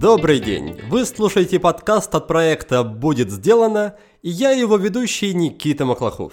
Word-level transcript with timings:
Добрый 0.00 0.40
день! 0.40 0.80
Вы 0.88 1.04
слушаете 1.04 1.60
подкаст 1.60 2.14
от 2.14 2.26
проекта 2.26 2.82
«Будет 2.84 3.30
сделано» 3.30 3.96
и 4.22 4.30
я 4.30 4.52
его 4.52 4.76
ведущий 4.76 5.34
Никита 5.34 5.84
Маклахов. 5.84 6.32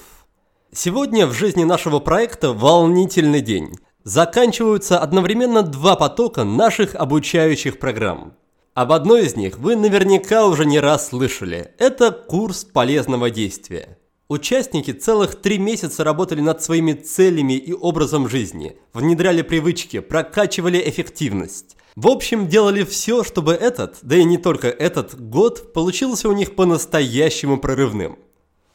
Сегодня 0.71 1.27
в 1.27 1.34
жизни 1.34 1.64
нашего 1.64 2.00
проекта 2.00 2.54
волнительный 2.54 3.41
день. 3.41 3.73
Заканчиваются 4.04 5.00
одновременно 5.00 5.63
два 5.63 5.95
потока 5.95 6.43
наших 6.43 6.95
обучающих 6.95 7.79
программ. 7.79 8.34
Об 8.73 8.91
одной 8.91 9.25
из 9.25 9.36
них 9.36 9.57
вы 9.57 9.75
наверняка 9.75 10.45
уже 10.45 10.65
не 10.65 10.79
раз 10.79 11.09
слышали. 11.09 11.73
Это 11.77 12.11
курс 12.11 12.63
полезного 12.63 13.29
действия. 13.29 13.97
Участники 14.30 14.91
целых 14.91 15.36
три 15.36 15.57
месяца 15.57 16.04
работали 16.04 16.41
над 16.41 16.62
своими 16.62 16.91
целями 16.91 17.54
и 17.54 17.71
образом 17.71 18.28
жизни, 18.28 18.78
внедряли 18.93 19.42
привычки, 19.42 20.01
прокачивали 20.01 20.84
эффективность. 20.86 21.78
В 21.96 22.10
общем, 22.10 22.50
делали 22.50 22.84
все, 22.84 23.24
чтобы 23.24 23.54
этот, 23.54 24.00
да 24.01 24.18
и 24.18 24.25
не 24.25 24.37
только 24.37 24.68
этот, 24.68 25.18
год 25.18 25.71
получился 25.71 26.28
у 26.28 26.34
них 26.34 26.56
по-настоящему 26.56 27.57
прорывным. 27.57 28.20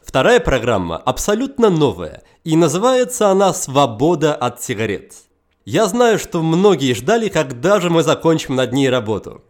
Вторая 0.03 0.41
программа 0.41 0.97
абсолютно 0.97 1.69
новая, 1.69 2.23
и 2.45 2.57
называется 2.57 3.29
она 3.29 3.53
«Свобода 3.53 4.35
от 4.35 4.63
сигарет». 4.63 5.13
Я 5.67 5.87
знаю, 5.87 6.19
что 6.19 6.43
многие 6.43 6.95
ждали, 6.95 7.29
когда 7.29 7.79
же 7.79 7.91
мы 7.91 8.03
закончим 8.03 8.57
над 8.57 8.73
ней 8.73 8.89
работу. 8.89 9.43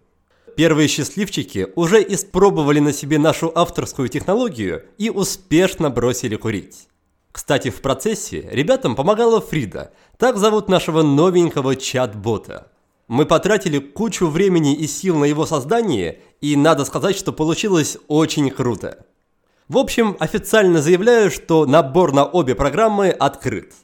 Первые 0.56 0.88
счастливчики 0.88 1.68
уже 1.76 2.02
испробовали 2.02 2.80
на 2.80 2.92
себе 2.92 3.18
нашу 3.18 3.52
авторскую 3.54 4.08
технологию 4.08 4.84
и 4.98 5.10
успешно 5.10 5.90
бросили 5.90 6.36
курить. 6.36 6.88
Кстати, 7.30 7.70
в 7.70 7.80
процессе 7.80 8.48
ребятам 8.50 8.94
помогала 8.94 9.40
Фрида, 9.40 9.92
так 10.18 10.36
зовут 10.36 10.68
нашего 10.68 11.02
новенького 11.02 11.76
чат-бота– 11.76 12.68
мы 13.12 13.26
потратили 13.26 13.78
кучу 13.78 14.26
времени 14.26 14.74
и 14.74 14.86
сил 14.86 15.18
на 15.18 15.24
его 15.26 15.44
создание, 15.44 16.20
и 16.40 16.56
надо 16.56 16.86
сказать, 16.86 17.14
что 17.14 17.30
получилось 17.30 17.98
очень 18.08 18.50
круто. 18.50 19.04
В 19.68 19.76
общем, 19.76 20.16
официально 20.18 20.80
заявляю, 20.80 21.30
что 21.30 21.66
набор 21.66 22.14
на 22.14 22.24
обе 22.24 22.54
программы 22.54 23.10
открыт. 23.10 23.74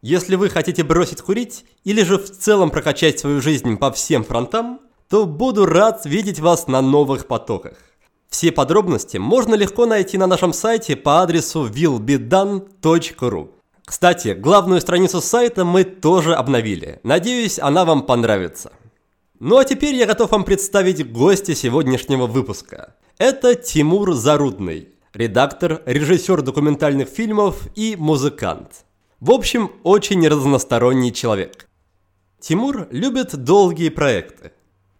Если 0.00 0.34
вы 0.34 0.48
хотите 0.50 0.82
бросить 0.82 1.20
курить 1.20 1.64
или 1.84 2.02
же 2.02 2.18
в 2.18 2.28
целом 2.28 2.70
прокачать 2.70 3.20
свою 3.20 3.40
жизнь 3.40 3.76
по 3.76 3.92
всем 3.92 4.24
фронтам, 4.24 4.80
то 5.12 5.26
буду 5.26 5.66
рад 5.66 6.06
видеть 6.06 6.40
вас 6.40 6.68
на 6.68 6.80
новых 6.80 7.26
потоках. 7.26 7.74
Все 8.30 8.50
подробности 8.50 9.18
можно 9.18 9.54
легко 9.54 9.84
найти 9.84 10.16
на 10.16 10.26
нашем 10.26 10.54
сайте 10.54 10.96
по 10.96 11.20
адресу 11.20 11.68
willbedone.ru. 11.68 13.50
Кстати, 13.84 14.28
главную 14.32 14.80
страницу 14.80 15.20
сайта 15.20 15.66
мы 15.66 15.84
тоже 15.84 16.34
обновили. 16.34 16.98
Надеюсь, 17.02 17.58
она 17.58 17.84
вам 17.84 18.06
понравится. 18.06 18.72
Ну 19.38 19.58
а 19.58 19.66
теперь 19.66 19.96
я 19.96 20.06
готов 20.06 20.30
вам 20.30 20.44
представить 20.44 21.12
гостя 21.12 21.54
сегодняшнего 21.54 22.26
выпуска. 22.26 22.94
Это 23.18 23.54
Тимур 23.54 24.14
Зарудный, 24.14 24.88
редактор, 25.12 25.82
режиссер 25.84 26.40
документальных 26.40 27.10
фильмов 27.10 27.68
и 27.74 27.96
музыкант. 27.98 28.86
В 29.20 29.30
общем, 29.30 29.72
очень 29.82 30.26
разносторонний 30.26 31.12
человек. 31.12 31.68
Тимур 32.40 32.88
любит 32.90 33.36
долгие 33.36 33.90
проекты. 33.90 34.52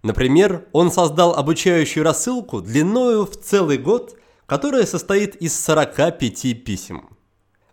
Например, 0.03 0.67
он 0.73 0.91
создал 0.91 1.35
обучающую 1.35 2.05
рассылку 2.05 2.61
длиною 2.61 3.25
в 3.25 3.37
целый 3.37 3.79
год, 3.79 4.17
которая 4.47 4.85
состоит 4.85 5.37
из 5.37 5.59
45 5.65 6.65
писем. 6.65 7.09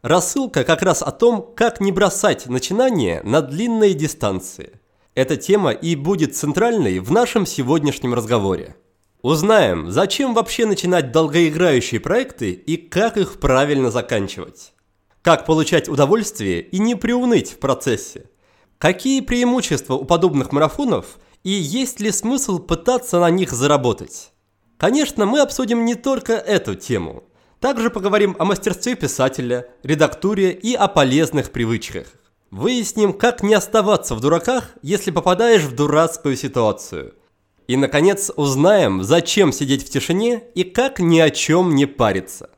Рассылка 0.02 0.63
как 0.63 0.81
раз 0.81 1.02
о 1.02 1.11
том, 1.11 1.53
как 1.55 1.81
не 1.81 1.91
бросать 1.91 2.47
начинания 2.47 3.22
на 3.23 3.41
длинные 3.41 3.94
дистанции. 3.94 4.80
Эта 5.16 5.35
тема 5.35 5.72
и 5.72 5.95
будет 5.95 6.35
центральной 6.35 7.00
в 7.00 7.11
нашем 7.11 7.45
сегодняшнем 7.45 8.13
разговоре. 8.13 8.75
Узнаем, 9.22 9.91
зачем 9.91 10.34
вообще 10.34 10.66
начинать 10.66 11.12
долгоиграющие 11.12 12.00
проекты 12.00 12.51
и 12.51 12.78
как 12.78 13.18
их 13.18 13.39
правильно 13.39 13.91
заканчивать. 13.91 14.72
Как 15.22 15.45
получать 15.45 15.89
удовольствие 15.89 16.62
и 16.62 16.79
не 16.79 16.95
приуныть 16.95 17.51
в 17.51 17.59
процессе. 17.59 18.29
Какие 18.78 19.19
преимущества 19.19 19.95
у 19.95 20.06
подобных 20.06 20.53
марафонов 20.53 21.19
и 21.44 21.51
есть 21.51 22.00
ли 22.00 22.11
смысл 22.11 22.59
пытаться 22.59 23.19
на 23.19 23.29
них 23.29 23.51
заработать. 23.51 24.31
Конечно, 24.77 25.25
мы 25.25 25.41
обсудим 25.41 25.85
не 25.85 25.95
только 25.95 26.33
эту 26.33 26.75
тему– 26.75 27.23
также 27.59 27.89
поговорим 27.89 28.38
о 28.39 28.45
мастерстве 28.45 28.95
писателя, 28.95 29.67
редактуре 29.83 30.53
и 30.53 30.73
о 30.73 30.88
полезных 30.88 31.51
привычках. 31.51 32.07
Выясним, 32.51 33.11
как 33.11 33.44
не 33.44 33.53
оставаться 33.53 34.16
в 34.16 34.22
дураках, 34.22 34.69
если 34.81 35.11
попадаешь 35.11 35.63
в 35.63 35.75
дурацкую 35.75 36.38
ситуацию. 36.38 37.16
И, 37.67 37.75
наконец, 37.75 38.31
узнаем, 38.35 39.03
зачем 39.03 39.51
сидеть 39.51 39.85
в 39.85 39.89
тишине 39.89 40.44
и 40.56 40.63
как 40.63 41.00
ни 41.00 41.19
о 41.19 41.29
чем 41.29 41.75
не 41.75 41.85
париться. 41.85 42.50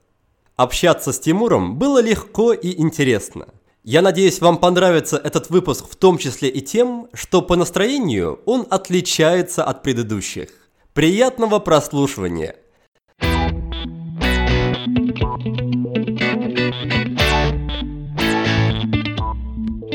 Общаться 0.56 1.12
с 1.12 1.20
Тимуром 1.20 1.78
было 1.78 2.00
легко 2.00 2.54
и 2.54 2.80
интересно. 2.80 3.48
Я 3.84 4.04
надеюсь, 4.04 4.40
вам 4.42 4.60
понравится 4.60 5.18
этот 5.18 5.50
выпуск 5.50 5.88
в 5.90 5.96
том 5.96 6.20
числе 6.20 6.50
и 6.50 6.62
тем, 6.62 7.08
что 7.14 7.42
по 7.42 7.56
настроению 7.56 8.40
он 8.46 8.68
отличается 8.70 9.64
от 9.64 9.82
предыдущих. 9.82 10.50
Приятного 10.94 11.58
прослушивания! 11.58 12.58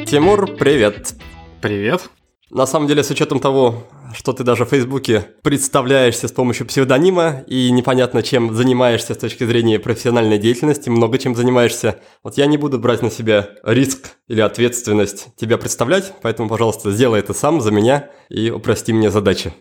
Тимур, 0.04 0.48
привет. 0.56 1.14
Привет. 1.60 2.10
На 2.51 2.65
самом 2.65 2.87
деле, 2.87 3.03
с 3.03 3.11
учетом 3.11 3.41
того, 3.41 3.89
что 4.15 4.33
ты 4.33 4.45
даже 4.45 4.65
в 4.65 4.69
Фейсбуке 4.69 5.27
представляешься 5.43 6.29
с 6.29 6.33
помощью 6.33 6.67
псевдонима 6.67 7.43
и 7.49 7.73
непонятно, 7.73 8.23
чем 8.23 8.55
занимаешься 8.55 9.15
с 9.15 9.19
точки 9.19 9.45
зрения 9.45 9.81
профессиональной 9.81 10.39
деятельности, 10.39 10.89
много 10.89 11.19
чем 11.19 11.34
занимаешься, 11.34 11.99
вот 12.23 12.39
я 12.39 12.47
не 12.47 12.57
буду 12.57 12.79
брать 12.79 13.03
на 13.03 13.11
себя 13.11 13.51
риск 13.65 14.12
или 14.29 14.41
ответственность 14.41 15.34
тебя 15.37 15.59
представлять, 15.59 16.12
поэтому, 16.23 16.49
пожалуйста, 16.49 16.93
сделай 16.93 17.19
это 17.19 17.34
сам 17.34 17.61
за 17.61 17.73
меня 17.73 18.11
и 18.29 18.51
упрости 18.51 18.93
мне 18.93 19.11
задачи. 19.11 19.53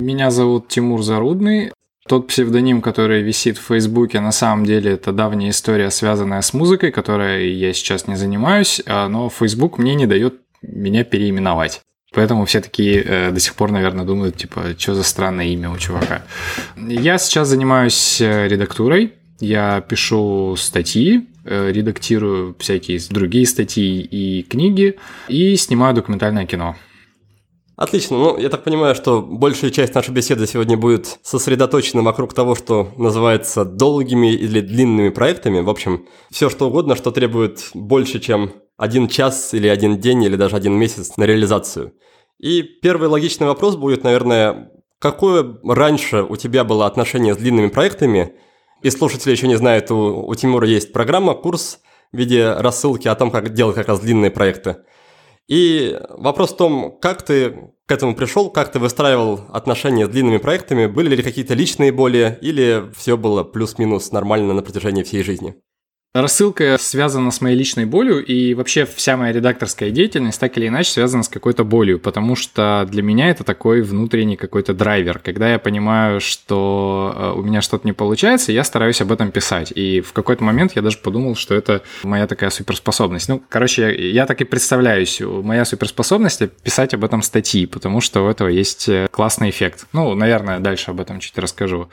Меня 0.00 0.32
зовут 0.32 0.66
Тимур 0.66 1.02
Зарудный. 1.04 1.70
Тот 2.08 2.26
псевдоним, 2.26 2.82
который 2.82 3.22
висит 3.22 3.58
в 3.58 3.62
Фейсбуке, 3.62 4.18
на 4.18 4.32
самом 4.32 4.66
деле 4.66 4.92
это 4.92 5.12
давняя 5.12 5.50
история, 5.50 5.90
связанная 5.90 6.42
с 6.42 6.52
музыкой, 6.52 6.90
которой 6.90 7.52
я 7.52 7.72
сейчас 7.72 8.08
не 8.08 8.16
занимаюсь, 8.16 8.82
а, 8.86 9.08
но 9.08 9.30
Facebook 9.30 9.78
мне 9.78 9.94
не 9.94 10.06
дает 10.06 10.34
меня 10.60 11.04
переименовать. 11.04 11.80
Поэтому 12.14 12.44
все 12.44 12.60
такие 12.60 13.02
э, 13.02 13.30
до 13.30 13.40
сих 13.40 13.54
пор, 13.54 13.70
наверное, 13.70 14.04
думают, 14.04 14.36
типа, 14.36 14.74
что 14.78 14.94
за 14.94 15.02
странное 15.02 15.46
имя 15.46 15.70
у 15.70 15.78
чувака. 15.78 16.22
Я 16.76 17.18
сейчас 17.18 17.48
занимаюсь 17.48 18.20
э, 18.20 18.48
редактурой. 18.48 19.14
Я 19.40 19.80
пишу 19.80 20.54
статьи, 20.56 21.28
э, 21.44 21.72
редактирую 21.72 22.56
всякие 22.58 23.00
другие 23.10 23.46
статьи 23.46 24.00
и 24.00 24.42
книги 24.42 24.96
и 25.28 25.56
снимаю 25.56 25.94
документальное 25.94 26.46
кино. 26.46 26.76
Отлично. 27.76 28.16
Ну, 28.16 28.38
я 28.38 28.50
так 28.50 28.62
понимаю, 28.62 28.94
что 28.94 29.20
большая 29.20 29.72
часть 29.72 29.94
нашей 29.94 30.14
беседы 30.14 30.46
сегодня 30.46 30.76
будет 30.76 31.18
сосредоточена 31.24 32.02
вокруг 32.02 32.32
того, 32.32 32.54
что 32.54 32.92
называется 32.96 33.64
долгими 33.64 34.32
или 34.32 34.60
длинными 34.60 35.08
проектами. 35.08 35.60
В 35.60 35.68
общем, 35.68 36.06
все 36.30 36.48
что 36.48 36.68
угодно, 36.68 36.94
что 36.94 37.10
требует 37.10 37.70
больше, 37.74 38.20
чем 38.20 38.52
один 38.76 39.08
час 39.08 39.54
или 39.54 39.68
один 39.68 39.98
день 39.98 40.22
или 40.24 40.36
даже 40.36 40.56
один 40.56 40.74
месяц 40.74 41.16
на 41.16 41.24
реализацию. 41.24 41.94
И 42.38 42.62
первый 42.62 43.08
логичный 43.08 43.46
вопрос 43.46 43.76
будет, 43.76 44.04
наверное, 44.04 44.70
какое 44.98 45.58
раньше 45.64 46.22
у 46.22 46.36
тебя 46.36 46.64
было 46.64 46.86
отношение 46.86 47.34
с 47.34 47.38
длинными 47.38 47.68
проектами? 47.68 48.34
И 48.82 48.90
слушатели 48.90 49.32
еще 49.32 49.48
не 49.48 49.56
знают, 49.56 49.90
у, 49.90 50.26
у 50.26 50.34
Тимура 50.34 50.66
есть 50.66 50.92
программа, 50.92 51.34
курс 51.34 51.80
в 52.12 52.16
виде 52.16 52.52
рассылки 52.52 53.08
о 53.08 53.14
том, 53.14 53.30
как 53.30 53.54
делать 53.54 53.76
как 53.76 53.88
раз 53.88 54.00
длинные 54.00 54.30
проекты. 54.30 54.78
И 55.48 55.98
вопрос 56.10 56.52
в 56.52 56.56
том, 56.56 56.98
как 57.00 57.22
ты 57.22 57.72
к 57.86 57.92
этому 57.92 58.14
пришел, 58.14 58.50
как 58.50 58.72
ты 58.72 58.78
выстраивал 58.78 59.40
отношения 59.52 60.06
с 60.06 60.08
длинными 60.08 60.38
проектами, 60.38 60.86
были 60.86 61.14
ли 61.14 61.22
какие-то 61.22 61.54
личные 61.54 61.92
боли, 61.92 62.38
или 62.40 62.90
все 62.96 63.16
было 63.16 63.44
плюс-минус 63.44 64.10
нормально 64.10 64.54
на 64.54 64.62
протяжении 64.62 65.02
всей 65.02 65.22
жизни? 65.22 65.56
Рассылка 66.14 66.76
связана 66.78 67.32
с 67.32 67.40
моей 67.40 67.56
личной 67.56 67.86
болью, 67.86 68.24
и 68.24 68.54
вообще 68.54 68.86
вся 68.86 69.16
моя 69.16 69.32
редакторская 69.32 69.90
деятельность 69.90 70.38
так 70.38 70.56
или 70.56 70.68
иначе 70.68 70.92
связана 70.92 71.24
с 71.24 71.28
какой-то 71.28 71.64
болью, 71.64 71.98
потому 71.98 72.36
что 72.36 72.86
для 72.88 73.02
меня 73.02 73.30
это 73.30 73.42
такой 73.42 73.82
внутренний 73.82 74.36
какой-то 74.36 74.74
драйвер. 74.74 75.18
Когда 75.18 75.50
я 75.50 75.58
понимаю, 75.58 76.20
что 76.20 77.12
э, 77.16 77.32
у 77.36 77.42
меня 77.42 77.60
что-то 77.62 77.84
не 77.84 77.92
получается, 77.92 78.52
я 78.52 78.62
стараюсь 78.62 79.00
об 79.00 79.10
этом 79.10 79.32
писать. 79.32 79.72
И 79.74 80.02
в 80.02 80.12
какой-то 80.12 80.44
момент 80.44 80.76
я 80.76 80.82
даже 80.82 80.98
подумал, 80.98 81.34
что 81.34 81.52
это 81.52 81.82
моя 82.04 82.28
такая 82.28 82.50
суперспособность. 82.50 83.28
Ну, 83.28 83.42
короче, 83.48 83.82
я, 83.82 83.90
я 83.90 84.26
так 84.26 84.40
и 84.40 84.44
представляюсь. 84.44 85.20
Моя 85.20 85.64
суперспособность– 85.64 86.48
писать 86.62 86.94
об 86.94 87.04
этом 87.04 87.22
статьи, 87.22 87.66
потому 87.66 88.00
что 88.00 88.24
у 88.24 88.30
этого 88.30 88.46
есть 88.46 88.88
э, 88.88 89.08
классный 89.10 89.50
эффект. 89.50 89.86
Ну, 89.92 90.14
наверное, 90.14 90.60
дальше 90.60 90.92
об 90.92 91.00
этом 91.00 91.18
чуть 91.18 91.36
расскажу. 91.38 91.88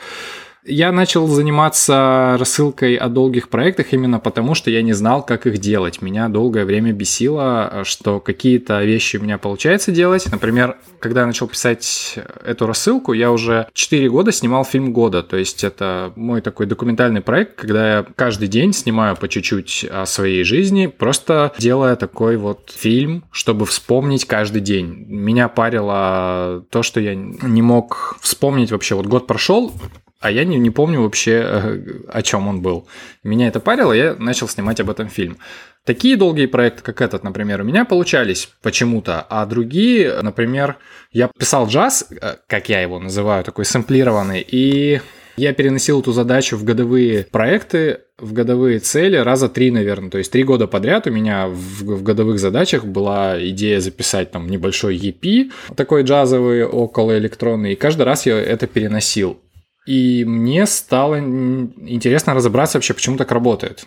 Я 0.63 0.91
начал 0.91 1.25
заниматься 1.27 2.35
рассылкой 2.37 2.95
о 2.95 3.09
долгих 3.09 3.49
проектах 3.49 3.93
именно 3.93 4.19
потому, 4.19 4.53
что 4.53 4.69
я 4.69 4.83
не 4.83 4.93
знал, 4.93 5.25
как 5.25 5.47
их 5.47 5.57
делать. 5.57 6.03
Меня 6.03 6.29
долгое 6.29 6.65
время 6.65 6.93
бесило, 6.93 7.81
что 7.83 8.19
какие-то 8.19 8.83
вещи 8.83 9.17
у 9.17 9.23
меня 9.23 9.39
получается 9.39 9.91
делать. 9.91 10.27
Например, 10.31 10.77
когда 10.99 11.21
я 11.21 11.27
начал 11.27 11.47
писать 11.47 12.19
эту 12.45 12.67
рассылку, 12.67 13.13
я 13.13 13.31
уже 13.31 13.67
4 13.73 14.07
года 14.11 14.31
снимал 14.31 14.63
фильм 14.63 14.93
года. 14.93 15.23
То 15.23 15.35
есть 15.37 15.63
это 15.63 16.13
мой 16.15 16.41
такой 16.41 16.67
документальный 16.67 17.21
проект, 17.21 17.55
когда 17.55 17.97
я 17.97 18.05
каждый 18.15 18.47
день 18.47 18.71
снимаю 18.71 19.15
по 19.15 19.27
чуть-чуть 19.27 19.87
о 19.91 20.05
своей 20.05 20.43
жизни, 20.43 20.85
просто 20.85 21.53
делая 21.57 21.95
такой 21.95 22.37
вот 22.37 22.71
фильм, 22.71 23.23
чтобы 23.31 23.65
вспомнить 23.65 24.25
каждый 24.25 24.61
день. 24.61 25.05
Меня 25.07 25.47
парило 25.47 26.63
то, 26.69 26.83
что 26.83 26.99
я 26.99 27.15
не 27.15 27.63
мог 27.63 28.17
вспомнить 28.21 28.71
вообще. 28.71 28.93
Вот 28.93 29.07
год 29.07 29.25
прошел, 29.25 29.73
а 30.21 30.31
я 30.31 30.45
не, 30.45 30.57
не 30.57 30.69
помню 30.69 31.01
вообще, 31.01 31.41
э, 31.43 31.79
о 32.07 32.21
чем 32.21 32.47
он 32.47 32.61
был. 32.61 32.87
Меня 33.23 33.47
это 33.47 33.59
парило, 33.59 33.91
я 33.91 34.15
начал 34.15 34.47
снимать 34.47 34.79
об 34.79 34.89
этом 34.89 35.09
фильм. 35.09 35.37
Такие 35.83 36.15
долгие 36.15 36.45
проекты, 36.45 36.83
как 36.83 37.01
этот, 37.01 37.23
например, 37.23 37.61
у 37.61 37.63
меня 37.63 37.85
получались 37.85 38.49
почему-то, 38.61 39.25
а 39.29 39.45
другие, 39.47 40.21
например, 40.21 40.77
я 41.11 41.27
писал 41.27 41.67
джаз, 41.67 42.07
э, 42.09 42.35
как 42.47 42.69
я 42.69 42.81
его 42.81 42.99
называю, 42.99 43.43
такой 43.43 43.65
сэмплированный, 43.65 44.45
и 44.47 45.01
я 45.37 45.53
переносил 45.53 46.01
эту 46.01 46.11
задачу 46.11 46.55
в 46.55 46.63
годовые 46.63 47.23
проекты, 47.23 48.01
в 48.19 48.33
годовые 48.33 48.77
цели 48.77 49.15
раза 49.15 49.49
три, 49.49 49.71
наверное. 49.71 50.11
То 50.11 50.19
есть 50.19 50.31
три 50.31 50.43
года 50.43 50.67
подряд 50.67 51.07
у 51.07 51.11
меня 51.11 51.47
в, 51.47 51.83
в 51.83 52.03
годовых 52.03 52.39
задачах 52.39 52.85
была 52.85 53.43
идея 53.49 53.79
записать 53.79 54.29
там 54.29 54.47
небольшой 54.47 54.97
EP, 54.97 55.51
такой 55.75 56.03
джазовый, 56.03 56.63
около 56.63 57.17
электронный, 57.17 57.73
и 57.73 57.75
каждый 57.75 58.03
раз 58.03 58.27
я 58.27 58.39
это 58.39 58.67
переносил. 58.67 59.39
И 59.85 60.23
мне 60.25 60.65
стало 60.65 61.19
интересно 61.19 62.33
разобраться 62.33 62.77
вообще, 62.77 62.93
почему 62.93 63.17
так 63.17 63.31
работает. 63.31 63.85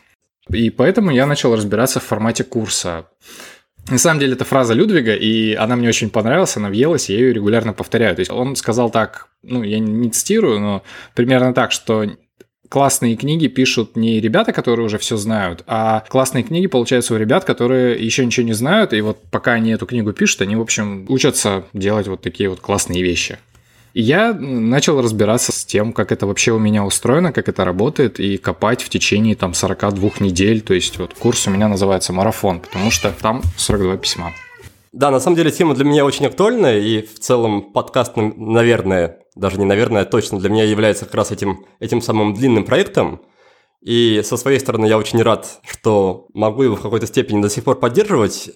И 0.50 0.70
поэтому 0.70 1.10
я 1.10 1.26
начал 1.26 1.54
разбираться 1.54 2.00
в 2.00 2.04
формате 2.04 2.44
курса. 2.44 3.06
На 3.88 3.98
самом 3.98 4.20
деле, 4.20 4.32
это 4.32 4.44
фраза 4.44 4.72
Людвига, 4.72 5.14
и 5.14 5.54
она 5.54 5.76
мне 5.76 5.88
очень 5.88 6.08
понравилась, 6.08 6.56
она 6.56 6.70
въелась, 6.70 7.10
я 7.10 7.16
ее 7.16 7.34
регулярно 7.34 7.74
повторяю. 7.74 8.14
То 8.14 8.20
есть 8.20 8.30
он 8.30 8.56
сказал 8.56 8.90
так, 8.90 9.28
ну, 9.42 9.62
я 9.62 9.78
не 9.78 10.10
цитирую, 10.10 10.58
но 10.58 10.82
примерно 11.14 11.52
так, 11.52 11.70
что 11.70 12.06
классные 12.70 13.14
книги 13.16 13.46
пишут 13.46 13.94
не 13.94 14.20
ребята, 14.20 14.52
которые 14.52 14.86
уже 14.86 14.96
все 14.96 15.16
знают, 15.16 15.62
а 15.66 16.02
классные 16.08 16.44
книги 16.44 16.66
получаются 16.66 17.14
у 17.14 17.18
ребят, 17.18 17.44
которые 17.44 18.02
еще 18.02 18.24
ничего 18.24 18.46
не 18.46 18.54
знают, 18.54 18.94
и 18.94 19.00
вот 19.02 19.18
пока 19.30 19.52
они 19.52 19.70
эту 19.70 19.86
книгу 19.86 20.12
пишут, 20.12 20.40
они, 20.40 20.56
в 20.56 20.62
общем, 20.62 21.04
учатся 21.08 21.64
делать 21.74 22.08
вот 22.08 22.22
такие 22.22 22.48
вот 22.48 22.60
классные 22.60 23.02
вещи. 23.02 23.38
И 23.94 24.02
я 24.02 24.34
начал 24.34 25.00
разбираться 25.00 25.52
с 25.52 25.64
тем, 25.64 25.92
как 25.92 26.10
это 26.10 26.26
вообще 26.26 26.50
у 26.50 26.58
меня 26.58 26.84
устроено, 26.84 27.32
как 27.32 27.48
это 27.48 27.64
работает, 27.64 28.18
и 28.18 28.38
копать 28.38 28.82
в 28.82 28.88
течение 28.88 29.36
там 29.36 29.54
42 29.54 30.10
недель. 30.18 30.62
То 30.62 30.74
есть 30.74 30.98
вот 30.98 31.14
курс 31.14 31.46
у 31.46 31.50
меня 31.50 31.68
называется 31.68 32.12
«Марафон», 32.12 32.58
потому 32.58 32.90
что 32.90 33.12
там 33.12 33.42
42 33.56 33.96
письма. 33.98 34.32
Да, 34.92 35.12
на 35.12 35.20
самом 35.20 35.36
деле 35.36 35.52
тема 35.52 35.76
для 35.76 35.84
меня 35.84 36.04
очень 36.04 36.26
актуальная, 36.26 36.80
и 36.80 37.02
в 37.02 37.20
целом 37.20 37.72
подкаст, 37.72 38.14
наверное, 38.16 39.20
даже 39.36 39.58
не 39.58 39.64
наверное, 39.64 40.02
а 40.02 40.04
точно 40.04 40.40
для 40.40 40.50
меня 40.50 40.64
является 40.64 41.04
как 41.04 41.14
раз 41.14 41.30
этим, 41.30 41.64
этим 41.78 42.00
самым 42.00 42.34
длинным 42.34 42.64
проектом. 42.64 43.22
И 43.80 44.22
со 44.24 44.36
своей 44.36 44.58
стороны 44.58 44.86
я 44.86 44.98
очень 44.98 45.22
рад, 45.22 45.60
что 45.68 46.26
могу 46.34 46.64
его 46.64 46.74
в 46.74 46.80
какой-то 46.80 47.06
степени 47.06 47.40
до 47.40 47.48
сих 47.48 47.62
пор 47.62 47.78
поддерживать. 47.78 48.50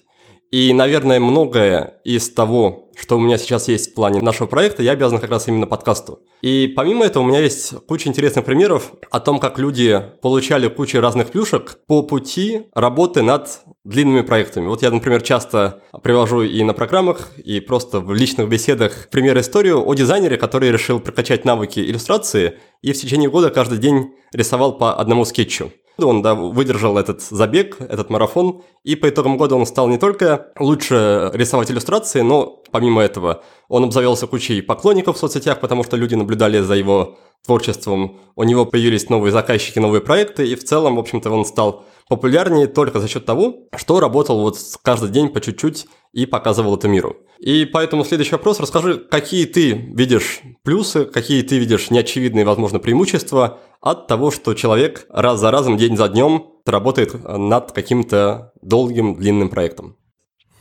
И, 0.51 0.73
наверное, 0.73 1.19
многое 1.19 1.99
из 2.03 2.29
того, 2.31 2.89
что 2.97 3.17
у 3.17 3.19
меня 3.19 3.37
сейчас 3.37 3.67
есть 3.67 3.91
в 3.91 3.93
плане 3.93 4.21
нашего 4.21 4.47
проекта, 4.47 4.83
я 4.83 4.91
обязан 4.91 5.19
как 5.19 5.29
раз 5.29 5.47
именно 5.47 5.67
подкасту. 5.67 6.19
И 6.41 6.71
помимо 6.75 7.05
этого 7.05 7.23
у 7.23 7.25
меня 7.25 7.39
есть 7.39 7.73
куча 7.87 8.09
интересных 8.09 8.45
примеров 8.45 8.93
о 9.11 9.19
том, 9.19 9.39
как 9.39 9.59
люди 9.59 10.01
получали 10.21 10.67
кучу 10.67 10.99
разных 10.99 11.29
плюшек 11.29 11.79
по 11.87 12.01
пути 12.01 12.67
работы 12.73 13.21
над 13.21 13.61
длинными 13.83 14.21
проектами. 14.21 14.67
Вот 14.67 14.81
я, 14.81 14.91
например, 14.91 15.21
часто 15.21 15.81
привожу 16.03 16.41
и 16.41 16.63
на 16.63 16.73
программах, 16.73 17.29
и 17.37 17.59
просто 17.59 17.99
в 17.99 18.13
личных 18.13 18.49
беседах 18.49 19.09
пример 19.11 19.39
историю 19.39 19.87
о 19.87 19.93
дизайнере, 19.93 20.37
который 20.37 20.71
решил 20.71 20.99
прокачать 20.99 21.45
навыки 21.45 21.79
иллюстрации 21.79 22.55
и 22.81 22.93
в 22.93 22.97
течение 22.97 23.29
года 23.29 23.49
каждый 23.49 23.77
день 23.77 24.13
рисовал 24.33 24.77
по 24.77 24.95
одному 24.95 25.25
скетчу. 25.25 25.71
Он 26.07 26.21
да, 26.21 26.35
выдержал 26.35 26.97
этот 26.97 27.21
забег, 27.21 27.77
этот 27.79 28.09
марафон, 28.09 28.61
и 28.83 28.95
по 28.95 29.09
итогам 29.09 29.37
года 29.37 29.55
он 29.55 29.65
стал 29.65 29.87
не 29.87 29.97
только 29.97 30.51
лучше 30.59 31.31
рисовать 31.33 31.71
иллюстрации, 31.71 32.21
но 32.21 32.63
помимо 32.71 33.01
этого 33.01 33.43
он 33.67 33.83
обзавелся 33.83 34.27
кучей 34.27 34.61
поклонников 34.61 35.17
в 35.17 35.19
соцсетях, 35.19 35.59
потому 35.59 35.83
что 35.83 35.97
люди 35.97 36.15
наблюдали 36.15 36.59
за 36.59 36.75
его 36.75 37.17
творчеством, 37.45 38.19
у 38.35 38.43
него 38.43 38.65
появились 38.65 39.09
новые 39.09 39.31
заказчики, 39.31 39.79
новые 39.79 40.01
проекты, 40.01 40.47
и 40.47 40.55
в 40.55 40.63
целом, 40.63 40.95
в 40.97 40.99
общем-то, 40.99 41.29
он 41.31 41.45
стал 41.45 41.85
популярнее 42.07 42.67
только 42.67 42.99
за 42.99 43.07
счет 43.07 43.25
того, 43.25 43.67
что 43.75 43.99
работал 43.99 44.41
вот 44.41 44.57
каждый 44.83 45.09
день 45.09 45.29
по 45.29 45.39
чуть-чуть 45.39 45.87
и 46.11 46.25
показывал 46.25 46.75
это 46.75 46.87
миру. 46.87 47.17
И 47.39 47.65
поэтому 47.65 48.03
следующий 48.03 48.33
вопрос. 48.33 48.59
Расскажи, 48.59 48.97
какие 48.97 49.45
ты 49.45 49.71
видишь 49.71 50.41
плюсы, 50.63 51.05
какие 51.05 51.41
ты 51.41 51.57
видишь 51.57 51.89
неочевидные, 51.89 52.45
возможно, 52.45 52.79
преимущества 52.79 53.59
от 53.81 54.07
того, 54.07 54.29
что 54.29 54.53
человек 54.53 55.05
раз 55.09 55.39
за 55.39 55.51
разом, 55.51 55.77
день 55.77 55.95
за 55.95 56.09
днем 56.09 56.47
работает 56.65 57.15
над 57.23 57.71
каким-то 57.71 58.51
долгим, 58.61 59.15
длинным 59.15 59.49
проектом. 59.49 59.95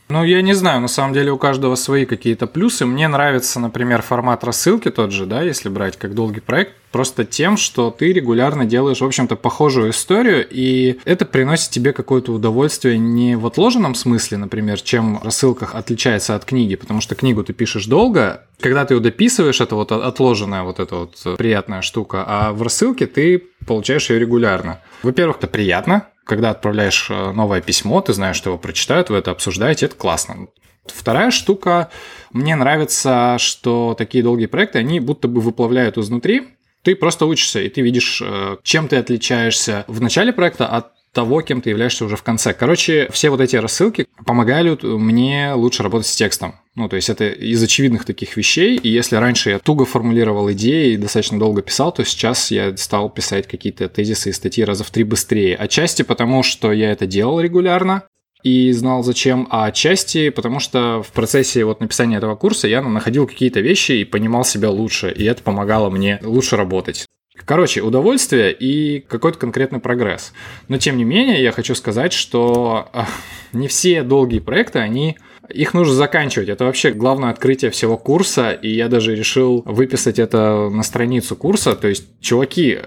Ну, 0.09 0.25
я 0.25 0.41
не 0.41 0.55
знаю, 0.55 0.81
на 0.81 0.89
самом 0.89 1.13
деле 1.13 1.33
у 1.33 1.37
каждого 1.37 1.75
свои 1.75 2.07
какие-то 2.07 2.47
плюсы. 2.47 2.87
Мне 2.87 3.09
нравится, 3.09 3.61
например, 3.61 4.01
формат 4.01 4.43
рассылки 4.43 4.91
тот 4.91 5.13
же, 5.13 5.27
да, 5.27 5.43
если 5.43 5.69
брать 5.69 5.99
как 5.99 6.15
долгий 6.15 6.41
проект, 6.41 6.73
просто 6.91 7.25
тем, 7.25 7.57
что 7.57 7.91
ты 7.91 8.13
регулярно 8.13 8.65
делаешь, 8.65 9.01
в 9.01 9.05
общем-то, 9.05 9.37
похожую 9.37 9.91
историю, 9.91 10.47
и 10.49 10.99
это 11.05 11.25
приносит 11.25 11.71
тебе 11.71 11.93
какое-то 11.93 12.33
удовольствие 12.33 12.99
не 12.99 13.37
в 13.37 13.47
отложенном 13.47 13.95
смысле, 13.95 14.39
например, 14.39 14.81
чем 14.81 15.21
рассылках 15.23 15.75
отличается 15.75 16.35
от 16.35 16.45
книги, 16.45 16.77
потому 16.77 17.01
что 17.01 17.15
книгу 17.15 17.45
ты 17.45 17.53
пишешь 17.53 17.87
долго, 17.87 18.47
когда 18.61 18.85
ты 18.85 18.95
ее 18.95 19.01
дописываешь, 19.01 19.61
это 19.61 19.75
вот 19.75 19.93
отложенная 19.93 20.63
вот 20.63 20.81
эта 20.81 20.97
вот 20.97 21.37
приятная 21.37 21.83
штука, 21.83 22.25
а 22.27 22.53
в 22.53 22.63
рассылке 22.63 23.07
ты 23.07 23.45
получаешь 23.67 24.11
ее 24.11 24.19
регулярно. 24.19 24.81
Во-первых, 25.03 25.39
это 25.39 25.47
приятно, 25.47 26.09
когда 26.25 26.51
отправляешь 26.51 27.09
э, 27.11 27.33
новое 27.33 27.61
письмо, 27.61 28.01
ты 28.01 28.13
знаешь, 28.13 28.37
что 28.37 28.51
его 28.51 28.59
прочитают, 28.59 29.11
вы 29.11 29.17
это 29.17 29.31
обсуждаете, 29.31 29.87
это 29.87 29.97
классно. 29.97 30.49
Вторая 30.87 31.31
штука, 31.31 31.91
мне 32.33 32.55
нравится, 32.57 33.37
что 33.39 33.95
такие 33.97 34.23
долгие 34.23 34.47
проекты, 34.47 34.79
они 34.79 35.01
будто 35.01 35.29
бы 35.29 35.41
выплавляют 35.41 35.99
изнутри, 35.99 36.49
ты 36.89 36.97
просто 36.97 37.27
учишься, 37.27 37.61
и 37.61 37.69
ты 37.69 37.83
видишь, 37.83 38.23
э, 38.25 38.57
чем 38.63 38.89
ты 38.89 38.97
отличаешься 38.97 39.85
в 39.89 40.01
начале 40.01 40.33
проекта 40.33 40.67
от 40.67 40.87
того, 41.13 41.43
кем 41.43 41.61
ты 41.61 41.69
являешься 41.69 42.07
уже 42.07 42.17
в 42.17 42.23
конце. 42.23 42.55
Короче, 42.55 43.11
все 43.13 43.29
вот 43.29 43.43
эти 43.43 43.57
рассылки 43.57 44.07
помогают 44.25 44.85
мне 44.85 45.53
лучше 45.53 45.83
работать 45.83 46.07
с 46.07 46.17
текстом. 46.17 46.55
Ну, 46.77 46.89
то 46.89 46.97
есть 46.97 47.11
это 47.11 47.29
из 47.29 47.63
очевидных 47.63 48.07
таких 48.07 48.39
вещей, 48.39 48.79
и 48.79 48.89
если 48.89 49.17
раньше 49.17 49.51
я 49.51 49.59
туго 49.59 49.85
формулировал 49.85 50.51
идеи 50.53 50.95
и 50.95 50.97
достаточно 50.97 51.39
долго 51.39 51.61
писал, 51.61 51.93
то 51.93 52.03
сейчас 52.07 52.51
я 52.51 52.75
стал 52.79 53.11
писать 53.11 53.47
какие-то 53.47 53.91
тезисы 53.91 54.31
и 54.31 54.33
статьи 54.33 54.65
раза 54.65 54.83
в 54.83 54.91
три 54.91 55.05
быстрее. 55.05 55.57
Отчасти 55.57 56.01
потому, 56.01 56.43
что 56.43 56.73
я 56.73 56.91
это 56.91 57.07
делал 57.07 57.39
регулярно, 57.39 58.05
и 58.49 58.73
знал 58.73 59.03
зачем, 59.03 59.47
а 59.51 59.67
отчасти 59.67 60.31
потому 60.31 60.59
что 60.59 61.03
в 61.03 61.13
процессе 61.13 61.65
вот 61.65 61.81
написания 61.81 62.17
этого 62.17 62.35
курса 62.35 62.67
я 62.67 62.81
находил 62.81 63.27
какие-то 63.27 63.61
вещи 63.61 63.93
и 63.93 64.05
понимал 64.05 64.45
себя 64.45 64.71
лучше, 64.71 65.11
и 65.11 65.25
это 65.25 65.43
помогало 65.43 65.91
мне 65.91 66.19
лучше 66.23 66.57
работать. 66.57 67.05
Короче, 67.45 67.83
удовольствие 67.83 68.53
и 68.53 69.01
какой-то 69.01 69.39
конкретный 69.39 69.81
прогресс. 69.81 70.33
Но 70.69 70.79
тем 70.79 70.97
не 70.97 71.05
менее, 71.05 71.43
я 71.43 71.53
хочу 71.53 71.75
сказать, 71.75 72.13
что 72.13 72.89
а, 72.93 73.07
не 73.53 73.69
все 73.69 74.03
долгие 74.03 74.41
проекты, 74.41 74.79
они 74.81 75.17
их 75.49 75.75
нужно 75.75 75.95
заканчивать. 75.95 76.49
Это 76.49 76.65
вообще 76.65 76.91
главное 76.91 77.31
открытие 77.31 77.71
всего 77.71 77.97
курса, 77.97 78.51
и 78.51 78.71
я 78.71 78.89
даже 78.89 79.15
решил 79.15 79.63
выписать 79.67 80.19
это 80.19 80.69
на 80.71 80.83
страницу 80.83 81.37
курса. 81.37 81.75
То 81.75 81.89
есть, 81.89 82.07
чуваки, 82.21 82.79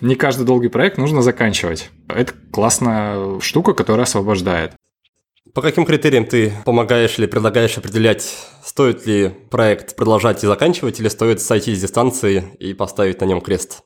не 0.00 0.14
каждый 0.14 0.46
долгий 0.46 0.68
проект 0.68 0.96
нужно 0.96 1.22
заканчивать. 1.22 1.90
Это 2.08 2.32
классная 2.50 3.40
штука, 3.40 3.74
которая 3.74 4.04
освобождает. 4.04 4.72
По 5.58 5.62
каким 5.62 5.84
критериям 5.84 6.24
ты 6.24 6.52
помогаешь 6.64 7.18
или 7.18 7.26
предлагаешь 7.26 7.76
определять, 7.76 8.32
стоит 8.62 9.04
ли 9.08 9.32
проект 9.50 9.96
продолжать 9.96 10.44
и 10.44 10.46
заканчивать, 10.46 11.00
или 11.00 11.08
стоит 11.08 11.40
сойти 11.40 11.74
с 11.74 11.80
дистанции 11.80 12.44
и 12.60 12.74
поставить 12.74 13.20
на 13.20 13.24
нем 13.24 13.40
крест? 13.40 13.80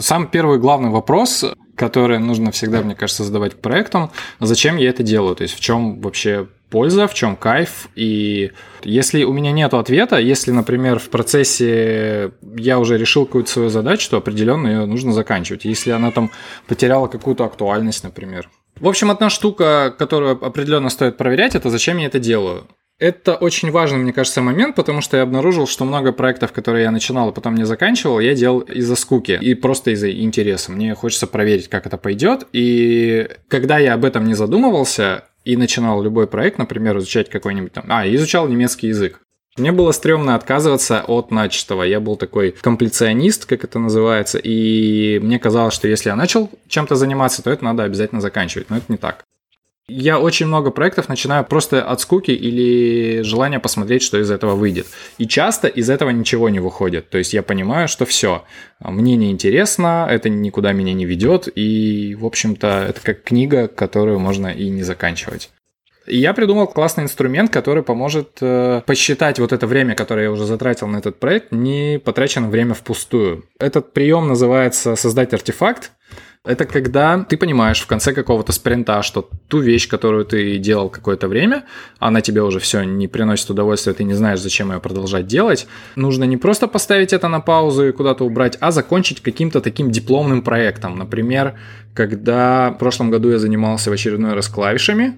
Сам 0.00 0.28
первый 0.28 0.58
главный 0.58 0.90
вопрос, 0.90 1.46
который 1.76 2.18
нужно 2.18 2.50
всегда, 2.50 2.82
мне 2.82 2.94
кажется, 2.94 3.24
задавать 3.24 3.54
проектам, 3.54 4.10
зачем 4.38 4.76
я 4.76 4.90
это 4.90 5.02
делаю, 5.02 5.34
то 5.34 5.44
есть 5.44 5.54
в 5.54 5.60
чем 5.60 6.02
вообще 6.02 6.46
польза, 6.68 7.08
в 7.08 7.14
чем 7.14 7.36
кайф. 7.36 7.88
И 7.94 8.52
если 8.82 9.24
у 9.24 9.32
меня 9.32 9.50
нет 9.50 9.72
ответа, 9.72 10.18
если, 10.18 10.50
например, 10.50 10.98
в 10.98 11.08
процессе 11.08 12.32
я 12.54 12.78
уже 12.78 12.98
решил 12.98 13.24
какую-то 13.24 13.50
свою 13.50 13.70
задачу, 13.70 14.10
то 14.10 14.18
определенно 14.18 14.66
ее 14.66 14.84
нужно 14.84 15.14
заканчивать. 15.14 15.64
Если 15.64 15.90
она 15.90 16.10
там 16.10 16.30
потеряла 16.66 17.06
какую-то 17.06 17.46
актуальность, 17.46 18.04
например. 18.04 18.50
В 18.80 18.88
общем, 18.88 19.10
одна 19.10 19.30
штука, 19.30 19.94
которую 19.96 20.32
определенно 20.44 20.90
стоит 20.90 21.16
проверять, 21.16 21.54
это 21.54 21.70
зачем 21.70 21.98
я 21.98 22.06
это 22.06 22.18
делаю. 22.18 22.66
Это 22.98 23.34
очень 23.34 23.72
важный, 23.72 23.98
мне 23.98 24.12
кажется, 24.12 24.40
момент, 24.40 24.76
потому 24.76 25.00
что 25.00 25.16
я 25.16 25.24
обнаружил, 25.24 25.66
что 25.66 25.84
много 25.84 26.12
проектов, 26.12 26.52
которые 26.52 26.84
я 26.84 26.92
начинал 26.92 27.30
и 27.30 27.34
потом 27.34 27.56
не 27.56 27.64
заканчивал, 27.64 28.20
я 28.20 28.34
делал 28.34 28.60
из-за 28.60 28.94
скуки 28.94 29.36
и 29.40 29.54
просто 29.54 29.90
из-за 29.90 30.12
интереса. 30.12 30.70
Мне 30.70 30.94
хочется 30.94 31.26
проверить, 31.26 31.68
как 31.68 31.86
это 31.86 31.98
пойдет. 31.98 32.46
И 32.52 33.28
когда 33.48 33.78
я 33.78 33.94
об 33.94 34.04
этом 34.04 34.26
не 34.26 34.34
задумывался 34.34 35.24
и 35.44 35.56
начинал 35.56 36.02
любой 36.02 36.28
проект, 36.28 36.58
например, 36.58 36.96
изучать 36.98 37.28
какой-нибудь 37.28 37.72
там... 37.72 37.84
А, 37.88 38.06
изучал 38.06 38.46
немецкий 38.46 38.88
язык. 38.88 39.20
Мне 39.56 39.70
было 39.70 39.92
стрёмно 39.92 40.34
отказываться 40.34 41.04
от 41.06 41.30
начатого. 41.30 41.84
Я 41.84 42.00
был 42.00 42.16
такой 42.16 42.50
комплиционист, 42.50 43.46
как 43.46 43.62
это 43.62 43.78
называется, 43.78 44.38
и 44.38 45.20
мне 45.20 45.38
казалось, 45.38 45.74
что 45.74 45.86
если 45.86 46.08
я 46.08 46.16
начал 46.16 46.50
чем-то 46.66 46.96
заниматься, 46.96 47.40
то 47.40 47.50
это 47.50 47.64
надо 47.64 47.84
обязательно 47.84 48.20
заканчивать, 48.20 48.68
но 48.68 48.78
это 48.78 48.86
не 48.88 48.96
так. 48.96 49.24
Я 49.86 50.18
очень 50.18 50.46
много 50.46 50.70
проектов 50.70 51.08
начинаю 51.10 51.44
просто 51.44 51.84
от 51.84 52.00
скуки 52.00 52.30
или 52.30 53.20
желания 53.20 53.60
посмотреть, 53.60 54.02
что 54.02 54.18
из 54.18 54.30
этого 54.30 54.56
выйдет. 54.56 54.86
И 55.18 55.26
часто 55.28 55.68
из 55.68 55.90
этого 55.90 56.08
ничего 56.10 56.48
не 56.48 56.58
выходит. 56.58 57.10
То 57.10 57.18
есть 57.18 57.34
я 57.34 57.42
понимаю, 57.42 57.86
что 57.86 58.06
все, 58.06 58.44
мне 58.80 59.14
не 59.14 59.30
интересно, 59.30 60.08
это 60.10 60.30
никуда 60.30 60.72
меня 60.72 60.94
не 60.94 61.04
ведет, 61.04 61.48
и, 61.54 62.16
в 62.18 62.24
общем-то, 62.24 62.86
это 62.88 63.00
как 63.02 63.22
книга, 63.22 63.68
которую 63.68 64.18
можно 64.18 64.48
и 64.48 64.68
не 64.70 64.82
заканчивать. 64.82 65.50
Я 66.06 66.34
придумал 66.34 66.66
классный 66.66 67.04
инструмент, 67.04 67.50
который 67.50 67.82
поможет 67.82 68.38
э, 68.40 68.82
посчитать 68.84 69.38
вот 69.38 69.52
это 69.52 69.66
время, 69.66 69.94
которое 69.94 70.24
я 70.24 70.30
уже 70.30 70.44
затратил 70.44 70.86
на 70.86 70.98
этот 70.98 71.18
проект, 71.18 71.50
не 71.50 71.98
потраченное 71.98 72.50
время 72.50 72.74
впустую. 72.74 73.44
Этот 73.58 73.92
прием 73.94 74.28
называется 74.28 74.96
создать 74.96 75.32
артефакт. 75.32 75.92
Это 76.44 76.66
когда 76.66 77.24
ты 77.24 77.38
понимаешь 77.38 77.80
в 77.80 77.86
конце 77.86 78.12
какого-то 78.12 78.52
спринта, 78.52 79.02
что 79.02 79.30
ту 79.48 79.60
вещь, 79.60 79.88
которую 79.88 80.26
ты 80.26 80.58
делал 80.58 80.90
какое-то 80.90 81.26
время, 81.26 81.64
она 81.98 82.20
тебе 82.20 82.42
уже 82.42 82.60
все 82.60 82.82
не 82.82 83.08
приносит 83.08 83.48
удовольствия, 83.48 83.94
ты 83.94 84.04
не 84.04 84.12
знаешь, 84.12 84.40
зачем 84.40 84.70
ее 84.70 84.78
продолжать 84.78 85.26
делать. 85.26 85.66
Нужно 85.96 86.24
не 86.24 86.36
просто 86.36 86.68
поставить 86.68 87.14
это 87.14 87.28
на 87.28 87.40
паузу 87.40 87.88
и 87.88 87.92
куда-то 87.92 88.26
убрать, 88.26 88.58
а 88.60 88.72
закончить 88.72 89.22
каким-то 89.22 89.62
таким 89.62 89.90
дипломным 89.90 90.42
проектом. 90.42 90.98
Например, 90.98 91.54
когда 91.94 92.72
в 92.72 92.78
прошлом 92.78 93.10
году 93.10 93.30
я 93.30 93.38
занимался 93.38 93.88
в 93.88 93.94
очередной 93.94 94.34
раз 94.34 94.48
клавишами, 94.48 95.16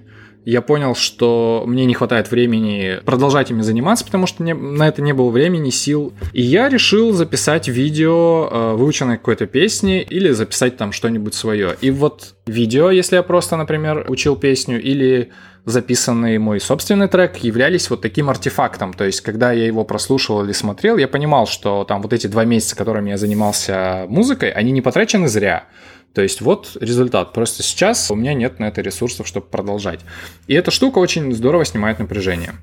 я 0.49 0.61
понял, 0.61 0.95
что 0.95 1.65
мне 1.67 1.83
не 1.83 1.93
хватает 1.93 2.31
времени 2.31 3.01
продолжать 3.03 3.51
ими 3.51 3.61
заниматься, 3.63 4.05
потому 4.05 4.27
что 4.27 4.41
мне, 4.41 4.53
на 4.53 4.87
это 4.87 5.01
не 5.01 5.11
было 5.11 5.29
времени, 5.29 5.71
сил. 5.71 6.13
И 6.31 6.41
я 6.41 6.69
решил 6.69 7.11
записать 7.11 7.67
видео 7.67 8.47
э, 8.49 8.73
выученной 8.75 9.17
какой-то 9.17 9.45
песни 9.45 10.01
или 10.01 10.31
записать 10.31 10.77
там 10.77 10.93
что-нибудь 10.93 11.33
свое. 11.33 11.75
И 11.81 11.91
вот 11.91 12.35
видео, 12.45 12.91
если 12.91 13.17
я 13.17 13.23
просто, 13.23 13.57
например, 13.57 14.05
учил 14.07 14.37
песню, 14.37 14.81
или 14.81 15.31
записанный 15.65 16.37
мой 16.37 16.61
собственный 16.61 17.09
трек 17.09 17.35
являлись 17.39 17.89
вот 17.89 18.01
таким 18.01 18.29
артефактом. 18.29 18.93
То 18.93 19.03
есть, 19.03 19.19
когда 19.19 19.51
я 19.51 19.65
его 19.65 19.83
прослушивал 19.83 20.45
или 20.45 20.53
смотрел, 20.53 20.95
я 20.95 21.09
понимал, 21.09 21.45
что 21.45 21.83
там 21.83 22.01
вот 22.01 22.13
эти 22.13 22.27
два 22.27 22.45
месяца, 22.45 22.77
которыми 22.77 23.09
я 23.09 23.17
занимался 23.17 24.05
музыкой, 24.07 24.51
они 24.51 24.71
не 24.71 24.81
потрачены 24.81 25.27
зря. 25.27 25.65
То 26.13 26.23
есть 26.23 26.41
вот 26.41 26.75
результат. 26.81 27.33
Просто 27.33 27.61
сейчас 27.61 28.09
у 28.09 28.15
меня 28.15 28.33
нет 28.33 28.59
на 28.59 28.65
это 28.65 28.81
ресурсов, 28.81 29.27
чтобы 29.27 29.45
продолжать. 29.45 29.99
И 30.47 30.55
эта 30.55 30.71
штука 30.71 30.97
очень 30.97 31.31
здорово 31.31 31.63
снимает 31.63 31.99
напряжение. 31.99 32.53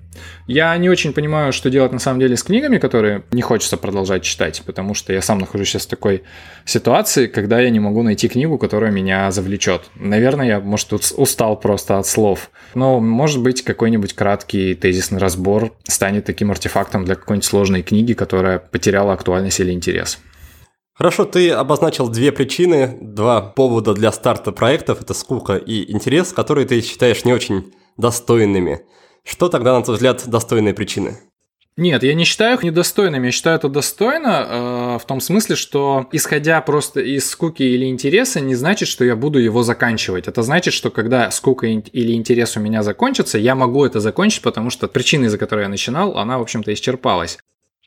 Я 0.49 0.77
не 0.77 0.91
очень 0.91 1.13
понимаю, 1.13 1.53
что 1.53 1.71
делать 1.71 1.93
на 1.93 2.01
самом 2.01 2.19
деле 2.19 2.37
с 2.37 2.43
книгами, 2.43 2.79
которые 2.79 3.23
не 3.31 3.43
хочется 3.43 3.77
продолжать 3.77 4.25
читать, 4.25 4.63
потому 4.67 4.95
что 4.95 5.13
я 5.13 5.23
сам 5.23 5.39
нахожусь 5.39 5.69
сейчас 5.69 5.87
в 5.87 5.89
такой 5.89 6.25
ситуации, 6.65 7.29
когда 7.29 7.61
я 7.61 7.71
не 7.71 7.79
могу 7.81 8.03
найти 8.03 8.29
книгу, 8.29 8.59
которая 8.59 8.91
меня 8.91 9.31
завлечет. 9.31 9.83
Наверное, 9.95 10.47
я, 10.47 10.61
может, 10.61 10.93
устал 10.93 11.57
просто 11.57 11.99
от 11.99 12.07
слов. 12.07 12.51
Но, 12.75 12.99
может 12.99 13.41
быть, 13.41 13.63
какой-нибудь 13.63 14.15
краткий 14.15 14.75
тезисный 14.75 15.21
разбор 15.21 15.73
станет 15.85 16.25
таким 16.25 16.51
артефактом 16.51 17.05
для 17.05 17.15
какой-нибудь 17.15 17.45
сложной 17.45 17.83
книги, 17.83 18.15
которая 18.15 18.59
потеряла 18.59 19.13
актуальность 19.13 19.61
или 19.61 19.71
интерес. 19.71 20.19
Хорошо, 20.95 21.25
ты 21.25 21.51
обозначил 21.51 22.09
две 22.09 22.31
причины, 22.31 22.97
два 23.01 23.41
повода 23.41 23.95
для 23.95 24.13
старта 24.13 24.53
проектов, 24.53 25.03
это 25.03 25.13
скука 25.13 25.57
и 25.57 25.91
интерес, 25.93 26.33
которые 26.33 26.69
ты 26.69 26.81
считаешь 26.83 27.25
не 27.25 27.33
очень 27.33 27.75
достойными. 27.97 28.83
Что 29.25 29.49
тогда, 29.49 29.77
на 29.77 29.83
твой 29.83 29.97
взгляд, 29.97 30.23
достойные 30.27 30.73
причины? 30.73 31.19
Нет, 31.77 32.05
я 32.05 32.15
не 32.15 32.23
считаю 32.23 32.57
их 32.57 32.63
недостойными. 32.63 33.27
Я 33.27 33.33
считаю 33.33 33.57
это 33.57 33.69
достойно 33.69 34.29
э, 34.29 34.99
в 35.03 35.07
том 35.07 35.21
смысле, 35.21 35.57
что 35.57 36.07
исходя 36.13 36.61
просто 36.61 37.01
из 37.01 37.29
скуки 37.29 37.65
или 37.65 37.87
интереса, 37.87 38.39
не 38.39 38.55
значит, 38.55 38.89
что 38.89 39.05
я 39.05 39.17
буду 39.17 39.41
его 39.41 39.65
заканчивать. 39.65 40.29
Это 40.29 40.43
значит, 40.43 40.73
что 40.73 40.93
когда 40.93 41.33
скука 41.33 41.67
или 41.67 42.13
интерес 42.13 42.57
у 42.57 42.61
меня 42.61 42.85
закончится, 42.85 43.39
я 43.39 43.57
могу 43.57 43.85
это 43.85 43.99
закончить, 43.99 44.43
потому 44.43 44.71
что 44.71 44.87
причина, 44.87 45.25
из-за 45.25 45.39
которой 45.39 45.63
я 45.63 45.69
начинал, 45.69 46.17
она, 46.17 46.39
в 46.39 46.43
общем-то, 46.43 46.73
исчерпалась. 46.73 47.39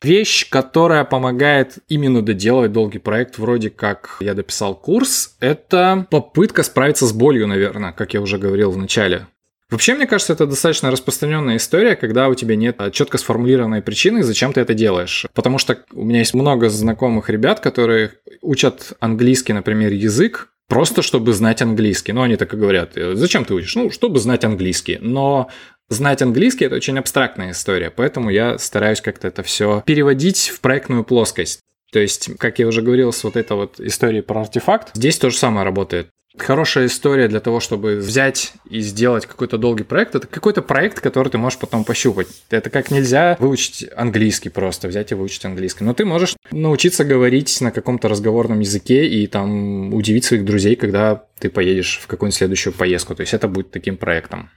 Вещь, 0.04 0.48
которая 0.50 1.04
помогает 1.06 1.80
именно 1.88 2.22
доделывать 2.22 2.72
долгий 2.72 3.00
проект, 3.00 3.39
вроде 3.39 3.70
как 3.70 4.18
я 4.20 4.34
дописал 4.34 4.75
курс, 4.75 5.36
это 5.39 6.06
попытка 6.12 6.63
справиться 6.63 7.08
с 7.08 7.13
болью, 7.13 7.48
наверное, 7.48 7.94
как 7.94 8.13
я 8.13 8.22
уже 8.22 8.38
говорил 8.38 8.72
в 8.72 8.77
начале. 8.77 9.27
Вообще, 9.70 9.96
мне 9.96 10.08
кажется, 10.08 10.32
это 10.32 10.46
достаточно 10.46 10.92
распространенная 10.92 11.58
история, 11.58 11.98
когда 11.98 12.30
у 12.30 12.36
тебя 12.36 12.56
нет 12.56 12.80
четко 12.94 13.18
сформулированной 13.18 13.82
причины, 13.82 14.24
зачем 14.24 14.54
ты 14.54 14.62
это 14.62 14.74
делаешь. 14.74 15.25
Потому 15.34 15.58
что 15.58 15.77
у 15.92 16.06
меня 16.06 16.20
есть 16.20 16.34
много 16.34 16.70
знакомых 16.70 17.30
ребят, 17.30 17.60
которые 17.60 18.13
учат 18.42 18.94
английский, 19.01 19.51
например, 19.51 19.92
язык, 19.92 20.50
просто 20.67 21.01
чтобы 21.01 21.33
знать 21.33 21.62
английский. 21.62 22.13
Ну, 22.13 22.21
они 22.21 22.36
так 22.36 22.53
и 22.53 22.57
говорят, 22.57 22.91
зачем 22.95 23.45
ты 23.45 23.53
учишь? 23.53 23.75
Ну, 23.75 23.89
чтобы 23.91 24.19
знать 24.19 24.43
английский. 24.43 24.97
Но 25.01 25.50
Знать 25.89 26.21
английский– 26.21 26.65
это 26.65 26.75
очень 26.75 27.00
абстрактная 27.00 27.51
история, 27.51 27.89
поэтому 27.89 28.29
я 28.29 28.57
стараюсь 28.57 29.00
как-то 29.00 29.29
это 29.29 29.41
все 29.41 29.83
переводить 29.86 30.50
в 30.50 30.59
проектную 30.59 31.05
плоскость. 31.05 31.62
То 31.93 32.00
есть, 32.00 32.38
как 32.39 32.59
я 32.59 32.67
уже 32.67 32.81
говорил, 32.81 33.13
с 33.13 33.24
вот 33.24 33.38
этой 33.38 33.55
вот 33.55 33.79
историей 33.79 34.21
про 34.21 34.41
артефакт, 34.41 34.91
здесь 34.95 35.17
то 35.17 35.29
же 35.29 35.38
самое 35.38 35.63
работает. 35.63 36.09
Хорошая 36.38 36.86
история 36.86 37.27
для 37.27 37.39
того, 37.39 37.60
чтобы 37.60 37.96
взять 37.96 38.53
и 38.70 38.79
сделать 38.79 39.25
какой-то 39.25 39.58
долгий 39.58 39.84
проект, 39.84 40.15
это 40.15 40.27
какой-то 40.27 40.62
проект, 40.62 41.00
который 41.00 41.29
ты 41.29 41.38
можешь 41.38 41.60
потом 41.60 41.84
пощупать. 41.84 42.27
Это 42.50 42.70
как 42.70 42.91
нельзя 42.91 43.36
выучить 43.39 43.86
английский 43.96 44.50
просто, 44.50 44.88
взять 44.88 45.12
и 45.12 45.15
выучить 45.15 45.46
английский. 45.46 45.84
Но 45.84 45.94
ты 45.94 46.06
можешь 46.06 46.36
научиться 46.51 47.03
говорить 47.03 47.60
на 47.62 47.72
каком-то 47.72 48.08
разговорном 48.08 48.60
языке 48.60 49.08
и 49.08 49.27
там 49.27 49.94
удивить 49.94 50.25
своих 50.25 50.46
друзей, 50.46 50.75
когда 50.75 51.24
ты 51.39 51.50
поедешь 51.50 52.00
в 52.01 52.08
какую-нибудь 52.08 52.38
следующую 52.38 52.74
поездку. 52.74 53.15
То 53.15 53.22
есть 53.22 53.34
это 53.34 53.48
будет 53.48 53.72
таким 53.72 53.98
проектом. 53.98 54.50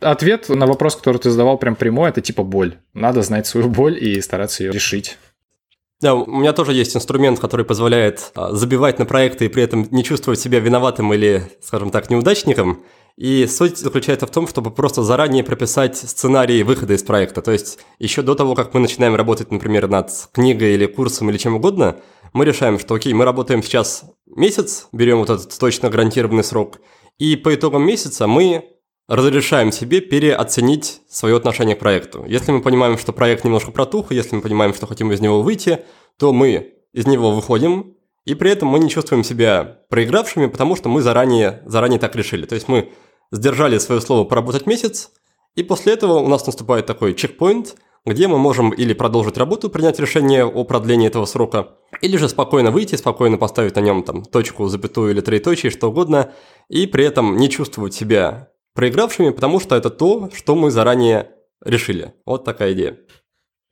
Ответ 0.00 0.48
на 0.48 0.66
вопрос, 0.66 0.96
который 0.96 1.18
ты 1.18 1.30
задавал 1.30 1.56
прям 1.56 1.76
прямой, 1.76 2.10
это 2.10 2.20
типа 2.20 2.42
боль. 2.42 2.76
Надо 2.92 3.22
знать 3.22 3.46
свою 3.46 3.68
боль 3.70 3.96
и 4.02 4.20
стараться 4.20 4.62
ее 4.62 4.72
решить. 4.72 5.18
Да, 6.04 6.14
у 6.14 6.26
меня 6.26 6.52
тоже 6.52 6.74
есть 6.74 6.94
инструмент, 6.94 7.40
который 7.40 7.64
позволяет 7.64 8.30
а, 8.34 8.52
забивать 8.52 8.98
на 8.98 9.06
проекты 9.06 9.46
и 9.46 9.48
при 9.48 9.62
этом 9.62 9.88
не 9.90 10.04
чувствовать 10.04 10.38
себя 10.38 10.60
виноватым 10.60 11.14
или, 11.14 11.50
скажем 11.62 11.88
так, 11.88 12.10
неудачником. 12.10 12.84
И 13.16 13.46
суть 13.46 13.78
заключается 13.78 14.26
в 14.26 14.30
том, 14.30 14.46
чтобы 14.46 14.70
просто 14.70 15.02
заранее 15.02 15.42
прописать 15.42 15.96
сценарий 15.96 16.62
выхода 16.62 16.92
из 16.92 17.02
проекта. 17.02 17.40
То 17.40 17.52
есть 17.52 17.78
еще 17.98 18.20
до 18.20 18.34
того, 18.34 18.54
как 18.54 18.74
мы 18.74 18.80
начинаем 18.80 19.14
работать, 19.14 19.50
например, 19.50 19.88
над 19.88 20.10
книгой 20.32 20.74
или 20.74 20.84
курсом 20.84 21.30
или 21.30 21.38
чем 21.38 21.54
угодно, 21.54 21.96
мы 22.34 22.44
решаем, 22.44 22.78
что 22.78 22.96
окей, 22.96 23.14
мы 23.14 23.24
работаем 23.24 23.62
сейчас 23.62 24.04
месяц, 24.26 24.88
берем 24.92 25.20
вот 25.20 25.30
этот 25.30 25.58
точно 25.58 25.88
гарантированный 25.88 26.44
срок, 26.44 26.80
и 27.18 27.34
по 27.34 27.54
итогам 27.54 27.86
месяца 27.86 28.26
мы 28.26 28.73
разрешаем 29.08 29.70
себе 29.72 30.00
переоценить 30.00 31.02
свое 31.08 31.36
отношение 31.36 31.76
к 31.76 31.80
проекту. 31.80 32.24
Если 32.26 32.52
мы 32.52 32.62
понимаем, 32.62 32.98
что 32.98 33.12
проект 33.12 33.44
немножко 33.44 33.70
протух, 33.70 34.12
если 34.12 34.36
мы 34.36 34.42
понимаем, 34.42 34.74
что 34.74 34.86
хотим 34.86 35.12
из 35.12 35.20
него 35.20 35.42
выйти, 35.42 35.84
то 36.18 36.32
мы 36.32 36.74
из 36.92 37.06
него 37.06 37.30
выходим, 37.32 37.96
и 38.24 38.34
при 38.34 38.50
этом 38.50 38.68
мы 38.68 38.78
не 38.78 38.88
чувствуем 38.88 39.24
себя 39.24 39.80
проигравшими, 39.90 40.46
потому 40.46 40.76
что 40.76 40.88
мы 40.88 41.02
заранее, 41.02 41.62
заранее 41.66 41.98
так 41.98 42.16
решили. 42.16 42.46
То 42.46 42.54
есть 42.54 42.68
мы 42.68 42.92
сдержали 43.30 43.78
свое 43.78 44.00
слово 44.00 44.24
поработать 44.24 44.66
месяц, 44.66 45.10
и 45.54 45.62
после 45.62 45.92
этого 45.92 46.14
у 46.14 46.28
нас 46.28 46.46
наступает 46.46 46.86
такой 46.86 47.14
чекпоинт, 47.14 47.76
где 48.06 48.28
мы 48.28 48.38
можем 48.38 48.70
или 48.70 48.92
продолжить 48.92 49.38
работу, 49.38 49.70
принять 49.70 49.98
решение 49.98 50.44
о 50.44 50.64
продлении 50.64 51.06
этого 51.06 51.24
срока, 51.24 51.70
или 52.00 52.16
же 52.16 52.28
спокойно 52.28 52.70
выйти, 52.70 52.96
спокойно 52.96 53.38
поставить 53.38 53.76
на 53.76 53.80
нем 53.80 54.02
там 54.02 54.24
точку, 54.24 54.68
запятую 54.68 55.12
или 55.12 55.20
троеточие, 55.20 55.70
что 55.70 55.88
угодно, 55.88 56.32
и 56.68 56.86
при 56.86 57.04
этом 57.04 57.36
не 57.36 57.48
чувствовать 57.48 57.94
себя 57.94 58.50
проигравшими, 58.74 59.30
потому 59.30 59.60
что 59.60 59.76
это 59.76 59.90
то, 59.90 60.30
что 60.34 60.54
мы 60.54 60.70
заранее 60.70 61.30
решили. 61.64 62.12
Вот 62.26 62.44
такая 62.44 62.72
идея. 62.72 62.98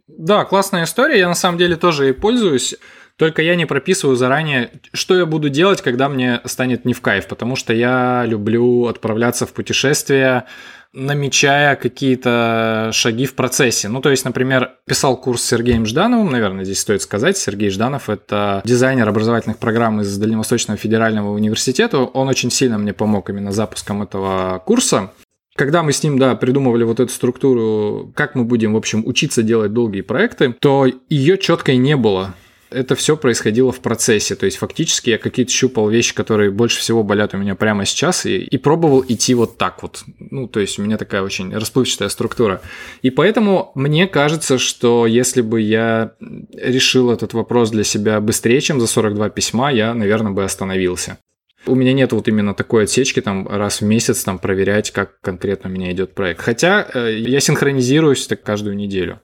Да, 0.07 0.45
классная 0.45 0.85
история. 0.85 1.19
Я 1.19 1.29
на 1.29 1.35
самом 1.35 1.59
деле 1.59 1.77
тоже 1.77 2.07
ей 2.07 2.13
пользуюсь. 2.13 2.77
Только 3.17 3.43
я 3.43 3.55
не 3.57 3.67
прописываю 3.67 4.17
заранее, 4.17 4.71
что 4.93 5.17
я 5.17 5.27
буду 5.27 5.49
делать, 5.49 5.83
когда 5.83 6.09
мне 6.09 6.41
станет 6.45 6.85
не 6.85 6.95
в 6.95 7.01
кайф, 7.03 7.29
потому 7.29 7.57
что 7.57 7.73
я 7.73 8.25
люблю 8.27 8.87
отправляться 8.87 9.47
в 9.47 9.53
путешествия, 9.53 10.47
намечая 10.93 11.77
какие-то 11.77 12.91
шаги 12.93 13.27
в 13.27 13.35
процессе. 13.35 13.89
Ну, 13.89 14.01
то 14.01 14.11
есть, 14.11 14.25
например, 14.25 14.73
писал 14.87 15.17
курс 15.17 15.43
с 15.43 15.47
Сергеем 15.47 15.87
Ждановым, 15.87 16.31
наверное, 16.31 16.65
здесь 16.65 16.81
стоит 16.81 17.03
сказать. 17.03 17.39
Сергей 17.39 17.71
Жданов– 17.71 18.09
это 18.11 18.61
дизайнер 18.65 19.09
образовательных 19.09 19.59
программ 19.59 20.01
из 20.01 20.17
Дальневосточного 20.19 20.79
федерального 20.79 21.31
университета. 21.31 21.99
Он 21.99 22.29
очень 22.29 22.51
сильно 22.51 22.79
мне 22.79 22.93
помог 22.93 23.31
именно 23.31 23.53
запуском 23.53 24.03
этого 24.03 24.63
курса. 24.65 25.11
Когда 25.55 25.83
мы 25.83 25.93
с 25.93 26.03
ним, 26.03 26.19
да, 26.19 26.35
придумывали 26.35 26.85
вот 26.85 27.01
эту 27.01 27.13
структуру, 27.13 28.13
как 28.15 28.35
мы 28.35 28.45
будем, 28.45 28.73
в 28.73 28.77
общем, 28.77 29.03
учиться 29.07 29.43
делать 29.43 29.73
долгие 29.73 30.01
проекты, 30.01 30.55
то 30.59 30.87
ее 31.09 31.37
четкой 31.37 31.77
не 31.77 31.97
было 31.97 32.35
это 32.73 32.95
все 32.95 33.17
происходило 33.17 33.73
в 33.73 33.81
процессе. 33.81 34.35
То 34.35 34.47
есть 34.47 34.59
фактически 34.59 35.11
я 35.11 35.19
какие-то 35.19 35.53
щупал 35.53 35.89
вещи, 35.89 36.15
которые 36.15 36.51
больше 36.51 36.81
всего 36.81 37.03
болят 37.03 37.35
у 37.35 37.39
меня 37.39 37.55
прямо 37.55 37.85
сейчас, 37.85 38.27
и, 38.27 38.39
и 38.39 38.59
пробовал 38.59 39.05
идти 39.07 39.35
вот 39.35 39.59
так 39.59 39.83
вот. 39.83 40.05
Ну, 40.19 40.49
то 40.49 40.61
есть 40.61 40.79
у 40.79 40.83
меня 40.83 40.99
такая 40.99 41.23
очень 41.23 41.55
расплывчатая 41.55 42.09
структура. 42.09 42.63
И 43.03 43.11
поэтому 43.11 43.73
мне 43.75 44.07
кажется, 44.07 44.59
что 44.59 45.07
если 45.07 45.43
бы 45.43 45.61
я 45.61 46.13
решил 46.53 47.11
этот 47.11 47.35
вопрос 47.35 47.71
для 47.71 47.85
себя 47.85 48.21
быстрее, 48.21 48.61
чем 48.61 48.81
за 48.81 48.87
42 48.87 49.31
письма, 49.31 49.71
я, 49.71 49.95
наверное, 49.95 50.33
бы 50.33 50.45
остановился. 50.45 51.19
У 51.65 51.77
меня 51.77 51.93
нет 51.93 52.13
вот 52.13 52.27
именно 52.27 52.55
такой 52.55 52.85
отсечки, 52.85 53.21
там, 53.21 53.47
раз 53.47 53.81
в 53.81 53.85
месяц 53.85 54.25
там 54.25 54.39
проверять, 54.39 54.91
как 54.91 55.21
конкретно 55.21 55.71
у 55.71 55.73
меня 55.73 55.93
идет 55.93 56.13
проект. 56.13 56.41
Хотя 56.41 56.87
э, 56.93 57.19
я 57.19 57.39
синхронизируюсь 57.39 58.27
так 58.27 58.43
каждую 58.43 58.75
неделю. 58.75 59.21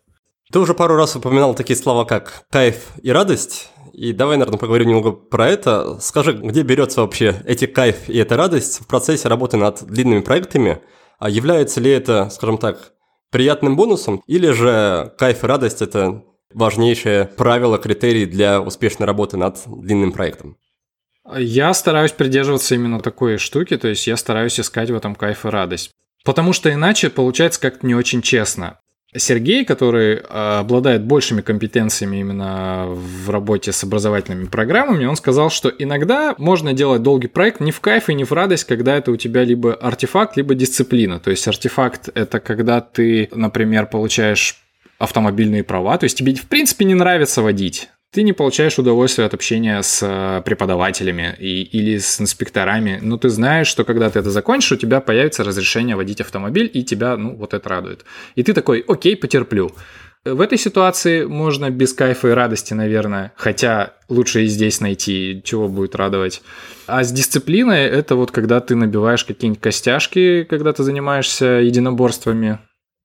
Ты 0.50 0.59
уже 0.61 0.73
пару 0.73 0.97
раз 0.97 1.14
упоминал 1.14 1.55
такие 1.55 1.76
слова, 1.76 2.05
как 2.05 2.45
кайф 2.50 2.93
и 3.02 3.11
радость. 3.11 3.71
И 3.93 4.12
давай, 4.12 4.37
наверное, 4.37 4.59
поговорим 4.59 4.88
немного 4.88 5.12
про 5.12 5.49
это. 5.49 5.99
Скажи, 6.00 6.33
где 6.33 6.62
берется 6.62 7.02
вообще 7.02 7.43
эти 7.45 7.67
кайф 7.67 8.09
и 8.09 8.17
эта 8.17 8.37
радость 8.37 8.81
в 8.81 8.87
процессе 8.87 9.28
работы 9.28 9.57
над 9.57 9.83
длинными 9.85 10.21
проектами? 10.21 10.81
А 11.19 11.28
является 11.28 11.81
ли 11.81 11.90
это, 11.90 12.31
скажем 12.31 12.59
так, 12.59 12.93
приятным 13.31 13.76
бонусом? 13.76 14.23
Или 14.26 14.52
же 14.52 15.12
кайф 15.19 15.45
и 15.45 15.47
радость– 15.47 15.83
это 15.83 16.23
важнейшее 16.55 17.26
правило, 17.26 17.76
критерий 17.76 18.25
для 18.25 18.61
успешной 18.62 19.07
работы 19.07 19.37
над 19.37 19.59
длинным 19.67 20.12
проектом? 20.12 20.57
Я 21.37 21.75
стараюсь 21.75 22.12
придерживаться 22.12 22.75
именно 22.75 23.00
такой 23.00 23.37
штуки, 23.37 23.76
то 23.76 23.88
есть 23.88 24.07
я 24.07 24.17
стараюсь 24.17 24.59
искать 24.59 24.90
в 24.90 24.95
этом 24.95 25.14
кайф 25.14 25.45
и 25.45 25.49
радость. 25.49 25.90
Потому 26.25 26.52
что 26.55 26.73
иначе 26.73 27.11
получается 27.11 27.61
как-то 27.61 27.87
не 27.87 27.95
очень 27.95 28.23
честно. 28.23 28.81
Сергей, 29.16 29.64
который 29.64 30.20
а, 30.28 30.60
обладает 30.60 31.02
большими 31.02 31.40
компетенциями 31.40 32.18
именно 32.18 32.86
в 32.88 33.30
работе 33.30 33.72
с 33.72 33.82
образовательными 33.82 34.46
программами, 34.46 35.06
он 35.06 35.16
сказал, 35.16 35.48
что 35.48 35.70
иногда 35.70 36.34
можно 36.36 36.74
делать 36.74 37.02
долгий 37.02 37.28
проект 37.28 37.60
не 37.60 37.72
в 37.72 37.80
кайф 37.80 38.10
и 38.10 38.14
не 38.14 38.24
в 38.24 38.32
радость, 38.32 38.64
когда 38.64 38.96
это 38.96 39.10
у 39.10 39.16
тебя 39.16 39.44
либо 39.44 39.72
артефакт, 39.74 40.36
либо 40.36 40.54
дисциплина. 40.54 41.18
То 41.20 41.30
есть 41.30 41.48
артефакт– 41.48 42.10
это 42.14 42.38
когда 42.38 42.82
ты, 42.82 43.30
например, 43.32 43.86
получаешь 43.86 44.56
автомобильные 44.98 45.64
права, 45.64 45.96
то 45.96 46.04
есть 46.04 46.18
тебе 46.18 46.34
в 46.34 46.46
принципе 46.46 46.84
не 46.84 46.94
нравится 46.94 47.40
водить, 47.40 47.88
ты 48.10 48.22
не 48.22 48.32
получаешь 48.32 48.78
удовольствие 48.78 49.26
от 49.26 49.34
общения 49.34 49.82
с 49.82 50.00
э, 50.02 50.42
преподавателями 50.42 51.36
и, 51.38 51.62
или 51.62 51.98
с 51.98 52.20
инспекторами, 52.20 52.98
но 53.02 53.18
ты 53.18 53.28
знаешь, 53.28 53.66
что 53.66 53.84
когда 53.84 54.08
ты 54.08 54.18
это 54.18 54.30
закончишь, 54.30 54.72
у 54.72 54.76
тебя 54.76 55.00
появится 55.00 55.44
разрешение 55.44 55.94
водить 55.94 56.20
автомобиль, 56.20 56.70
и 56.72 56.84
тебя, 56.84 57.16
ну, 57.16 57.36
вот 57.36 57.52
это 57.52 57.68
радует. 57.68 58.04
И 58.34 58.42
ты 58.42 58.54
такой, 58.54 58.82
окей, 58.88 59.14
потерплю. 59.14 59.70
В 60.24 60.40
этой 60.40 60.58
ситуации 60.58 61.24
можно 61.24 61.70
без 61.70 61.92
кайфа 61.94 62.28
и 62.28 62.32
радости, 62.32 62.74
наверное, 62.74 63.32
хотя 63.36 63.94
лучше 64.08 64.44
и 64.44 64.46
здесь 64.46 64.80
найти, 64.80 65.40
чего 65.44 65.68
будет 65.68 65.94
радовать. 65.94 66.42
А 66.86 67.04
с 67.04 67.12
дисциплиной 67.12 67.84
это 67.84 68.16
вот 68.16 68.30
когда 68.30 68.60
ты 68.60 68.74
набиваешь 68.74 69.24
какие-нибудь 69.24 69.62
костяшки, 69.62 70.44
когда 70.44 70.72
ты 70.72 70.82
занимаешься 70.82 71.44
единоборствами, 71.46 72.58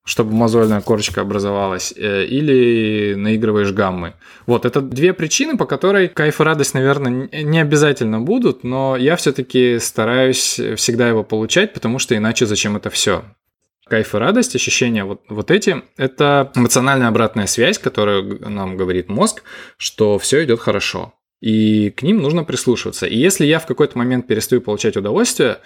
чтобы 0.04 0.34
мозольная 0.34 0.82
корочка 0.82 1.22
образовалась, 1.22 1.94
э, 1.96 2.24
или 2.26 3.14
наигрываешь 3.14 3.72
гаммы. 3.72 4.14
Вот, 4.46 4.66
это 4.66 4.82
две 4.82 5.14
причины, 5.14 5.56
по 5.56 5.64
которой 5.64 6.08
кайф 6.08 6.40
и 6.40 6.44
радость, 6.44 6.74
наверное, 6.74 7.28
не 7.32 7.58
обязательно 7.58 8.20
будут, 8.20 8.64
но 8.64 8.96
я 8.96 9.16
все-таки 9.16 9.78
стараюсь 9.78 10.60
всегда 10.76 11.08
его 11.08 11.24
получать, 11.24 11.72
потому 11.72 11.98
что 11.98 12.14
иначе 12.14 12.44
зачем 12.44 12.76
это 12.76 12.90
все? 12.90 13.24
Кайф 13.86 14.14
и 14.14 14.18
радость, 14.18 14.54
ощущения 14.54 15.04
вот, 15.04 15.22
вот 15.28 15.50
эти, 15.50 15.82
это 15.96 16.52
эмоциональная 16.54 17.08
обратная 17.08 17.46
связь, 17.46 17.78
которую 17.78 18.50
нам 18.50 18.76
говорит 18.76 19.08
мозг, 19.08 19.42
что 19.78 20.18
все 20.18 20.44
идет 20.44 20.60
хорошо. 20.60 21.14
И 21.40 21.90
к 21.90 22.02
ним 22.02 22.18
нужно 22.18 22.44
прислушиваться. 22.44 23.06
И 23.06 23.16
если 23.16 23.44
я 23.44 23.58
в 23.58 23.66
какой-то 23.66 23.98
момент 23.98 24.26
перестаю 24.26 24.62
получать 24.62 24.96
удовольствие, 24.96 25.58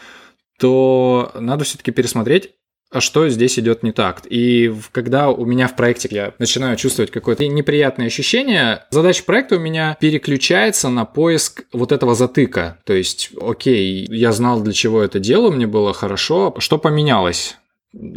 то 0.58 1.30
надо 1.36 1.64
все-таки 1.64 1.92
пересмотреть, 1.92 2.50
что 2.96 3.28
здесь 3.28 3.58
идет 3.58 3.82
не 3.82 3.92
так. 3.92 4.22
И 4.28 4.74
когда 4.92 5.30
у 5.30 5.44
меня 5.44 5.68
в 5.68 5.76
проекте 5.76 6.08
я 6.10 6.34
начинаю 6.38 6.76
чувствовать 6.76 7.10
какое-то 7.10 7.46
неприятное 7.46 8.06
ощущение, 8.06 8.84
задача 8.90 9.24
проекта 9.24 9.56
у 9.56 9.60
меня 9.60 9.96
переключается 10.00 10.88
на 10.88 11.04
поиск 11.04 11.64
вот 11.72 11.92
этого 11.92 12.14
затыка. 12.14 12.78
То 12.84 12.94
есть, 12.94 13.30
окей, 13.40 14.06
я 14.10 14.32
знал, 14.32 14.62
для 14.62 14.72
чего 14.72 15.02
это 15.02 15.18
делаю, 15.18 15.52
мне 15.52 15.66
было 15.66 15.92
хорошо. 15.92 16.54
Что 16.58 16.78
поменялось? 16.78 17.56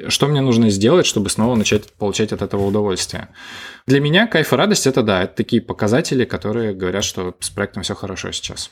Что 0.07 0.27
мне 0.27 0.41
нужно 0.41 0.69
сделать, 0.69 1.05
чтобы 1.05 1.29
снова 1.29 1.55
начать 1.55 1.91
получать 1.93 2.34
от 2.34 2.41
этого 2.41 2.65
удовольствие? 2.65 3.29
Для 3.88 3.99
меня 3.99 4.27
кайф 4.27 4.53
и 4.53 4.55
радость 4.55 4.88
это 4.88 5.01
да, 5.01 5.23
это 5.23 5.36
такие 5.36 5.62
показатели, 5.62 6.25
которые 6.25 6.73
говорят, 6.73 7.03
что 7.03 7.36
с 7.39 7.49
проектом 7.49 7.84
все 7.84 7.95
хорошо 7.95 8.31
сейчас. 8.31 8.69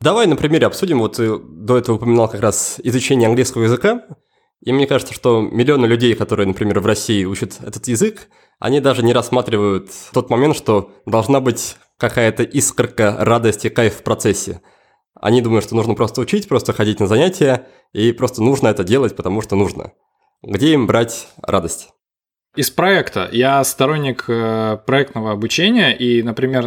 Давай 0.00 0.26
на 0.26 0.36
примере 0.36 0.66
обсудим. 0.66 0.98
Вот 0.98 1.16
ты 1.16 1.38
до 1.38 1.78
этого 1.78 1.96
упоминал 1.96 2.28
как 2.28 2.40
раз 2.40 2.80
изучение 2.82 3.28
английского 3.28 3.64
языка. 3.64 4.02
И 4.64 4.72
мне 4.72 4.86
кажется, 4.86 5.12
что 5.12 5.42
миллионы 5.42 5.84
людей, 5.84 6.14
которые, 6.14 6.46
например, 6.46 6.80
в 6.80 6.86
России 6.86 7.24
учат 7.26 7.58
этот 7.60 7.86
язык, 7.86 8.28
они 8.58 8.80
даже 8.80 9.02
не 9.02 9.12
рассматривают 9.12 9.90
тот 10.12 10.30
момент, 10.30 10.56
что 10.56 10.90
должна 11.04 11.40
быть 11.40 11.76
какая-то 11.98 12.44
искорка 12.44 13.14
радости, 13.18 13.68
кайф 13.68 13.96
в 13.96 14.02
процессе. 14.02 14.62
Они 15.20 15.42
думают, 15.42 15.66
что 15.66 15.76
нужно 15.76 15.94
просто 15.94 16.22
учить, 16.22 16.48
просто 16.48 16.72
ходить 16.72 16.98
на 16.98 17.06
занятия, 17.06 17.66
и 17.92 18.12
просто 18.12 18.42
нужно 18.42 18.68
это 18.68 18.84
делать, 18.84 19.14
потому 19.14 19.42
что 19.42 19.54
нужно. 19.54 19.92
Где 20.42 20.72
им 20.72 20.86
брать 20.86 21.28
радость? 21.42 21.90
Из 22.56 22.70
проекта. 22.70 23.28
Я 23.32 23.62
сторонник 23.64 24.24
э, 24.28 24.78
проектного 24.86 25.32
обучения, 25.32 25.94
и, 25.94 26.22
например, 26.22 26.66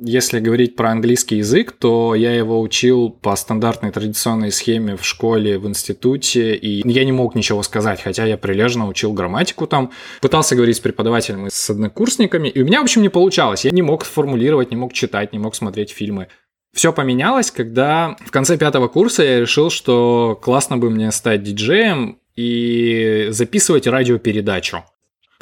если 0.00 0.38
говорить 0.40 0.76
про 0.76 0.90
английский 0.90 1.36
язык, 1.36 1.72
то 1.72 2.14
я 2.14 2.32
его 2.32 2.60
учил 2.60 3.10
по 3.10 3.34
стандартной 3.36 3.90
традиционной 3.90 4.52
схеме 4.52 4.96
в 4.96 5.04
школе, 5.04 5.58
в 5.58 5.66
институте, 5.66 6.54
и 6.54 6.88
я 6.88 7.04
не 7.04 7.12
мог 7.12 7.34
ничего 7.34 7.62
сказать, 7.62 8.00
хотя 8.02 8.24
я 8.24 8.36
прилежно 8.36 8.86
учил 8.86 9.12
грамматику 9.12 9.66
там, 9.66 9.90
пытался 10.20 10.54
говорить 10.54 10.76
с 10.76 10.80
преподавателем 10.80 11.46
и 11.46 11.50
с 11.50 11.70
однокурсниками, 11.70 12.48
и 12.48 12.62
у 12.62 12.64
меня, 12.64 12.80
в 12.80 12.84
общем, 12.84 13.02
не 13.02 13.08
получалось. 13.08 13.64
Я 13.64 13.70
не 13.70 13.82
мог 13.82 14.04
формулировать, 14.04 14.70
не 14.70 14.76
мог 14.76 14.92
читать, 14.92 15.32
не 15.32 15.38
мог 15.38 15.54
смотреть 15.54 15.90
фильмы. 15.90 16.28
Все 16.74 16.92
поменялось, 16.92 17.50
когда 17.50 18.16
в 18.24 18.30
конце 18.30 18.56
пятого 18.56 18.88
курса 18.88 19.22
я 19.24 19.40
решил, 19.40 19.70
что 19.70 20.38
классно 20.40 20.76
бы 20.76 20.90
мне 20.90 21.10
стать 21.10 21.42
диджеем 21.42 22.20
и 22.36 23.28
записывать 23.30 23.86
радиопередачу 23.86 24.84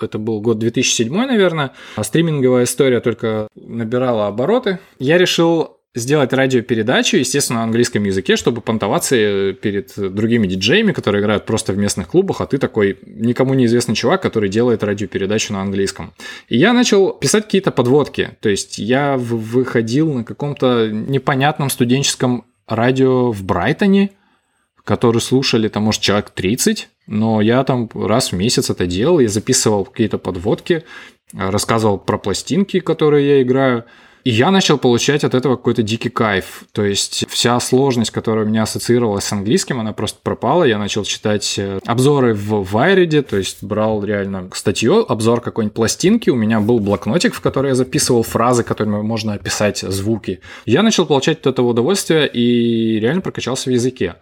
это 0.01 0.19
был 0.19 0.41
год 0.41 0.59
2007, 0.59 1.13
наверное, 1.13 1.73
а 1.97 2.05
стриминговая 2.05 2.65
история 2.65 3.01
только 3.01 3.49
набирала 3.55 4.27
обороты. 4.27 4.79
Я 4.99 5.19
решил 5.19 5.77
сделать 5.95 6.35
радиопередачу, 6.35 7.17
естественно, 7.17 7.61
на 7.61 7.65
английском 7.65 8.05
языке, 8.05 8.37
чтобы 8.37 8.61
понтоваться 8.61 9.17
перед 9.55 9.95
другими 9.97 10.47
диджеями, 10.47 10.93
которые 10.93 11.23
играют 11.23 11.47
просто 11.47 11.73
в 11.73 11.79
местных 11.79 12.09
клубах, 12.09 12.43
а 12.43 12.47
ты 12.47 12.59
такой 12.59 12.99
никому 13.07 13.55
неизвестный 13.55 13.95
чувак, 13.95 14.21
который 14.21 14.51
делает 14.51 14.85
радиопередачу 14.85 15.55
на 15.55 15.63
английском. 15.63 16.13
И 16.49 16.59
я 16.59 16.75
начал 16.75 17.15
писать 17.15 17.45
какие-то 17.45 17.71
подводки, 17.71 18.37
то 18.41 18.51
есть 18.51 18.79
я 18.79 19.17
выходил 19.17 20.13
на 20.13 20.25
каком-то 20.25 20.91
непонятном 20.91 21.71
студенческом 21.71 22.45
радио 22.69 23.31
в 23.33 23.43
Брайтоне, 23.43 24.11
который 24.87 25.21
слушали 25.21 25.69
там, 25.69 25.83
может, 25.83 26.01
человек 26.01 26.31
30, 26.31 26.89
но 27.09 27.41
я 27.41 27.63
там 27.65 27.91
раз 27.93 28.31
в 28.31 28.37
месяц 28.37 28.71
это 28.71 28.87
делал, 28.87 29.19
я 29.19 29.29
записывал 29.29 29.85
какие-то 29.85 30.17
подводки, 30.17 30.85
рассказывал 31.35 31.99
про 31.99 32.19
пластинки, 32.19 32.79
которые 32.79 33.27
я 33.27 33.43
играю, 33.43 33.85
и 34.23 34.31
я 34.31 34.51
начал 34.51 34.79
получать 34.79 35.25
от 35.25 35.35
этого 35.35 35.55
какой-то 35.55 35.83
дикий 35.85 36.09
кайф. 36.09 36.65
То 36.73 36.85
есть 36.85 37.27
вся 37.29 37.59
сложность, 37.61 38.11
которая 38.11 38.45
у 38.45 38.49
меня 38.49 38.65
ассоциировалась 38.65 39.25
с 39.25 39.33
английским, 39.33 39.79
она 39.79 39.93
просто 39.93 40.19
пропала. 40.21 40.65
Я 40.65 40.79
начал 40.79 41.05
читать 41.05 41.55
э, 41.59 41.79
обзоры 41.87 42.35
в 42.35 42.65
Вайреде, 42.73 43.23
то 43.23 43.37
есть 43.37 43.63
брал 43.63 44.03
реально 44.05 44.51
статью, 44.53 45.05
обзор 45.09 45.41
какой-нибудь 45.41 45.77
пластинки. 45.77 46.31
У 46.31 46.35
меня 46.35 46.59
был 46.59 46.81
блокнотик, 46.81 47.35
в 47.35 47.41
который 47.41 47.69
я 47.69 47.75
записывал 47.77 48.25
фразы, 48.25 48.65
которыми 48.65 49.01
можно 49.01 49.35
описать 49.35 49.79
звуки. 49.79 50.41
Я 50.65 50.83
начал 50.83 51.07
получать 51.07 51.39
от 51.39 51.47
этого 51.47 51.69
удовольствие 51.69 52.29
и 52.29 52.99
реально 52.99 53.21
прокачался 53.21 53.71
в 53.71 53.73
языке. 53.73 54.17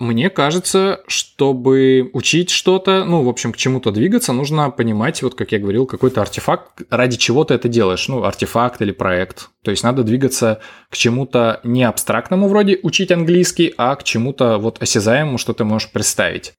Мне 0.00 0.28
кажется, 0.28 1.02
чтобы 1.06 2.10
учить 2.14 2.50
что-то, 2.50 3.04
ну, 3.04 3.22
в 3.22 3.28
общем, 3.28 3.52
к 3.52 3.56
чему-то 3.56 3.92
двигаться, 3.92 4.32
нужно 4.32 4.68
понимать, 4.70 5.22
вот 5.22 5.36
как 5.36 5.52
я 5.52 5.60
говорил, 5.60 5.86
какой-то 5.86 6.20
артефакт, 6.20 6.82
ради 6.90 7.16
чего 7.16 7.44
ты 7.44 7.54
это 7.54 7.68
делаешь, 7.68 8.08
ну, 8.08 8.24
артефакт 8.24 8.82
или 8.82 8.90
проект. 8.90 9.50
То 9.62 9.70
есть 9.70 9.84
надо 9.84 10.02
двигаться 10.02 10.60
к 10.90 10.96
чему-то 10.96 11.60
не 11.62 11.84
абстрактному 11.84 12.48
вроде 12.48 12.80
учить 12.82 13.12
английский, 13.12 13.72
а 13.76 13.94
к 13.94 14.02
чему-то 14.02 14.58
вот 14.58 14.82
осязаемому, 14.82 15.38
что 15.38 15.52
ты 15.52 15.62
можешь 15.62 15.92
представить. 15.92 16.54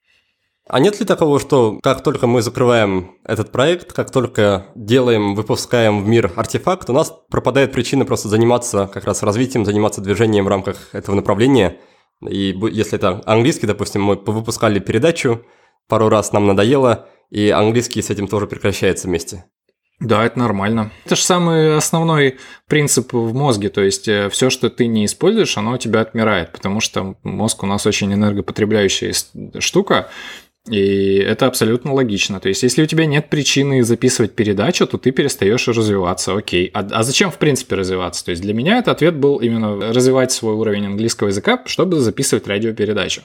А 0.67 0.80
нет 0.80 1.00
ли 1.02 1.06
такого, 1.06 1.39
что 1.39 1.80
как 1.84 2.04
только 2.04 2.28
мы 2.28 2.41
закрываем 2.41 3.17
этот 3.26 3.52
проект, 3.52 3.91
как 3.91 4.12
только 4.12 4.67
делаем, 4.76 5.36
выпускаем 5.36 6.02
в 6.02 6.08
мир 6.08 6.32
артефакт, 6.38 6.89
у 6.89 6.93
нас 6.93 7.13
пропадает 7.30 7.74
причина 7.74 8.06
просто 8.06 8.30
заниматься 8.30 8.89
как 8.91 9.04
раз 9.04 9.24
развитием, 9.24 9.65
заниматься 9.65 10.00
движением 10.00 10.45
в 10.45 10.48
рамках 10.48 10.95
этого 10.95 11.15
направления– 11.15 11.78
И 12.28 12.58
если 12.71 12.97
это 12.97 13.21
английский, 13.25 13.67
допустим, 13.67 14.04
мы 14.04 14.15
выпускали 14.15 14.80
передачу, 14.80 15.43
пару 15.88 16.10
раз 16.10 16.32
нам 16.32 16.47
надоело, 16.47 17.08
и 17.30 17.49
английский 17.49 18.01
с 18.01 18.10
этим 18.10 18.28
тоже 18.28 18.47
прекращается 18.47 19.08
вместе. 19.08 19.45
Да, 19.99 20.25
это 20.25 20.38
нормально. 20.38 20.91
Это 21.06 21.15
же 21.15 21.21
самый 21.21 21.78
основной 21.78 22.38
принцип 22.67 23.13
в 23.13 23.34
мозге, 23.34 23.69
то 23.69 23.82
есть 23.82 24.10
э, 24.10 24.30
все, 24.30 24.49
что 24.49 24.69
ты 24.69 24.88
не 24.88 25.06
используешь, 25.06 25.58
оно 25.58 25.73
у 25.73 25.78
тебя 25.78 26.01
отмирает, 26.01 26.51
потому 26.51 26.82
что 26.82 27.15
мозг 27.23 27.63
у 27.63 27.65
нас 27.65 27.86
очень 27.86 28.13
энергопотребляющая 28.13 29.13
штука, 29.60 30.10
и 30.69 31.17
это 31.17 31.45
абсолютно 31.45 31.93
логично. 31.93 32.39
То 32.39 32.49
есть, 32.49 32.63
если 32.63 32.82
у 32.82 32.88
тебя 32.88 33.06
нет 33.06 33.30
причины 33.30 33.84
записывать 33.84 34.34
передачу, 34.34 34.88
то 34.88 34.97
ты 34.97 35.12
перестаешь 35.12 35.67
развиваться. 35.67 36.36
Окей. 36.36 36.71
А, 36.73 36.80
а 36.91 37.04
зачем, 37.04 37.30
в 37.30 37.38
принципе, 37.38 37.75
развиваться? 37.75 38.25
То 38.25 38.32
есть, 38.32 38.41
для 38.41 38.54
меня 38.54 38.80
этот 38.80 38.95
ответ 38.95 39.15
был 39.15 39.38
именно 39.38 39.93
развивать 39.93 40.32
свой 40.32 40.56
уровень 40.56 40.88
английского 40.88 41.28
языка, 41.28 41.62
чтобы 41.65 41.99
записывать 41.99 42.47
радиопередачу. 42.47 43.21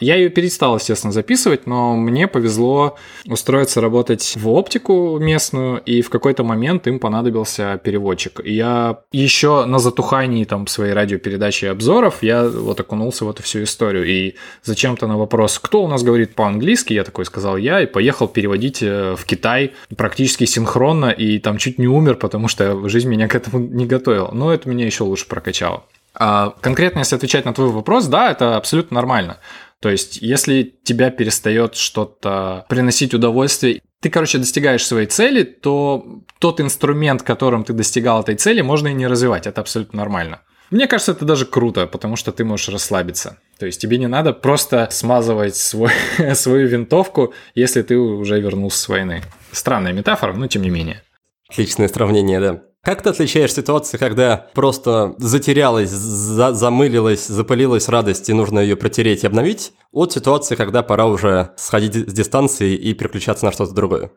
Я 0.00 0.16
ее 0.16 0.28
перестал, 0.30 0.76
естественно, 0.76 1.12
записывать, 1.12 1.66
но 1.66 1.96
мне 1.96 2.26
повезло 2.26 2.98
устроиться 3.26 3.80
работать 3.80 4.34
в 4.36 4.48
оптику 4.48 5.18
местную, 5.18 5.80
и 5.80 6.02
в 6.02 6.10
какой-то 6.10 6.44
момент 6.44 6.86
им 6.88 6.98
понадобился 6.98 7.80
переводчик. 7.82 8.40
И 8.44 8.52
я 8.52 8.98
еще 9.12 9.64
на 9.64 9.78
затухании 9.78 10.44
там 10.44 10.66
своей 10.66 10.92
радиопередачи 10.92 11.66
и 11.66 11.68
обзоров 11.68 12.22
я 12.22 12.48
вот 12.48 12.80
окунулся 12.80 13.24
в 13.24 13.30
эту 13.30 13.42
всю 13.42 13.62
историю. 13.62 14.04
И 14.04 14.34
зачем-то 14.62 15.06
на 15.06 15.16
вопрос, 15.16 15.58
кто 15.58 15.84
у 15.84 15.88
нас 15.88 16.02
говорит 16.02 16.34
по-английски, 16.34 16.81
я 16.90 17.04
такой 17.04 17.24
сказал 17.24 17.56
я, 17.56 17.80
и 17.80 17.86
поехал 17.86 18.28
переводить 18.28 18.82
э, 18.82 19.14
в 19.16 19.24
Китай 19.24 19.72
практически 19.96 20.44
синхронно, 20.44 21.10
и 21.10 21.38
там 21.38 21.58
чуть 21.58 21.78
не 21.78 21.86
умер, 21.86 22.16
потому 22.16 22.48
что 22.48 22.88
жизнь 22.88 23.08
меня 23.08 23.28
к 23.28 23.34
этому 23.34 23.58
не 23.58 23.86
готовила. 23.86 24.30
Но 24.32 24.52
это 24.52 24.68
меня 24.68 24.86
еще 24.86 25.04
лучше 25.04 25.26
прокачало. 25.26 25.84
А 26.14 26.54
конкретно, 26.60 27.00
если 27.00 27.16
отвечать 27.16 27.44
на 27.44 27.54
твой 27.54 27.68
вопрос, 27.68 28.06
да, 28.06 28.30
это 28.30 28.56
абсолютно 28.56 28.96
нормально. 28.96 29.38
То 29.80 29.88
есть, 29.88 30.18
если 30.22 30.74
тебя 30.84 31.10
перестает 31.10 31.74
что-то 31.74 32.66
приносить 32.68 33.14
удовольствие, 33.14 33.82
ты, 34.00 34.10
короче, 34.10 34.38
достигаешь 34.38 34.86
своей 34.86 35.06
цели, 35.06 35.42
то 35.42 36.20
тот 36.38 36.60
инструмент, 36.60 37.22
которым 37.22 37.64
ты 37.64 37.72
достигал 37.72 38.20
этой 38.20 38.36
цели, 38.36 38.60
можно 38.60 38.88
и 38.88 38.94
не 38.94 39.06
развивать. 39.06 39.46
Это 39.46 39.60
абсолютно 39.60 39.98
нормально. 39.98 40.40
Мне 40.70 40.86
кажется, 40.86 41.12
это 41.12 41.24
даже 41.24 41.46
круто, 41.46 41.86
потому 41.86 42.16
что 42.16 42.32
ты 42.32 42.44
можешь 42.44 42.68
расслабиться. 42.68 43.38
То 43.62 43.66
есть 43.66 43.80
тебе 43.80 43.96
не 43.96 44.08
надо 44.08 44.32
просто 44.32 44.88
смазывать 44.90 45.54
свой, 45.54 45.92
свою 46.34 46.66
винтовку, 46.66 47.32
если 47.54 47.82
ты 47.82 47.96
уже 47.96 48.40
вернулся 48.40 48.76
с 48.76 48.88
войны. 48.88 49.22
Странная 49.52 49.92
метафора, 49.92 50.32
но 50.32 50.48
тем 50.48 50.62
не 50.62 50.68
менее. 50.68 51.00
Отличное 51.48 51.86
сравнение, 51.86 52.40
да. 52.40 52.62
Как 52.82 53.02
ты 53.02 53.10
отличаешь 53.10 53.52
ситуации, 53.52 53.98
когда 53.98 54.48
просто 54.52 55.14
затерялась, 55.18 55.90
за 55.90 56.54
замылилась, 56.54 57.28
запылилась 57.28 57.88
радость 57.88 58.28
и 58.30 58.32
нужно 58.32 58.58
ее 58.58 58.74
протереть 58.74 59.22
и 59.22 59.28
обновить, 59.28 59.74
от 59.92 60.12
ситуации, 60.12 60.56
когда 60.56 60.82
пора 60.82 61.06
уже 61.06 61.50
сходить 61.56 61.94
с 61.94 62.12
дистанции 62.12 62.74
и 62.74 62.94
переключаться 62.94 63.44
на 63.44 63.52
что-то 63.52 63.74
другое? 63.74 64.10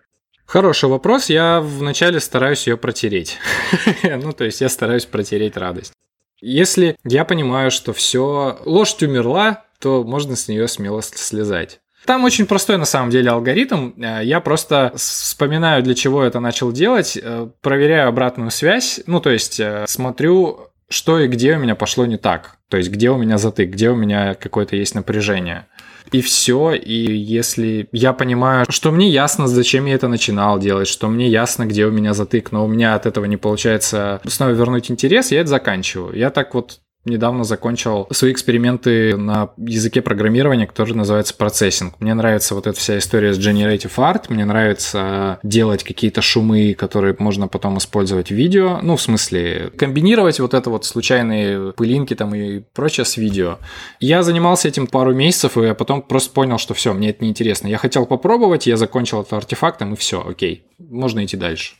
Хороший 0.47 0.89
вопрос. 0.89 1.29
Я 1.29 1.61
вначале 1.61 2.19
стараюсь 2.19 2.65
ее 2.65 2.77
протереть. 2.77 3.37
ну, 4.03 4.31
то 4.31 4.43
есть 4.43 4.59
я 4.61 4.69
стараюсь 4.69 5.05
протереть 5.05 5.55
радость. 5.55 5.93
Если 6.41 6.97
я 7.03 7.25
понимаю, 7.25 7.71
что 7.71 7.93
все, 7.93 8.59
лошадь 8.65 9.03
умерла, 9.03 9.63
то 9.79 10.03
можно 10.03 10.35
с 10.35 10.47
нее 10.47 10.67
смело 10.67 11.01
слезать. 11.01 11.79
Там 12.05 12.23
очень 12.23 12.45
простой 12.45 12.77
на 12.77 12.85
самом 12.85 13.09
деле 13.09 13.31
алгоритм. 13.31 13.91
Э, 13.97 14.21
я 14.23 14.39
просто 14.39 14.93
вспоминаю, 14.95 15.83
для 15.83 15.95
чего 15.95 16.23
это 16.23 16.39
начал 16.39 16.71
делать, 16.71 17.17
э, 17.21 17.49
проверяю 17.61 18.07
обратную 18.09 18.51
связь, 18.51 19.01
ну 19.07 19.19
то 19.19 19.31
есть 19.31 19.59
э, 19.59 19.85
смотрю, 19.87 20.69
что 20.87 21.19
и 21.19 21.27
где 21.27 21.55
у 21.55 21.59
меня 21.59 21.75
пошло 21.75 22.05
не 22.05 22.17
так. 22.17 22.57
То 22.69 22.77
есть 22.77 22.91
где 22.91 23.09
у 23.09 23.17
меня 23.17 23.37
затык, 23.37 23.71
где 23.71 23.89
у 23.89 23.95
меня 23.95 24.35
какое-то 24.35 24.75
есть 24.75 24.93
напряжение. 24.93 25.65
И 26.11 26.21
все, 26.21 26.73
и 26.73 26.93
если 26.93 27.87
я 27.91 28.13
понимаю, 28.13 28.65
что 28.69 28.91
мне 28.91 29.09
ясно, 29.09 29.47
зачем 29.47 29.85
я 29.85 29.95
это 29.95 30.07
начинал 30.07 30.59
делать, 30.59 30.87
что 30.87 31.07
мне 31.07 31.27
ясно, 31.27 31.65
где 31.65 31.85
у 31.85 31.91
меня 31.91 32.13
затык, 32.13 32.51
но 32.51 32.65
у 32.65 32.67
меня 32.67 32.95
от 32.95 33.05
этого 33.05 33.25
не 33.25 33.37
получается 33.37 34.21
снова 34.27 34.51
вернуть 34.51 34.91
интерес, 34.91 35.31
я 35.31 35.41
это 35.41 35.49
заканчиваю. 35.49 36.15
Я 36.15 36.29
так 36.29 36.53
вот 36.53 36.79
недавно 37.05 37.43
закончил 37.43 38.07
свои 38.11 38.31
эксперименты 38.31 39.15
на 39.15 39.51
языке 39.57 40.01
программирования, 40.01 40.67
который 40.67 40.93
называется 40.93 41.35
процессинг. 41.35 41.95
Мне 41.99 42.13
нравится 42.13 42.55
вот 42.55 42.67
эта 42.67 42.77
вся 42.77 42.97
история 42.97 43.33
с 43.33 43.39
Generative 43.39 43.95
Art, 43.97 44.25
мне 44.29 44.45
нравится 44.45 45.39
делать 45.43 45.83
какие-то 45.83 46.21
шумы, 46.21 46.73
которые 46.73 47.15
можно 47.19 47.47
потом 47.47 47.77
использовать 47.77 48.29
в 48.29 48.35
видео, 48.35 48.79
ну, 48.81 48.95
в 48.95 49.01
смысле, 49.01 49.71
комбинировать 49.77 50.39
вот 50.39 50.53
это 50.53 50.69
вот 50.69 50.85
случайные 50.85 51.73
пылинки 51.73 52.15
там 52.15 52.33
и 52.35 52.61
прочее 52.73 53.05
с 53.05 53.17
видео. 53.17 53.59
Я 53.99 54.23
занимался 54.23 54.67
этим 54.67 54.87
пару 54.87 55.13
месяцев, 55.13 55.57
и 55.57 55.61
я 55.61 55.75
потом 55.75 56.01
просто 56.01 56.33
понял, 56.33 56.57
что 56.57 56.73
все, 56.73 56.93
мне 56.93 57.11
это 57.11 57.23
неинтересно. 57.23 57.67
Я 57.67 57.77
хотел 57.77 58.05
попробовать, 58.05 58.67
я 58.67 58.77
закончил 58.77 59.21
это 59.21 59.37
артефактом, 59.37 59.93
и 59.93 59.97
все, 59.97 60.25
окей, 60.27 60.65
можно 60.79 61.23
идти 61.23 61.37
дальше. 61.37 61.75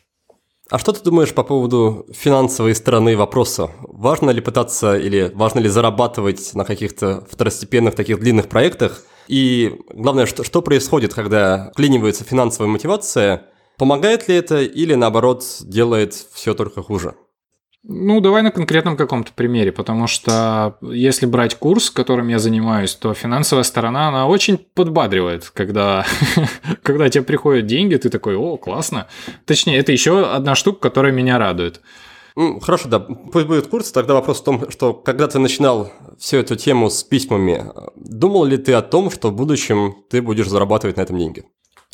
А 0.72 0.80
что 0.80 0.94
ты 0.94 1.04
думаешь 1.04 1.32
по 1.34 1.44
поводу 1.44 2.08
финансовой 2.12 2.74
стороны 2.74 3.16
вопроса? 3.16 3.70
Важно 3.82 4.32
ли 4.32 4.42
пытаться 4.42 4.98
или 4.98 5.32
важно 5.36 5.60
ли 5.60 5.70
зарабатывать 5.70 6.56
на 6.56 6.66
каких-то 6.66 7.24
второстепенных 7.30 7.94
таких 7.94 8.20
длинных 8.20 8.50
проектах? 8.50 9.04
И 9.28 9.80
главное, 9.94 10.26
что, 10.26 10.44
что 10.44 10.64
происходит, 10.64 11.14
когда 11.14 11.72
клинивается 11.76 12.24
финансовая 12.24 12.70
мотивация? 12.70 13.48
Помогает 13.78 14.28
ли 14.28 14.36
это 14.36 14.64
или 14.64 14.96
наоборот 14.96 15.46
делает 15.62 16.14
все 16.34 16.56
только 16.56 16.82
хуже? 16.82 17.14
Ну, 17.88 18.20
давай 18.20 18.42
на 18.42 18.50
конкретном 18.50 18.98
каком-то 18.98 19.32
примере, 19.32 19.72
потому 19.72 20.08
что 20.08 20.78
если 20.82 21.28
брать 21.28 21.54
курс, 21.54 21.92
которым 21.92 22.30
я 22.30 22.40
занимаюсь, 22.40 22.96
то 22.96 23.14
финансовая 23.14 23.64
сторона, 23.64 24.08
она 24.08 24.28
очень 24.28 24.58
подбадривает, 24.58 25.52
когда, 25.52 26.04
когда 26.84 27.10
тебе 27.10 27.24
приходят 27.24 27.68
деньги, 27.68 27.96
ты 27.98 28.10
такой, 28.10 28.36
о, 28.36 28.58
классно. 28.58 29.08
Точнее, 29.46 29.78
это 29.78 29.92
еще 29.92 30.26
одна 30.26 30.56
штука, 30.56 30.80
которая 30.80 31.12
меня 31.12 31.38
радует. 31.38 31.82
Хорошо, 32.36 32.90
да, 32.90 33.00
пусть 33.00 33.46
будет 33.46 33.68
курс. 33.68 33.92
Тогда 33.92 34.16
вопрос 34.16 34.42
в 34.42 34.44
том, 34.44 34.72
что 34.72 34.94
когда 34.94 35.28
ты 35.28 35.38
начинал 35.38 35.92
всю 36.18 36.38
эту 36.38 36.56
тему 36.56 36.90
с 36.90 37.04
письмами, 37.04 37.66
думал 37.96 38.46
ли 38.46 38.58
ты 38.58 38.74
о 38.74 38.82
том, 38.82 39.12
что 39.12 39.30
в 39.30 39.36
будущем 39.36 39.96
ты 40.10 40.24
будешь 40.24 40.50
зарабатывать 40.50 40.98
на 40.98 41.02
этом 41.02 41.20
деньги? 41.20 41.46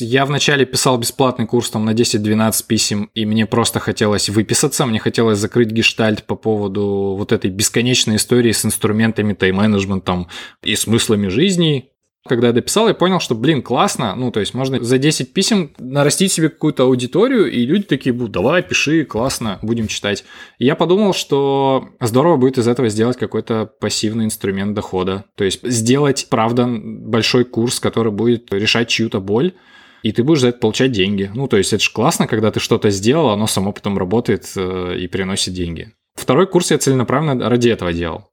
Я 0.02 0.26
вначале 0.26 0.66
писал 0.66 0.98
бесплатный 0.98 1.46
курс 1.46 1.70
там 1.70 1.84
на 1.84 1.94
10-12 1.94 2.66
писем, 2.66 3.10
и 3.14 3.24
мне 3.24 3.46
просто 3.46 3.78
хотелось 3.78 4.28
выписаться, 4.28 4.84
мне 4.84 4.98
хотелось 4.98 5.38
закрыть 5.38 5.70
гештальт 5.70 6.24
по 6.24 6.34
поводу 6.34 7.14
вот 7.16 7.30
этой 7.30 7.50
бесконечной 7.50 8.16
истории 8.16 8.52
с 8.52 8.64
инструментами 8.64 9.32
тайм-менеджментом 9.32 10.26
и 10.62 10.74
смыслами 10.74 11.28
жизни. 11.28 11.88
Когда 12.28 12.48
я 12.48 12.52
дописал, 12.52 12.86
я 12.86 12.94
понял, 12.94 13.18
что, 13.18 13.34
блин, 13.34 13.62
классно, 13.62 14.14
ну, 14.14 14.30
то 14.30 14.38
есть 14.38 14.54
можно 14.54 14.82
за 14.82 14.98
10 14.98 15.32
писем 15.32 15.72
нарастить 15.78 16.30
себе 16.30 16.50
какую-то 16.50 16.84
аудиторию, 16.84 17.50
и 17.50 17.64
люди 17.64 17.82
такие 17.84 18.12
будут, 18.12 18.30
давай, 18.30 18.62
пиши, 18.62 19.04
классно, 19.04 19.58
будем 19.62 19.88
читать. 19.88 20.24
И 20.58 20.64
я 20.64 20.76
подумал, 20.76 21.14
что 21.14 21.88
здорово 22.00 22.36
будет 22.36 22.58
из 22.58 22.68
этого 22.68 22.88
сделать 22.88 23.16
какой-то 23.16 23.66
пассивный 23.80 24.24
инструмент 24.24 24.74
дохода. 24.74 25.24
То 25.36 25.42
есть 25.42 25.68
сделать, 25.68 26.28
правда, 26.30 26.68
большой 26.68 27.44
курс, 27.44 27.80
который 27.80 28.12
будет 28.12 28.52
решать 28.52 28.88
чью-то 28.88 29.20
боль, 29.20 29.54
и 30.02 30.12
ты 30.12 30.22
будешь 30.24 30.40
за 30.40 30.48
это 30.48 30.58
получать 30.58 30.92
деньги. 30.92 31.30
Ну, 31.34 31.48
то 31.48 31.56
есть 31.56 31.72
это 31.72 31.82
же 31.82 31.92
классно, 31.92 32.26
когда 32.26 32.50
ты 32.50 32.60
что-то 32.60 32.90
сделал, 32.90 33.30
оно 33.30 33.46
само 33.46 33.72
потом 33.72 33.98
работает 33.98 34.50
э, 34.56 34.96
и 34.98 35.06
приносит 35.06 35.54
деньги. 35.54 35.92
Второй 36.14 36.46
курс 36.46 36.70
я 36.70 36.78
целенаправленно 36.78 37.48
ради 37.48 37.68
этого 37.68 37.92
делал. 37.92 38.30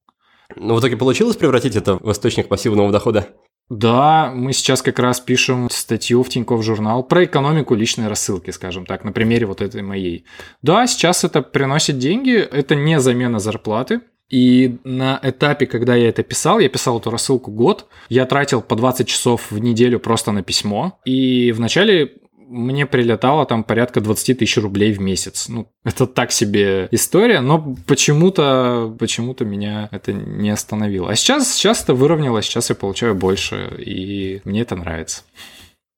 Ну, 0.56 0.76
в 0.76 0.80
итоге 0.80 0.98
получилось 0.98 1.36
превратить 1.36 1.76
это 1.76 1.96
в 1.96 2.12
источник 2.12 2.48
пассивного 2.48 2.92
дохода? 2.92 3.28
Да, 3.70 4.32
мы 4.34 4.52
сейчас 4.52 4.82
как 4.82 4.98
раз 4.98 5.20
пишем 5.20 5.70
статью 5.70 6.24
в 6.24 6.30
Тинькофф 6.30 6.64
журнал 6.64 7.04
про 7.04 7.26
экономику 7.26 7.76
личной 7.76 8.08
рассылки, 8.08 8.50
скажем 8.50 8.88
так, 8.88 9.04
на 9.04 9.12
примере 9.12 9.46
вот 9.46 9.62
этой 9.62 9.84
моей. 9.84 10.26
Да, 10.64 10.88
сейчас 10.88 11.24
это 11.24 11.44
приносит 11.44 12.00
деньги, 12.00 12.36
это 12.36 12.74
не 12.74 13.00
замена 13.00 13.38
зарплаты, 13.38 14.02
и 14.30 14.78
на 14.84 15.20
этапе, 15.24 15.66
когда 15.66 15.96
я 15.96 16.10
это 16.10 16.24
писал, 16.24 16.60
я 16.60 16.70
писал 16.70 17.00
эту 17.00 17.10
рассылку 17.10 17.52
год, 17.52 17.88
я 18.10 18.26
тратил 18.26 18.62
по 18.62 18.76
20 18.76 19.08
часов 19.08 19.52
в 19.52 19.60
неделю 19.60 20.00
просто 20.00 20.32
на 20.32 20.44
письмо. 20.44 21.00
И 21.04 21.52
вначале 21.52 22.14
мне 22.50 22.86
прилетало 22.86 23.46
там 23.46 23.64
порядка 23.64 24.02
20 24.02 24.40
тысяч 24.40 24.58
рублей 24.58 24.92
в 24.94 25.00
месяц. 25.00 25.48
Ну, 25.50 25.72
это 25.84 26.08
так 26.08 26.32
себе 26.32 26.88
история, 26.92 27.42
но 27.42 27.76
почему-то 27.88 28.96
почему 29.00 29.36
меня 29.40 29.88
это 29.92 30.14
не 30.14 30.50
остановило. 30.50 31.10
А 31.10 31.16
сейчас, 31.16 31.54
сейчас 31.54 31.84
это 31.84 31.94
выровнялось, 31.94 32.46
сейчас 32.46 32.70
я 32.70 32.76
получаю 32.76 33.16
больше, 33.16 33.72
и 33.78 34.42
мне 34.46 34.62
это 34.62 34.76
нравится. 34.76 35.24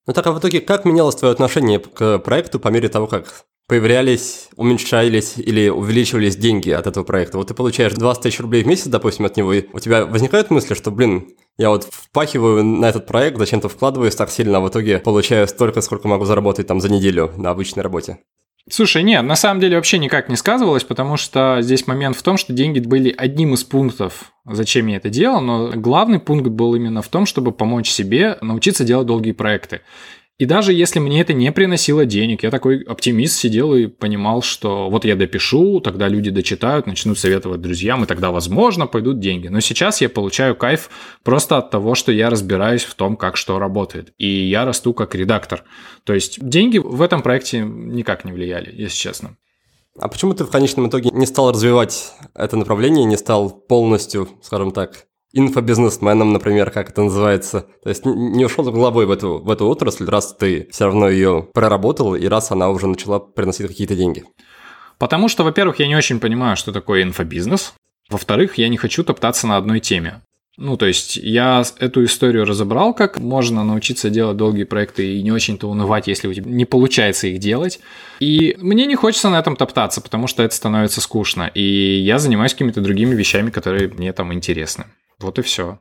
Ну 0.08 0.14
так, 0.14 0.28
а 0.28 0.32
в 0.32 0.40
итоге 0.40 0.62
как 0.62 0.84
менялось 0.84 1.16
твое 1.16 1.32
отношение 1.32 1.80
к 1.80 2.20
проекту 2.20 2.60
по 2.60 2.70
мере 2.70 2.90
того, 2.90 3.08
как 3.08 3.46
появлялись, 3.72 4.50
уменьшались 4.58 5.36
или 5.38 5.70
увеличивались 5.70 6.36
деньги 6.36 6.72
от 6.72 6.88
этого 6.88 7.06
проекта. 7.06 7.38
Вот 7.38 7.48
ты 7.48 7.54
получаешь 7.54 7.94
20 7.94 8.24
тысяч 8.24 8.42
рублей 8.42 8.64
в 8.64 8.68
месяц, 8.68 8.88
допустим, 8.88 9.24
от 9.24 9.38
него, 9.38 9.54
и 9.54 9.64
у 9.72 9.80
тебя 9.80 10.06
возникают 10.06 10.50
мысли, 10.50 10.74
что, 10.74 10.92
блин, 10.92 11.30
я 11.58 11.70
вот 11.70 11.88
впахиваю 11.90 12.66
на 12.66 12.88
этот 12.88 13.08
проект, 13.08 13.38
зачем-то 13.38 13.70
вкладываюсь 13.70 14.14
так 14.14 14.30
сильно, 14.30 14.58
а 14.58 14.60
в 14.60 14.68
итоге 14.68 15.00
получаю 15.00 15.48
столько, 15.48 15.80
сколько 15.80 16.10
могу 16.10 16.26
заработать 16.26 16.68
там 16.68 16.82
за 16.82 16.92
неделю 16.92 17.32
на 17.38 17.50
обычной 17.50 17.82
работе. 17.82 18.18
Слушай, 18.70 19.04
нет, 19.04 19.24
на 19.24 19.38
самом 19.38 19.62
деле 19.62 19.78
вообще 19.78 20.00
никак 20.00 20.28
не 20.28 20.36
сказывалось, 20.36 20.84
потому 20.84 21.16
что 21.16 21.60
здесь 21.62 21.88
момент 21.88 22.18
в 22.18 22.24
том, 22.24 22.36
что 22.36 22.52
деньги 22.52 22.82
были 22.82 23.16
одним 23.18 23.54
из 23.54 23.64
пунктов, 23.64 24.34
зачем 24.46 24.88
я 24.88 24.98
это 24.98 25.10
делал, 25.10 25.40
но 25.40 25.72
главный 25.76 26.20
пункт 26.20 26.50
был 26.50 26.76
именно 26.76 27.02
в 27.02 27.08
том, 27.08 27.26
чтобы 27.26 27.54
помочь 27.54 27.90
себе 27.90 28.38
научиться 28.42 28.84
делать 28.84 29.08
долгие 29.08 29.32
проекты. 29.32 29.80
И 30.42 30.48
даже 30.48 30.74
если 30.74 30.98
мне 30.98 31.22
это 31.22 31.34
не 31.34 31.52
приносило 31.52 32.04
денег, 32.04 32.42
я 32.42 32.50
такой 32.50 32.82
оптимист 32.82 33.38
сидел 33.38 33.76
и 33.76 33.86
понимал, 33.86 34.42
что 34.42 34.90
вот 34.90 35.06
я 35.06 35.16
допишу, 35.16 35.82
тогда 35.82 36.08
люди 36.08 36.32
дочитают, 36.32 36.88
начнут 36.88 37.20
советовать 37.20 37.62
друзьям, 37.62 38.04
и 38.04 38.08
тогда, 38.08 38.32
возможно, 38.32 38.88
пойдут 38.88 39.20
деньги. 39.20 39.50
Но 39.50 39.60
сейчас 39.60 40.02
я 40.02 40.10
получаю 40.10 40.56
кайф 40.56 40.90
просто 41.22 41.58
от 41.60 41.70
того, 41.70 41.94
что 41.94 42.12
я 42.12 42.32
разбираюсь 42.32 42.86
в 42.86 42.96
том, 42.96 43.18
как 43.18 43.38
что 43.38 43.60
работает. 43.60 44.16
И 44.18 44.28
я 44.28 44.66
расту 44.66 44.96
как 44.96 45.14
редактор. 45.14 45.64
То 46.06 46.14
есть 46.14 46.44
деньги 46.44 46.80
в 46.80 47.04
этом 47.04 47.22
проекте 47.22 47.60
никак 47.60 48.26
не 48.26 48.32
влияли, 48.32 48.74
если 48.76 48.98
честно. 48.98 49.38
А 50.00 50.08
почему 50.08 50.34
ты 50.34 50.44
в 50.44 50.50
конечном 50.50 50.90
итоге 50.90 51.12
не 51.12 51.28
стал 51.28 51.52
развивать 51.52 52.14
это 52.34 52.58
направление, 52.58 53.06
не 53.06 53.18
стал 53.18 53.52
полностью, 53.52 54.28
скажем 54.42 54.72
так, 54.72 55.06
инфобизнесменом, 55.34 56.34
например, 56.34 56.72
как 56.72 56.90
это 56.90 57.04
называется. 57.04 57.68
То 57.84 57.90
есть 57.90 58.06
не 58.06 58.46
ушел 58.46 58.66
головой 58.66 59.06
в 59.06 59.12
эту, 59.12 59.40
в 59.40 59.50
эту 59.50 59.68
отрасль, 59.68 60.06
раз 60.06 60.36
ты 60.38 60.68
все 60.72 60.86
равно 60.86 61.10
ее 61.10 61.48
проработал, 61.54 62.16
и 62.16 62.26
раз 62.28 62.52
она 62.52 62.70
уже 62.70 62.88
начала 62.88 63.20
приносить 63.20 63.68
какие-то 63.68 63.96
деньги. 63.96 64.24
Потому 64.98 65.28
что, 65.30 65.44
во-первых, 65.44 65.80
я 65.80 65.88
не 65.88 65.96
очень 65.96 66.20
понимаю, 66.20 66.56
что 66.58 66.72
такое 66.72 67.04
инфобизнес. 67.04 67.74
Во-вторых, 68.10 68.58
я 68.58 68.70
не 68.70 68.78
хочу 68.78 69.04
топтаться 69.04 69.48
на 69.48 69.58
одной 69.58 69.80
теме. 69.80 70.22
Ну, 70.58 70.76
то 70.76 70.86
есть 70.86 71.16
я 71.16 71.64
эту 71.80 72.04
историю 72.04 72.46
разобрал, 72.46 72.94
как 72.94 73.18
можно 73.18 73.64
научиться 73.64 74.10
делать 74.10 74.38
долгие 74.38 74.66
проекты 74.66 75.16
и 75.16 75.24
не 75.24 75.32
очень-то 75.32 75.68
унывать, 75.68 76.08
если 76.08 76.28
у 76.28 76.34
тебя 76.34 76.52
не 76.52 76.66
получается 76.66 77.28
их 77.28 77.40
делать. 77.40 77.80
И 78.20 78.58
мне 78.60 78.86
не 78.86 78.96
хочется 78.96 79.30
на 79.30 79.40
этом 79.40 79.56
топтаться, 79.56 80.02
потому 80.02 80.28
что 80.28 80.44
это 80.44 80.54
становится 80.54 81.00
скучно. 81.00 81.50
И 81.56 81.64
я 82.02 82.20
занимаюсь 82.20 82.52
какими-то 82.52 82.82
другими 82.82 83.16
вещами, 83.16 83.50
которые 83.50 83.88
мне 83.88 84.12
там 84.12 84.34
интересны. 84.34 84.86
Вот 85.22 85.40
и 85.40 85.42
все. 85.42 85.80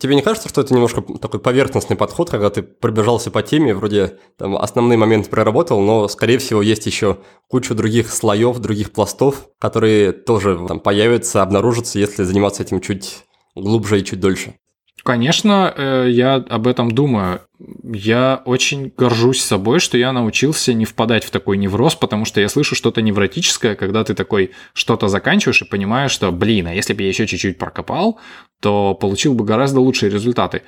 Тебе 0.00 0.14
не 0.14 0.22
кажется, 0.22 0.48
что 0.48 0.62
это 0.62 0.72
немножко 0.72 1.02
такой 1.20 1.40
поверхностный 1.40 1.94
подход, 1.94 2.30
когда 2.30 2.48
ты 2.48 2.62
пробежался 2.62 3.30
по 3.30 3.42
теме, 3.42 3.74
вроде 3.74 4.18
там 4.38 4.56
основные 4.56 4.96
моменты 4.96 5.28
проработал, 5.28 5.82
но, 5.82 6.08
скорее 6.08 6.38
всего, 6.38 6.62
есть 6.62 6.86
еще 6.86 7.18
куча 7.48 7.74
других 7.74 8.10
слоев, 8.10 8.58
других 8.60 8.92
пластов, 8.92 9.48
которые 9.58 10.12
тоже 10.12 10.58
там 10.66 10.80
появятся, 10.80 11.42
обнаружатся, 11.42 11.98
если 11.98 12.22
заниматься 12.22 12.62
этим 12.62 12.80
чуть 12.80 13.26
глубже 13.54 14.00
и 14.00 14.04
чуть 14.04 14.20
дольше? 14.20 14.54
Конечно, 15.04 15.72
э, 15.76 16.06
я 16.08 16.36
об 16.36 16.66
этом 16.66 16.90
думаю. 16.90 17.42
Я 17.84 18.42
очень 18.46 18.92
горжусь 18.96 19.42
собой, 19.42 19.80
что 19.80 19.98
я 19.98 20.12
научился 20.12 20.72
не 20.72 20.86
впадать 20.86 21.24
в 21.24 21.30
такой 21.30 21.58
невроз, 21.58 21.94
потому 21.94 22.24
что 22.24 22.40
я 22.40 22.48
слышу 22.48 22.74
что-то 22.74 23.02
невротическое, 23.02 23.74
когда 23.74 24.02
ты 24.02 24.14
такой 24.14 24.52
что-то 24.72 25.08
заканчиваешь 25.08 25.60
и 25.60 25.66
понимаешь, 25.66 26.10
что, 26.10 26.32
блин, 26.32 26.68
а 26.68 26.74
если 26.74 26.94
бы 26.94 27.02
я 27.02 27.08
еще 27.08 27.26
чуть-чуть 27.26 27.58
прокопал, 27.58 28.18
то 28.60 28.94
получил 28.94 29.34
бы 29.34 29.44
гораздо 29.44 29.80
лучшие 29.80 30.10
результаты. 30.10 30.62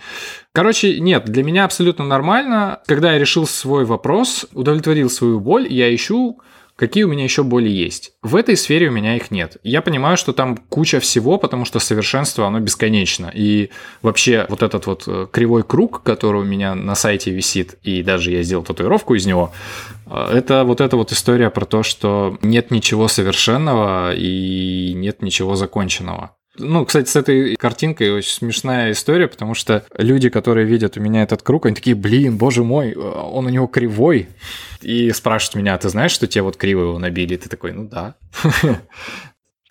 Короче, 0.52 1.00
нет, 1.00 1.24
для 1.24 1.42
меня 1.42 1.64
абсолютно 1.64 2.04
нормально. 2.04 2.80
Когда 2.86 3.12
я 3.12 3.18
решил 3.18 3.46
свой 3.46 3.86
вопрос, 3.86 4.46
удовлетворил 4.52 5.08
свою 5.08 5.40
боль, 5.40 5.66
я 5.72 5.94
ищу 5.94 6.40
Какие 6.76 7.04
у 7.04 7.08
меня 7.08 7.24
еще 7.24 7.42
боли 7.42 7.68
есть? 7.68 8.12
В 8.22 8.34
этой 8.34 8.56
сфере 8.56 8.88
у 8.88 8.92
меня 8.92 9.16
их 9.16 9.30
нет. 9.30 9.58
Я 9.62 9.82
понимаю, 9.82 10.16
что 10.16 10.32
там 10.32 10.56
куча 10.56 11.00
всего, 11.00 11.38
потому 11.38 11.64
что 11.64 11.78
совершенство, 11.78 12.46
оно 12.46 12.60
бесконечно. 12.60 13.30
И 13.32 13.70
вообще 14.00 14.46
вот 14.48 14.62
этот 14.62 14.86
вот 14.86 15.04
э, 15.06 15.26
кривой 15.30 15.64
круг, 15.64 16.02
который 16.02 16.40
у 16.40 16.44
меня 16.44 16.74
на 16.74 16.94
сайте 16.94 17.30
висит, 17.30 17.78
и 17.82 18.02
даже 18.02 18.30
я 18.30 18.42
сделал 18.42 18.64
татуировку 18.64 19.14
из 19.14 19.26
него, 19.26 19.52
э, 20.06 20.30
это 20.32 20.64
вот 20.64 20.80
эта 20.80 20.96
вот 20.96 21.12
история 21.12 21.50
про 21.50 21.66
то, 21.66 21.82
что 21.82 22.38
нет 22.42 22.70
ничего 22.70 23.06
совершенного 23.06 24.14
и 24.14 24.92
нет 24.94 25.22
ничего 25.22 25.56
законченного. 25.56 26.34
Ну, 26.58 26.84
кстати, 26.84 27.08
с 27.08 27.16
этой 27.16 27.56
картинкой 27.56 28.10
очень 28.10 28.32
смешная 28.32 28.92
история, 28.92 29.26
потому 29.26 29.54
что 29.54 29.84
люди, 29.96 30.28
которые 30.28 30.66
видят 30.66 30.98
у 30.98 31.00
меня 31.00 31.22
этот 31.22 31.42
круг, 31.42 31.64
они 31.64 31.74
такие, 31.74 31.96
блин, 31.96 32.36
боже 32.36 32.62
мой, 32.62 32.94
он 32.94 33.46
у 33.46 33.48
него 33.48 33.66
кривой. 33.66 34.28
И 34.82 35.10
спрашивают 35.12 35.54
меня, 35.56 35.74
«А 35.74 35.78
ты 35.78 35.88
знаешь, 35.88 36.12
что 36.12 36.26
тебе 36.26 36.42
вот 36.42 36.56
криво 36.56 36.82
его 36.82 36.98
набили? 36.98 37.34
И 37.34 37.38
ты 37.38 37.48
такой, 37.48 37.72
ну 37.72 37.88
да. 37.88 38.16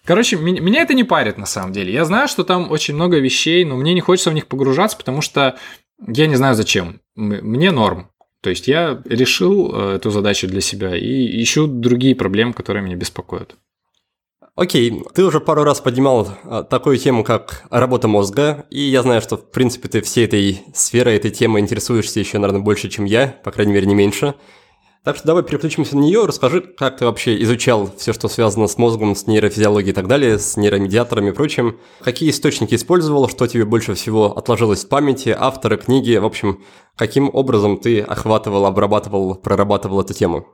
Короче, 0.05 0.37
меня 0.37 0.81
это 0.81 0.95
не 0.95 1.03
парит 1.03 1.37
на 1.37 1.45
самом 1.45 1.71
деле. 1.71 1.93
Я 1.93 2.05
знаю, 2.05 2.27
что 2.27 2.43
там 2.43 2.71
очень 2.71 2.95
много 2.95 3.19
вещей, 3.19 3.63
но 3.63 3.77
мне 3.77 3.93
не 3.93 4.01
хочется 4.01 4.31
в 4.31 4.33
них 4.33 4.47
погружаться, 4.47 4.97
потому 4.97 5.21
что 5.21 5.57
я 6.07 6.25
не 6.25 6.35
знаю 6.35 6.55
зачем. 6.55 6.99
Мне 7.15 7.69
норм. 7.71 8.09
То 8.41 8.49
есть 8.49 8.67
я 8.67 8.99
решил 9.05 9.71
э, 9.71 9.95
эту 9.97 10.09
задачу 10.09 10.47
для 10.47 10.61
себя 10.61 10.97
и 10.97 11.43
ищу 11.43 11.67
другие 11.67 12.15
проблемы, 12.15 12.53
которые 12.53 12.83
меня 12.83 12.95
беспокоят. 12.95 13.55
Окей, 14.61 15.03
ты 15.15 15.25
уже 15.25 15.39
пару 15.39 15.63
раз 15.63 15.81
поднимал 15.81 16.27
а, 16.43 16.61
такую 16.61 16.99
тему, 16.99 17.23
как 17.23 17.63
работа 17.71 18.07
мозга, 18.07 18.67
и 18.69 18.79
я 18.79 19.01
знаю, 19.01 19.19
что, 19.19 19.35
в 19.35 19.49
принципе, 19.49 19.89
ты 19.89 20.01
всей 20.01 20.25
этой 20.25 20.61
сферой, 20.75 21.15
этой 21.15 21.31
темой 21.31 21.63
интересуешься 21.63 22.19
еще, 22.19 22.37
наверное, 22.37 22.61
больше, 22.61 22.87
чем 22.87 23.05
я, 23.05 23.39
по 23.43 23.49
крайней 23.49 23.73
мере, 23.73 23.87
не 23.87 23.95
меньше. 23.95 24.35
Так 25.03 25.15
что 25.15 25.25
давай 25.25 25.41
переключимся 25.41 25.97
на 25.97 26.01
нее, 26.01 26.25
расскажи, 26.27 26.61
как 26.61 26.97
ты 26.97 27.05
вообще 27.05 27.41
изучал 27.41 27.89
все, 27.97 28.13
что 28.13 28.27
связано 28.27 28.67
с 28.67 28.77
мозгом, 28.77 29.15
с 29.15 29.25
нейрофизиологией 29.25 29.93
и 29.93 29.95
так 29.95 30.07
далее, 30.07 30.37
с 30.37 30.55
нейромедиаторами 30.55 31.29
и 31.29 31.33
прочим. 31.33 31.79
Какие 32.03 32.29
источники 32.29 32.75
использовал, 32.75 33.27
что 33.29 33.47
тебе 33.47 33.65
больше 33.65 33.95
всего 33.95 34.37
отложилось 34.37 34.85
в 34.85 34.89
памяти, 34.89 35.35
авторы, 35.35 35.77
книги, 35.77 36.17
в 36.17 36.25
общем, 36.25 36.63
каким 36.95 37.31
образом 37.33 37.79
ты 37.79 38.01
охватывал, 38.01 38.67
обрабатывал, 38.67 39.33
прорабатывал 39.33 40.01
эту 40.01 40.13
тему? 40.13 40.45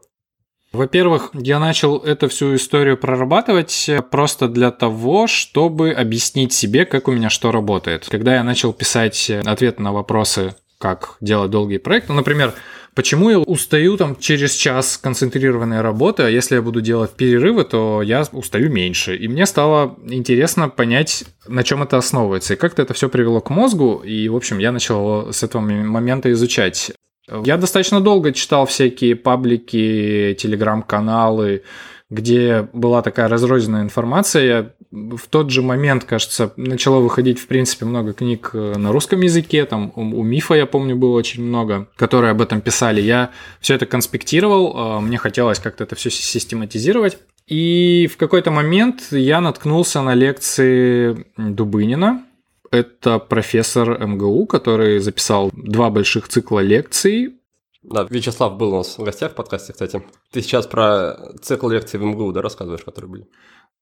Во-первых, 0.73 1.31
я 1.33 1.59
начал 1.59 1.97
эту 1.97 2.27
всю 2.27 2.55
историю 2.55 2.97
прорабатывать 2.97 3.87
э, 3.87 4.01
просто 4.01 4.47
для 4.47 4.71
того, 4.71 5.27
чтобы 5.27 5.91
объяснить 5.91 6.53
себе, 6.53 6.85
как 6.85 7.07
у 7.07 7.11
меня 7.11 7.29
что 7.29 7.51
работает. 7.51 8.07
Когда 8.09 8.35
я 8.35 8.43
начал 8.43 8.73
писать 8.73 9.29
э, 9.29 9.39
ответы 9.39 9.81
на 9.81 9.93
вопросы, 9.93 10.55
как 10.77 11.15
делать 11.21 11.51
долгий 11.51 11.77
проект, 11.77 12.09
ну, 12.09 12.15
например, 12.15 12.53
Почему 12.97 13.29
я 13.29 13.37
устаю 13.37 13.95
там 13.95 14.15
через 14.15 14.55
час 14.55 14.97
концентрированной 14.97 15.81
работы, 15.81 16.23
а 16.23 16.29
если 16.29 16.55
я 16.55 16.63
буду 16.63 16.81
делать 16.81 17.11
перерывы, 17.11 17.63
то 17.63 18.01
я 18.01 18.23
устаю 18.31 18.71
меньше. 18.71 19.15
И 19.15 19.27
мне 19.27 19.45
стало 19.45 19.99
интересно 20.07 20.67
понять, 20.67 21.23
на 21.47 21.63
чем 21.63 21.83
это 21.83 21.97
основывается, 21.97 22.55
и 22.55 22.57
как-то 22.57 22.81
это 22.81 22.95
все 22.95 23.07
привело 23.07 23.39
к 23.39 23.51
мозгу, 23.51 24.01
и, 24.03 24.27
в 24.29 24.35
общем, 24.35 24.57
я 24.57 24.71
начал 24.71 25.31
с 25.31 25.43
этого 25.43 25.61
момента 25.61 26.31
изучать. 26.31 26.91
Я 27.29 27.57
достаточно 27.57 27.99
долго 28.01 28.31
читал 28.31 28.65
всякие 28.65 29.15
паблики, 29.15 30.35
телеграм-каналы, 30.39 31.63
где 32.09 32.69
была 32.71 33.01
такая 33.01 33.27
разрозненная 33.27 33.81
информация. 33.81 34.73
В 34.91 35.27
тот 35.29 35.49
же 35.49 35.61
момент, 35.61 36.05
кажется, 36.05 36.53
начало 36.55 36.99
выходить, 36.99 37.39
в 37.39 37.47
принципе, 37.47 37.85
много 37.85 38.13
книг 38.13 38.51
э, 38.53 38.75
на 38.77 38.93
русском 38.93 39.19
языке. 39.19 39.65
Там 39.65 39.91
у 39.93 40.23
Мифа, 40.23 40.53
я 40.53 40.65
помню, 40.65 40.95
было 40.95 41.17
очень 41.17 41.43
много, 41.43 41.89
которые 41.97 42.31
об 42.31 42.41
этом 42.41 42.61
писали. 42.61 43.01
Я 43.01 43.31
все 43.59 43.75
это 43.75 43.85
конспектировал, 43.85 44.99
э, 44.99 45.01
мне 45.01 45.17
хотелось 45.17 45.59
как-то 45.59 45.83
это 45.83 45.95
все 45.95 46.09
систематизировать. 46.09 47.17
И 47.47 48.09
в 48.11 48.15
какой-то 48.15 48.51
момент 48.51 49.07
я 49.11 49.41
наткнулся 49.41 50.01
на 50.01 50.13
лекции 50.13 51.25
Дубынина, 51.37 52.23
это 52.71 53.19
профессор 53.19 53.99
МГУ, 54.05 54.45
который 54.45 54.99
записал 54.99 55.51
два 55.53 55.89
больших 55.89 56.27
цикла 56.27 56.59
лекций. 56.59 57.35
Да, 57.83 58.05
Вячеслав 58.09 58.57
был 58.57 58.73
у 58.73 58.77
нас 58.77 58.97
в 58.97 59.03
гостях 59.03 59.31
в 59.31 59.35
подкасте, 59.35 59.73
кстати. 59.73 60.03
Ты 60.31 60.41
сейчас 60.41 60.67
про 60.67 61.31
цикл 61.41 61.69
лекций 61.69 61.99
в 61.99 62.03
МГУ, 62.03 62.33
да, 62.33 62.41
рассказываешь, 62.41 62.83
которые 62.83 63.09
были? 63.09 63.27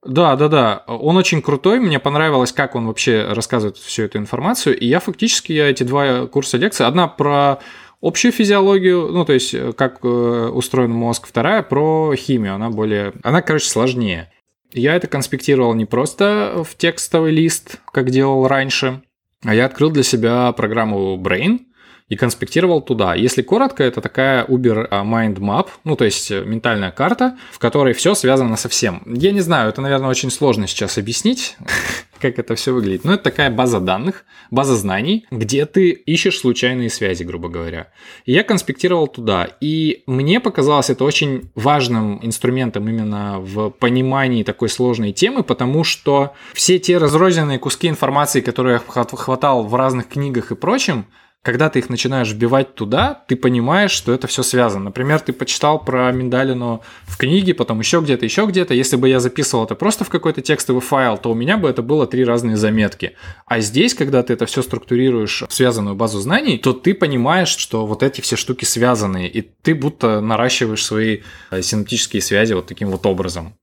Да, 0.05 0.35
да, 0.35 0.47
да. 0.47 0.83
Он 0.87 1.17
очень 1.17 1.41
крутой. 1.41 1.79
Мне 1.79 1.99
понравилось, 1.99 2.51
как 2.51 2.75
он 2.75 2.85
вообще 2.85 3.25
рассказывает 3.31 3.77
всю 3.77 4.03
эту 4.03 4.19
информацию. 4.19 4.77
И 4.77 4.85
я 4.85 4.99
фактически 4.99 5.51
я 5.51 5.69
эти 5.69 5.83
два 5.83 6.27
курса 6.27 6.57
лекций. 6.57 6.85
Одна 6.85 7.07
про 7.07 7.59
общую 8.01 8.31
физиологию, 8.31 9.07
ну, 9.11 9.25
то 9.25 9.33
есть, 9.33 9.55
как 9.75 9.99
э, 10.03 10.07
устроен 10.53 10.91
мозг, 10.91 11.27
вторая 11.27 11.63
про 11.63 12.15
химию, 12.15 12.53
она 12.53 12.69
более... 12.69 13.13
Она, 13.23 13.41
короче, 13.41 13.67
сложнее. 13.67 14.31
Я 14.75 14.95
это 14.95 15.07
конспектировал 15.07 15.73
не 15.73 15.85
просто 15.85 16.63
в 16.67 16.75
текстовый 16.75 17.31
лист, 17.31 17.79
как 17.93 18.11
делал 18.11 18.45
раньше, 18.45 19.01
а 19.43 19.55
я 19.55 19.65
открыл 19.65 19.89
для 19.89 20.03
себя 20.03 20.51
программу 20.51 21.15
Brain 21.15 21.61
и 22.07 22.15
конспектировал 22.15 22.81
туда. 22.81 23.15
Если 23.15 23.41
коротко, 23.41 23.83
это 23.83 23.99
такая 23.99 24.45
Uber 24.45 24.89
Mind 24.89 25.39
Map, 25.39 25.69
ну 25.83 25.95
то 25.95 26.05
есть 26.05 26.29
ментальная 26.29 26.91
карта, 26.91 27.37
в 27.51 27.57
которой 27.57 27.93
все 27.93 28.13
связано 28.13 28.57
со 28.57 28.69
всем. 28.69 29.01
Я 29.05 29.31
не 29.31 29.41
знаю, 29.41 29.69
это, 29.69 29.81
наверное, 29.81 30.09
очень 30.09 30.29
сложно 30.29 30.67
сейчас 30.67 30.99
объяснить, 30.99 31.57
как 32.19 32.37
это 32.37 32.53
все 32.53 32.73
выглядит. 32.73 33.05
Но 33.05 33.13
это 33.15 33.23
такая 33.23 33.49
база 33.49 33.79
данных, 33.79 34.25
база 34.51 34.75
знаний, 34.75 35.25
где 35.31 35.65
ты 35.65 35.89
ищешь 35.89 36.37
случайные 36.37 36.91
связи, 36.91 37.23
грубо 37.23 37.49
говоря. 37.49 37.87
И 38.25 38.33
я 38.33 38.43
конспектировал 38.43 39.07
туда. 39.07 39.49
И 39.59 40.03
мне 40.05 40.39
показалось 40.39 40.91
это 40.91 41.03
очень 41.03 41.49
важным 41.55 42.23
инструментом 42.23 42.87
именно 42.87 43.39
в 43.39 43.71
понимании 43.71 44.43
такой 44.43 44.69
сложной 44.69 45.11
темы, 45.11 45.41
потому 45.41 45.83
что 45.83 46.33
все 46.53 46.77
те 46.77 46.99
разрозненные 46.99 47.57
куски 47.57 47.87
информации, 47.87 48.41
которые 48.41 48.79
я 48.95 49.03
хватал 49.03 49.63
в 49.63 49.73
разных 49.73 50.07
книгах 50.07 50.51
и 50.51 50.55
прочем, 50.55 51.07
когда 51.45 51.69
ты 51.69 51.77
их 51.77 51.89
начинаешь 51.89 52.31
вбивать 52.31 52.73
туда, 52.73 53.23
ты 53.27 53.35
понимаешь, 53.35 53.91
что 53.91 54.11
это 54.11 54.25
все 54.25 54.41
связано. 54.41 54.85
Например, 54.85 55.19
ты 55.19 55.31
почитал 55.31 55.77
про 55.77 56.11
миндалину 56.11 56.81
в 57.03 57.17
книге, 57.17 57.53
потом 57.53 57.79
еще 57.79 57.99
где-то, 57.99 58.25
еще 58.25 58.47
где-то. 58.47 58.73
Если 58.73 58.95
бы 58.95 59.07
я 59.07 59.19
записывал 59.19 59.65
это 59.65 59.75
просто 59.75 60.03
в 60.05 60.09
какой-то 60.09 60.41
текстовый 60.41 60.81
файл, 60.81 61.19
то 61.19 61.29
у 61.29 61.35
меня 61.35 61.57
бы 61.57 61.69
это 61.69 61.83
было 61.83 62.07
три 62.07 62.25
разные 62.25 62.57
заметки. 62.57 63.11
А 63.45 63.59
здесь, 63.59 63.93
когда 63.93 64.23
ты 64.23 64.33
это 64.33 64.47
все 64.47 64.63
структурируешь 64.63 65.43
в 65.47 65.53
связанную 65.53 65.95
базу 65.95 66.19
знаний, 66.19 66.57
то 66.57 66.73
ты 66.73 66.95
понимаешь, 66.95 67.55
что 67.55 67.85
вот 67.85 68.01
эти 68.01 68.21
все 68.21 68.37
штуки 68.37 68.65
связаны, 68.65 69.27
и 69.27 69.41
ты 69.41 69.75
будто 69.75 70.21
наращиваешь 70.21 70.83
свои 70.83 71.19
э, 71.51 71.61
синаптические 71.61 72.23
связи 72.23 72.53
вот 72.53 72.65
таким 72.65 72.89
вот 72.89 73.05
образом. 73.05 73.53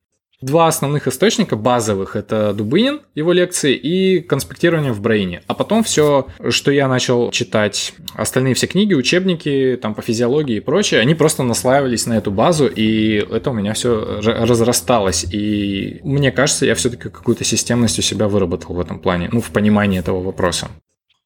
Два 0.42 0.66
основных 0.66 1.06
источника 1.06 1.54
базовых– 1.54 2.16
это 2.16 2.52
Дубынин, 2.52 3.00
его 3.14 3.32
лекции, 3.32 3.74
и 3.74 4.20
конспектирование 4.20 4.92
в 4.92 5.00
Брейне. 5.00 5.42
А 5.46 5.54
потом 5.54 5.84
все, 5.84 6.26
что 6.50 6.72
я 6.72 6.88
начал 6.88 7.30
читать, 7.30 7.94
остальные 8.14 8.54
все 8.54 8.66
книги, 8.66 8.92
учебники 8.92 9.78
там 9.80 9.94
по 9.94 10.02
физиологии 10.02 10.56
и 10.56 10.60
прочее, 10.60 11.00
они 11.00 11.14
просто 11.14 11.44
наслаивались 11.44 12.06
на 12.06 12.14
эту 12.14 12.32
базу, 12.32 12.66
и 12.66 13.24
это 13.30 13.50
у 13.50 13.52
меня 13.52 13.72
все 13.74 14.20
разрасталось. 14.20 15.24
И 15.32 16.00
мне 16.02 16.32
кажется, 16.32 16.66
я 16.66 16.74
все-таки 16.74 17.08
какую-то 17.08 17.44
системность 17.44 18.00
у 18.00 18.02
себя 18.02 18.26
выработал 18.26 18.74
в 18.74 18.80
этом 18.80 18.98
плане, 18.98 19.28
ну, 19.30 19.40
в 19.40 19.50
понимании 19.50 20.00
этого 20.00 20.20
вопроса. 20.20 20.70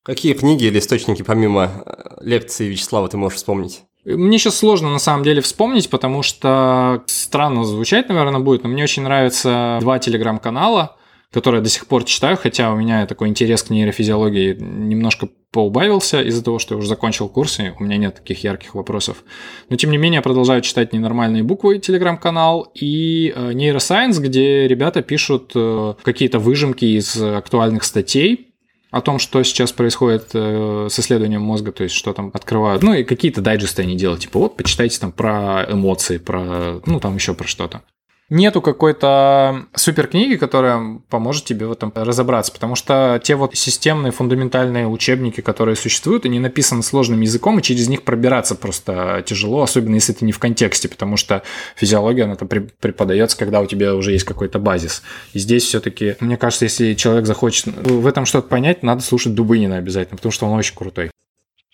Какие 0.07 0.35
книги 0.35 0.63
или 0.63 0.79
источники 0.79 1.23
помимо 1.23 1.83
э, 1.85 2.19
лекции 2.21 2.69
Вячеслава 2.69 3.09
ты 3.09 3.17
можешь 3.17 3.39
вспомнить? 3.39 3.83
Мне 4.05 4.39
сейчас 4.39 4.57
сложно 4.57 4.89
на 4.93 5.01
самом 5.01 5.25
деле 5.25 5.41
вспомнить, 5.41 5.91
потому 5.91 6.23
что 6.23 7.03
странно 7.07 7.65
звучать, 7.65 8.09
наверное, 8.09 8.39
будет, 8.39 8.63
но 8.63 8.69
мне 8.69 8.85
очень 8.85 9.03
нравятся 9.03 9.79
два 9.81 9.99
телеграм-канала, 9.99 10.95
которые 11.33 11.59
я 11.59 11.65
до 11.65 11.71
сих 11.71 11.89
пор 11.89 12.05
читаю, 12.05 12.37
хотя 12.37 12.73
у 12.73 12.77
меня 12.77 13.05
такой 13.07 13.27
интерес 13.27 13.65
к 13.65 13.71
нейрофизиологии 13.71 14.55
немножко 14.55 15.29
поубавился 15.51 16.23
из-за 16.23 16.45
того, 16.45 16.61
что 16.61 16.77
я 16.77 16.79
уже 16.79 16.87
закончил 16.87 17.29
курсы, 17.29 17.75
у 17.77 17.83
меня 17.83 17.97
нет 17.97 18.15
таких 18.15 18.45
ярких 18.45 18.77
вопросов. 18.77 19.25
Но 19.71 19.77
тем 19.77 19.91
не 19.91 19.99
менее 19.99 20.19
я 20.19 20.23
продолжаю 20.23 20.61
читать 20.61 20.93
ненормальные 20.93 21.43
буквы 21.43 21.81
телеграм-канал 21.81 22.71
и 22.77 23.33
э, 23.35 23.53
нейросайенс, 23.55 24.21
где 24.21 24.69
ребята 24.69 25.03
пишут 25.03 25.51
э, 25.57 25.95
какие-то 26.05 26.39
выжимки 26.39 26.85
из 26.85 27.21
актуальных 27.21 27.83
статей, 27.83 28.53
о 28.97 29.01
том, 29.01 29.19
что 29.19 29.43
сейчас 29.43 29.73
происходит 29.73 30.31
э, 30.35 30.89
с 30.91 30.99
исследованием 30.99 31.43
мозга, 31.43 31.73
то 31.73 31.83
есть 31.83 31.95
что 31.95 32.13
там 32.13 32.31
открывают. 32.33 32.83
Ну 32.83 32.95
и 32.95 33.05
какие-то 33.05 33.41
дайджесты 33.41 33.83
они 33.83 33.97
делают, 33.97 34.23
типа 34.23 34.39
вот 34.39 34.57
почитайте 34.57 34.99
там 35.01 35.13
про 35.13 35.67
эмоции, 35.69 36.19
про, 36.19 36.81
ну 36.87 37.01
там 37.01 37.15
еще 37.15 37.35
про 37.35 37.47
что-то 37.47 37.83
нету 38.29 38.61
какой-то 38.61 39.67
супер 39.75 40.09
книги, 40.09 40.37
которая 40.37 41.01
поможет 41.09 41.45
тебе 41.45 41.67
в 41.67 41.73
этом 41.73 41.93
разобраться, 41.95 42.53
потому 42.53 42.75
что 42.75 43.21
те 43.23 43.37
вот 43.37 43.55
системные 43.55 44.11
фундаментальные 44.11 44.89
учебники, 44.89 45.41
которые 45.41 45.77
существуют, 45.77 46.25
они 46.25 46.39
написаны 46.39 46.83
сложным 46.83 47.21
языком, 47.21 47.59
и 47.59 47.63
через 47.63 47.89
них 47.89 48.03
пробираться 48.03 48.55
просто 48.55 49.23
тяжело, 49.27 49.63
особенно 49.63 49.95
если 49.95 50.13
ты 50.13 50.25
не 50.25 50.33
в 50.33 50.39
контексте, 50.39 50.89
потому 50.89 51.17
что 51.17 51.43
физиология, 51.77 52.25
она 52.25 52.35
это 52.35 52.47
преподается, 52.47 53.37
когда 53.37 53.61
у 53.61 53.67
тебя 53.67 53.95
уже 53.95 54.13
есть 54.13 54.25
какой-то 54.25 54.59
базис. 54.59 55.03
И 55.33 55.39
здесь 55.39 55.65
все-таки, 55.65 56.17
мне 56.21 56.37
кажется, 56.37 56.65
если 56.65 56.95
человек 56.95 57.27
захочет 57.27 57.67
в 57.67 58.07
этом 58.07 58.27
что-то 58.27 58.49
понять, 58.49 58.83
надо 58.83 59.03
слушать 59.03 59.35
Дубынина 59.35 59.77
обязательно, 59.77 60.17
потому 60.17 60.33
что 60.33 60.47
он 60.47 60.59
очень 60.59 60.75
крутой. 60.75 61.11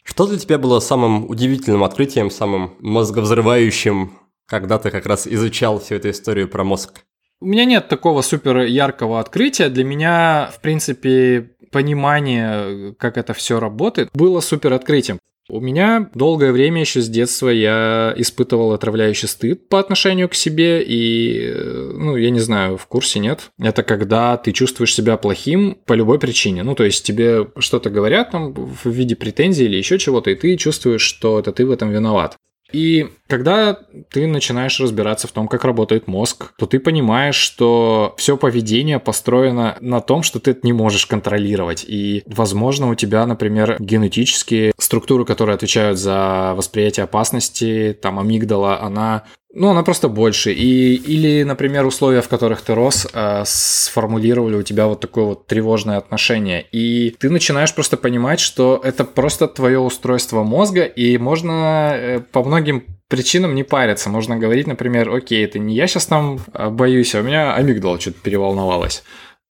Что 0.05 0.27
для 0.27 0.39
тебя 0.39 0.59
было 0.59 0.81
самым 0.81 1.31
удивительным 1.31 1.85
открытием, 1.85 2.31
самым 2.31 2.75
мозговзрывающим 2.81 4.19
когда 4.47 4.79
ты 4.79 4.91
как 4.91 5.07
раз 5.07 5.27
изучал 5.27 5.81
всю 5.81 5.97
эту 5.97 6.11
историю 6.11 6.49
про 6.49 6.65
мозг? 6.65 7.01
У 7.41 7.47
меня 7.47 7.65
нет 7.65 7.89
такого 7.89 8.23
супер 8.23 8.59
яркого 8.59 9.19
открытия. 9.19 9.69
Для 9.69 9.85
меня, 9.85 10.51
в 10.55 10.61
принципе, 10.61 11.51
понимание, 11.73 12.95
как 12.99 13.17
это 13.17 13.35
все 13.35 13.59
работает, 13.59 14.11
было 14.15 14.41
супер 14.41 14.73
открытием. 14.73 15.19
У 15.49 15.61
меня 15.61 16.09
долгое 16.15 16.53
время 16.53 16.83
еще 16.83 17.01
с 17.01 17.09
детства 17.09 17.49
я 17.49 18.15
испытывал 18.17 18.73
отравляющий 18.73 19.27
стыд 19.27 19.69
по 19.69 19.81
отношению 19.81 20.29
к 20.29 20.35
себе, 20.35 20.85
и, 20.87 21.53
ну, 21.95 22.17
я 22.17 22.31
не 22.31 22.39
знаю, 22.39 22.79
в 22.79 22.87
курсе 22.87 23.19
нет. 23.19 23.51
Это 23.59 23.83
когда 23.83 24.37
ты 24.37 24.53
чувствуешь 24.53 24.95
себя 24.95 25.17
плохим 25.17 25.77
по 25.85 25.95
любой 25.95 26.21
причине. 26.21 26.63
Ну, 26.63 26.77
то 26.77 26.85
есть 26.85 27.05
тебе 27.05 27.49
что-то 27.59 27.91
говорят 27.91 28.31
там 28.31 28.55
в 28.55 28.89
виде 28.89 29.17
претензий 29.17 29.65
или 29.65 29.77
еще 29.77 29.99
чего-то, 29.99 30.31
и 30.31 30.37
ты 30.37 30.57
чувствуешь, 30.57 31.03
что 31.03 31.41
это 31.41 31.53
ты 31.53 31.67
в 31.67 31.73
этом 31.73 31.91
виноват. 31.91 32.37
И 32.73 33.09
когда 33.33 33.79
ты 34.11 34.27
начинаешь 34.27 34.79
разбираться 34.79 35.27
в 35.27 35.33
том, 35.33 35.49
как 35.49 35.65
работает 35.65 36.07
мозг, 36.07 36.53
то 36.59 36.67
ты 36.67 36.79
понимаешь, 36.79 37.37
что 37.37 38.15
все 38.19 38.37
поведение 38.37 38.99
построено 38.99 39.79
на 39.81 40.03
том, 40.03 40.23
что 40.23 40.39
ты 40.39 40.51
это 40.51 40.61
не 40.65 40.75
можешь 40.75 41.07
контролировать. 41.07 41.83
И, 41.89 42.25
возможно, 42.27 42.91
у 42.91 42.95
тебя, 42.95 43.25
например, 43.25 43.77
генетические 43.79 44.75
структуры, 44.77 45.25
которые 45.25 45.55
отвечают 45.55 45.99
за 45.99 46.53
восприятие 46.55 47.05
опасности, 47.05 47.97
там 48.03 48.19
амигдала, 48.19 48.83
она 48.83 49.25
ну, 49.55 49.69
она 49.69 49.83
просто 49.83 50.09
больше. 50.09 50.53
И, 50.53 50.95
или, 50.95 51.43
например, 51.43 51.85
условия, 51.85 52.23
в 52.23 52.29
которых 52.29 52.63
ты 52.63 52.75
рос, 52.75 53.07
э, 53.13 53.43
сформулировали 53.45 54.57
у 54.57 54.63
тебя 54.63 54.87
вот 54.87 55.01
такое 55.01 55.25
вот 55.25 55.47
тревожное 55.47 55.99
отношение. 55.99 56.65
И 56.73 57.15
ты 57.19 57.29
начинаешь 57.29 57.75
просто 57.75 57.99
понимать, 57.99 58.41
что 58.41 58.81
это 58.83 59.05
просто 59.05 59.49
твое 59.49 59.79
устройство 59.79 60.43
мозга, 60.43 60.85
и 60.85 61.19
можно 61.19 61.93
э, 61.95 62.21
по 62.21 62.43
многим 62.43 62.85
причинам 63.13 63.55
не 63.55 63.63
париться. 63.63 64.09
Можно 64.09 64.39
говорить, 64.39 64.67
например, 64.67 65.15
окей, 65.15 65.45
это 65.45 65.59
не 65.59 65.75
я 65.75 65.87
сейчас 65.87 66.07
там 66.07 66.39
э, 66.55 66.71
боюсь, 66.71 67.15
а 67.15 67.21
у 67.21 67.23
меня 67.23 67.55
амигдала 67.55 68.01
что-то 68.01 68.19
переволновалась. 68.23 69.05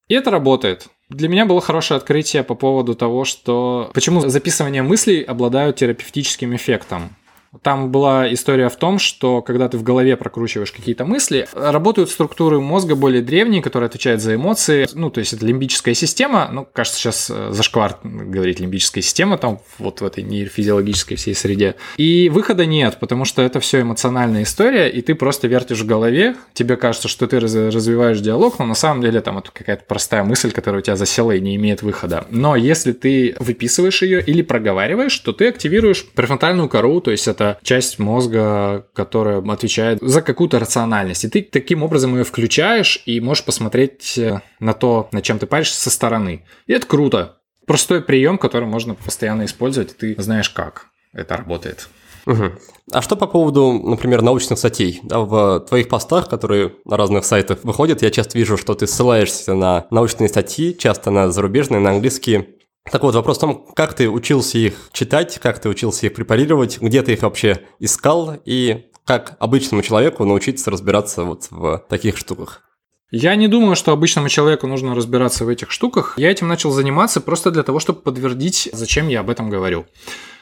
И 0.08 0.14
это 0.14 0.32
работает. 0.32 0.88
Для 1.08 1.28
меня 1.28 1.46
было 1.46 1.60
хорошее 1.60 1.98
открытие 1.98 2.42
по 2.42 2.56
поводу 2.56 2.96
того, 2.96 3.24
что 3.24 3.88
почему 3.94 4.28
записывание 4.28 4.82
мыслей 4.82 5.22
обладают 5.22 5.76
терапевтическим 5.76 6.56
эффектом. 6.56 7.14
Там 7.60 7.90
была 7.90 8.32
история 8.32 8.68
в 8.70 8.76
том, 8.76 8.98
что 8.98 9.42
когда 9.42 9.68
ты 9.68 9.76
в 9.76 9.82
голове 9.82 10.16
прокручиваешь 10.16 10.72
какие-то 10.72 11.04
мысли, 11.04 11.46
работают 11.52 12.08
структуры 12.10 12.60
мозга 12.60 12.96
более 12.96 13.20
древние, 13.20 13.60
которые 13.60 13.88
отвечают 13.88 14.22
за 14.22 14.36
эмоции. 14.36 14.88
Ну, 14.94 15.10
то 15.10 15.20
есть 15.20 15.34
это 15.34 15.44
лимбическая 15.44 15.94
система. 15.94 16.48
Ну, 16.50 16.66
кажется, 16.72 16.98
сейчас 16.98 17.30
э, 17.30 17.50
зашквар 17.50 17.98
говорить 18.02 18.58
лимбическая 18.58 19.02
система 19.02 19.36
там 19.36 19.60
вот 19.78 20.00
в 20.00 20.04
этой 20.04 20.24
нейрофизиологической 20.24 21.16
всей 21.18 21.34
среде. 21.34 21.74
И 21.98 22.30
выхода 22.30 22.64
нет, 22.64 22.98
потому 23.00 23.26
что 23.26 23.42
это 23.42 23.60
все 23.60 23.82
эмоциональная 23.82 24.44
история, 24.44 24.88
и 24.88 25.02
ты 25.02 25.14
просто 25.14 25.46
вертишь 25.46 25.80
в 25.80 25.86
голове, 25.86 26.36
тебе 26.54 26.76
кажется, 26.76 27.08
что 27.08 27.26
ты 27.26 27.38
развиваешь 27.38 28.20
диалог, 28.20 28.58
но 28.58 28.64
на 28.64 28.74
самом 28.74 29.02
деле 29.02 29.20
там 29.20 29.38
это 29.38 29.50
какая-то 29.52 29.84
простая 29.86 30.24
мысль, 30.24 30.52
которая 30.52 30.80
у 30.80 30.82
тебя 30.82 30.96
засела 30.96 31.32
и 31.32 31.40
не 31.40 31.56
имеет 31.56 31.82
выхода. 31.82 32.26
Но 32.30 32.56
если 32.56 32.92
ты 32.92 33.36
выписываешь 33.38 34.02
ее 34.02 34.22
или 34.22 34.40
проговариваешь, 34.42 35.18
то 35.18 35.32
ты 35.32 35.48
активируешь 35.48 36.06
префронтальную 36.14 36.68
кору, 36.68 37.00
то 37.00 37.10
есть 37.10 37.28
это 37.28 37.41
это 37.42 37.58
часть 37.62 37.98
мозга, 37.98 38.86
которая 38.94 39.42
отвечает 39.42 39.98
за 40.00 40.22
какую-то 40.22 40.58
рациональность. 40.58 41.24
И 41.24 41.28
ты 41.28 41.42
таким 41.42 41.82
образом 41.82 42.16
ее 42.16 42.24
включаешь 42.24 43.02
и 43.06 43.20
можешь 43.20 43.44
посмотреть 43.44 44.16
э, 44.18 44.40
на 44.60 44.72
то, 44.72 45.08
над 45.12 45.24
чем 45.24 45.38
ты 45.38 45.46
паришься 45.46 45.80
со 45.80 45.90
стороны. 45.90 46.44
И 46.66 46.72
это 46.72 46.86
круто. 46.86 47.38
Простой 47.66 48.02
прием, 48.02 48.38
который 48.38 48.68
можно 48.68 48.94
постоянно 48.94 49.44
использовать, 49.44 49.92
и 49.92 50.14
ты 50.14 50.22
знаешь, 50.22 50.50
как 50.50 50.86
это 51.12 51.36
работает. 51.36 51.88
Угу. 52.26 52.52
А 52.92 53.02
что 53.02 53.16
по 53.16 53.26
поводу, 53.26 53.72
например, 53.72 54.22
научных 54.22 54.58
статей? 54.58 55.00
Да, 55.02 55.20
в 55.20 55.60
твоих 55.68 55.88
постах, 55.88 56.28
которые 56.28 56.74
на 56.84 56.96
разных 56.96 57.24
сайтах 57.24 57.58
выходят, 57.64 58.02
я 58.02 58.10
часто 58.10 58.38
вижу, 58.38 58.56
что 58.56 58.74
ты 58.74 58.86
ссылаешься 58.86 59.54
на 59.54 59.86
научные 59.90 60.28
статьи, 60.28 60.76
часто 60.76 61.10
на 61.10 61.30
зарубежные, 61.32 61.80
на 61.80 61.90
английские. 61.90 62.48
Так 62.90 63.02
вот, 63.02 63.14
вопрос 63.14 63.38
в 63.38 63.40
том, 63.40 63.66
как 63.74 63.94
ты 63.94 64.08
учился 64.10 64.58
их 64.58 64.90
читать, 64.92 65.38
как 65.38 65.60
ты 65.60 65.68
учился 65.68 66.06
их 66.06 66.14
препарировать, 66.14 66.80
где 66.80 67.02
ты 67.02 67.12
их 67.12 67.22
вообще 67.22 67.62
искал 67.78 68.34
и 68.44 68.86
как 69.04 69.36
обычному 69.38 69.82
человеку 69.82 70.24
научиться 70.24 70.70
разбираться 70.70 71.24
вот 71.24 71.46
в 71.50 71.84
таких 71.88 72.16
штуках? 72.16 72.62
Я 73.10 73.36
не 73.36 73.46
думаю, 73.46 73.76
что 73.76 73.92
обычному 73.92 74.28
человеку 74.28 74.66
нужно 74.66 74.94
разбираться 74.94 75.44
в 75.44 75.48
этих 75.48 75.70
штуках. 75.70 76.14
Я 76.16 76.30
этим 76.30 76.48
начал 76.48 76.70
заниматься 76.70 77.20
просто 77.20 77.50
для 77.50 77.62
того, 77.62 77.78
чтобы 77.78 78.00
подтвердить, 78.00 78.70
зачем 78.72 79.08
я 79.08 79.20
об 79.20 79.28
этом 79.28 79.50
говорю. 79.50 79.86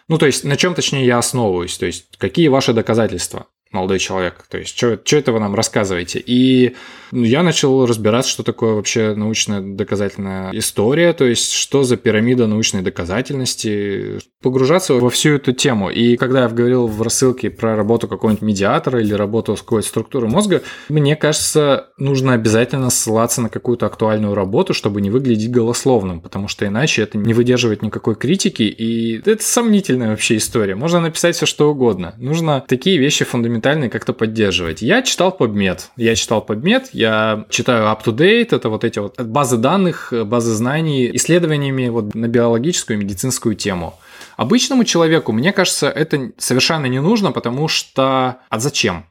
Ну, 0.09 0.19
то 0.19 0.27
есть, 0.27 0.45
на 0.45 0.57
чем 0.57 0.75
точнее 0.75 1.05
я 1.05 1.19
основываюсь, 1.19 1.77
то 1.79 1.87
есть, 1.87 2.17
какие 2.17 2.49
ваши 2.49 2.73
доказательства 2.73 3.47
молодой 3.73 3.99
человек. 3.99 4.45
То 4.49 4.59
есть, 4.59 4.77
что, 4.77 4.99
это 5.17 5.33
вы 5.33 5.41
нам 5.41 5.55
рассказываете? 5.55 6.23
И 6.25 6.75
ну, 7.13 7.25
я 7.25 7.43
начал 7.43 7.87
разбираться, 7.87 8.31
что 8.31 8.43
такое 8.43 8.75
вообще 8.75 9.15
научная 9.15 9.61
доказательная 9.61 10.51
история, 10.53 11.13
то 11.13 11.25
есть, 11.25 11.53
что 11.53 11.83
за 11.83 11.97
пирамида 11.97 12.47
научной 12.47 12.83
доказательности, 12.83 14.19
погружаться 14.43 14.95
во 14.95 15.11
всю 15.11 15.35
эту 15.35 15.53
тему. 15.53 15.91
И 15.91 16.17
когда 16.17 16.43
я 16.43 16.49
говорил 16.49 16.87
в 16.87 17.03
рассылке 17.03 17.51
про 17.51 17.77
работу 17.77 18.09
какого-нибудь 18.09 18.43
медиатора 18.43 19.01
или 19.01 19.13
работу 19.13 19.57
с 19.57 19.61
какой-то 19.61 19.89
структурой 19.89 20.31
мозга, 20.31 20.63
мне 20.89 21.15
кажется, 21.17 21.89
нужно 21.99 22.33
обязательно 22.33 22.91
ссылаться 22.91 23.41
на 23.41 23.49
какую-то 23.49 23.87
актуальную 23.87 24.35
работу, 24.35 24.75
чтобы 24.75 25.01
не 25.01 25.11
выглядеть 25.11 25.51
голословным, 25.51 26.21
потому 26.21 26.49
что 26.49 26.67
иначе 26.67 27.03
это 27.03 27.19
не 27.19 27.35
выдерживает 27.35 27.83
никакой 27.83 28.15
критики, 28.15 28.63
и 28.63 29.19
это 29.19 29.43
сомнительная 29.43 30.11
вообще 30.11 30.37
история. 30.37 30.75
Можно 30.75 31.01
написать 31.01 31.37
все 31.37 31.47
что 31.47 31.71
угодно. 31.71 32.15
Нужно 32.19 32.65
такие 32.67 32.99
вещи 32.99 33.25
фундаментальные 33.25 33.60
фундаментальные 33.61 33.91
как-то 33.91 34.13
поддерживать. 34.13 34.83
Я 34.83 35.03
читал 35.03 35.37
PubMed. 35.39 35.81
Я 35.97 36.15
читал 36.15 36.45
PubMed, 36.47 36.89
я 36.93 37.45
читаю 37.51 37.85
UpToDate, 37.85 38.57
это 38.57 38.69
вот 38.69 38.85
эти 38.85 38.99
вот 38.99 39.21
базы 39.21 39.59
данных, 39.59 40.13
базы 40.25 40.53
знаний, 40.55 41.11
исследованиями 41.15 41.89
вот 41.89 42.15
на 42.15 42.27
биологическую 42.27 42.99
и 42.99 43.05
медицинскую 43.05 43.55
тему. 43.55 43.95
Обычному 44.37 44.85
человеку, 44.85 45.33
мне 45.33 45.53
кажется, 45.53 45.89
это 45.89 46.33
совершенно 46.39 46.87
не 46.87 47.01
нужно, 47.01 47.33
потому 47.33 47.69
что... 47.69 48.39
А 48.49 48.59
зачем? 48.59 49.05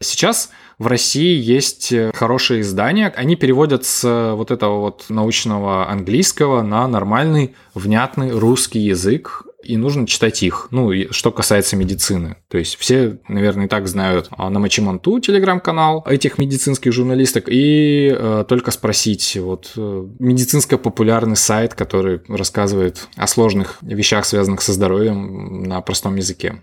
Сейчас 0.00 0.50
в 0.78 0.86
России 0.86 1.36
есть 1.36 1.92
хорошие 2.14 2.62
издания, 2.62 3.12
они 3.14 3.36
переводят 3.36 3.84
с 3.84 4.34
вот 4.34 4.50
этого 4.50 4.80
вот 4.80 5.06
научного 5.08 5.90
английского 5.90 6.62
на 6.62 6.88
нормальный, 6.88 7.54
внятный 7.74 8.30
русский 8.30 8.78
язык, 8.78 9.44
и 9.62 9.76
нужно 9.76 10.06
читать 10.06 10.42
их. 10.42 10.68
Ну, 10.70 10.90
что 11.10 11.32
касается 11.32 11.76
медицины. 11.76 12.36
То 12.48 12.58
есть 12.58 12.76
все, 12.76 13.18
наверное, 13.28 13.66
и 13.66 13.68
так 13.68 13.88
знают 13.88 14.28
а, 14.30 14.50
на 14.50 14.58
Мачиманту 14.58 15.20
телеграм-канал 15.20 16.04
этих 16.08 16.38
медицинских 16.38 16.92
журналисток, 16.92 17.44
и 17.48 18.14
э, 18.16 18.44
только 18.48 18.70
спросить, 18.70 19.36
вот 19.40 19.72
э, 19.76 20.06
медицинско-популярный 20.18 21.36
сайт, 21.36 21.74
который 21.74 22.20
рассказывает 22.28 23.08
о 23.16 23.26
сложных 23.26 23.78
вещах, 23.82 24.24
связанных 24.24 24.62
со 24.62 24.72
здоровьем 24.72 25.62
на 25.64 25.80
простом 25.80 26.16
языке. 26.16 26.62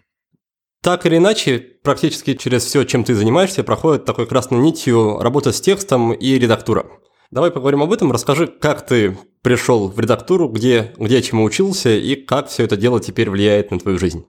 Так 0.84 1.06
или 1.06 1.18
иначе, 1.18 1.60
практически 1.84 2.36
через 2.36 2.64
все, 2.64 2.84
чем 2.84 3.04
ты 3.04 3.16
занимаешься, 3.16 3.64
проходит 3.64 4.06
такой 4.06 4.28
красной 4.28 4.60
нитью 4.60 5.20
работа 5.20 5.52
с 5.52 5.60
текстом 5.60 6.14
и 6.14 6.38
редактура. 6.38 6.86
Давай 7.32 7.52
поговорим 7.52 7.84
об 7.84 7.92
этом. 7.92 8.12
Расскажи, 8.12 8.48
как 8.48 8.86
ты 8.86 9.18
пришел 9.42 9.90
в 9.90 10.00
редактуру, 10.00 10.50
где, 10.50 10.94
где 10.98 11.22
чему 11.22 11.44
учился 11.44 11.90
и 11.90 12.16
как 12.16 12.48
все 12.50 12.64
это 12.64 12.78
дело 12.78 13.00
теперь 13.00 13.30
влияет 13.30 13.72
на 13.72 13.80
твою 13.80 13.98
жизнь. 13.98 14.26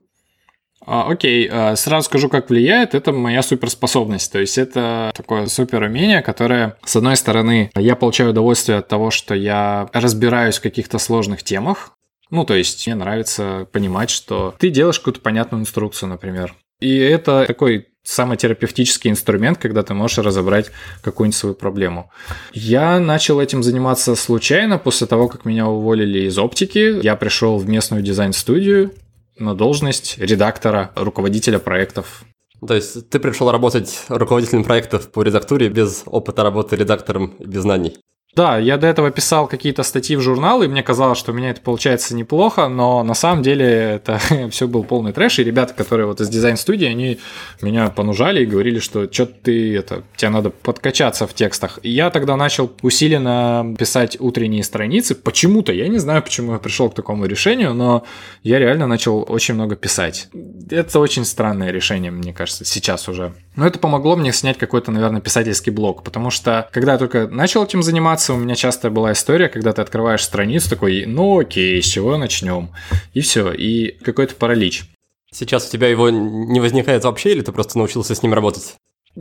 А, 0.85 1.07
окей, 1.09 1.47
а, 1.51 1.75
сразу 1.75 2.05
скажу, 2.05 2.29
как 2.29 2.49
влияет. 2.49 2.95
Это 2.95 3.11
моя 3.11 3.43
суперспособность. 3.43 4.31
То 4.31 4.39
есть 4.39 4.57
это 4.57 5.11
такое 5.15 5.45
суперумение, 5.47 6.21
которое, 6.21 6.77
с 6.83 6.95
одной 6.95 7.15
стороны, 7.15 7.69
я 7.75 7.95
получаю 7.95 8.31
удовольствие 8.31 8.79
от 8.79 8.87
того, 8.87 9.11
что 9.11 9.35
я 9.35 9.89
разбираюсь 9.93 10.57
в 10.57 10.61
каких-то 10.61 10.97
сложных 10.97 11.43
темах. 11.43 11.91
Ну, 12.31 12.45
то 12.45 12.53
есть 12.53 12.85
мне 12.87 12.95
нравится 12.95 13.67
понимать, 13.71 14.09
что 14.09 14.55
ты 14.57 14.69
делаешь 14.69 14.99
какую-то 14.99 15.21
понятную 15.21 15.61
инструкцию, 15.61 16.09
например. 16.09 16.55
И 16.79 16.97
это 16.97 17.45
такой 17.45 17.88
самый 18.09 18.37
терапевтический 18.37 19.11
инструмент, 19.11 19.59
когда 19.59 19.83
ты 19.83 19.93
можешь 19.93 20.17
разобрать 20.17 20.71
какую-нибудь 21.01 21.37
свою 21.37 21.55
проблему. 21.55 22.11
Я 22.53 22.99
начал 22.99 23.39
этим 23.39 23.61
заниматься 23.61 24.15
случайно 24.15 24.77
после 24.79 25.05
того, 25.05 25.27
как 25.27 25.45
меня 25.45 25.67
уволили 25.67 26.27
из 26.27 26.37
оптики. 26.37 26.99
Я 27.03 27.15
пришел 27.15 27.57
в 27.57 27.69
местную 27.69 28.01
дизайн-студию 28.01 28.91
на 29.37 29.53
должность 29.53 30.17
редактора, 30.17 30.91
руководителя 30.95 31.59
проектов. 31.59 32.23
То 32.67 32.73
есть 32.73 33.09
ты 33.09 33.19
пришел 33.19 33.51
работать 33.51 34.03
руководителем 34.09 34.63
проектов 34.63 35.11
по 35.11 35.21
редактуре 35.21 35.69
без 35.69 36.03
опыта 36.05 36.43
работы 36.43 36.75
редактором 36.75 37.35
и 37.39 37.45
без 37.45 37.61
знаний? 37.61 37.97
Да, 38.35 38.59
я 38.59 38.77
до 38.77 38.85
этого 38.85 39.09
писал 39.09 39.47
какие-то 39.47 39.81
статьи 39.81 40.15
в 40.15 40.21
журнал, 40.21 40.61
и 40.61 40.67
мне 40.67 40.83
казалось, 40.83 41.17
что 41.17 41.31
у 41.31 41.35
меня 41.35 41.49
это 41.49 41.61
получается 41.61 42.15
неплохо, 42.15 42.67
но 42.67 43.03
на 43.03 43.15
самом 43.15 43.41
деле 43.41 43.65
это 43.65 44.19
все 44.51 44.67
был 44.67 44.83
полный 44.83 45.13
трэш, 45.13 45.39
и 45.39 45.43
ребята, 45.43 45.73
которые 45.73 46.05
вот 46.05 46.21
из 46.21 46.29
дизайн-студии, 46.29 46.85
они 46.85 47.19
меня 47.61 47.89
понужали 47.89 48.43
и 48.43 48.45
говорили, 48.45 48.79
что 48.79 49.11
что 49.11 49.25
ты 49.25 49.75
это, 49.75 50.03
тебе 50.15 50.29
надо 50.29 50.51
подкачаться 50.51 51.25
в 51.25 51.33
текстах. 51.33 51.79
И 51.81 51.89
я 51.89 52.11
тогда 52.11 52.35
начал 52.35 52.71
усиленно 52.83 53.75
писать 53.77 54.15
утренние 54.19 54.63
страницы, 54.63 55.15
почему-то, 55.15 55.73
я 55.73 55.87
не 55.87 55.97
знаю, 55.97 56.21
почему 56.21 56.53
я 56.53 56.59
пришел 56.59 56.89
к 56.89 56.95
такому 56.95 57.25
решению, 57.25 57.73
но 57.73 58.03
я 58.43 58.59
реально 58.59 58.85
начал 58.85 59.25
очень 59.27 59.55
много 59.55 59.75
писать. 59.75 60.29
Это 60.69 60.99
очень 60.99 61.25
странное 61.25 61.71
решение, 61.71 62.11
мне 62.11 62.31
кажется, 62.31 62.63
сейчас 62.63 63.09
уже. 63.09 63.33
Но 63.59 63.67
это 63.67 63.77
помогло 63.77 64.15
мне 64.15 64.31
снять 64.31 64.57
какой-то, 64.57 64.89
наверное, 64.89 65.19
писательский 65.19 65.69
блог, 65.69 66.01
потому 66.05 66.29
что 66.29 66.69
когда 66.71 66.93
я 66.93 66.97
только 66.97 67.27
начал 67.27 67.65
этим 67.65 67.83
заниматься, 67.83 68.33
у 68.33 68.37
меня 68.37 68.55
часто 68.55 68.89
была 68.89 69.11
история, 69.11 69.49
когда 69.49 69.73
ты 69.73 69.81
открываешь 69.81 70.23
страницу 70.23 70.69
такой, 70.69 71.05
ну 71.05 71.39
окей, 71.39 71.83
с 71.83 71.85
чего 71.85 72.15
начнем? 72.15 72.69
И 73.13 73.19
все, 73.19 73.51
и 73.51 73.99
какой-то 74.01 74.35
паралич. 74.35 74.85
Сейчас 75.29 75.67
у 75.67 75.71
тебя 75.73 75.89
его 75.89 76.09
не 76.09 76.61
возникает 76.61 77.03
вообще, 77.03 77.33
или 77.33 77.41
ты 77.41 77.51
просто 77.51 77.77
научился 77.77 78.15
с 78.15 78.23
ним 78.23 78.33
работать? 78.33 78.77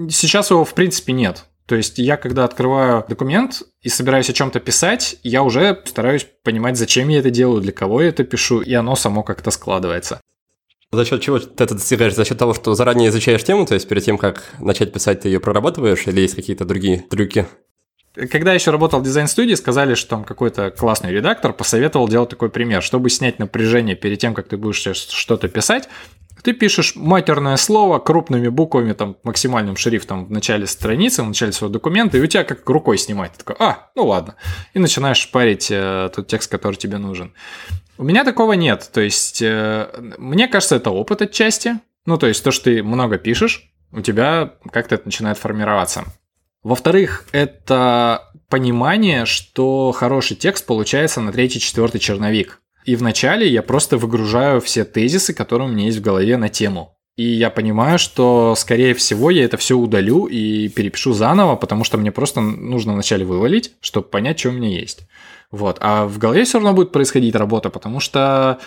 Сейчас 0.09 0.51
его, 0.51 0.64
в 0.64 0.72
принципе, 0.72 1.12
нет. 1.12 1.47
То 1.66 1.74
есть 1.74 1.99
я, 1.99 2.16
когда 2.16 2.45
открываю 2.45 3.05
документ 3.09 3.64
и 3.82 3.89
собираюсь 3.89 4.30
о 4.30 4.34
чем-то 4.34 4.61
писать, 4.61 5.16
я 5.24 5.43
уже 5.43 5.82
стараюсь 5.84 6.28
понимать, 6.45 6.76
зачем 6.76 7.09
я 7.09 7.18
это 7.18 7.30
делаю, 7.30 7.61
для 7.61 7.72
кого 7.72 8.03
я 8.03 8.11
это 8.11 8.22
пишу, 8.22 8.61
и 8.61 8.72
оно 8.72 8.95
само 8.95 9.24
как-то 9.24 9.51
складывается. 9.51 10.20
За 10.91 11.05
счет 11.05 11.20
чего 11.20 11.39
ты 11.39 11.64
это 11.64 11.74
достигаешь? 11.74 12.14
За 12.14 12.24
счет 12.24 12.39
того, 12.39 12.55
что 12.55 12.74
заранее 12.74 13.11
изучаешь 13.11 13.45
тему, 13.45 13.66
то 13.66 13.74
есть 13.74 13.86
перед 13.89 14.05
тем, 14.05 14.16
как 14.16 14.55
начать 14.59 14.93
писать, 14.93 15.20
ты 15.20 15.28
ее 15.28 15.39
прорабатываешь, 15.39 16.07
или 16.07 16.20
есть 16.20 16.34
какие-то 16.34 16.64
другие 16.64 17.01
трюки? 17.11 17.47
Когда 18.14 18.55
еще 18.55 18.70
работал 18.70 19.01
в 19.01 19.05
дизайн-студии, 19.05 19.55
сказали, 19.55 19.95
что 19.95 20.11
там 20.11 20.24
какой-то 20.24 20.70
классный 20.70 21.12
редактор 21.12 21.53
посоветовал 21.53 22.09
делать 22.09 22.30
такой 22.30 22.49
пример. 22.49 22.82
Чтобы 22.82 23.11
снять 23.11 23.39
напряжение 23.39 23.97
перед 23.97 24.18
тем, 24.18 24.34
как 24.34 24.49
ты 24.49 24.57
будешь 24.57 24.80
что-то 24.97 25.49
писать, 25.49 25.89
ты 26.43 26.53
пишешь 26.53 26.95
матерное 26.97 27.57
слово 27.57 27.99
крупными 27.99 28.49
буквами, 28.49 28.93
там, 28.93 29.16
максимальным 29.24 29.76
шрифтом 29.76 30.26
в 30.26 30.30
начале 30.30 30.66
страницы, 30.66 31.22
в 31.22 31.28
начале 31.28 31.53
своего 31.53 31.72
документа, 31.72 32.16
и 32.16 32.20
у 32.20 32.26
тебя 32.26 32.45
как 32.45 32.68
рукой 32.68 32.97
снимает. 32.99 33.32
Ты 33.32 33.45
такой, 33.45 33.57
а, 33.59 33.91
ну 33.95 34.07
ладно. 34.07 34.36
И 34.72 34.78
начинаешь 34.78 35.30
парить 35.30 35.68
э, 35.70 36.11
тот 36.14 36.26
текст, 36.28 36.51
который 36.51 36.76
тебе 36.76 36.99
нужен. 36.99 37.34
У 37.99 38.05
меня 38.05 38.24
такого 38.24 38.53
нет. 38.53 38.88
То 38.92 39.01
есть, 39.01 39.42
э, 39.42 39.88
мне 40.18 40.46
кажется, 40.46 40.76
это 40.76 40.90
опыт 40.90 41.20
отчасти. 41.20 41.80
Ну, 42.07 42.16
то 42.16 42.28
есть, 42.28 42.44
то, 42.44 42.53
что 42.53 42.64
ты 42.64 42.82
много 42.82 43.18
пишешь, 43.18 43.72
у 43.90 44.01
тебя 44.01 44.55
как-то 44.72 44.94
это 44.94 45.07
начинает 45.07 45.36
формироваться. 45.36 46.05
Во-вторых, 46.62 47.26
это 47.32 48.30
понимание, 48.49 49.26
что 49.26 49.92
хороший 49.92 50.36
текст 50.36 50.64
получается 50.64 51.20
на 51.20 51.32
третий-четвертый 51.32 51.99
черновик. 51.99 52.61
И 52.84 52.94
вначале 52.94 53.49
я 53.49 53.62
просто 53.62 53.96
выгружаю 53.96 54.61
все 54.61 54.84
тезисы, 54.84 55.34
которые 55.34 55.68
у 55.68 55.72
меня 55.72 55.86
есть 55.86 55.99
в 55.99 56.03
голове 56.03 56.36
на 56.36 56.49
тему. 56.49 56.94
И 57.16 57.24
я 57.24 57.51
понимаю, 57.51 57.99
что, 57.99 58.55
скорее 58.57 58.94
всего, 58.94 59.30
я 59.30 59.44
это 59.44 59.57
все 59.57 59.76
удалю 59.76 60.26
и 60.26 60.68
перепишу 60.68 61.12
заново, 61.12 61.57
потому 61.57 61.82
что 61.82 61.99
мне 61.99 62.12
просто 62.12 62.40
нужно 62.40 62.92
вначале 62.92 63.24
вывалить, 63.24 63.72
чтобы 63.80 64.07
понять, 64.07 64.38
что 64.38 64.51
у 64.51 64.53
меня 64.53 64.68
есть. 64.68 65.08
Вот. 65.51 65.78
А 65.80 66.07
в 66.07 66.18
голове 66.18 66.44
все 66.44 66.59
равно 66.59 66.74
будет 66.74 66.92
происходить 66.92 67.34
работа, 67.34 67.70
потому 67.70 68.01
что 68.01 68.59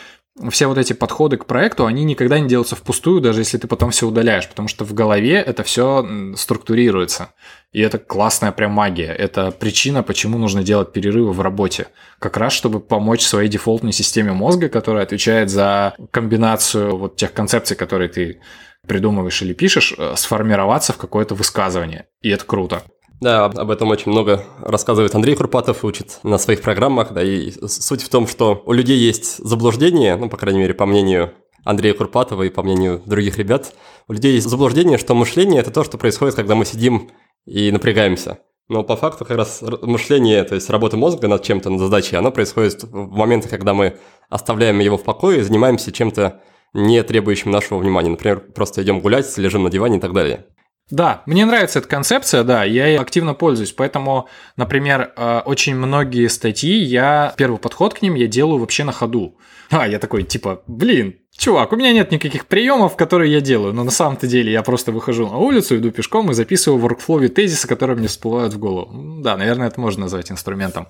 все 0.50 0.68
вот 0.68 0.78
эти 0.78 0.94
подходы 0.94 1.38
к 1.38 1.46
проекту, 1.46 1.86
они 1.86 2.04
никогда 2.04 2.40
не 2.40 2.48
делаются 2.48 2.76
впустую, 2.76 3.22
даже 3.22 3.42
если 3.42 3.58
ты 3.58 3.68
потом 3.68 3.92
все 3.92 4.08
удаляешь, 4.08 4.48
потому 4.48 4.68
что 4.70 4.86
в 4.86 4.94
голове 4.94 5.34
это 5.34 5.64
все 5.64 6.08
структурируется. 6.36 7.34
И 7.74 7.82
это 7.82 8.00
классная 8.00 8.52
прям 8.52 8.72
магия. 8.72 9.14
Это 9.14 9.52
причина, 9.52 10.04
почему 10.04 10.38
нужно 10.38 10.64
делать 10.64 10.94
перерывы 10.94 11.34
в 11.34 11.42
работе. 11.42 11.88
Как 12.20 12.38
раз, 12.38 12.54
чтобы 12.54 12.80
помочь 12.80 13.24
своей 13.24 13.50
дефолтной 13.50 13.92
системе 13.92 14.32
мозга, 14.32 14.70
которая 14.70 15.04
отвечает 15.04 15.50
за 15.50 15.96
комбинацию 16.12 16.96
вот 16.98 17.18
тех 17.18 17.34
концепций, 17.34 17.76
которые 17.76 18.10
ты 18.10 18.42
придумываешь 18.88 19.42
или 19.42 19.54
пишешь, 19.54 19.94
э, 19.98 20.16
сформироваться 20.16 20.94
в 20.94 20.98
какое-то 20.98 21.36
высказывание. 21.36 22.08
И 22.22 22.30
это 22.30 22.46
круто. 22.46 22.84
Да, 23.22 23.46
об 23.46 23.70
этом 23.70 23.90
очень 23.90 24.12
много 24.12 24.44
рассказывает 24.60 25.14
Андрей 25.14 25.36
Курпатов, 25.36 25.86
учит 25.86 26.20
на 26.24 26.40
своих 26.40 26.64
программах, 26.64 27.14
да, 27.14 27.22
и 27.22 27.52
суть 27.68 28.02
в 28.02 28.10
том, 28.10 28.28
что 28.28 28.64
у 28.66 28.72
людей 28.72 28.98
есть 28.98 29.38
заблуждение, 29.38 30.16
ну, 30.16 30.28
по 30.28 30.38
крайней 30.38 30.60
мере, 30.60 30.74
по 30.74 30.88
мнению 30.88 31.32
Андрея 31.64 31.94
Курпатова 31.94 32.42
и 32.42 32.50
по 32.50 32.64
мнению 32.64 33.00
других 33.06 33.38
ребят, 33.38 33.76
у 34.08 34.14
людей 34.14 34.34
есть 34.34 34.50
заблуждение, 34.50 34.98
что 34.98 35.14
мышление– 35.14 35.60
это 35.62 35.70
то, 35.70 35.84
что 35.84 36.00
происходит, 36.00 36.34
когда 36.34 36.56
мы 36.56 36.66
сидим 36.66 37.12
и 37.46 37.72
напрягаемся. 37.72 38.40
Но 38.70 38.84
по 38.84 38.96
факту 38.96 39.24
как 39.24 39.38
раз 39.38 39.62
мышление, 39.84 40.44
то 40.44 40.56
есть 40.56 40.72
работа 40.72 40.98
мозга 40.98 41.28
над 41.28 41.44
чем-то, 41.44 41.70
над 41.70 41.80
задачей, 41.80 42.16
оно 42.16 42.32
происходит 42.32 42.84
в 42.84 43.12
моменты, 43.12 43.50
когда 43.50 43.76
мы 43.76 43.98
оставляем 44.30 44.80
его 44.80 44.98
в 44.98 45.04
покое 45.04 45.42
и 45.42 45.44
занимаемся 45.44 45.92
чем-то 45.92 46.42
не 46.74 47.04
требующим 47.04 47.52
нашего 47.52 47.78
внимания. 47.78 48.10
Например, 48.10 48.40
просто 48.40 48.82
идем 48.82 49.02
гулять, 49.02 49.38
лежим 49.38 49.64
на 49.64 49.70
диване 49.70 49.98
и 49.98 50.00
так 50.00 50.14
далее. 50.14 50.48
Да, 50.92 51.24
мне 51.26 51.46
нравится 51.46 51.80
эта 51.80 51.88
концепция, 51.88 52.44
да, 52.44 52.66
я 52.66 52.88
ей 52.88 53.00
активно 53.00 53.34
пользуюсь, 53.34 53.72
поэтому, 53.72 54.28
например, 54.58 55.14
э, 55.16 55.42
очень 55.46 55.74
многие 55.74 56.28
статьи, 56.28 56.78
я 56.78 57.34
первый 57.38 57.58
подход 57.58 57.94
к 57.94 58.02
ним 58.02 58.16
я 58.16 58.28
делаю 58.28 58.60
вообще 58.60 58.84
на 58.84 58.92
ходу. 58.92 59.38
А, 59.70 59.88
я 59.88 60.00
такой, 60.00 60.24
типа, 60.24 60.64
блин, 60.68 61.16
чувак, 61.38 61.72
у 61.72 61.78
меня 61.78 61.94
нет 61.94 62.12
никаких 62.12 62.46
приемов, 62.46 62.98
которые 62.98 63.32
я 63.32 63.40
делаю, 63.40 63.74
но 63.74 63.86
на 63.86 63.92
самом-то 63.92 64.28
деле 64.28 64.52
я 64.52 64.64
просто 64.64 64.92
выхожу 64.92 65.30
на 65.30 65.38
улицу, 65.38 65.78
иду 65.78 65.92
пешком 65.92 66.30
и 66.30 66.34
записываю 66.34 66.78
в 66.78 66.86
workflow 66.86 67.26
тезисы, 67.30 67.70
которые 67.70 67.98
мне 67.98 68.10
всплывают 68.10 68.54
в 68.54 68.60
голову. 68.60 69.22
Да, 69.22 69.38
наверное, 69.38 69.70
это 69.70 69.80
можно 69.80 70.02
назвать 70.02 70.30
инструментом. 70.30 70.90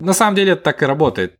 На 0.00 0.12
самом 0.12 0.34
деле 0.34 0.52
это 0.52 0.62
так 0.62 0.82
и 0.82 0.86
работает. 0.86 1.36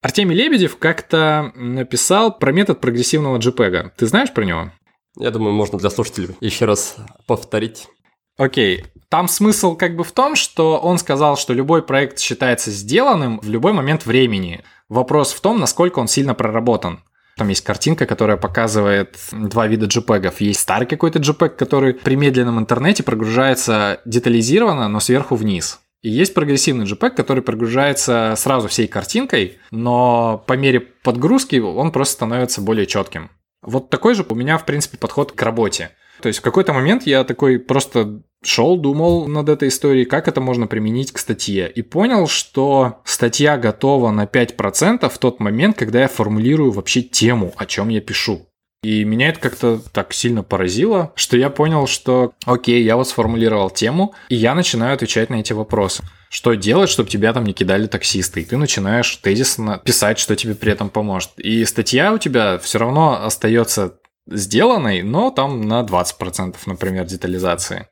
Артемий 0.00 0.36
Лебедев 0.36 0.78
как-то 0.78 1.50
написал 1.56 2.38
про 2.38 2.52
метод 2.52 2.80
прогрессивного 2.80 3.38
JPEG. 3.38 3.90
Ты 3.96 4.06
знаешь 4.06 4.32
про 4.32 4.44
него? 4.44 4.70
Я 5.18 5.30
думаю, 5.30 5.52
можно 5.52 5.78
для 5.78 5.90
слушателей 5.90 6.36
еще 6.40 6.64
раз 6.64 6.96
повторить. 7.26 7.88
Окей. 8.36 8.84
Там 9.08 9.26
смысл 9.26 9.74
как 9.76 9.96
бы 9.96 10.04
в 10.04 10.12
том, 10.12 10.36
что 10.36 10.78
он 10.78 10.98
сказал, 10.98 11.36
что 11.36 11.52
любой 11.52 11.82
проект 11.82 12.20
считается 12.20 12.70
сделанным 12.70 13.40
в 13.40 13.48
любой 13.48 13.72
момент 13.72 14.06
времени. 14.06 14.62
Вопрос 14.88 15.32
в 15.32 15.40
том, 15.40 15.58
насколько 15.58 15.98
он 15.98 16.06
сильно 16.06 16.34
проработан. 16.34 17.02
Там 17.36 17.48
есть 17.48 17.64
картинка, 17.64 18.06
которая 18.06 18.36
показывает 18.36 19.16
два 19.32 19.66
вида 19.66 19.86
JPEG. 19.86 20.34
Есть 20.40 20.60
старый 20.60 20.86
какой-то 20.86 21.18
JPEG, 21.18 21.50
который 21.50 21.94
при 21.94 22.16
медленном 22.16 22.58
интернете 22.58 23.02
прогружается 23.02 24.00
детализированно, 24.04 24.88
но 24.88 25.00
сверху 25.00 25.36
вниз. 25.36 25.80
И 26.02 26.10
есть 26.10 26.34
прогрессивный 26.34 26.84
JPEG, 26.84 27.10
который 27.10 27.42
прогружается 27.42 28.34
сразу 28.36 28.68
всей 28.68 28.86
картинкой, 28.86 29.58
но 29.70 30.44
по 30.46 30.52
мере 30.52 30.80
подгрузки 30.80 31.56
он 31.56 31.90
просто 31.90 32.14
становится 32.14 32.60
более 32.60 32.86
четким. 32.86 33.30
Вот 33.62 33.90
такой 33.90 34.14
же 34.14 34.24
у 34.28 34.34
меня, 34.34 34.58
в 34.58 34.64
принципе, 34.64 34.98
подход 34.98 35.32
к 35.32 35.42
работе. 35.42 35.90
То 36.20 36.28
есть 36.28 36.40
в 36.40 36.42
какой-то 36.42 36.72
момент 36.72 37.04
я 37.06 37.24
такой 37.24 37.58
просто 37.58 38.22
шел, 38.42 38.76
думал 38.76 39.28
над 39.28 39.48
этой 39.48 39.68
историей, 39.68 40.04
как 40.04 40.28
это 40.28 40.40
можно 40.40 40.66
применить 40.66 41.12
к 41.12 41.18
статье. 41.18 41.70
И 41.70 41.82
понял, 41.82 42.26
что 42.26 43.00
статья 43.04 43.56
готова 43.56 44.10
на 44.10 44.24
5% 44.24 45.08
в 45.08 45.18
тот 45.18 45.40
момент, 45.40 45.76
когда 45.76 46.00
я 46.00 46.08
формулирую 46.08 46.72
вообще 46.72 47.02
тему, 47.02 47.52
о 47.56 47.66
чем 47.66 47.88
я 47.88 48.00
пишу. 48.00 48.48
И 48.88 49.04
меня 49.04 49.28
это 49.28 49.38
как-то 49.38 49.82
так 49.92 50.14
сильно 50.14 50.42
поразило, 50.42 51.12
что 51.14 51.36
я 51.36 51.50
понял, 51.50 51.86
что 51.86 52.32
окей, 52.46 52.82
я 52.82 52.96
вот 52.96 53.06
сформулировал 53.06 53.68
тему, 53.68 54.14
и 54.30 54.34
я 54.34 54.54
начинаю 54.54 54.94
отвечать 54.94 55.28
на 55.28 55.34
эти 55.34 55.52
вопросы. 55.52 56.02
Что 56.30 56.54
делать, 56.54 56.88
чтобы 56.88 57.10
тебя 57.10 57.34
там 57.34 57.44
не 57.44 57.52
кидали 57.52 57.86
таксисты? 57.86 58.40
И 58.40 58.44
ты 58.46 58.56
начинаешь 58.56 59.14
тезисно 59.16 59.76
писать, 59.84 60.18
что 60.18 60.36
тебе 60.36 60.54
при 60.54 60.72
этом 60.72 60.88
поможет. 60.88 61.32
И 61.36 61.66
статья 61.66 62.14
у 62.14 62.18
тебя 62.18 62.56
все 62.56 62.78
равно 62.78 63.22
остается 63.22 63.98
сделанной, 64.26 65.02
но 65.02 65.30
там 65.32 65.68
на 65.68 65.82
20%, 65.82 66.56
например, 66.64 67.04
детализации. 67.04 67.88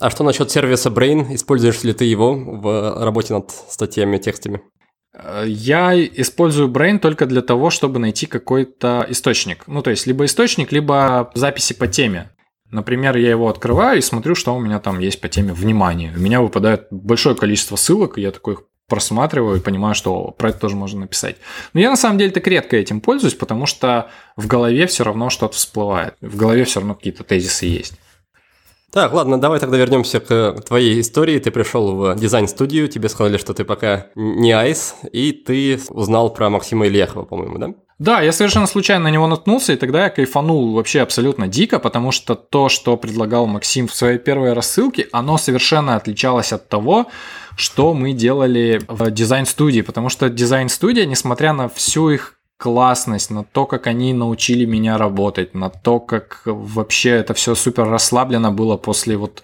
А 0.00 0.10
что 0.10 0.24
насчет 0.24 0.50
сервиса 0.50 0.90
Brain? 0.90 1.32
Используешь 1.32 1.84
ли 1.84 1.92
ты 1.92 2.06
его 2.06 2.34
в 2.34 3.04
работе 3.04 3.34
над 3.34 3.52
статьями, 3.52 4.18
текстами? 4.18 4.62
Я 5.44 5.94
использую 5.96 6.68
Brain 6.68 6.98
только 6.98 7.26
для 7.26 7.42
того, 7.42 7.70
чтобы 7.70 7.98
найти 7.98 8.26
какой-то 8.26 9.06
источник. 9.08 9.64
Ну, 9.66 9.82
то 9.82 9.90
есть, 9.90 10.06
либо 10.06 10.24
источник, 10.24 10.72
либо 10.72 11.30
записи 11.34 11.72
по 11.72 11.86
теме. 11.86 12.30
Например, 12.70 13.16
я 13.16 13.30
его 13.30 13.48
открываю 13.48 13.98
и 13.98 14.02
смотрю, 14.02 14.34
что 14.34 14.54
у 14.56 14.60
меня 14.60 14.80
там 14.80 14.98
есть 14.98 15.20
по 15.20 15.28
теме 15.28 15.52
внимания. 15.52 16.12
У 16.16 16.20
меня 16.20 16.40
выпадает 16.40 16.88
большое 16.90 17.36
количество 17.36 17.76
ссылок, 17.76 18.18
и 18.18 18.22
я 18.22 18.32
такой 18.32 18.56
просматриваю 18.88 19.58
и 19.58 19.62
понимаю, 19.62 19.94
что 19.94 20.32
про 20.32 20.50
это 20.50 20.58
тоже 20.58 20.74
можно 20.74 21.00
написать. 21.00 21.36
Но 21.72 21.80
я 21.80 21.90
на 21.90 21.96
самом 21.96 22.18
деле 22.18 22.32
так 22.32 22.46
редко 22.46 22.76
этим 22.76 23.00
пользуюсь, 23.00 23.34
потому 23.34 23.66
что 23.66 24.10
в 24.36 24.46
голове 24.48 24.86
все 24.86 25.04
равно 25.04 25.30
что-то 25.30 25.54
всплывает. 25.54 26.14
В 26.20 26.36
голове 26.36 26.64
все 26.64 26.80
равно 26.80 26.94
какие-то 26.94 27.22
тезисы 27.22 27.66
есть. 27.66 27.94
Так, 28.94 29.12
ладно, 29.12 29.40
давай 29.40 29.58
тогда 29.58 29.76
вернемся 29.76 30.20
к 30.20 30.62
твоей 30.64 31.00
истории. 31.00 31.40
Ты 31.40 31.50
пришел 31.50 31.96
в 31.96 32.14
дизайн-студию, 32.14 32.86
тебе 32.86 33.08
сказали, 33.08 33.38
что 33.38 33.52
ты 33.52 33.64
пока 33.64 34.06
не 34.14 34.52
айс, 34.52 34.94
и 35.10 35.32
ты 35.32 35.80
узнал 35.88 36.32
про 36.32 36.48
Максима 36.48 36.86
Ильяхова, 36.86 37.24
по-моему, 37.24 37.58
да? 37.58 37.74
Да, 37.98 38.20
я 38.20 38.30
совершенно 38.30 38.68
случайно 38.68 39.04
на 39.04 39.08
него 39.08 39.26
наткнулся, 39.26 39.72
и 39.72 39.76
тогда 39.76 40.04
я 40.04 40.10
кайфанул 40.10 40.74
вообще 40.74 41.00
абсолютно 41.00 41.48
дико, 41.48 41.80
потому 41.80 42.12
что 42.12 42.36
то, 42.36 42.68
что 42.68 42.96
предлагал 42.96 43.46
Максим 43.46 43.88
в 43.88 43.94
своей 43.94 44.18
первой 44.18 44.52
рассылке, 44.52 45.08
оно 45.10 45.38
совершенно 45.38 45.96
отличалось 45.96 46.52
от 46.52 46.68
того, 46.68 47.06
что 47.56 47.94
мы 47.94 48.12
делали 48.12 48.80
в 48.86 49.10
дизайн-студии, 49.10 49.80
потому 49.80 50.08
что 50.08 50.28
дизайн-студия, 50.28 51.04
несмотря 51.04 51.52
на 51.52 51.68
всю 51.68 52.10
их 52.10 52.33
классность, 52.56 53.30
на 53.30 53.44
то, 53.44 53.66
как 53.66 53.86
они 53.86 54.12
научили 54.12 54.64
меня 54.64 54.96
работать, 54.96 55.54
на 55.54 55.70
то, 55.70 56.00
как 56.00 56.42
вообще 56.44 57.10
это 57.10 57.34
все 57.34 57.54
супер 57.54 57.88
расслаблено 57.88 58.52
было 58.52 58.76
после 58.76 59.16
вот 59.16 59.42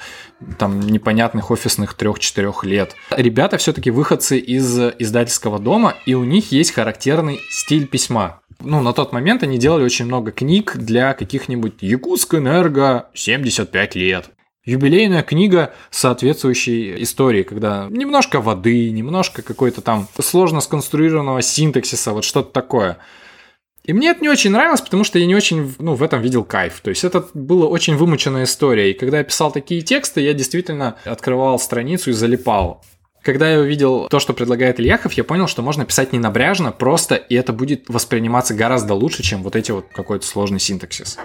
там 0.58 0.80
непонятных 0.80 1.50
офисных 1.50 1.94
трех-четырех 1.94 2.64
лет. 2.64 2.94
Ребята 3.10 3.58
все-таки 3.58 3.90
выходцы 3.90 4.38
из 4.38 4.78
издательского 4.98 5.58
дома, 5.58 5.94
и 6.06 6.14
у 6.14 6.24
них 6.24 6.52
есть 6.52 6.72
характерный 6.72 7.40
стиль 7.50 7.86
письма. 7.86 8.40
Ну, 8.62 8.80
на 8.80 8.92
тот 8.92 9.12
момент 9.12 9.42
они 9.42 9.58
делали 9.58 9.84
очень 9.84 10.04
много 10.04 10.32
книг 10.32 10.76
для 10.76 11.14
каких-нибудь 11.14 11.74
Якутск 11.80 12.34
Энерго 12.34 13.08
75 13.14 13.94
лет 13.94 14.30
юбилейная 14.64 15.22
книга 15.22 15.72
соответствующей 15.90 17.02
истории, 17.02 17.42
когда 17.42 17.88
немножко 17.90 18.40
воды, 18.40 18.90
немножко 18.90 19.42
какой-то 19.42 19.80
там 19.80 20.08
сложно 20.20 20.60
сконструированного 20.60 21.42
синтаксиса, 21.42 22.12
вот 22.12 22.24
что-то 22.24 22.52
такое. 22.52 22.98
И 23.84 23.92
мне 23.92 24.10
это 24.10 24.20
не 24.20 24.28
очень 24.28 24.50
нравилось, 24.50 24.82
потому 24.82 25.04
что 25.04 25.18
я 25.18 25.26
не 25.26 25.34
очень 25.34 25.74
ну, 25.78 25.94
в 25.94 26.02
этом 26.02 26.20
видел 26.20 26.44
кайф. 26.44 26.80
То 26.80 26.90
есть 26.90 27.02
это 27.02 27.26
была 27.32 27.66
очень 27.66 27.96
вымученная 27.96 28.44
история. 28.44 28.90
И 28.90 28.94
когда 28.94 29.18
я 29.18 29.24
писал 29.24 29.50
такие 29.50 29.80
тексты, 29.80 30.20
я 30.20 30.34
действительно 30.34 30.96
открывал 31.04 31.58
страницу 31.58 32.10
и 32.10 32.12
залипал. 32.12 32.84
Когда 33.22 33.50
я 33.50 33.58
увидел 33.60 34.08
то, 34.08 34.18
что 34.18 34.32
предлагает 34.32 34.80
Ильяхов, 34.80 35.12
я 35.12 35.24
понял, 35.24 35.46
что 35.46 35.60
можно 35.60 35.84
писать 35.84 36.12
не 36.12 36.18
набряжно, 36.18 36.72
просто, 36.72 37.16
и 37.16 37.34
это 37.34 37.52
будет 37.52 37.88
восприниматься 37.88 38.54
гораздо 38.54 38.94
лучше, 38.94 39.22
чем 39.22 39.42
вот 39.42 39.56
эти 39.56 39.72
вот 39.72 39.86
какой-то 39.92 40.26
сложный 40.26 40.58
синтаксис. 40.58 41.18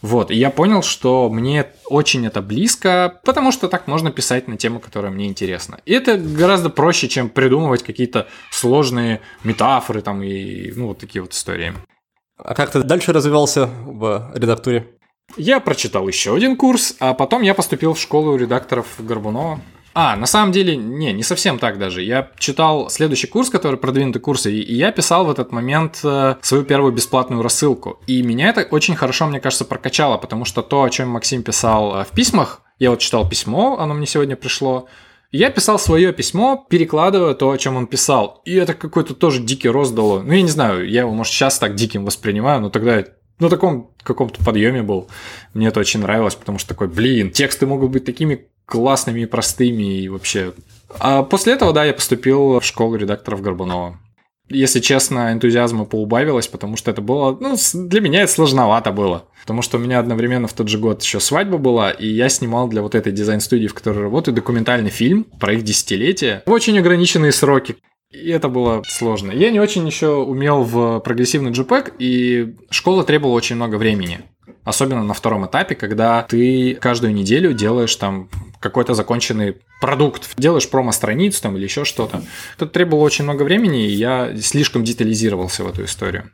Вот, 0.00 0.30
и 0.30 0.34
я 0.34 0.50
понял, 0.50 0.82
что 0.82 1.28
мне 1.28 1.66
очень 1.86 2.26
это 2.26 2.40
близко, 2.40 3.20
потому 3.24 3.52
что 3.52 3.68
так 3.68 3.86
можно 3.86 4.10
писать 4.10 4.48
на 4.48 4.56
тему, 4.56 4.80
которая 4.80 5.12
мне 5.12 5.26
интересна. 5.26 5.78
И 5.84 5.92
это 5.92 6.16
гораздо 6.16 6.70
проще, 6.70 7.08
чем 7.08 7.28
придумывать 7.28 7.82
какие-то 7.82 8.28
сложные 8.50 9.20
метафоры 9.44 10.00
там 10.00 10.22
и, 10.22 10.72
ну, 10.72 10.88
вот 10.88 10.98
такие 10.98 11.20
вот 11.20 11.32
истории. 11.34 11.74
А 12.38 12.54
как 12.54 12.70
ты 12.72 12.82
дальше 12.82 13.12
развивался 13.12 13.66
в 13.66 14.32
редактуре? 14.34 14.88
Я 15.36 15.60
прочитал 15.60 16.08
еще 16.08 16.34
один 16.34 16.56
курс, 16.56 16.96
а 16.98 17.14
потом 17.14 17.42
я 17.42 17.54
поступил 17.54 17.94
в 17.94 18.00
школу 18.00 18.36
редакторов 18.36 18.86
Горбунова. 18.98 19.60
А, 19.94 20.16
на 20.16 20.26
самом 20.26 20.52
деле, 20.52 20.76
не, 20.76 21.12
не 21.12 21.22
совсем 21.22 21.58
так 21.58 21.78
даже. 21.78 22.02
Я 22.02 22.30
читал 22.38 22.88
следующий 22.90 23.26
курс, 23.26 23.50
который 23.50 23.76
продвинутый 23.76 24.22
курс, 24.22 24.46
и 24.46 24.52
я 24.52 24.92
писал 24.92 25.26
в 25.26 25.30
этот 25.30 25.52
момент 25.52 26.00
э, 26.02 26.36
свою 26.40 26.64
первую 26.64 26.92
бесплатную 26.92 27.42
рассылку. 27.42 28.00
И 28.06 28.22
меня 28.22 28.48
это 28.48 28.62
очень 28.62 28.96
хорошо, 28.96 29.26
мне 29.26 29.40
кажется, 29.40 29.64
прокачало, 29.64 30.16
потому 30.16 30.44
что 30.44 30.62
то, 30.62 30.82
о 30.82 30.90
чем 30.90 31.08
Максим 31.08 31.42
писал 31.42 32.00
э, 32.00 32.04
в 32.04 32.08
письмах, 32.08 32.62
я 32.78 32.90
вот 32.90 33.00
читал 33.00 33.28
письмо, 33.28 33.78
оно 33.78 33.94
мне 33.94 34.06
сегодня 34.06 34.34
пришло, 34.34 34.88
я 35.30 35.50
писал 35.50 35.78
свое 35.78 36.12
письмо, 36.12 36.66
перекладывая 36.68 37.34
то, 37.34 37.50
о 37.50 37.58
чем 37.58 37.76
он 37.76 37.86
писал. 37.86 38.42
И 38.44 38.54
это 38.54 38.74
какой-то 38.74 39.14
тоже 39.14 39.42
дикий 39.42 39.68
рост 39.68 39.94
дало. 39.94 40.20
Ну, 40.20 40.32
я 40.32 40.42
не 40.42 40.48
знаю, 40.48 40.88
я 40.88 41.00
его, 41.00 41.12
может, 41.12 41.32
сейчас 41.32 41.58
так 41.58 41.74
диким 41.74 42.04
воспринимаю, 42.04 42.60
но 42.60 42.70
тогда 42.70 43.04
на 43.38 43.48
таком 43.48 43.90
каком-то 44.02 44.44
подъеме 44.44 44.82
был. 44.82 45.08
Мне 45.54 45.68
это 45.68 45.80
очень 45.80 46.00
нравилось, 46.00 46.34
потому 46.34 46.58
что 46.58 46.68
такой, 46.68 46.88
блин, 46.88 47.30
тексты 47.30 47.66
могут 47.66 47.90
быть 47.90 48.04
такими 48.04 48.46
классными 48.72 49.20
и 49.20 49.26
простыми 49.26 50.00
и 50.00 50.08
вообще. 50.08 50.54
А 50.98 51.22
после 51.22 51.52
этого, 51.52 51.74
да, 51.74 51.84
я 51.84 51.92
поступил 51.92 52.58
в 52.58 52.64
школу 52.64 52.96
редакторов 52.96 53.42
Горбунова. 53.42 53.98
Если 54.48 54.80
честно, 54.80 55.30
энтузиазма 55.30 55.84
поубавилось, 55.84 56.48
потому 56.48 56.78
что 56.78 56.90
это 56.90 57.02
было, 57.02 57.36
ну, 57.38 57.56
для 57.74 58.00
меня 58.00 58.22
это 58.22 58.32
сложновато 58.32 58.90
было. 58.90 59.26
Потому 59.42 59.60
что 59.60 59.76
у 59.76 59.80
меня 59.80 59.98
одновременно 59.98 60.48
в 60.48 60.54
тот 60.54 60.68
же 60.68 60.78
год 60.78 61.02
еще 61.02 61.20
свадьба 61.20 61.58
была, 61.58 61.90
и 61.90 62.06
я 62.06 62.30
снимал 62.30 62.66
для 62.66 62.80
вот 62.80 62.94
этой 62.94 63.12
дизайн-студии, 63.12 63.66
в 63.66 63.74
которой 63.74 64.00
работаю, 64.00 64.34
документальный 64.34 64.90
фильм 64.90 65.24
про 65.24 65.52
их 65.52 65.64
десятилетие 65.64 66.42
в 66.46 66.50
очень 66.50 66.78
ограниченные 66.78 67.32
сроки. 67.32 67.76
И 68.10 68.30
это 68.30 68.48
было 68.48 68.82
сложно. 68.88 69.32
Я 69.32 69.50
не 69.50 69.60
очень 69.60 69.86
еще 69.86 70.14
умел 70.14 70.64
в 70.64 71.00
прогрессивный 71.00 71.50
JPEG, 71.50 71.92
и 71.98 72.56
школа 72.70 73.04
требовала 73.04 73.34
очень 73.34 73.56
много 73.56 73.76
времени. 73.76 74.20
Особенно 74.64 75.02
на 75.02 75.14
втором 75.14 75.46
этапе, 75.46 75.74
когда 75.74 76.22
ты 76.22 76.74
каждую 76.74 77.14
неделю 77.14 77.52
делаешь 77.52 77.94
там 77.96 78.28
какой-то 78.60 78.94
законченный 78.94 79.56
продукт, 79.80 80.30
делаешь 80.36 80.68
промо-страницу 80.68 81.42
там 81.42 81.56
или 81.56 81.64
еще 81.64 81.84
что-то. 81.84 82.22
Это 82.56 82.66
требовало 82.66 83.04
очень 83.04 83.24
много 83.24 83.42
времени, 83.42 83.86
и 83.86 83.92
я 83.92 84.36
слишком 84.40 84.84
детализировался 84.84 85.64
в 85.64 85.68
эту 85.68 85.84
историю. 85.84 86.30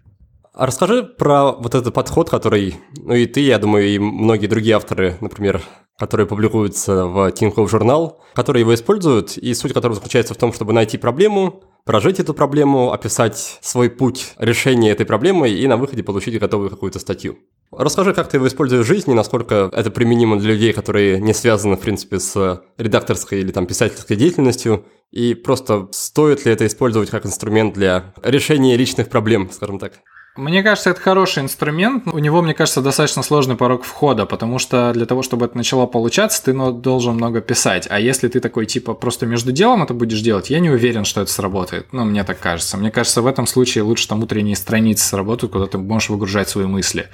А 0.52 0.66
расскажи 0.66 1.04
про 1.04 1.52
вот 1.52 1.74
этот 1.74 1.94
подход, 1.94 2.28
который, 2.28 2.76
ну 2.96 3.14
и 3.14 3.26
ты, 3.26 3.40
я 3.40 3.58
думаю, 3.58 3.86
и 3.86 3.98
многие 3.98 4.48
другие 4.48 4.74
авторы, 4.74 5.16
например, 5.20 5.62
которые 5.98 6.26
публикуются 6.26 7.06
в 7.06 7.28
Tinkoff 7.28 7.68
журнал, 7.68 8.20
которые 8.34 8.62
его 8.62 8.74
используют, 8.74 9.36
и 9.36 9.54
суть 9.54 9.72
которого 9.72 9.94
заключается 9.94 10.34
в 10.34 10.36
том, 10.36 10.52
чтобы 10.52 10.72
найти 10.72 10.98
проблему, 10.98 11.62
прожить 11.88 12.20
эту 12.20 12.34
проблему, 12.34 12.92
описать 12.92 13.58
свой 13.62 13.88
путь 13.88 14.34
решения 14.36 14.90
этой 14.90 15.06
проблемы 15.06 15.48
и 15.48 15.66
на 15.66 15.78
выходе 15.78 16.02
получить 16.02 16.38
готовую 16.38 16.68
какую-то 16.68 16.98
статью. 16.98 17.38
Расскажи, 17.72 18.12
как 18.12 18.28
ты 18.28 18.36
его 18.36 18.46
используешь 18.46 18.84
в 18.84 18.86
жизни, 18.86 19.14
насколько 19.14 19.70
это 19.72 19.90
применимо 19.90 20.38
для 20.38 20.52
людей, 20.52 20.74
которые 20.74 21.18
не 21.18 21.32
связаны, 21.32 21.76
в 21.76 21.80
принципе, 21.80 22.20
с 22.20 22.62
редакторской 22.76 23.40
или 23.40 23.52
там 23.52 23.66
писательской 23.66 24.18
деятельностью, 24.18 24.84
и 25.12 25.32
просто 25.32 25.88
стоит 25.92 26.44
ли 26.44 26.52
это 26.52 26.66
использовать 26.66 27.08
как 27.08 27.24
инструмент 27.24 27.72
для 27.72 28.12
решения 28.22 28.76
личных 28.76 29.08
проблем, 29.08 29.48
скажем 29.50 29.78
так. 29.78 29.94
Мне 30.38 30.62
кажется, 30.62 30.90
это 30.90 31.00
хороший 31.00 31.42
инструмент. 31.42 32.04
У 32.06 32.18
него, 32.20 32.42
мне 32.42 32.54
кажется, 32.54 32.80
достаточно 32.80 33.24
сложный 33.24 33.56
порог 33.56 33.82
входа, 33.82 34.24
потому 34.24 34.60
что 34.60 34.92
для 34.92 35.04
того, 35.04 35.24
чтобы 35.24 35.46
это 35.46 35.56
начало 35.56 35.86
получаться, 35.86 36.44
ты 36.44 36.52
ну, 36.52 36.70
должен 36.70 37.16
много 37.16 37.40
писать. 37.40 37.88
А 37.90 37.98
если 37.98 38.28
ты 38.28 38.38
такой, 38.38 38.66
типа, 38.66 38.94
просто 38.94 39.26
между 39.26 39.50
делом 39.50 39.82
это 39.82 39.94
будешь 39.94 40.20
делать, 40.20 40.48
я 40.48 40.60
не 40.60 40.70
уверен, 40.70 41.04
что 41.04 41.22
это 41.22 41.32
сработает. 41.32 41.88
Ну, 41.90 42.04
мне 42.04 42.22
так 42.22 42.38
кажется. 42.38 42.76
Мне 42.76 42.92
кажется, 42.92 43.20
в 43.20 43.26
этом 43.26 43.48
случае 43.48 43.82
лучше 43.82 44.06
там 44.06 44.22
утренние 44.22 44.54
страницы 44.54 45.04
сработают, 45.04 45.52
куда 45.52 45.66
ты 45.66 45.76
можешь 45.76 46.08
выгружать 46.08 46.48
свои 46.48 46.66
мысли. 46.66 47.08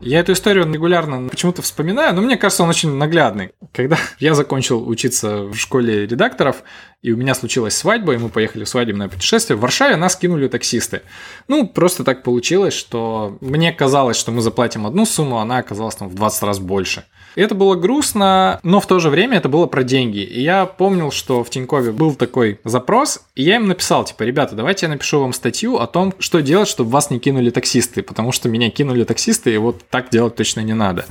Я 0.00 0.18
эту 0.18 0.32
историю 0.32 0.68
регулярно 0.70 1.28
почему-то 1.28 1.62
вспоминаю, 1.62 2.12
но 2.12 2.22
мне 2.22 2.36
кажется, 2.36 2.64
он 2.64 2.70
очень 2.70 2.92
наглядный. 2.96 3.52
Когда 3.72 3.98
я 4.18 4.34
закончил 4.34 4.88
учиться 4.88 5.44
в 5.44 5.54
школе 5.54 6.08
редакторов, 6.08 6.64
и 7.04 7.12
у 7.12 7.18
меня 7.18 7.34
случилась 7.34 7.76
свадьба, 7.76 8.14
и 8.14 8.16
мы 8.16 8.30
поехали 8.30 8.64
в 8.64 8.68
свадебное 8.68 9.08
путешествие. 9.08 9.58
В 9.58 9.60
Варшаве 9.60 9.96
нас 9.96 10.16
кинули 10.16 10.48
таксисты. 10.48 11.02
Ну, 11.48 11.68
просто 11.68 12.02
так 12.02 12.22
получилось, 12.22 12.72
что 12.72 13.36
мне 13.42 13.74
казалось, 13.74 14.16
что 14.16 14.32
мы 14.32 14.40
заплатим 14.40 14.86
одну 14.86 15.04
сумму, 15.04 15.36
она 15.36 15.58
оказалась 15.58 15.96
там 15.96 16.08
в 16.08 16.14
20 16.14 16.42
раз 16.44 16.58
больше. 16.60 17.04
Это 17.34 17.54
было 17.54 17.74
грустно, 17.74 18.58
но 18.62 18.80
в 18.80 18.86
то 18.86 19.00
же 19.00 19.10
время 19.10 19.36
это 19.36 19.50
было 19.50 19.66
про 19.66 19.82
деньги. 19.82 20.20
И 20.20 20.40
я 20.40 20.64
помнил, 20.64 21.10
что 21.10 21.44
в 21.44 21.50
Тинькове 21.50 21.92
был 21.92 22.14
такой 22.14 22.58
запрос, 22.64 23.20
и 23.34 23.42
я 23.42 23.56
им 23.56 23.68
написал, 23.68 24.04
типа, 24.04 24.22
ребята, 24.22 24.54
давайте 24.54 24.86
я 24.86 24.90
напишу 24.90 25.20
вам 25.20 25.34
статью 25.34 25.76
о 25.76 25.86
том, 25.86 26.14
что 26.20 26.40
делать, 26.40 26.68
чтобы 26.68 26.88
вас 26.88 27.10
не 27.10 27.18
кинули 27.18 27.50
таксисты, 27.50 28.02
потому 28.02 28.32
что 28.32 28.48
меня 28.48 28.70
кинули 28.70 29.04
таксисты, 29.04 29.52
и 29.52 29.58
вот 29.58 29.82
так 29.90 30.08
делать 30.08 30.36
точно 30.36 30.60
не 30.60 30.72
надо. 30.72 31.04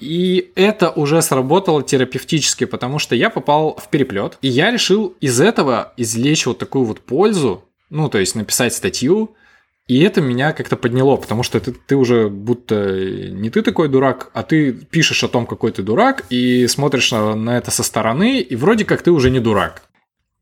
И 0.00 0.50
это 0.54 0.90
уже 0.90 1.20
сработало 1.22 1.82
терапевтически, 1.82 2.64
потому 2.64 2.98
что 2.98 3.14
я 3.14 3.30
попал 3.30 3.76
в 3.76 3.88
переплет, 3.88 4.38
и 4.40 4.48
я 4.48 4.70
решил 4.70 5.14
из 5.20 5.40
этого 5.40 5.92
извлечь 5.96 6.46
вот 6.46 6.58
такую 6.58 6.86
вот 6.86 7.00
пользу, 7.00 7.64
ну, 7.90 8.08
то 8.08 8.18
есть 8.18 8.34
написать 8.34 8.74
статью, 8.74 9.34
и 9.86 10.02
это 10.02 10.20
меня 10.20 10.52
как-то 10.52 10.76
подняло, 10.76 11.16
потому 11.16 11.42
что 11.42 11.58
ты, 11.58 11.72
ты 11.72 11.96
уже 11.96 12.28
будто 12.28 12.96
не 13.30 13.50
ты 13.50 13.60
такой 13.60 13.88
дурак, 13.88 14.30
а 14.32 14.42
ты 14.42 14.72
пишешь 14.72 15.24
о 15.24 15.28
том, 15.28 15.46
какой 15.46 15.72
ты 15.72 15.82
дурак, 15.82 16.24
и 16.30 16.66
смотришь 16.68 17.10
на, 17.10 17.34
на 17.34 17.58
это 17.58 17.70
со 17.70 17.82
стороны, 17.82 18.40
и 18.40 18.56
вроде 18.56 18.84
как 18.84 19.02
ты 19.02 19.10
уже 19.10 19.30
не 19.30 19.40
дурак. 19.40 19.82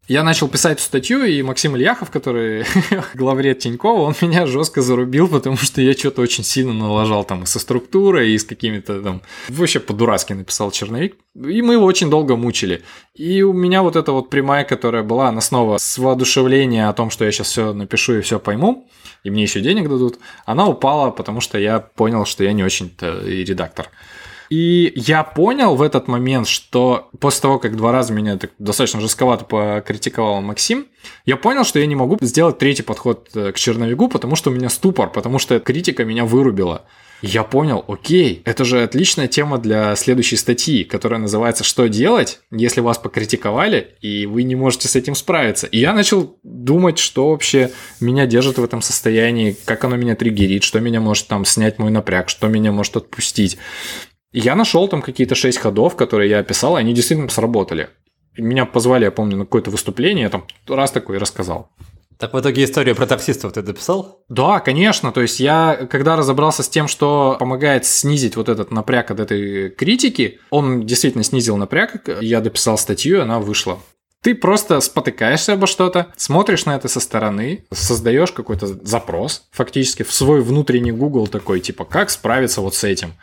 Я 0.08 0.22
начал 0.22 0.48
писать 0.48 0.80
статью, 0.80 1.22
и 1.22 1.42
Максим 1.42 1.76
Ильяхов, 1.76 2.10
который 2.10 2.64
главред 3.14 3.58
Тинькова, 3.58 4.00
он 4.00 4.14
меня 4.22 4.46
жестко 4.46 4.80
зарубил, 4.80 5.28
потому 5.28 5.58
что 5.58 5.82
я 5.82 5.92
что-то 5.92 6.22
очень 6.22 6.44
сильно 6.44 6.72
налажал 6.72 7.24
там 7.24 7.44
со 7.44 7.58
структурой, 7.58 8.30
и 8.30 8.38
с 8.38 8.44
какими-то 8.44 9.02
там... 9.02 9.20
Вообще 9.50 9.80
по-дурацки 9.80 10.32
написал 10.32 10.70
черновик. 10.70 11.16
И 11.34 11.60
мы 11.60 11.74
его 11.74 11.84
очень 11.84 12.08
долго 12.08 12.36
мучили. 12.36 12.82
И 13.14 13.42
у 13.42 13.52
меня 13.52 13.82
вот 13.82 13.96
эта 13.96 14.12
вот 14.12 14.30
прямая, 14.30 14.64
которая 14.64 15.02
была, 15.02 15.28
она 15.28 15.42
снова 15.42 15.76
с 15.76 15.98
воодушевления 15.98 16.88
о 16.88 16.94
том, 16.94 17.10
что 17.10 17.26
я 17.26 17.30
сейчас 17.30 17.48
все 17.48 17.74
напишу 17.74 18.14
и 18.14 18.22
все 18.22 18.40
пойму, 18.40 18.88
и 19.24 19.30
мне 19.30 19.42
еще 19.42 19.60
денег 19.60 19.90
дадут, 19.90 20.18
она 20.46 20.66
упала, 20.66 21.10
потому 21.10 21.42
что 21.42 21.58
я 21.58 21.80
понял, 21.80 22.24
что 22.24 22.44
я 22.44 22.54
не 22.54 22.64
очень-то 22.64 23.20
и 23.26 23.44
редактор. 23.44 23.90
И 24.48 24.92
я 24.96 25.24
понял 25.24 25.74
в 25.74 25.82
этот 25.82 26.08
момент, 26.08 26.48
что 26.48 27.10
после 27.20 27.42
того, 27.42 27.58
как 27.58 27.76
два 27.76 27.92
раза 27.92 28.12
меня 28.12 28.36
так 28.38 28.50
достаточно 28.58 29.00
жестковато 29.00 29.44
покритиковал 29.44 30.40
Максим, 30.40 30.86
я 31.26 31.36
понял, 31.36 31.64
что 31.64 31.78
я 31.78 31.86
не 31.86 31.94
могу 31.94 32.18
сделать 32.20 32.58
третий 32.58 32.82
подход 32.82 33.28
э, 33.34 33.52
к 33.52 33.56
черновику, 33.56 34.08
потому 34.08 34.36
что 34.36 34.50
у 34.50 34.54
меня 34.54 34.68
ступор, 34.68 35.10
потому 35.10 35.38
что 35.38 35.60
критика 35.60 36.04
меня 36.04 36.24
вырубила. 36.24 36.84
Я 37.20 37.42
понял, 37.42 37.84
окей, 37.88 38.42
это 38.44 38.64
же 38.64 38.82
отличная 38.82 39.26
тема 39.26 39.58
для 39.58 39.96
следующей 39.96 40.36
статьи, 40.36 40.84
которая 40.84 41.18
называется 41.18 41.64
«Что 41.64 41.88
делать, 41.88 42.38
если 42.52 42.80
вас 42.80 42.96
покритиковали, 42.96 43.96
и 44.00 44.24
вы 44.26 44.44
не 44.44 44.54
можете 44.54 44.86
с 44.86 44.94
этим 44.94 45.16
справиться?» 45.16 45.66
И 45.66 45.78
я 45.78 45.92
начал 45.92 46.38
думать, 46.44 46.98
что 46.98 47.30
вообще 47.30 47.72
меня 48.00 48.26
держит 48.26 48.58
в 48.58 48.64
этом 48.64 48.82
состоянии, 48.82 49.56
как 49.64 49.82
оно 49.82 49.96
меня 49.96 50.14
триггерит, 50.14 50.62
что 50.62 50.78
меня 50.78 51.00
может 51.00 51.26
там 51.26 51.44
снять 51.44 51.80
мой 51.80 51.90
напряг, 51.90 52.28
что 52.28 52.46
меня 52.46 52.70
может 52.70 52.96
отпустить. 52.96 53.58
Я 54.40 54.54
нашел 54.54 54.86
там 54.86 55.02
какие-то 55.02 55.34
шесть 55.34 55.58
ходов, 55.58 55.96
которые 55.96 56.30
я 56.30 56.38
описал, 56.38 56.76
и 56.76 56.80
они 56.80 56.94
действительно 56.94 57.28
сработали. 57.28 57.88
Меня 58.36 58.66
позвали, 58.66 59.04
я 59.04 59.10
помню, 59.10 59.36
на 59.36 59.44
какое-то 59.44 59.72
выступление, 59.72 60.22
я 60.22 60.30
там 60.30 60.44
раз 60.68 60.92
такой 60.92 61.18
рассказал. 61.18 61.70
Так 62.18 62.34
в 62.34 62.40
итоге 62.40 62.62
историю 62.62 62.94
про 62.94 63.06
таксистов 63.06 63.52
ты 63.52 63.62
дописал? 63.62 64.24
Да, 64.28 64.60
конечно. 64.60 65.10
То 65.10 65.22
есть 65.22 65.40
я, 65.40 65.88
когда 65.90 66.14
разобрался 66.14 66.62
с 66.62 66.68
тем, 66.68 66.86
что 66.86 67.36
помогает 67.40 67.84
снизить 67.84 68.36
вот 68.36 68.48
этот 68.48 68.70
напряг 68.70 69.10
от 69.10 69.18
этой 69.18 69.70
критики, 69.70 70.38
он 70.50 70.86
действительно 70.86 71.24
снизил 71.24 71.56
напряг, 71.56 72.08
я 72.20 72.40
дописал 72.40 72.78
статью, 72.78 73.18
и 73.18 73.22
она 73.22 73.40
вышла. 73.40 73.80
Ты 74.22 74.36
просто 74.36 74.80
спотыкаешься 74.80 75.54
обо 75.54 75.66
что-то, 75.66 76.12
смотришь 76.16 76.64
на 76.64 76.76
это 76.76 76.86
со 76.86 77.00
стороны, 77.00 77.64
создаешь 77.72 78.30
какой-то 78.30 78.66
запрос, 78.66 79.48
фактически 79.50 80.04
в 80.04 80.12
свой 80.12 80.42
внутренний 80.42 80.92
Google 80.92 81.26
такой, 81.26 81.58
типа, 81.58 81.84
как 81.84 82.10
справиться 82.10 82.60
вот 82.60 82.76
с 82.76 82.84
этим. 82.84 83.14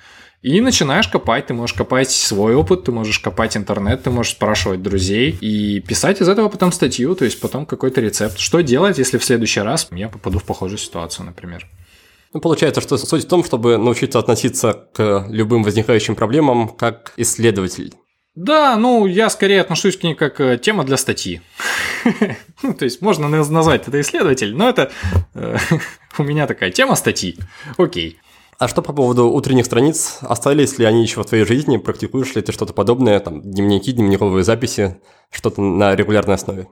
И 0.46 0.62
начинаешь 0.62 1.08
копать, 1.08 1.48
ты 1.48 1.56
можешь 1.56 1.76
копать 1.76 2.12
свой 2.12 2.54
опыт, 2.54 2.84
ты 2.84 2.92
можешь 2.92 3.18
копать 3.18 3.58
интернет, 3.58 4.04
ты 4.04 4.12
можешь 4.12 4.34
спрашивать 4.34 4.84
друзей 4.84 5.36
и 5.42 5.80
писать 5.80 6.22
из 6.22 6.30
этого 6.30 6.50
потом 6.50 6.72
статью, 6.72 7.16
то 7.16 7.26
есть 7.26 7.40
потом 7.40 7.66
какой-то 7.66 8.00
рецепт. 8.00 8.38
Что 8.38 8.62
делать, 8.62 9.00
если 9.00 9.18
в 9.18 9.26
следующий 9.26 9.62
раз 9.62 9.88
я 9.90 10.08
попаду 10.08 10.38
в 10.38 10.44
похожую 10.44 10.78
ситуацию, 10.78 11.26
например. 11.26 11.68
Ну, 12.32 12.42
получается, 12.42 12.80
что 12.82 12.96
суть 12.98 13.24
в 13.24 13.28
том, 13.28 13.44
чтобы 13.44 13.80
научиться 13.80 14.20
относиться 14.20 14.88
к 14.94 15.26
любым 15.30 15.64
возникающим 15.64 16.16
проблемам 16.16 16.70
как 16.70 17.14
исследователь. 17.18 17.96
Да, 18.36 18.76
ну, 18.76 19.08
я 19.08 19.32
скорее 19.32 19.62
отношусь 19.62 19.98
к 19.98 20.04
ней 20.04 20.14
как 20.14 20.40
э, 20.42 20.60
тема 20.60 20.84
для 20.84 20.98
статьи. 20.98 21.42
Ну, 22.62 22.74
то 22.74 22.86
есть 22.86 23.02
можно 23.02 23.28
назвать 23.28 23.88
это 23.88 24.00
исследователь, 24.00 24.56
но 24.56 24.70
это 24.70 24.92
э, 25.34 25.58
у 26.20 26.24
меня 26.24 26.46
такая 26.46 26.70
тема 26.70 26.96
статьи. 26.96 27.36
Окей. 27.78 28.20
А 28.58 28.70
что 28.70 28.82
по 28.82 28.94
поводу 28.94 29.30
утренних 29.30 29.66
страниц? 29.66 30.20
Остались 30.22 30.78
ли 30.80 30.86
они 30.86 31.02
еще 31.02 31.22
в 31.22 31.26
твоей 31.26 31.46
жизни? 31.46 31.76
Практикуешь 31.76 32.36
ли 32.36 32.42
ты 32.42 32.54
что-то 32.54 32.74
подобное? 32.74 33.20
Там 33.20 33.42
дневники, 33.42 33.92
дневниковые 33.92 34.46
записи, 34.46 34.98
что-то 35.30 35.62
на 35.62 35.94
регулярной 35.96 36.36
основе? 36.36 36.68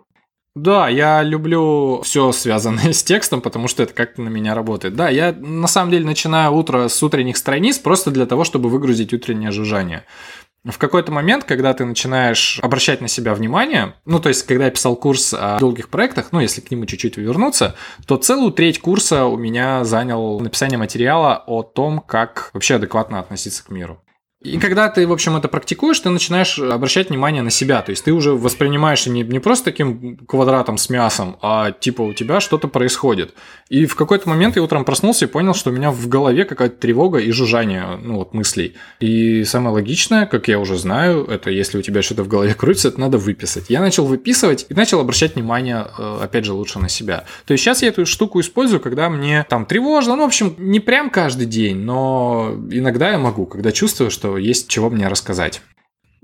Да, 0.56 0.88
я 0.88 1.24
люблю 1.24 2.02
все 2.04 2.32
связанное 2.32 2.94
с 2.94 3.04
текстом, 3.04 3.42
потому 3.42 3.68
что 3.68 3.84
это 3.84 3.94
как-то 3.94 4.22
на 4.22 4.30
меня 4.30 4.56
работает. 4.56 4.96
Да, 4.96 5.10
я 5.10 5.34
на 5.34 5.68
самом 5.68 5.92
деле 5.92 6.06
начинаю 6.06 6.54
утро 6.54 6.88
с 6.88 7.04
утренних 7.04 7.36
страниц 7.36 7.80
просто 7.80 8.12
для 8.12 8.28
того, 8.28 8.46
чтобы 8.46 8.70
выгрузить 8.70 9.14
утреннее 9.14 9.52
жужжание. 9.52 10.06
В 10.66 10.78
какой-то 10.78 11.12
момент, 11.12 11.44
когда 11.44 11.74
ты 11.74 11.84
начинаешь 11.84 12.60
обращать 12.62 13.02
на 13.02 13.10
себя 13.10 13.34
внимание, 13.34 13.96
ну, 14.06 14.20
то 14.20 14.30
есть, 14.30 14.44
когда 14.44 14.66
я 14.66 14.72
писал 14.72 14.96
курс 14.96 15.34
о 15.34 15.60
долгих 15.60 15.90
проектах, 15.90 16.28
ну, 16.32 16.40
если 16.40 16.62
к 16.62 16.72
нему 16.72 16.86
чуть-чуть 16.86 17.18
вернуться, 17.18 17.76
то 18.08 18.16
целую 18.16 18.52
треть 18.52 18.80
курса 18.80 19.26
у 19.26 19.36
меня 19.36 19.84
занял 19.84 20.40
написание 20.40 20.78
материала 20.78 21.44
о 21.46 21.64
том, 21.64 22.00
как 22.00 22.50
вообще 22.54 22.76
адекватно 22.76 23.20
относиться 23.20 23.64
к 23.66 23.70
миру. 23.70 24.03
И 24.44 24.58
когда 24.60 24.90
ты, 24.90 25.08
в 25.08 25.12
общем, 25.12 25.38
это 25.38 25.48
практикуешь, 25.48 26.00
ты 26.00 26.10
начинаешь 26.10 26.60
обращать 26.60 27.10
внимание 27.10 27.42
на 27.42 27.50
себя. 27.50 27.82
То 27.82 27.92
есть 27.92 28.04
ты 28.04 28.12
уже 28.12 28.34
воспринимаешь 28.34 29.06
не, 29.06 29.24
не 29.24 29.40
просто 29.40 29.66
таким 29.66 30.18
квадратом 30.18 30.78
с 30.78 30.90
мясом, 30.90 31.38
а 31.42 31.72
типа 31.72 32.02
у 32.02 32.14
тебя 32.14 32.42
что-то 32.42 32.68
происходит. 32.68 33.34
И 33.70 33.86
в 33.86 33.96
какой-то 33.96 34.28
момент 34.28 34.58
я 34.58 34.64
утром 34.64 34.84
проснулся 34.84 35.26
и 35.26 35.28
понял, 35.28 35.54
что 35.54 35.70
у 35.70 35.74
меня 35.74 35.92
в 35.92 36.08
голове 36.08 36.44
какая-то 36.44 36.76
тревога 36.76 37.20
и 37.20 37.32
жужжание 37.32 37.98
ну, 38.04 38.16
вот, 38.16 38.34
мыслей. 38.34 38.76
И 39.00 39.46
самое 39.46 39.74
логичное, 39.74 40.26
как 40.26 40.48
я 40.50 40.60
уже 40.60 40.78
знаю, 40.78 41.26
это 41.26 41.50
если 41.50 41.78
у 41.78 41.82
тебя 41.82 42.02
что-то 42.02 42.24
в 42.24 42.28
голове 42.28 42.54
крутится, 42.54 42.90
это 42.90 43.00
надо 43.00 43.18
выписать. 43.18 43.70
Я 43.70 43.80
начал 43.80 44.06
выписывать 44.06 44.66
и 44.68 44.74
начал 44.74 45.00
обращать 45.00 45.36
внимание, 45.36 45.88
э, 45.98 46.20
опять 46.22 46.46
же, 46.46 46.54
лучше 46.54 46.80
на 46.80 46.90
себя. 46.90 47.26
То 47.46 47.54
есть 47.54 47.64
сейчас 47.64 47.82
я 47.82 47.88
эту 47.88 48.06
штуку 48.06 48.42
использую, 48.42 48.82
когда 48.82 49.10
мне 49.10 49.46
там 49.50 49.66
тревожно, 49.66 50.16
ну, 50.16 50.24
в 50.24 50.28
общем, 50.28 50.54
не 50.58 50.80
прям 50.82 51.10
каждый 51.10 51.48
день, 51.48 51.78
но 51.78 52.56
иногда 52.70 53.12
я 53.12 53.18
могу, 53.18 53.46
когда 53.46 53.72
чувствую, 53.72 54.12
что 54.12 54.33
есть 54.38 54.68
чего 54.68 54.90
мне 54.90 55.08
рассказать. 55.08 55.62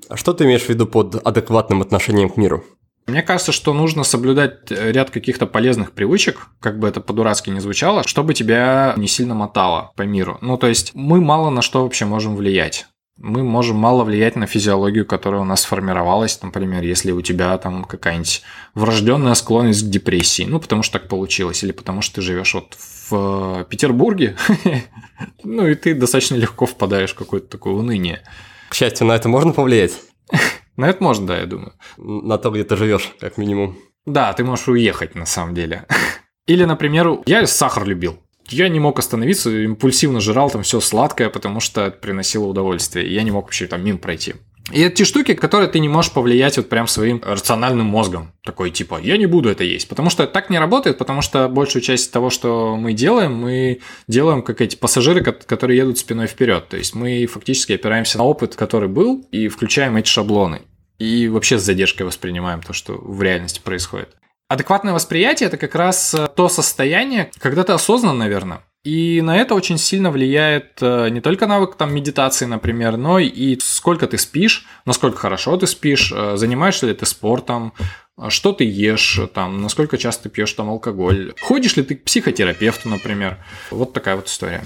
А 0.08 0.18
что 0.18 0.34
ты 0.34 0.46
имеешь 0.46 0.64
в 0.64 0.70
виду 0.70 0.88
под 0.88 1.16
адекватным 1.16 1.82
отношением 1.82 2.30
к 2.30 2.38
миру? 2.38 2.64
Мне 3.08 3.24
кажется, 3.24 3.52
что 3.52 3.74
нужно 3.74 4.04
соблюдать 4.04 4.70
ряд 4.70 5.10
каких-то 5.10 5.48
полезных 5.48 5.94
привычек, 5.94 6.48
как 6.60 6.78
бы 6.78 6.88
это 6.88 7.02
по-дурацки 7.02 7.50
не 7.50 7.60
звучало, 7.60 8.04
чтобы 8.06 8.36
тебя 8.36 8.94
не 8.98 9.08
сильно 9.08 9.34
мотало 9.34 9.92
по 9.96 10.04
миру. 10.04 10.38
Ну, 10.42 10.58
то 10.58 10.68
есть 10.68 10.92
мы 10.94 11.20
мало 11.20 11.50
на 11.50 11.64
что 11.64 11.82
вообще 11.84 12.06
можем 12.06 12.36
влиять. 12.36 12.86
Мы 13.22 13.44
можем 13.44 13.76
мало 13.76 14.06
влиять 14.06 14.38
на 14.38 14.48
физиологию, 14.48 15.06
которая 15.06 15.42
у 15.42 15.46
нас 15.46 15.62
сформировалась, 15.62 16.42
например, 16.42 16.84
если 16.84 17.12
у 17.12 17.22
тебя 17.22 17.58
там 17.58 17.84
какая-нибудь 17.84 18.44
врожденная 18.76 19.34
склонность 19.34 19.86
к 19.86 19.90
депрессии, 19.90 20.44
ну, 20.44 20.60
потому 20.60 20.84
что 20.84 21.00
так 21.00 21.10
получилось, 21.10 21.62
или 21.64 21.74
потому 21.74 22.02
что 22.02 22.16
ты 22.16 22.22
живешь 22.22 22.54
вот 22.54 22.78
в 23.10 23.66
Петербурге, 23.66 24.38
ну 25.44 25.68
и 25.68 25.76
ты 25.76 25.96
достаточно 25.96 26.36
легко 26.36 26.66
впадаешь 26.66 27.12
в 27.12 27.16
какое-то 27.16 27.48
такое 27.48 27.74
уныние. 27.74 28.22
К 28.70 28.76
счастью, 28.76 29.08
на 29.08 29.14
это 29.14 29.28
можно 29.28 29.52
повлиять? 29.52 30.00
На 30.78 30.90
это 30.90 31.04
можно, 31.04 31.28
да, 31.28 31.40
я 31.40 31.46
думаю. 31.46 31.74
На 31.98 32.38
то, 32.38 32.52
где 32.52 32.64
ты 32.64 32.78
живешь, 32.78 33.12
как 33.20 33.38
минимум. 33.38 33.78
Да, 34.06 34.32
ты 34.32 34.46
можешь 34.46 34.70
уехать 34.70 35.14
на 35.14 35.26
самом 35.26 35.54
деле. 35.54 35.86
Или, 36.48 36.64
например, 36.64 37.20
я 37.26 37.46
сахар 37.48 37.86
любил. 37.86 38.18
Я 38.50 38.70
не 38.70 38.80
мог 38.80 39.00
остановиться, 39.00 39.50
импульсивно 39.50 40.20
жрал 40.22 40.50
там 40.50 40.64
все 40.64 40.80
сладкое, 40.80 41.30
потому 41.30 41.60
что 41.60 41.86
это 41.86 41.98
приносило 41.98 42.46
удовольствие. 42.46 43.14
Я 43.14 43.24
не 43.24 43.32
мог 43.32 43.46
вообще 43.46 43.68
там 43.68 43.84
мимо 43.84 44.00
пройти. 44.00 44.36
И 44.72 44.82
это 44.82 44.98
те 44.98 45.06
штуки, 45.06 45.34
которые 45.34 45.70
ты 45.70 45.80
не 45.80 45.90
можешь 45.90 46.12
повлиять 46.12 46.58
вот 46.58 46.70
прям 46.70 46.88
своим 46.88 47.22
рациональным 47.26 47.88
мозгом. 47.88 48.34
Такой 48.44 48.70
типа, 48.70 49.00
я 49.02 49.18
не 49.18 49.26
буду 49.26 49.50
это 49.50 49.64
есть. 49.64 49.88
Потому 49.88 50.10
что 50.10 50.28
так 50.28 50.50
не 50.50 50.60
работает, 50.60 50.98
потому 50.98 51.22
что 51.22 51.48
большую 51.48 51.82
часть 51.82 52.12
того, 52.12 52.30
что 52.30 52.76
мы 52.76 52.94
делаем, 52.94 53.34
мы 53.34 53.80
делаем 54.08 54.44
как 54.44 54.62
эти 54.62 54.76
пассажиры, 54.76 55.22
которые 55.24 55.78
едут 55.78 55.98
спиной 55.98 56.28
вперед. 56.28 56.68
То 56.68 56.78
есть 56.78 56.94
мы 56.94 57.26
фактически 57.26 57.74
опираемся 57.74 58.20
на 58.20 58.26
опыт, 58.26 58.56
который 58.56 58.90
был, 58.90 59.26
и 59.32 59.48
включаем 59.48 59.96
эти 59.96 60.08
шаблоны. 60.08 60.62
И 61.00 61.28
вообще 61.30 61.58
с 61.58 61.64
задержкой 61.64 62.06
воспринимаем 62.06 62.62
то, 62.62 62.74
что 62.74 62.94
в 62.94 63.24
реальности 63.24 63.62
происходит. 63.64 64.16
Адекватное 64.50 64.94
восприятие– 64.94 65.48
это 65.50 65.58
как 65.58 65.76
раз 65.76 66.16
то 66.36 66.50
состояние, 66.50 67.30
когда 67.40 67.64
ты 67.64 67.72
осознан, 67.72 68.18
наверное, 68.18 68.64
и 68.84 69.22
на 69.22 69.38
это 69.38 69.54
очень 69.54 69.78
сильно 69.78 70.10
влияет 70.10 70.78
э, 70.82 71.10
не 71.10 71.22
только 71.22 71.46
навык 71.46 71.76
там, 71.76 71.94
медитации, 71.94 72.46
например, 72.46 72.98
но 72.98 73.20
и 73.20 73.60
сколько 73.62 74.08
ты 74.08 74.18
спишь, 74.18 74.66
насколько 74.86 75.18
хорошо 75.18 75.56
ты 75.58 75.68
спишь, 75.68 76.12
э, 76.16 76.38
занимаешься 76.38 76.88
ли 76.88 76.96
ты 76.96 77.06
спортом, 77.06 77.74
э, 78.18 78.30
что 78.30 78.54
ты 78.54 78.64
ешь, 78.64 79.20
там, 79.36 79.62
насколько 79.62 80.00
часто 80.00 80.24
ты 80.24 80.30
пьешь 80.30 80.54
там 80.54 80.70
алкоголь, 80.70 81.34
ходишь 81.42 81.76
ли 81.76 81.84
ты 81.84 81.96
к 81.96 82.06
психотерапевту, 82.06 82.90
например. 82.90 83.38
Вот 83.70 83.94
такая 83.94 84.16
вот 84.16 84.28
история. 84.28 84.64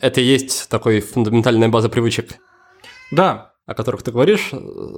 Это 0.00 0.20
и 0.20 0.24
есть 0.24 0.68
такой 0.68 1.00
фундаментальная 1.00 1.68
база 1.68 1.88
привычек. 1.88 2.32
Да, 3.12 3.53
о 3.66 3.74
которых 3.74 4.02
ты 4.02 4.12
говоришь, 4.12 4.50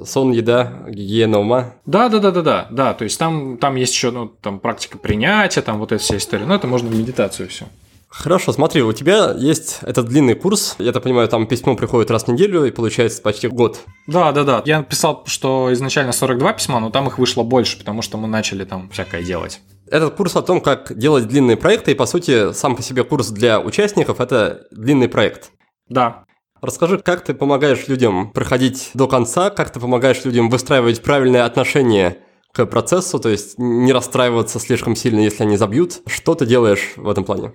сон, 0.05 0.33
еда, 0.33 0.85
гигиена 0.89 1.39
ума. 1.39 1.75
Да, 1.87 2.09
да, 2.09 2.19
да, 2.19 2.31
да, 2.31 2.43
да, 2.43 2.69
да. 2.71 2.95
То 2.95 3.05
есть 3.05 3.19
там, 3.19 3.59
там 3.59 3.77
есть 3.77 3.95
еще, 3.95 4.11
ну, 4.11 4.27
там 4.29 4.59
практика 4.59 4.99
принятия, 4.99 5.63
там 5.63 5.79
вот 5.79 5.93
эта 5.93 6.03
вся 6.03 6.17
история. 6.17 6.47
Но 6.47 6.55
это 6.55 6.67
можно 6.67 6.89
в 6.89 6.97
медитацию 6.97 7.49
все. 7.49 7.67
Хорошо, 8.09 8.53
смотри, 8.53 8.83
у 8.83 8.93
тебя 8.93 9.35
есть 9.37 9.81
этот 9.83 10.07
длинный 10.07 10.35
курс, 10.35 10.77
я 10.79 10.93
так 10.93 11.03
понимаю, 11.03 11.29
там 11.29 11.47
письмо 11.47 11.77
приходит 11.77 12.11
раз 12.11 12.25
в 12.25 12.29
неделю 12.29 12.65
и 12.65 12.71
получается 12.71 13.21
почти 13.21 13.49
год. 13.49 13.81
Да, 14.07 14.33
да, 14.33 14.45
да. 14.45 14.63
Я 14.65 14.79
написал, 14.79 15.25
что 15.27 15.73
изначально 15.73 16.13
42 16.13 16.53
письма, 16.55 16.81
но 16.81 16.91
там 16.91 17.09
их 17.09 17.19
вышло 17.19 17.43
больше, 17.43 17.79
потому 17.79 18.03
что 18.03 18.17
мы 18.17 18.27
начали 18.29 18.65
там 18.65 18.89
всякое 18.91 19.23
делать. 19.23 19.61
Этот 19.91 20.15
курс 20.15 20.35
о 20.37 20.43
том, 20.43 20.61
как 20.61 20.97
делать 20.97 21.29
длинные 21.29 21.57
проекты, 21.57 21.93
и 21.93 21.95
по 21.95 22.07
сути 22.07 22.53
сам 22.53 22.75
по 22.75 22.83
себе 22.83 23.05
курс 23.05 23.29
для 23.31 23.61
участников– 23.61 24.21
это 24.21 24.67
длинный 24.71 25.09
проект. 25.09 25.51
Да. 25.89 26.25
Расскажи, 26.67 26.99
как 26.99 27.23
ты 27.23 27.33
помогаешь 27.33 27.87
людям 27.87 28.33
проходить 28.33 28.91
до 28.93 29.07
конца, 29.07 29.51
как 29.51 29.71
ты 29.71 29.79
помогаешь 29.79 30.25
людям 30.25 30.51
выстраивать 30.51 31.01
правильное 31.01 31.45
отношение 31.45 32.19
к 32.51 32.67
процессу, 32.67 33.21
то 33.21 33.29
есть 33.29 33.57
не 33.57 33.93
расстраиваться 33.93 34.59
слишком 34.59 34.97
сильно, 34.97 35.21
если 35.21 35.45
они 35.45 35.57
забьют. 35.57 36.01
Что 36.09 36.35
ты 36.35 36.45
делаешь 36.45 36.95
в 36.97 37.09
этом 37.09 37.23
плане? 37.23 37.53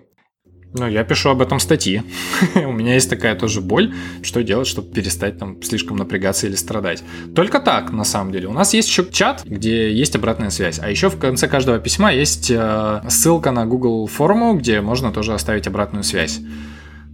Ну, 0.73 0.87
я 0.87 1.03
пишу 1.03 1.27
об 1.27 1.41
этом 1.41 1.59
статьи. 1.59 2.03
У 2.55 2.71
меня 2.71 2.93
есть 2.93 3.09
такая 3.09 3.35
тоже 3.35 3.59
боль, 3.59 3.93
что 4.23 4.43
делать, 4.43 4.67
чтобы 4.67 4.93
перестать 4.93 5.37
там 5.37 5.61
слишком 5.61 5.97
напрягаться 5.97 6.47
или 6.47 6.55
страдать. 6.55 7.03
Только 7.35 7.59
так, 7.59 7.91
на 7.91 8.05
самом 8.05 8.31
деле. 8.31 8.47
У 8.47 8.53
нас 8.53 8.73
есть 8.73 8.87
еще 8.87 9.05
чат, 9.11 9.43
где 9.43 9.91
есть 9.91 10.15
обратная 10.15 10.51
связь. 10.51 10.79
А 10.81 10.89
еще 10.89 11.09
в 11.09 11.19
конце 11.19 11.49
каждого 11.49 11.79
письма 11.79 12.13
есть 12.13 12.49
э, 12.49 13.01
ссылка 13.09 13.51
на 13.51 13.65
Google 13.65 14.07
форму, 14.07 14.53
где 14.53 14.79
можно 14.79 15.11
тоже 15.11 15.33
оставить 15.33 15.67
обратную 15.67 16.05
связь. 16.05 16.39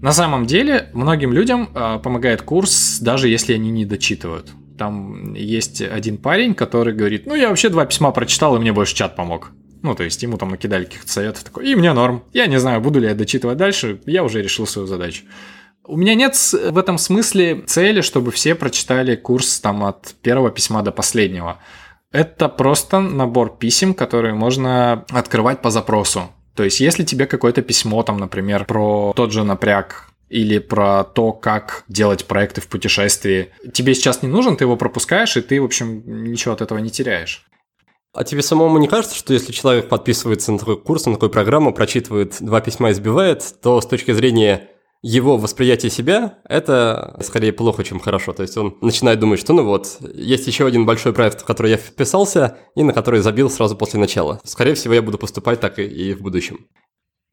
На 0.02 0.12
самом 0.12 0.46
деле, 0.46 0.90
многим 0.94 1.34
людям 1.34 1.70
э, 1.74 2.00
помогает 2.04 2.44
курс, 2.44 3.00
даже 3.00 3.30
если 3.30 3.54
они 3.54 3.72
не 3.72 3.86
дочитывают. 3.86 4.52
Там 4.78 5.34
есть 5.34 5.82
один 5.82 6.18
парень, 6.18 6.54
который 6.54 6.94
говорит, 6.94 7.26
ну, 7.26 7.34
я 7.34 7.50
вообще 7.50 7.70
два 7.70 7.86
письма 7.86 8.12
прочитал, 8.12 8.56
и 8.56 8.60
мне 8.60 8.72
больше 8.72 8.96
чат 8.96 9.16
помог. 9.16 9.52
Ну, 9.82 9.96
то 9.96 10.04
есть 10.04 10.22
ему 10.22 10.38
там 10.38 10.50
накидали 10.50 10.86
каких-то 10.86 11.12
советов, 11.12 11.44
такой, 11.44 11.72
и 11.72 11.76
мне 11.76 11.94
норм. 11.94 12.24
Я 12.32 12.46
не 12.46 12.60
знаю, 12.60 12.80
буду 12.80 13.00
ли 13.00 13.08
я 13.08 13.16
дочитывать 13.16 13.58
дальше, 13.58 14.00
я 14.06 14.24
уже 14.24 14.42
решил 14.42 14.68
свою 14.68 14.88
задачу. 14.88 15.24
У 15.84 15.98
меня 15.98 16.14
нет 16.16 16.36
в 16.36 16.78
этом 16.78 16.98
смысле 16.98 17.62
цели, 17.66 18.02
чтобы 18.02 18.32
все 18.32 18.56
прочитали 18.56 19.16
курс 19.16 19.60
там 19.60 19.84
от 19.84 20.14
первого 20.22 20.52
письма 20.52 20.84
до 20.84 20.92
последнего. 20.92 21.60
Это 22.12 22.50
просто 22.50 23.00
набор 23.00 23.58
писем, 23.58 23.94
которые 23.94 24.34
можно 24.34 25.06
открывать 25.10 25.62
по 25.62 25.70
запросу. 25.70 26.30
То 26.58 26.64
есть, 26.64 26.80
если 26.80 27.04
тебе 27.04 27.28
какое-то 27.28 27.62
письмо, 27.62 28.02
там, 28.02 28.18
например, 28.18 28.66
про 28.66 29.14
тот 29.16 29.32
же 29.32 29.44
напряг 29.44 30.10
или 30.28 30.58
про 30.58 31.04
то, 31.04 31.32
как 31.32 31.84
делать 31.88 32.26
проекты 32.26 32.62
в 32.62 32.68
путешествии, 32.68 33.52
тебе 33.72 33.94
сейчас 33.94 34.24
не 34.24 34.28
нужен, 34.28 34.58
ты 34.58 34.64
его 34.64 34.76
пропускаешь, 34.76 35.38
и 35.38 35.42
ты, 35.42 35.62
в 35.62 35.66
общем, 35.66 36.02
ничего 36.24 36.56
от 36.56 36.62
этого 36.62 36.80
не 36.80 36.90
теряешь. 36.90 37.46
А 38.12 38.24
тебе 38.24 38.42
самому 38.42 38.80
не 38.80 38.88
кажется, 38.88 39.16
что 39.16 39.34
если 39.36 39.52
человек 39.52 39.88
подписывается 39.88 40.52
на 40.52 40.58
такой 40.58 40.82
курс, 40.82 41.06
на 41.06 41.14
такую 41.14 41.30
программу, 41.30 41.72
прочитывает 41.76 42.38
два 42.40 42.60
письма 42.60 42.90
и 42.90 42.94
сбивает, 42.94 43.44
то 43.62 43.80
с 43.80 43.86
точки 43.86 44.12
зрения 44.12 44.68
его 45.08 45.38
восприятие 45.38 45.90
себя, 45.90 46.40
это 46.44 47.18
скорее 47.22 47.54
плохо, 47.54 47.84
чем 47.84 48.00
хорошо. 48.00 48.34
То 48.34 48.42
есть 48.44 48.58
он 48.58 48.78
начинает 48.82 49.20
думать, 49.20 49.40
что 49.40 49.54
ну 49.54 49.64
вот, 49.64 49.98
есть 50.14 50.48
еще 50.48 50.68
один 50.68 50.86
большой 50.86 51.14
проект, 51.14 51.42
в 51.42 51.46
который 51.46 51.72
я 51.72 51.78
вписался, 51.78 52.58
и 52.76 52.84
на 52.84 52.92
который 52.92 53.22
забил 53.22 53.50
сразу 53.50 53.78
после 53.78 54.00
начала. 54.00 54.42
Скорее 54.44 54.74
всего, 54.74 54.94
я 54.94 55.02
буду 55.02 55.18
поступать 55.18 55.62
так 55.62 55.80
и, 55.80 55.84
и 55.84 56.14
в 56.14 56.22
будущем. 56.22 56.68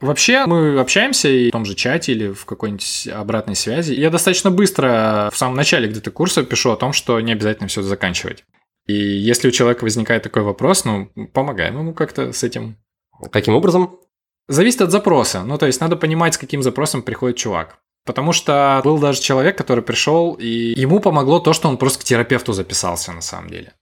Вообще, 0.01 0.45
мы 0.47 0.79
общаемся 0.79 1.29
и 1.29 1.49
в 1.49 1.53
том 1.53 1.65
же 1.65 1.75
чате 1.75 2.13
или 2.13 2.33
в 2.33 2.45
какой-нибудь 2.45 3.09
обратной 3.13 3.57
связи. 3.57 3.95
Я 3.95 4.11
достаточно 4.11 4.51
быстро 4.51 5.31
в 5.33 5.37
самом 5.37 5.57
начале 5.57 5.89
где-то 5.89 6.11
курса 6.11 6.45
пишу 6.45 6.71
о 6.71 6.77
том, 6.77 6.93
что 6.93 7.21
не 7.21 7.33
обязательно 7.33 7.69
все 7.69 7.83
заканчивать. 7.83 8.45
И 8.87 8.93
если 8.93 9.49
у 9.49 9.51
человека 9.51 9.83
возникает 9.85 10.23
такой 10.23 10.43
вопрос, 10.43 10.85
ну, 10.85 11.11
помогаем 11.33 11.79
ему 11.79 11.95
как-то 11.95 12.33
с 12.33 12.45
этим. 12.45 12.77
Каким 13.33 13.55
образом? 13.55 13.99
Зависит 14.49 14.83
от 14.83 14.91
запроса. 14.91 15.43
Ну, 15.45 15.59
то 15.59 15.67
есть 15.67 15.81
надо 15.81 15.97
понимать, 15.97 16.35
с 16.35 16.39
каким 16.39 16.63
запросом 16.63 17.03
приходит 17.03 17.37
чувак. 17.37 17.79
Потому 18.05 18.33
что 18.33 18.81
был 18.85 18.99
даже 18.99 19.21
человек, 19.21 19.57
который 19.57 19.83
пришел, 19.83 20.35
и 20.35 20.75
ему 20.77 21.01
помогло 21.01 21.41
то, 21.41 21.55
что 21.55 21.69
он 21.69 21.79
просто 21.79 22.01
к 22.01 22.05
терапевту 22.05 22.53
записался 22.53 23.13
на 23.13 23.23
самом 23.23 23.49
деле. 23.49 23.73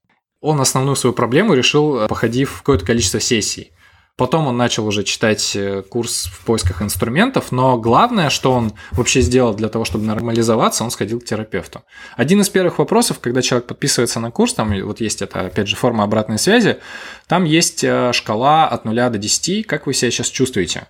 Он 0.40 0.60
основную 0.60 0.96
свою 0.96 1.12
проблему 1.12 1.54
решил, 1.54 2.06
походив 2.06 2.58
какое-то 2.58 2.86
количество 2.86 3.20
сессий. 3.20 3.72
Потом 4.16 4.46
он 4.46 4.56
начал 4.56 4.86
уже 4.86 5.04
читать 5.04 5.56
э, 5.56 5.82
курс 5.82 6.26
в 6.26 6.44
поисках 6.44 6.82
инструментов, 6.82 7.50
но 7.50 7.78
главное, 7.78 8.28
что 8.28 8.52
он 8.52 8.74
вообще 8.90 9.22
сделал 9.22 9.54
для 9.54 9.68
того, 9.68 9.86
чтобы 9.86 10.04
нормализоваться, 10.04 10.84
он 10.84 10.90
сходил 10.90 11.20
к 11.20 11.24
терапевту. 11.24 11.82
Один 12.16 12.40
из 12.42 12.50
первых 12.50 12.78
вопросов, 12.78 13.20
когда 13.20 13.40
человек 13.40 13.66
подписывается 13.66 14.20
на 14.20 14.30
курс, 14.30 14.52
там 14.52 14.74
вот 14.84 15.00
есть 15.00 15.22
это, 15.22 15.46
опять 15.46 15.68
же, 15.68 15.76
форма 15.76 16.04
обратной 16.04 16.38
связи, 16.38 16.78
там 17.26 17.44
есть 17.44 17.82
э, 17.84 18.12
шкала 18.12 18.68
от 18.68 18.84
0 18.84 18.94
до 18.94 19.18
10, 19.18 19.66
как 19.66 19.86
вы 19.86 19.94
себя 19.94 20.10
сейчас 20.10 20.28
чувствуете. 20.28 20.88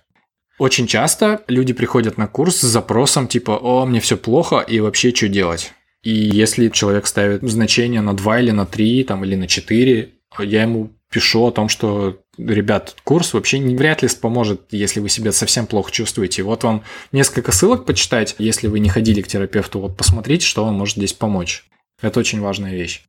Очень 0.59 0.85
часто 0.85 1.41
люди 1.47 1.73
приходят 1.73 2.17
на 2.17 2.27
курс 2.27 2.57
с 2.57 2.61
запросом 2.61 3.27
типа 3.27 3.51
«О, 3.51 3.85
мне 3.85 3.99
все 3.99 4.17
плохо, 4.17 4.59
и 4.59 4.79
вообще 4.79 5.13
что 5.13 5.27
делать?» 5.27 5.73
И 6.03 6.11
если 6.11 6.67
человек 6.67 7.07
ставит 7.07 7.41
значение 7.49 8.01
на 8.01 8.13
2 8.13 8.39
или 8.41 8.51
на 8.51 8.65
3, 8.65 9.05
там, 9.05 9.23
или 9.23 9.35
на 9.35 9.47
4, 9.47 10.09
я 10.39 10.61
ему 10.61 10.91
пишу 11.09 11.45
о 11.47 11.51
том, 11.51 11.69
что, 11.69 12.19
ребят, 12.37 12.95
курс 13.03 13.33
вообще 13.33 13.59
вряд 13.59 14.01
ли 14.01 14.09
поможет, 14.21 14.61
если 14.71 14.99
вы 14.99 15.09
себя 15.09 15.31
совсем 15.31 15.67
плохо 15.67 15.91
чувствуете. 15.91 16.43
Вот 16.43 16.63
вам 16.63 16.83
несколько 17.11 17.51
ссылок 17.51 17.85
почитать, 17.85 18.35
если 18.37 18.67
вы 18.67 18.79
не 18.79 18.89
ходили 18.89 19.21
к 19.21 19.27
терапевту, 19.27 19.79
вот 19.79 19.97
посмотрите, 19.97 20.45
что 20.45 20.65
вам 20.65 20.75
может 20.75 20.97
здесь 20.97 21.13
помочь. 21.13 21.65
Это 22.01 22.19
очень 22.19 22.41
важная 22.41 22.73
вещь. 22.73 23.03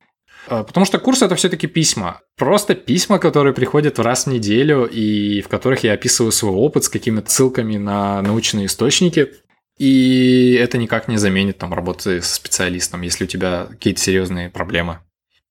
А, 0.46 0.62
потому 0.62 0.84
что 0.86 0.98
курс 0.98 1.22
это 1.22 1.34
все-таки 1.36 1.66
письма. 1.66 2.20
Просто 2.36 2.74
письма, 2.74 3.18
которые 3.18 3.54
приходят 3.54 3.98
раз 3.98 4.24
в 4.24 4.30
неделю 4.30 4.84
и 4.84 5.40
в 5.40 5.48
которых 5.48 5.84
я 5.84 5.94
описываю 5.94 6.32
свой 6.32 6.52
опыт 6.52 6.84
с 6.84 6.88
какими-то 6.88 7.30
ссылками 7.30 7.76
на 7.76 8.20
научные 8.22 8.66
источники. 8.66 9.32
И 9.78 10.56
это 10.60 10.78
никак 10.78 11.08
не 11.08 11.16
заменит 11.16 11.58
там 11.58 11.74
работы 11.74 12.22
со 12.22 12.34
специалистом, 12.34 13.02
если 13.02 13.24
у 13.24 13.26
тебя 13.26 13.66
какие-то 13.70 14.00
серьезные 14.00 14.50
проблемы. 14.50 15.00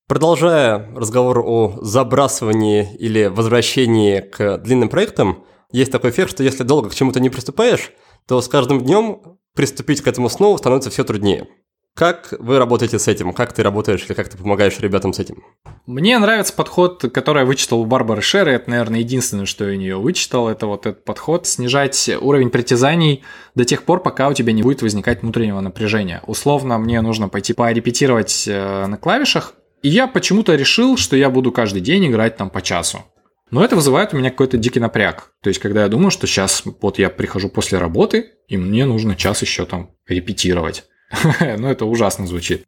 Продолжая 0.06 0.90
разговор 0.94 1.38
о 1.40 1.78
забрасывании 1.80 2.94
или 2.98 3.24
возвращении 3.24 4.20
к 4.20 4.58
длинным 4.58 4.90
проектам, 4.90 5.44
есть 5.72 5.90
такой 5.90 6.10
эффект, 6.10 6.30
что 6.30 6.42
если 6.42 6.62
долго 6.62 6.90
к 6.90 6.94
чему-то 6.94 7.20
не 7.20 7.30
приступаешь, 7.30 7.90
то 8.28 8.40
с 8.42 8.48
каждым 8.48 8.82
днем 8.82 9.38
приступить 9.54 10.02
к 10.02 10.06
этому 10.06 10.28
снова 10.28 10.58
становится 10.58 10.90
все 10.90 11.04
труднее. 11.04 11.48
Как 11.94 12.34
вы 12.38 12.58
работаете 12.58 12.98
с 12.98 13.08
этим? 13.08 13.32
Как 13.32 13.52
ты 13.52 13.62
работаешь 13.62 14.04
или 14.04 14.14
как 14.14 14.28
ты 14.28 14.36
помогаешь 14.36 14.78
ребятам 14.80 15.12
с 15.12 15.20
этим? 15.20 15.42
Мне 15.86 16.18
нравится 16.18 16.52
подход, 16.52 17.02
который 17.12 17.40
я 17.40 17.46
вычитал 17.46 17.80
у 17.80 17.86
Барбары 17.86 18.20
Шеры. 18.20 18.52
Это, 18.52 18.68
наверное, 18.68 18.98
единственное, 18.98 19.46
что 19.46 19.64
я 19.64 19.76
у 19.76 19.78
нее 19.78 19.96
вычитал. 19.96 20.48
Это 20.48 20.66
вот 20.66 20.86
этот 20.86 21.04
подход. 21.04 21.46
Снижать 21.46 22.10
уровень 22.20 22.50
притязаний 22.50 23.22
до 23.54 23.64
тех 23.64 23.84
пор, 23.84 24.02
пока 24.02 24.28
у 24.28 24.34
тебя 24.34 24.52
не 24.52 24.62
будет 24.62 24.82
возникать 24.82 25.22
внутреннего 25.22 25.60
напряжения. 25.60 26.20
Условно, 26.26 26.78
мне 26.78 27.00
нужно 27.00 27.28
пойти 27.28 27.52
порепетировать 27.52 28.48
э, 28.48 28.86
на 28.86 28.96
клавишах, 28.96 29.54
и 29.84 29.88
я 29.88 30.06
почему-то 30.06 30.54
решил, 30.54 30.96
что 30.96 31.14
я 31.14 31.28
буду 31.28 31.52
каждый 31.52 31.82
день 31.82 32.06
играть 32.06 32.38
там 32.38 32.48
по 32.48 32.62
часу. 32.62 33.04
Но 33.50 33.62
это 33.62 33.76
вызывает 33.76 34.14
у 34.14 34.16
меня 34.16 34.30
какой-то 34.30 34.56
дикий 34.56 34.80
напряг. 34.80 35.34
То 35.42 35.48
есть, 35.48 35.60
когда 35.60 35.82
я 35.82 35.88
думаю, 35.88 36.10
что 36.10 36.26
сейчас 36.26 36.62
вот 36.80 36.98
я 36.98 37.10
прихожу 37.10 37.50
после 37.50 37.76
работы, 37.76 38.30
и 38.48 38.56
мне 38.56 38.86
нужно 38.86 39.14
час 39.14 39.42
еще 39.42 39.66
там 39.66 39.90
репетировать. 40.08 40.84
ну, 41.58 41.68
это 41.68 41.84
ужасно 41.84 42.26
звучит. 42.26 42.64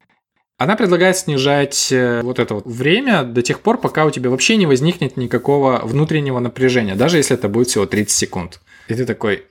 Она 0.59 0.77
предлагает 0.77 1.17
снижать 1.17 1.91
э, 1.91 2.21
вот 2.23 2.39
это 2.39 2.53
вот 2.53 2.67
время 2.67 3.23
до 3.23 3.41
тех 3.41 3.61
пор, 3.61 3.81
пока 3.81 4.05
у 4.05 4.11
тебя 4.11 4.29
вообще 4.29 4.57
не 4.57 4.67
возникнет 4.67 5.17
никакого 5.17 5.81
внутреннего 5.85 6.39
напряжения, 6.39 6.97
даже 6.97 7.17
если 7.17 7.35
это 7.35 7.49
будет 7.49 7.69
всего 7.69 7.87
30 7.87 8.15
секунд. 8.15 8.61
И 8.89 8.95
ты 8.95 9.07
такой, 9.07 9.45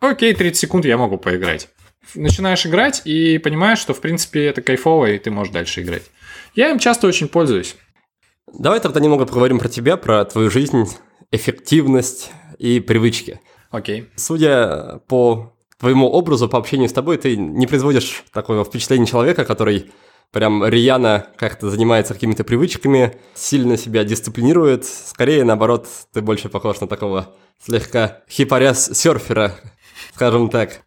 окей, 0.00 0.34
30 0.34 0.58
секунд 0.58 0.84
я 0.84 0.98
могу 0.98 1.18
поиграть. 1.18 1.68
Начинаешь 2.16 2.66
играть 2.66 3.02
и 3.04 3.38
понимаешь, 3.38 3.78
что 3.78 3.94
в 3.94 4.00
принципе 4.00 4.46
это 4.46 4.62
кайфово, 4.62 5.12
и 5.12 5.18
ты 5.18 5.30
можешь 5.30 5.52
дальше 5.52 5.82
играть. 5.82 6.02
Я 6.54 6.70
им 6.70 6.78
часто 6.78 7.08
очень 7.08 7.26
пользуюсь. 7.28 7.76
Давай 8.52 8.78
тогда 8.78 9.00
немного 9.00 9.26
поговорим 9.26 9.58
про 9.58 9.68
тебя, 9.68 9.96
про 9.96 10.24
твою 10.24 10.50
жизнь, 10.50 10.84
эффективность 11.32 12.30
и 12.58 12.78
привычки. 12.78 13.40
Окей. 13.70 14.02
Okay. 14.02 14.08
Судя 14.14 15.00
по 15.08 15.56
твоему 15.80 16.08
образу, 16.08 16.48
по 16.48 16.58
общению 16.58 16.88
с 16.88 16.92
тобой, 16.92 17.16
ты 17.16 17.36
не 17.36 17.66
производишь 17.66 18.22
такого 18.32 18.64
впечатления 18.64 19.06
человека, 19.06 19.44
который 19.44 19.90
прям 20.30 20.64
рьяно 20.64 21.26
как-то 21.36 21.70
занимается 21.70 22.14
какими-то 22.14 22.44
привычками, 22.44 23.16
сильно 23.34 23.76
себя 23.76 24.04
дисциплинирует. 24.04 24.84
Скорее, 24.84 25.42
наоборот, 25.42 25.88
ты 26.12 26.20
больше 26.22 26.48
похож 26.48 26.80
на 26.80 26.86
такого 26.86 27.34
слегка 27.64 28.22
хипаряс-серфера, 28.28 29.56
скажем 30.14 30.50
так. 30.50 30.82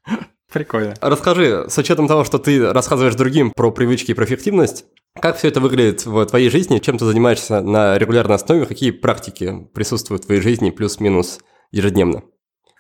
Прикольно. 0.51 0.93
Расскажи, 1.01 1.65
с 1.70 1.78
учетом 1.78 2.07
того, 2.07 2.24
что 2.24 2.39
ты 2.39 2.72
рассказываешь 2.72 3.15
другим 3.15 3.51
про 3.51 3.70
привычки 3.70 4.11
и 4.11 4.13
про 4.13 4.24
эффективность, 4.24 4.86
как 5.18 5.38
все 5.38 5.47
это 5.49 5.59
выглядит 5.59 6.05
в 6.05 6.26
твоей 6.26 6.49
жизни? 6.49 6.80
Чем 6.80 6.97
ты 6.97 7.05
занимаешься 7.05 7.61
на 7.61 7.97
регулярной 7.97 8.36
основе? 8.36 8.65
Какие 8.65 8.91
практики 8.91 9.68
присутствуют 9.74 10.24
в 10.24 10.26
твоей 10.28 10.41
жизни 10.41 10.70
плюс-минус 10.70 11.39
ежедневно? 11.72 12.24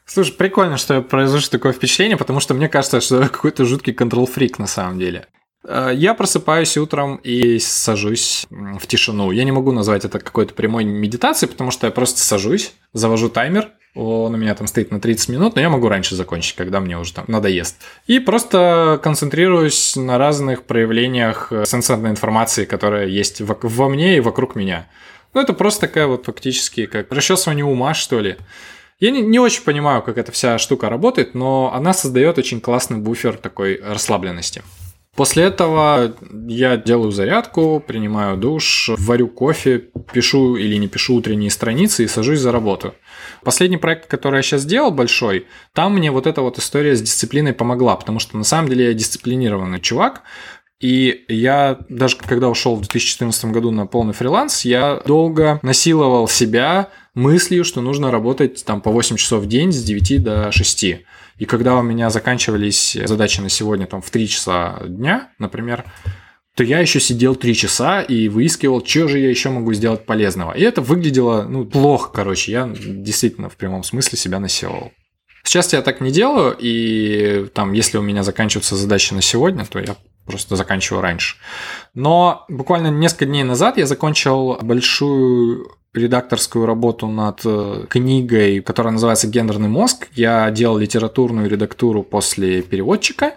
Слушай, 0.05 0.35
прикольно, 0.35 0.77
что 0.77 1.01
произошло 1.01 1.49
такое 1.51 1.73
впечатление, 1.73 2.17
потому 2.17 2.39
что 2.39 2.53
мне 2.53 2.69
кажется, 2.69 3.01
что 3.01 3.21
я 3.21 3.27
какой-то 3.27 3.65
жуткий 3.65 3.93
контрол-фрик 3.93 4.57
на 4.57 4.67
самом 4.67 4.99
деле. 4.99 5.27
Э, 5.67 5.91
я 5.93 6.13
просыпаюсь 6.13 6.77
утром 6.77 7.17
и 7.17 7.59
сажусь 7.59 8.47
в 8.49 8.87
тишину. 8.87 9.31
Я 9.31 9.43
не 9.43 9.51
могу 9.51 9.71
назвать 9.71 10.05
это 10.05 10.19
какой-то 10.19 10.53
прямой 10.53 10.85
медитацией, 10.85 11.51
потому 11.51 11.71
что 11.71 11.85
я 11.87 11.91
просто 11.91 12.21
сажусь, 12.21 12.73
завожу 12.93 13.29
таймер, 13.29 13.69
он 13.97 14.35
у 14.35 14.37
меня 14.37 14.53
там 14.53 14.67
стоит 14.67 14.91
на 14.91 14.99
30 14.99 15.29
минут, 15.29 15.55
но 15.55 15.61
я 15.61 15.69
могу 15.69 15.89
раньше 15.89 16.15
закончить, 16.15 16.55
когда 16.55 16.79
мне 16.79 16.99
уже 16.99 17.13
там 17.13 17.25
надоест. 17.27 17.77
И 18.05 18.19
просто 18.19 18.99
концентрируюсь 19.01 19.95
на 19.95 20.19
разных 20.19 20.63
проявлениях 20.63 21.51
э, 21.51 21.65
сенсорной 21.65 22.11
информации, 22.11 22.65
которая 22.65 23.07
есть 23.07 23.41
во 23.41 23.89
мне 23.89 24.17
и 24.17 24.19
вокруг 24.21 24.55
меня. 24.55 24.87
Ну, 25.33 25.41
это 25.41 25.53
просто 25.53 25.81
такая 25.81 26.07
вот 26.07 26.25
фактически 26.25 26.85
как 26.85 27.11
расчесывание 27.11 27.65
ума, 27.65 27.93
что 27.93 28.19
ли. 28.19 28.37
Я 28.99 29.11
не, 29.11 29.21
не 29.21 29.39
очень 29.39 29.63
понимаю, 29.63 30.01
как 30.01 30.17
эта 30.17 30.31
вся 30.31 30.57
штука 30.57 30.89
работает, 30.89 31.33
но 31.33 31.71
она 31.73 31.93
создает 31.93 32.37
очень 32.37 32.61
классный 32.61 32.97
буфер 32.97 33.37
такой 33.37 33.81
расслабленности. 33.83 34.63
После 35.17 35.45
этого 35.45 36.13
я 36.47 36.77
делаю 36.77 37.11
зарядку, 37.11 37.83
принимаю 37.85 38.37
душ, 38.37 38.91
варю 38.99 39.27
кофе, 39.27 39.85
пишу 40.13 40.57
или 40.57 40.75
не 40.75 40.87
пишу 40.87 41.15
утренние 41.15 41.49
страницы 41.49 42.03
и 42.03 42.07
сажусь 42.07 42.39
за 42.39 42.51
работу. 42.51 42.93
Последний 43.43 43.77
проект, 43.77 44.05
который 44.05 44.35
я 44.35 44.41
сейчас 44.43 44.61
сделал, 44.61 44.91
большой, 44.91 45.47
там 45.73 45.95
мне 45.95 46.11
вот 46.11 46.27
эта 46.27 46.43
вот 46.43 46.59
история 46.59 46.95
с 46.95 47.01
дисциплиной 47.01 47.53
помогла, 47.53 47.95
потому 47.95 48.19
что 48.19 48.37
на 48.37 48.43
самом 48.43 48.69
деле 48.69 48.85
я 48.85 48.93
дисциплинированный 48.93 49.79
чувак, 49.79 50.21
и 50.79 51.25
я 51.27 51.79
даже 51.89 52.17
когда 52.17 52.47
ушел 52.47 52.75
в 52.75 52.81
2014 52.81 53.45
году 53.45 53.71
на 53.71 53.87
полный 53.87 54.13
фриланс, 54.13 54.65
я 54.65 55.01
долго 55.03 55.59
насиловал 55.63 56.27
себя 56.27 56.89
мыслью, 57.15 57.65
что 57.65 57.81
нужно 57.81 58.11
работать 58.11 58.63
там 58.63 58.81
по 58.81 58.91
8 58.91 59.15
часов 59.15 59.41
в 59.41 59.47
день 59.47 59.71
с 59.71 59.81
9 59.81 60.23
до 60.23 60.51
6. 60.51 60.85
И 61.37 61.45
когда 61.45 61.75
у 61.75 61.83
меня 61.83 62.09
заканчивались 62.09 62.97
задачи 63.05 63.41
на 63.41 63.49
сегодня 63.49 63.85
там 63.85 64.01
в 64.01 64.09
3 64.09 64.27
часа 64.27 64.79
дня, 64.87 65.31
например, 65.39 65.85
то 66.55 66.63
я 66.63 66.79
еще 66.79 66.99
сидел 66.99 67.35
3 67.35 67.53
часа 67.53 68.01
и 68.01 68.29
выискивал, 68.29 68.83
что 68.83 69.07
же 69.07 69.19
я 69.19 69.29
еще 69.29 69.49
могу 69.49 69.73
сделать 69.73 70.05
полезного. 70.05 70.53
И 70.53 70.61
это 70.63 70.81
выглядело, 70.81 71.43
ну, 71.43 71.65
плохо, 71.65 72.09
короче. 72.11 72.51
Я 72.51 72.67
действительно 72.75 73.49
в 73.49 73.57
прямом 73.57 73.83
смысле 73.83 74.17
себя 74.17 74.39
насиловал. 74.39 74.91
Сейчас 75.43 75.71
я 75.71 75.81
так 75.81 76.01
не 76.01 76.11
делаю, 76.11 76.57
и 76.59 77.47
там, 77.53 77.73
если 77.73 77.97
у 77.97 78.01
меня 78.01 78.23
заканчиваются 78.23 78.75
задачи 78.75 79.13
на 79.13 79.21
сегодня, 79.21 79.65
то 79.65 79.79
я 79.79 79.95
просто 80.25 80.55
заканчиваю 80.55 81.01
раньше. 81.01 81.37
Но 81.93 82.45
буквально 82.49 82.87
несколько 82.87 83.27
дней 83.27 83.43
назад 83.43 83.77
я 83.77 83.85
закончил 83.85 84.57
большую 84.61 85.76
редакторскую 85.93 86.65
работу 86.65 87.07
над 87.07 87.41
э, 87.45 87.85
книгой, 87.89 88.61
которая 88.61 88.93
называется 88.93 89.27
«Гендерный 89.27 89.69
мозг». 89.69 90.07
Я 90.13 90.49
делал 90.51 90.77
литературную 90.77 91.49
редактуру 91.49 92.03
после 92.03 92.61
переводчика, 92.61 93.35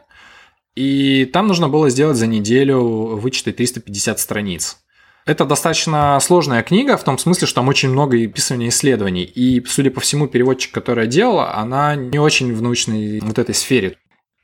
и 0.75 1.25
там 1.33 1.47
нужно 1.49 1.69
было 1.69 1.91
сделать 1.91 2.17
за 2.17 2.27
неделю 2.27 2.81
вычитать 3.17 3.57
350 3.57 4.19
страниц. 4.19 4.79
Это 5.27 5.45
достаточно 5.45 6.19
сложная 6.21 6.63
книга, 6.63 6.97
в 6.97 7.05
том 7.05 7.19
смысле, 7.19 7.47
что 7.47 7.57
там 7.57 7.69
очень 7.69 7.91
много 7.91 8.17
описывания 8.25 8.69
исследований. 8.69 9.25
И, 9.25 9.63
судя 9.67 9.91
по 9.91 10.01
всему, 10.01 10.27
переводчик, 10.27 10.73
который 10.73 11.05
я 11.05 11.11
делала, 11.11 11.55
она 11.55 11.95
не 11.95 12.19
очень 12.19 12.55
в 12.55 12.63
научной 12.63 13.21
вот 13.21 13.39
этой 13.39 13.55
сфере. 13.55 13.97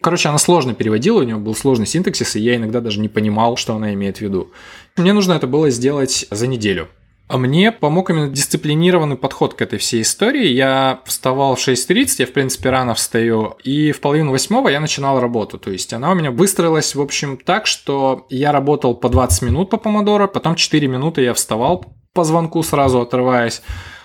Короче, 0.03 0.29
она 0.29 0.39
сложно 0.39 0.75
переводила, 0.75 1.21
у 1.21 1.23
нее 1.23 1.37
был 1.37 1.55
сложный 1.55 1.87
синтаксис, 1.87 2.37
и 2.37 2.41
я 2.41 2.57
иногда 2.57 2.81
даже 2.81 3.01
не 3.01 3.09
понимал, 3.09 3.57
что 3.57 3.75
она 3.75 3.95
имеет 3.95 4.19
в 4.19 4.21
виду. 4.21 4.53
Мне 4.97 5.13
нужно 5.13 5.33
это 5.33 5.47
было 5.47 5.71
сделать 5.71 6.27
за 6.31 6.47
неделю. 6.47 6.89
А 7.29 7.39
мне 7.39 7.72
помог 7.72 8.11
именно 8.11 8.29
дисциплинированный 8.29 9.16
подход 9.16 9.55
к 9.55 9.62
этой 9.62 9.81
всей 9.81 10.03
истории. 10.03 10.47
Я 10.47 11.01
вставал 11.07 11.57
в 11.57 11.59
6.30, 11.59 12.16
я, 12.20 12.27
в 12.27 12.33
принципе, 12.33 12.70
рано 12.70 12.95
встаю, 12.95 13.57
и 13.64 13.91
в 13.91 14.01
половину 14.01 14.31
восьмого 14.31 14.68
я 14.68 14.79
начинал 14.79 15.18
работу. 15.18 15.59
То 15.59 15.72
есть 15.72 15.93
она 15.93 16.12
у 16.12 16.14
меня 16.14 16.31
выстроилась, 16.31 16.95
в 16.95 17.01
общем, 17.01 17.37
так, 17.37 17.66
что 17.66 18.27
я 18.31 18.53
работал 18.53 18.95
по 18.95 19.09
20 19.09 19.43
минут 19.43 19.70
по 19.70 19.77
помодоро, 19.77 20.29
потом 20.29 20.55
4 20.55 20.87
минуты 20.87 21.22
я 21.22 21.35
вставал 21.35 21.85
по 22.16 22.24
звонку 22.24 22.62
сразу 22.62 23.03
отрываясь, 23.03 23.62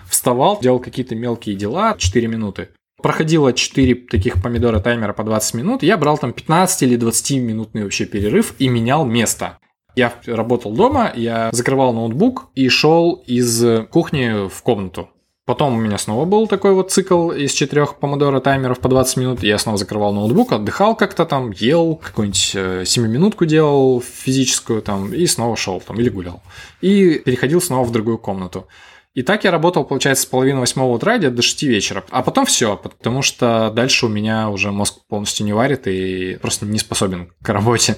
вставал, 0.07 0.59
делал 0.59 0.79
какие-то 0.79 1.15
мелкие 1.15 1.55
дела, 1.55 1.95
4 1.97 2.27
минуты. 2.27 2.69
Проходило 3.01 3.53
4 3.53 3.95
таких 4.11 4.43
помидора 4.43 4.79
таймера 4.79 5.13
по 5.13 5.23
20 5.23 5.53
минут, 5.55 5.81
я 5.81 5.97
брал 5.97 6.17
там 6.17 6.33
15 6.33 6.83
или 6.83 6.97
20 6.97 7.37
минутный 7.37 7.83
вообще 7.83 8.05
перерыв 8.05 8.53
и 8.59 8.67
менял 8.67 9.05
место. 9.05 9.57
Я 9.95 10.13
работал 10.25 10.71
дома, 10.71 11.11
я 11.15 11.49
закрывал 11.51 11.93
ноутбук 11.93 12.49
и 12.55 12.69
шел 12.69 13.23
из 13.27 13.87
кухни 13.89 14.47
в 14.47 14.61
комнату. 14.61 15.09
Потом 15.45 15.75
у 15.75 15.81
меня 15.81 15.97
снова 15.97 16.25
был 16.25 16.47
такой 16.47 16.73
вот 16.73 16.91
цикл 16.91 17.31
из 17.31 17.51
четырех 17.51 17.97
помодора 17.97 18.39
таймеров 18.39 18.79
по 18.79 18.87
20 18.87 19.17
минут. 19.17 19.43
Я 19.43 19.57
снова 19.57 19.77
закрывал 19.77 20.13
ноутбук, 20.13 20.53
отдыхал 20.53 20.95
как-то 20.95 21.25
там, 21.25 21.51
ел, 21.51 21.95
какую-нибудь 21.95 22.55
7-минутку 22.87 23.43
э, 23.43 23.47
делал 23.47 24.01
физическую 24.01 24.81
там, 24.81 25.11
и 25.13 25.25
снова 25.25 25.57
шел 25.57 25.81
там 25.81 25.99
или 25.99 26.09
гулял. 26.09 26.41
И 26.79 27.19
переходил 27.25 27.59
снова 27.59 27.85
в 27.85 27.91
другую 27.91 28.19
комнату. 28.19 28.67
И 29.13 29.23
так 29.23 29.43
я 29.43 29.51
работал, 29.51 29.83
получается, 29.83 30.23
с 30.23 30.25
половины 30.25 30.59
восьмого 30.61 30.93
утра 30.93 31.17
где-то 31.17 31.35
до 31.35 31.41
6 31.41 31.63
вечера. 31.63 32.05
А 32.11 32.21
потом 32.21 32.45
все, 32.45 32.77
потому 32.77 33.23
что 33.23 33.71
дальше 33.75 34.05
у 34.05 34.09
меня 34.09 34.49
уже 34.49 34.71
мозг 34.71 34.99
полностью 35.09 35.45
не 35.45 35.53
варит 35.53 35.85
и 35.87 36.37
просто 36.41 36.65
не 36.65 36.79
способен 36.79 37.33
к 37.41 37.49
работе. 37.49 37.97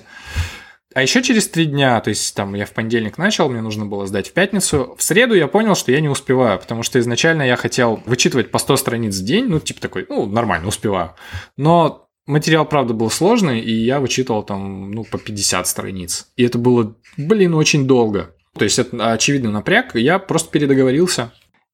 А 0.93 1.01
еще 1.01 1.23
через 1.23 1.47
три 1.47 1.65
дня, 1.65 1.99
то 2.01 2.09
есть 2.09 2.35
там 2.35 2.53
я 2.53 2.65
в 2.65 2.71
понедельник 2.71 3.17
начал, 3.17 3.49
мне 3.49 3.61
нужно 3.61 3.85
было 3.85 4.05
сдать 4.05 4.29
в 4.29 4.33
пятницу. 4.33 4.95
В 4.97 5.03
среду 5.03 5.33
я 5.33 5.47
понял, 5.47 5.75
что 5.75 5.91
я 5.91 6.01
не 6.01 6.09
успеваю, 6.09 6.59
потому 6.59 6.83
что 6.83 6.99
изначально 6.99 7.43
я 7.43 7.55
хотел 7.55 8.01
вычитывать 8.05 8.51
по 8.51 8.59
100 8.59 8.77
страниц 8.77 9.17
в 9.17 9.23
день, 9.23 9.45
ну, 9.45 9.59
типа 9.59 9.81
такой, 9.81 10.05
ну, 10.07 10.25
нормально, 10.25 10.67
успеваю. 10.67 11.15
Но 11.57 12.07
материал, 12.27 12.65
правда, 12.65 12.93
был 12.93 13.09
сложный, 13.09 13.59
и 13.59 13.71
я 13.71 13.99
вычитывал 13.99 14.43
там, 14.43 14.91
ну, 14.91 15.03
по 15.03 15.17
50 15.17 15.67
страниц. 15.67 16.27
И 16.35 16.43
это 16.43 16.57
было, 16.57 16.95
блин, 17.17 17.55
очень 17.55 17.87
долго. 17.87 18.35
То 18.57 18.63
есть 18.63 18.77
это 18.77 19.11
очевидный 19.11 19.51
напряг, 19.51 19.95
я 19.95 20.19
просто 20.19 20.51
передоговорился 20.51 21.31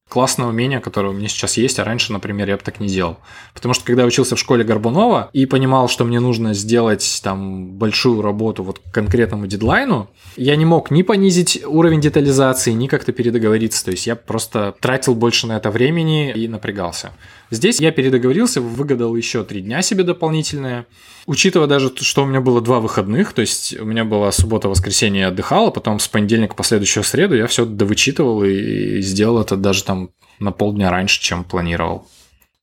классное 0.10 0.48
умение, 0.48 0.80
которое 0.80 1.10
у 1.10 1.14
меня 1.14 1.30
сейчас 1.30 1.56
есть, 1.56 1.80
а 1.80 1.84
раньше, 1.86 2.12
например, 2.12 2.50
я 2.50 2.58
бы 2.58 2.64
так 2.64 2.80
не 2.80 2.88
делал. 2.88 3.18
Потому 3.54 3.74
что 3.74 3.86
когда 3.86 4.02
я 4.02 4.08
учился 4.08 4.36
в 4.36 4.40
школе 4.40 4.64
Горбунова 4.64 5.30
и 5.32 5.46
понимал, 5.46 5.88
что 5.88 6.04
мне 6.04 6.20
нужно 6.20 6.54
сделать 6.54 7.22
там 7.24 7.68
большую 7.68 8.22
работу 8.22 8.64
вот 8.64 8.80
к 8.80 8.92
конкретному 8.92 9.46
дедлайну, 9.46 10.10
я 10.36 10.56
не 10.56 10.66
мог 10.66 10.90
ни 10.90 11.04
понизить 11.04 11.64
уровень 11.66 12.02
детализации, 12.02 12.72
ни 12.72 12.88
как-то 12.88 13.14
передоговориться. 13.14 13.86
То 13.86 13.92
есть 13.92 14.08
я 14.08 14.16
просто 14.16 14.76
тратил 14.80 15.14
больше 15.14 15.46
на 15.46 15.58
это 15.58 15.70
времени 15.70 16.32
и 16.32 16.48
напрягался. 16.48 17.12
Здесь 17.52 17.80
я 17.80 17.92
передоговорился, 17.92 18.62
выгадал 18.62 19.16
еще 19.16 19.44
три 19.44 19.62
дня 19.62 19.82
себе 19.82 20.04
дополнительные. 20.04 20.86
Учитывая 21.26 21.68
даже, 21.68 21.92
что 21.96 22.24
у 22.24 22.26
меня 22.26 22.42
было 22.42 22.62
два 22.62 22.80
выходных, 22.80 23.34
то 23.34 23.42
есть 23.42 23.80
у 23.80 23.86
меня 23.86 24.06
была 24.06 24.32
суббота-воскресенье, 24.32 25.22
я 25.22 25.28
отдыхал, 25.30 25.68
а 25.68 25.72
потом 25.72 26.00
с 26.00 26.08
понедельника 26.08 26.54
по 26.56 26.64
следующую 26.64 27.04
среду 27.04 27.36
я 27.36 27.48
все 27.48 27.66
довычитывал 27.66 28.44
и 28.44 29.02
сделал 29.02 29.42
это 29.42 29.58
даже 29.58 29.84
там 29.84 30.12
на 30.40 30.52
полдня 30.52 30.92
раньше, 30.92 31.22
чем 31.22 31.44
планировал. 31.44 32.08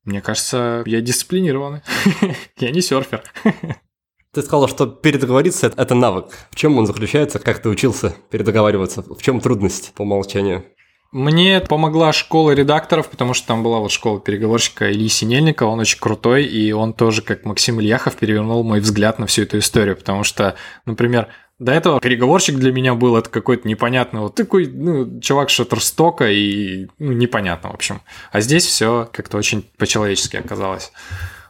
Мне 0.04 0.20
кажется, 0.20 0.84
я 0.86 1.00
дисциплинированный. 1.00 1.80
я 2.58 2.70
не 2.70 2.80
серфер. 2.80 3.24
Ты 4.32 4.42
сказал, 4.42 4.68
что 4.68 4.86
передоговориться– 4.86 5.72
это 5.76 5.94
навык. 5.94 6.26
В 6.50 6.56
чем 6.56 6.78
он 6.78 6.86
заключается? 6.86 7.38
Как 7.38 7.62
ты 7.62 7.70
учился 7.70 8.14
передоговариваться? 8.30 9.02
В 9.02 9.22
чем 9.22 9.40
трудность 9.40 9.94
по 9.94 10.02
умолчанию? 10.02 10.66
Мне 11.12 11.60
помогла 11.60 12.12
школа 12.12 12.50
редакторов, 12.50 13.08
потому 13.08 13.32
что 13.32 13.46
там 13.46 13.62
была 13.62 13.78
вот 13.78 13.92
школа 13.92 14.20
переговорщика 14.20 14.90
Ильи 14.90 15.08
Синельника, 15.08 15.64
он 15.64 15.78
очень 15.78 16.00
крутой, 16.00 16.44
и 16.44 16.72
он 16.72 16.92
тоже, 16.92 17.22
как 17.22 17.44
Максим 17.44 17.80
Ильяхов, 17.80 18.16
перевернул 18.16 18.64
мой 18.64 18.80
взгляд 18.80 19.18
на 19.18 19.26
всю 19.26 19.42
эту 19.42 19.58
историю, 19.58 19.96
потому 19.96 20.24
что, 20.24 20.56
например, 20.84 21.28
до 21.58 21.72
этого 21.72 22.00
переговорщик 22.00 22.56
для 22.56 22.70
меня 22.70 22.94
был 22.94 23.16
это 23.16 23.30
какой-то 23.30 23.66
непонятный 23.66 24.20
вот 24.20 24.34
такой, 24.34 24.66
ну, 24.66 25.20
чувак 25.20 25.48
шаттерстока 25.48 26.30
и 26.30 26.88
ну, 26.98 27.12
непонятно, 27.12 27.70
в 27.70 27.74
общем. 27.74 28.02
А 28.30 28.40
здесь 28.40 28.66
все 28.66 29.08
как-то 29.12 29.38
очень 29.38 29.62
по-человечески 29.78 30.36
оказалось. 30.36 30.92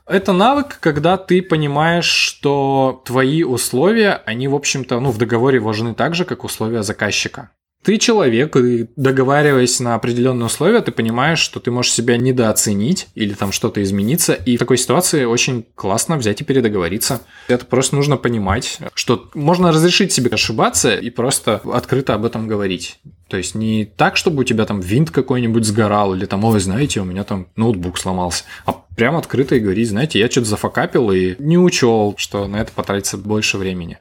Это 0.06 0.32
навык, 0.32 0.78
когда 0.78 1.16
ты 1.16 1.42
понимаешь, 1.42 2.06
что 2.06 3.02
твои 3.04 3.42
условия, 3.42 4.22
они, 4.24 4.46
в 4.46 4.54
общем-то, 4.54 5.00
ну, 5.00 5.10
в 5.10 5.18
договоре 5.18 5.58
важны 5.58 5.94
так 5.94 6.14
же, 6.14 6.24
как 6.24 6.44
условия 6.44 6.84
заказчика. 6.84 7.50
Ты 7.86 7.98
человек, 7.98 8.56
и 8.56 8.88
договариваясь 8.96 9.78
на 9.78 9.94
определенные 9.94 10.46
условия, 10.46 10.80
ты 10.80 10.90
понимаешь, 10.90 11.38
что 11.38 11.60
ты 11.60 11.70
можешь 11.70 11.92
себя 11.92 12.16
недооценить 12.16 13.06
или 13.14 13.32
там 13.32 13.52
что-то 13.52 13.80
измениться, 13.80 14.32
и 14.32 14.56
в 14.56 14.58
такой 14.58 14.76
ситуации 14.76 15.22
очень 15.22 15.64
классно 15.76 16.16
взять 16.16 16.40
и 16.40 16.44
передоговориться. 16.44 17.22
Это 17.46 17.64
просто 17.64 17.94
нужно 17.94 18.16
понимать, 18.16 18.80
что 18.94 19.30
можно 19.34 19.70
разрешить 19.70 20.10
себе 20.10 20.30
ошибаться 20.32 20.96
и 20.96 21.10
просто 21.10 21.60
открыто 21.72 22.14
об 22.14 22.24
этом 22.24 22.48
говорить. 22.48 22.98
То 23.28 23.36
есть 23.36 23.54
не 23.54 23.84
так, 23.84 24.16
чтобы 24.16 24.40
у 24.40 24.44
тебя 24.44 24.64
там 24.64 24.80
винт 24.80 25.12
какой-нибудь 25.12 25.64
сгорал, 25.64 26.12
или 26.12 26.26
там, 26.26 26.42
ой, 26.42 26.58
знаете, 26.58 27.00
у 27.02 27.04
меня 27.04 27.22
там 27.22 27.46
ноутбук 27.54 27.98
сломался, 27.98 28.42
а 28.64 28.72
прям 28.96 29.14
открыто 29.14 29.54
и 29.54 29.60
говорить, 29.60 29.90
знаете, 29.90 30.18
я 30.18 30.28
что-то 30.28 30.48
зафакапил 30.48 31.12
и 31.12 31.36
не 31.38 31.56
учел, 31.56 32.16
что 32.18 32.48
на 32.48 32.56
это 32.56 32.72
потратится 32.72 33.16
больше 33.16 33.58
времени. 33.58 34.00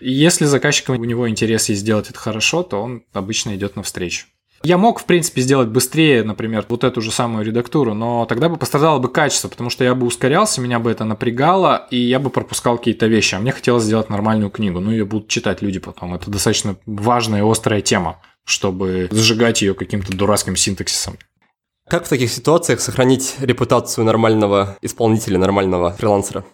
Если 0.00 0.44
заказчиком 0.44 0.98
у 0.98 1.04
него 1.04 1.28
интерес 1.28 1.68
есть 1.68 1.80
сделать 1.80 2.10
это 2.10 2.18
хорошо, 2.18 2.62
то 2.62 2.82
он 2.82 3.04
обычно 3.12 3.54
идет 3.56 3.76
навстречу. 3.76 4.26
Я 4.62 4.78
мог, 4.78 5.00
в 5.00 5.04
принципе, 5.04 5.42
сделать 5.42 5.68
быстрее, 5.68 6.24
например, 6.24 6.64
вот 6.68 6.82
эту 6.82 7.00
же 7.00 7.12
самую 7.12 7.44
редактуру, 7.44 7.94
но 7.94 8.24
тогда 8.26 8.48
бы 8.48 8.56
пострадало 8.56 8.98
бы 8.98 9.08
качество, 9.08 9.48
потому 9.48 9.70
что 9.70 9.84
я 9.84 9.94
бы 9.94 10.06
ускорялся, 10.06 10.60
меня 10.60 10.78
бы 10.78 10.90
это 10.90 11.04
напрягало, 11.04 11.86
и 11.90 11.98
я 11.98 12.18
бы 12.18 12.30
пропускал 12.30 12.78
какие-то 12.78 13.06
вещи. 13.06 13.34
А 13.34 13.38
мне 13.38 13.52
хотелось 13.52 13.84
сделать 13.84 14.10
нормальную 14.10 14.50
книгу. 14.50 14.80
Ну, 14.80 14.90
ее 14.90 15.04
будут 15.04 15.28
читать 15.28 15.62
люди 15.62 15.78
потом. 15.78 16.14
Это 16.14 16.30
достаточно 16.30 16.76
важная 16.86 17.44
и 17.44 17.50
острая 17.50 17.80
тема, 17.80 18.20
чтобы 18.44 19.08
сжигать 19.12 19.62
ее 19.62 19.74
каким-то 19.74 20.16
дурацким 20.16 20.56
синтаксисом. 20.56 21.16
Как 21.88 22.04
в 22.04 22.08
таких 22.08 22.32
ситуациях 22.32 22.80
сохранить 22.80 23.36
репутацию 23.38 24.04
нормального 24.04 24.76
исполнителя, 24.82 25.38
нормального 25.38 25.92
фрилансера? 25.92 26.44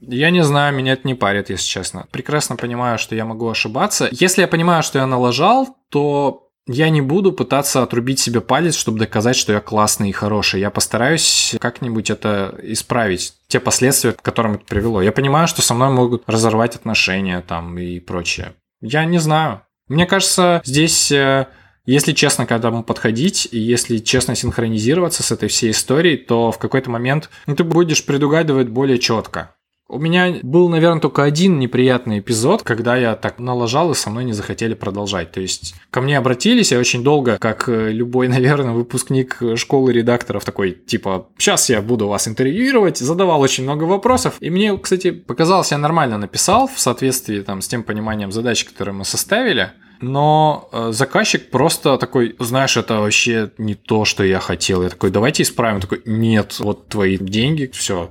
Я 0.00 0.30
не 0.30 0.42
знаю, 0.42 0.74
меня 0.74 0.94
это 0.94 1.06
не 1.06 1.14
парит, 1.14 1.50
если 1.50 1.66
честно. 1.66 2.06
Прекрасно 2.10 2.56
понимаю, 2.56 2.98
что 2.98 3.14
я 3.14 3.24
могу 3.24 3.48
ошибаться. 3.48 4.08
Если 4.10 4.42
я 4.42 4.48
понимаю, 4.48 4.82
что 4.82 4.98
я 4.98 5.06
налажал, 5.06 5.76
то 5.90 6.48
я 6.66 6.88
не 6.88 7.00
буду 7.00 7.32
пытаться 7.32 7.82
отрубить 7.82 8.20
себе 8.20 8.40
палец, 8.40 8.76
чтобы 8.76 8.98
доказать, 8.98 9.36
что 9.36 9.52
я 9.52 9.60
классный 9.60 10.10
и 10.10 10.12
хороший. 10.12 10.60
Я 10.60 10.70
постараюсь 10.70 11.56
как-нибудь 11.60 12.10
это 12.10 12.54
исправить, 12.62 13.34
те 13.48 13.60
последствия, 13.60 14.12
к 14.12 14.22
которым 14.22 14.54
это 14.54 14.64
привело. 14.64 15.02
Я 15.02 15.12
понимаю, 15.12 15.48
что 15.48 15.62
со 15.62 15.74
мной 15.74 15.90
могут 15.90 16.22
разорвать 16.26 16.76
отношения 16.76 17.40
там 17.40 17.76
и 17.78 17.98
прочее. 17.98 18.54
Я 18.80 19.04
не 19.04 19.18
знаю. 19.18 19.62
Мне 19.88 20.06
кажется, 20.06 20.62
здесь 20.64 21.10
э, 21.10 21.46
если 21.86 22.12
честно 22.12 22.46
к 22.46 22.52
этому 22.52 22.84
подходить, 22.84 23.48
и 23.50 23.58
если 23.58 23.98
честно 23.98 24.36
синхронизироваться 24.36 25.24
с 25.24 25.32
этой 25.32 25.48
всей 25.48 25.72
историей, 25.72 26.18
то 26.18 26.52
в 26.52 26.58
какой-то 26.58 26.88
момент 26.88 27.30
ну, 27.46 27.56
ты 27.56 27.64
будешь 27.64 28.04
предугадывать 28.04 28.68
более 28.68 28.98
четко. 28.98 29.56
У 29.92 29.98
меня 29.98 30.36
был, 30.42 30.68
наверное, 30.68 31.00
только 31.00 31.24
один 31.24 31.58
неприятный 31.58 32.20
эпизод, 32.20 32.62
когда 32.62 32.96
я 32.96 33.16
так 33.16 33.40
налажал 33.40 33.90
и 33.90 33.96
со 33.96 34.08
мной 34.08 34.24
не 34.24 34.32
захотели 34.32 34.74
продолжать. 34.74 35.32
То 35.32 35.40
есть 35.40 35.74
ко 35.90 36.00
мне 36.00 36.16
обратились, 36.16 36.70
я 36.70 36.78
очень 36.78 37.02
долго, 37.02 37.38
как 37.38 37.68
э, 37.68 37.90
любой, 37.90 38.28
наверное, 38.36 38.72
выпускник 38.72 39.38
школы 39.56 39.92
редакторов, 39.92 40.44
такой, 40.44 40.70
типа, 40.72 41.26
сейчас 41.36 41.68
я 41.70 41.82
буду 41.82 42.06
вас 42.06 42.28
интервьюировать, 42.28 42.98
задавал 42.98 43.40
очень 43.40 43.64
много 43.64 43.82
вопросов. 43.82 44.36
И 44.38 44.48
мне, 44.48 44.78
кстати, 44.78 45.10
показалось, 45.10 45.72
я 45.72 45.78
нормально 45.78 46.18
написал 46.18 46.68
в 46.68 46.78
соответствии 46.78 47.40
там, 47.40 47.60
с 47.60 47.66
тем 47.66 47.82
пониманием 47.82 48.30
задач, 48.30 48.64
которые 48.64 48.94
мы 48.94 49.04
составили. 49.04 49.72
Но 50.00 50.68
э, 50.72 50.92
заказчик 50.92 51.50
просто 51.50 51.98
такой, 51.98 52.36
знаешь, 52.38 52.76
это 52.76 53.00
вообще 53.00 53.50
не 53.58 53.74
то, 53.74 54.04
что 54.04 54.22
я 54.22 54.38
хотел. 54.38 54.84
Я 54.84 54.88
такой, 54.88 55.10
давайте 55.10 55.42
исправим. 55.42 55.80
такой, 55.80 56.00
нет, 56.04 56.60
вот 56.60 56.86
твои 56.86 57.18
деньги, 57.18 57.68
все 57.72 58.10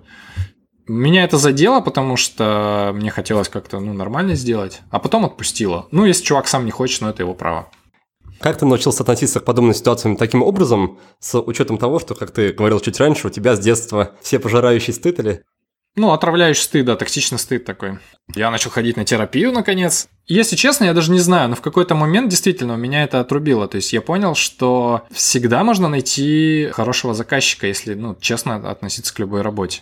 меня 0.90 1.24
это 1.24 1.38
задело, 1.38 1.82
потому 1.82 2.18
что 2.18 2.92
мне 2.96 3.12
хотелось 3.12 3.48
как-то 3.48 3.80
ну, 3.80 3.94
нормально 3.94 4.36
сделать, 4.36 4.82
а 4.90 5.00
потом 5.00 5.26
отпустило. 5.26 5.88
Ну, 5.92 6.06
если 6.06 6.24
чувак 6.24 6.48
сам 6.48 6.66
не 6.66 6.72
хочет, 6.72 7.02
ну 7.02 7.10
это 7.10 7.24
его 7.24 7.34
право. 7.34 7.70
Как 8.40 8.58
ты 8.58 8.66
научился 8.66 9.04
относиться 9.04 9.40
к 9.40 9.46
подобным 9.46 9.74
ситуациям 9.74 10.16
таким 10.16 10.42
образом, 10.42 10.98
с 11.20 11.40
учетом 11.40 11.78
того, 11.78 12.00
что, 12.00 12.16
как 12.16 12.32
ты 12.32 12.54
говорил 12.54 12.80
чуть 12.80 13.00
раньше, 13.00 13.28
у 13.28 13.30
тебя 13.30 13.56
с 13.56 13.60
детства 13.60 14.16
все 14.22 14.40
пожирающие 14.40 14.94
стыд 14.94 15.20
или? 15.20 15.44
Ну, 15.96 16.12
отравляющий 16.12 16.64
стыд, 16.64 16.86
да, 16.86 16.96
токсичный 16.96 17.38
стыд 17.38 17.66
такой. 17.66 18.00
Я 18.34 18.50
начал 18.50 18.72
ходить 18.72 18.96
на 18.96 19.04
терапию, 19.04 19.52
наконец. 19.52 20.08
Если 20.28 20.56
честно, 20.56 20.86
я 20.86 20.94
даже 20.94 21.12
не 21.12 21.20
знаю, 21.20 21.50
но 21.50 21.56
в 21.56 21.62
какой-то 21.62 21.96
момент 21.96 22.30
действительно 22.30 22.74
меня 22.74 23.04
это 23.04 23.20
отрубило. 23.20 23.68
То 23.68 23.76
есть 23.76 23.92
я 23.92 24.02
понял, 24.02 24.36
что 24.36 25.02
всегда 25.12 25.64
можно 25.64 25.90
найти 25.90 26.70
хорошего 26.72 27.14
заказчика, 27.14 27.68
если, 27.68 27.96
ну, 27.96 28.16
честно 28.22 28.56
относиться 28.70 29.14
к 29.14 29.20
любой 29.20 29.42
работе 29.42 29.82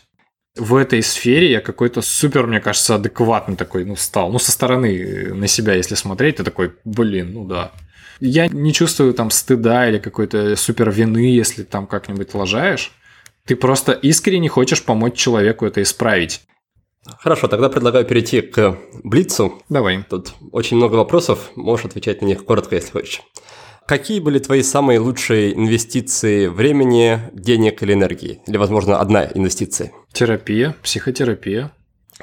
в 0.59 0.75
этой 0.75 1.01
сфере 1.01 1.51
я 1.51 1.61
какой-то 1.61 2.01
супер, 2.01 2.47
мне 2.47 2.59
кажется, 2.59 2.95
адекватный 2.95 3.55
такой, 3.55 3.85
ну, 3.85 3.95
стал. 3.95 4.31
Ну, 4.31 4.39
со 4.39 4.51
стороны 4.51 4.97
э, 4.97 5.33
на 5.33 5.47
себя, 5.47 5.73
если 5.73 5.95
смотреть, 5.95 6.37
ты 6.37 6.43
такой, 6.43 6.73
блин, 6.85 7.33
ну 7.33 7.45
да. 7.45 7.71
Я 8.19 8.47
не 8.47 8.73
чувствую 8.73 9.13
там 9.13 9.29
стыда 9.29 9.89
или 9.89 9.99
какой-то 9.99 10.55
супер 10.55 10.89
вины, 10.91 11.33
если 11.33 11.63
там 11.63 11.87
как-нибудь 11.87 12.33
лажаешь. 12.33 12.91
Ты 13.45 13.55
просто 13.55 13.91
искренне 13.91 14.49
хочешь 14.49 14.83
помочь 14.83 15.15
человеку 15.15 15.65
это 15.65 15.81
исправить. 15.81 16.41
Хорошо, 17.19 17.47
тогда 17.47 17.69
предлагаю 17.69 18.05
перейти 18.05 18.41
к 18.41 18.77
Блицу. 19.03 19.61
Давай. 19.69 20.03
Тут 20.09 20.33
очень 20.51 20.77
много 20.77 20.95
вопросов, 20.95 21.51
можешь 21.55 21.85
отвечать 21.85 22.21
на 22.21 22.25
них 22.25 22.43
коротко, 22.43 22.75
если 22.75 22.91
хочешь. 22.91 23.21
Какие 23.87 24.19
были 24.19 24.39
твои 24.39 24.63
самые 24.63 24.99
лучшие 24.99 25.53
инвестиции 25.53 26.47
времени, 26.47 27.21
денег 27.31 27.81
или 27.83 27.93
энергии? 27.93 28.41
Или, 28.45 28.57
возможно, 28.57 28.99
одна 28.99 29.25
инвестиция? 29.33 29.93
Терапия, 30.18 30.74
психотерапия. 30.82 31.70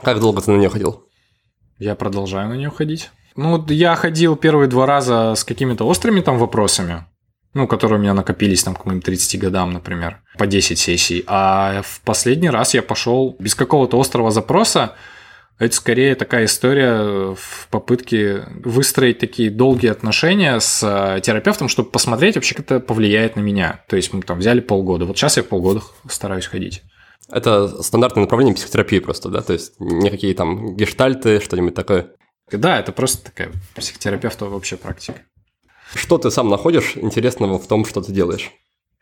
Как 0.02 0.18
долго 0.18 0.42
ты 0.42 0.50
на 0.50 0.56
нее 0.56 0.68
ходил? 0.68 1.04
Я 1.78 1.94
продолжаю 1.94 2.48
на 2.48 2.54
нее 2.54 2.68
ходить. 2.68 3.12
Ну, 3.36 3.64
я 3.68 3.94
ходил 3.94 4.34
первые 4.34 4.66
два 4.66 4.84
раза 4.84 5.34
с 5.36 5.44
какими-то 5.44 5.86
острыми 5.86 6.20
там 6.20 6.38
вопросами, 6.38 7.04
ну, 7.52 7.68
которые 7.68 8.00
у 8.00 8.02
меня 8.02 8.12
накопились 8.12 8.64
там 8.64 8.74
к 8.74 8.84
моим 8.84 9.00
30 9.00 9.38
годам, 9.38 9.72
например, 9.72 10.22
по 10.36 10.48
10 10.48 10.76
сессий. 10.76 11.22
А 11.28 11.82
в 11.82 12.00
последний 12.00 12.50
раз 12.50 12.74
я 12.74 12.82
пошел 12.82 13.36
без 13.38 13.54
какого-то 13.54 14.00
острого 14.00 14.32
запроса, 14.32 14.96
это 15.60 15.76
скорее 15.76 16.16
такая 16.16 16.46
история 16.46 17.36
в 17.36 17.68
попытке 17.70 18.42
выстроить 18.64 19.20
такие 19.20 19.52
долгие 19.52 19.90
отношения 19.92 20.58
с 20.58 20.82
э, 20.82 21.20
терапевтом, 21.20 21.68
чтобы 21.68 21.90
посмотреть 21.90 22.34
вообще, 22.34 22.56
как 22.56 22.66
это 22.66 22.80
повлияет 22.80 23.36
на 23.36 23.40
меня. 23.40 23.84
То 23.88 23.94
есть 23.94 24.12
мы 24.12 24.20
там 24.22 24.40
взяли 24.40 24.58
полгода. 24.58 25.04
Вот 25.04 25.16
сейчас 25.16 25.36
я 25.36 25.44
полгода 25.44 25.80
стараюсь 26.08 26.46
ходить. 26.46 26.82
Это 27.30 27.82
стандартное 27.82 28.22
направление 28.22 28.54
психотерапии 28.54 28.98
просто, 28.98 29.28
да? 29.28 29.40
То 29.42 29.52
есть 29.52 29.78
никакие 29.80 30.34
там 30.34 30.76
гештальты, 30.76 31.40
что-нибудь 31.40 31.74
такое? 31.74 32.10
Да, 32.50 32.78
это 32.78 32.92
просто 32.92 33.24
такая 33.24 33.52
психотерапевтовая 33.74 34.54
вообще 34.54 34.76
практика. 34.76 35.22
Что 35.94 36.18
ты 36.18 36.30
сам 36.30 36.48
находишь 36.48 36.96
интересного 36.96 37.58
в 37.58 37.66
том, 37.66 37.84
что 37.84 38.02
ты 38.02 38.12
делаешь? 38.12 38.52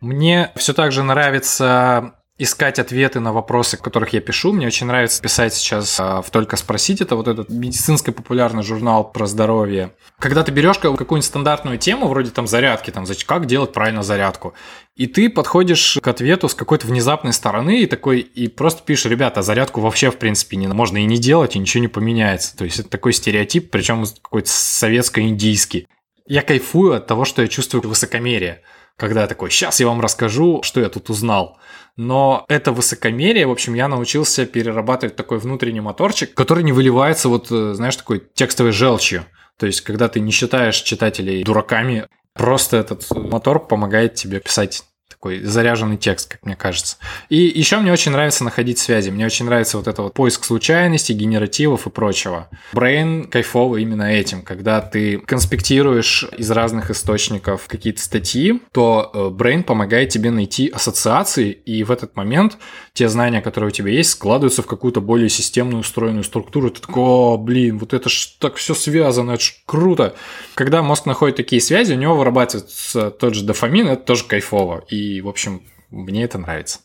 Мне 0.01 0.53
все 0.57 0.73
так 0.75 0.93
же 0.93 1.03
нравится 1.03 2.22
искать 2.39 2.79
ответы 2.79 3.21
на 3.21 3.33
вопросы, 3.33 3.77
которых 3.77 4.13
я 4.15 4.21
пишу. 4.21 4.53
Мне 4.53 4.67
очень 4.67 4.87
нравится 4.87 5.23
писать 5.23 5.55
сейчас 5.55 6.01
а, 6.01 6.23
в 6.23 6.31
«Только 6.31 6.57
спросить». 6.57 7.01
Это 7.01 7.15
вот 7.15 7.29
этот 7.29 7.51
медицинско-популярный 7.51 8.63
журнал 8.63 9.11
про 9.11 9.27
здоровье. 9.27 9.93
Когда 10.19 10.43
ты 10.43 10.51
берешь 10.51 10.79
какую-нибудь 10.79 11.25
стандартную 11.25 11.79
тему, 11.79 12.09
вроде 12.09 12.31
там 12.31 12.47
зарядки, 12.47 12.91
там, 12.91 13.05
как 13.27 13.47
делать 13.47 13.73
правильно 13.73 14.03
зарядку, 14.03 14.55
и 14.97 15.07
ты 15.07 15.29
подходишь 15.29 15.99
к 16.03 16.09
ответу 16.09 16.49
с 16.49 16.55
какой-то 16.55 16.87
внезапной 16.87 17.33
стороны 17.33 17.83
и 17.83 17.87
такой, 17.87 18.21
и 18.21 18.49
просто 18.49 18.83
пишешь, 18.83 19.11
ребята, 19.11 19.43
зарядку 19.43 19.81
вообще, 19.81 20.11
в 20.11 20.17
принципе, 20.17 20.57
не 20.57 20.67
можно 20.69 20.99
и 20.99 21.05
не 21.05 21.19
делать, 21.19 21.55
и 21.55 21.59
ничего 21.59 21.83
не 21.83 21.89
поменяется. 21.89 22.57
То 22.57 22.65
есть 22.65 22.81
это 22.81 22.89
такой 22.89 23.13
стереотип, 23.13 23.71
причем 23.71 24.05
какой-то 24.23 24.49
советско-индийский. 24.51 25.87
Я 26.27 26.43
кайфую 26.43 26.95
от 26.95 27.07
того, 27.07 27.25
что 27.25 27.43
я 27.43 27.49
чувствую 27.49 27.87
высокомерие 27.87 28.63
когда 28.97 29.23
я 29.23 29.27
такой, 29.27 29.51
сейчас 29.51 29.81
я 29.81 29.87
вам 29.87 30.01
расскажу, 30.01 30.63
что 30.63 30.81
я 30.81 30.89
тут 30.89 31.11
узнал. 31.11 31.59
Но 31.97 32.45
это 32.49 32.73
высокомерие, 32.73 33.47
в 33.47 33.51
общем, 33.51 33.75
я 33.75 33.89
научился 33.89 34.47
перерабатывать 34.47 35.17
такой 35.17 35.39
внутренний 35.39 35.81
моторчик, 35.81 36.35
который 36.35 36.65
не 36.65 36.73
выливается 36.73 37.29
вот, 37.29 37.51
э, 37.51 37.75
знаешь, 37.75 37.97
такой 37.97 38.23
текстовой 38.35 38.73
желчью. 38.73 39.27
То 39.59 39.67
есть, 39.67 39.83
когда 39.83 40.09
ты 40.09 40.21
не 40.21 40.31
считаешь 40.33 40.81
читателей 40.81 41.45
дураками, 41.45 42.07
просто 42.35 42.79
этот 42.79 43.05
мотор 43.11 43.67
помогает 43.67 44.15
тебе 44.15 44.41
писать 44.41 44.85
такой 45.23 45.41
заряженный 45.41 45.99
текст, 45.99 46.33
как 46.33 46.45
мне 46.45 46.57
кажется. 46.57 46.97
И 47.29 47.37
еще 47.37 47.79
мне 47.79 47.93
очень 47.93 48.11
нравится 48.11 48.43
находить 48.43 48.81
связи. 48.81 49.11
Мне 49.11 49.25
очень 49.25 49.45
нравится 49.45 49.77
вот 49.77 49.87
это 49.87 50.03
вот 50.03 50.15
поиск 50.15 50.45
случайностей, 50.45 51.13
генеративов 51.13 51.87
и 51.87 51.91
прочего. 51.91 52.49
Brain 52.73 53.29
кайфовый 53.29 53.83
именно 53.83 54.03
этим. 54.03 54.43
Когда 54.43 54.81
ты 54.81 55.19
конспектируешь 55.19 56.27
из 56.37 56.51
разных 56.51 56.91
источников 56.91 57.69
какие-то 57.69 58.03
статьи, 58.03 58.61
то 58.73 59.13
э, 59.15 59.19
Brain 59.33 59.63
помогает 59.63 60.09
тебе 60.09 60.33
найти 60.33 60.67
ассоциации, 60.67 61.53
и 61.53 61.85
в 61.85 61.93
этот 61.93 62.17
момент 62.17 62.59
те 62.93 63.09
знания, 63.09 63.41
которые 63.41 63.69
у 63.69 63.73
тебя 63.73 63.93
есть, 63.93 64.11
складываются 64.11 64.63
в 64.63 64.67
какую-то 64.67 65.01
более 65.01 65.29
системную 65.29 65.83
устроенную 65.83 66.25
структуру. 66.25 66.71
Ты 66.71 66.81
такой, 66.81 67.03
о, 67.05 67.37
блин, 67.39 67.79
вот 67.79 67.95
это 67.95 68.09
ж 68.09 68.35
так 68.41 68.57
все 68.57 68.75
связано, 68.75 69.33
это 69.33 69.43
ж 69.43 69.55
круто. 69.67 70.17
Когда 70.55 70.83
мозг 70.83 71.07
находит 71.07 71.37
такие 71.37 71.63
связи, 71.63 71.93
у 71.93 71.97
него 71.97 72.17
вырабатывается 72.17 73.13
тот 73.13 73.35
же 73.35 73.45
дофамин, 73.45 73.87
это 73.87 74.03
тоже 74.03 74.25
кайфово. 74.25 74.85
И 74.89 75.12
в 75.21 75.29
общем, 75.29 75.63
мне 75.91 76.25
это 76.25 76.39
нравится. 76.39 76.81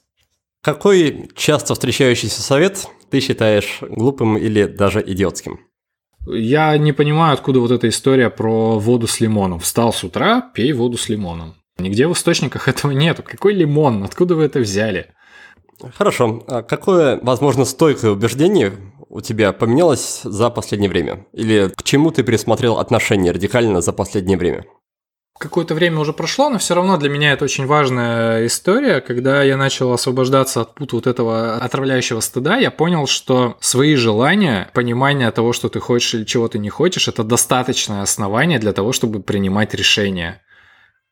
Какой 0.62 1.30
часто 1.36 1.74
встречающийся 1.74 2.42
совет 2.42 2.88
ты 3.10 3.20
считаешь 3.20 3.80
глупым 3.82 4.38
или 4.38 4.66
даже 4.66 5.02
идиотским? 5.06 5.60
Я 6.28 6.78
не 6.78 6.92
понимаю, 6.92 7.34
откуда 7.34 7.62
вот 7.62 7.72
эта 7.72 7.88
история 7.88 8.30
про 8.30 8.78
воду 8.78 9.08
с 9.08 9.22
лимоном. 9.22 9.60
Встал 9.60 9.94
с 9.94 10.04
утра, 10.04 10.42
пей 10.54 10.74
воду 10.74 10.98
с 10.98 11.08
лимоном. 11.08 11.56
Нигде 11.78 12.08
в 12.08 12.14
источниках 12.14 12.68
этого 12.68 12.92
нету. 12.92 13.24
Какой 13.24 13.54
лимон? 13.54 14.04
Откуда 14.04 14.36
вы 14.36 14.44
это 14.44 14.60
взяли? 14.60 15.14
Хорошо. 15.96 16.44
А 16.48 16.64
какое, 16.64 17.20
возможно, 17.22 17.64
стойкое 17.64 18.12
убеждение 18.12 18.74
у 19.10 19.22
тебя 19.22 19.54
поменялось 19.54 20.22
за 20.24 20.50
последнее 20.50 20.90
время? 20.90 21.26
Или 21.34 21.72
к 21.76 21.84
чему 21.84 22.12
ты 22.12 22.24
пересмотрел 22.24 22.80
отношение 22.80 23.32
радикально 23.32 23.82
за 23.82 23.94
последнее 23.94 24.38
время? 24.38 24.66
Какое-то 25.38 25.76
время 25.76 26.00
уже 26.00 26.14
прошло, 26.14 26.50
но 26.50 26.58
все 26.58 26.76
равно 26.76 26.98
для 26.98 27.10
меня 27.10 27.34
это 27.34 27.46
очень 27.46 27.66
важная 27.66 28.46
история. 28.46 29.02
Когда 29.02 29.44
я 29.44 29.58
начал 29.58 29.94
освобождаться 29.94 30.62
от 30.62 30.76
пута 30.76 30.96
вот 30.96 31.08
этого 31.08 31.58
отравляющего 31.58 32.20
стыда, 32.20 32.58
я 32.58 32.72
понял, 32.72 33.08
что 33.08 33.58
свои 33.60 33.96
желания, 33.96 34.70
понимание 34.74 35.32
того, 35.32 35.54
что 35.54 35.70
ты 35.70 35.80
хочешь 35.80 36.14
или 36.14 36.24
чего 36.24 36.48
ты 36.48 36.60
не 36.60 36.70
хочешь, 36.70 37.08
это 37.08 37.24
достаточное 37.24 38.02
основание 38.02 38.60
для 38.60 38.74
того, 38.74 38.92
чтобы 38.92 39.22
принимать 39.22 39.74
решения. 39.74 40.42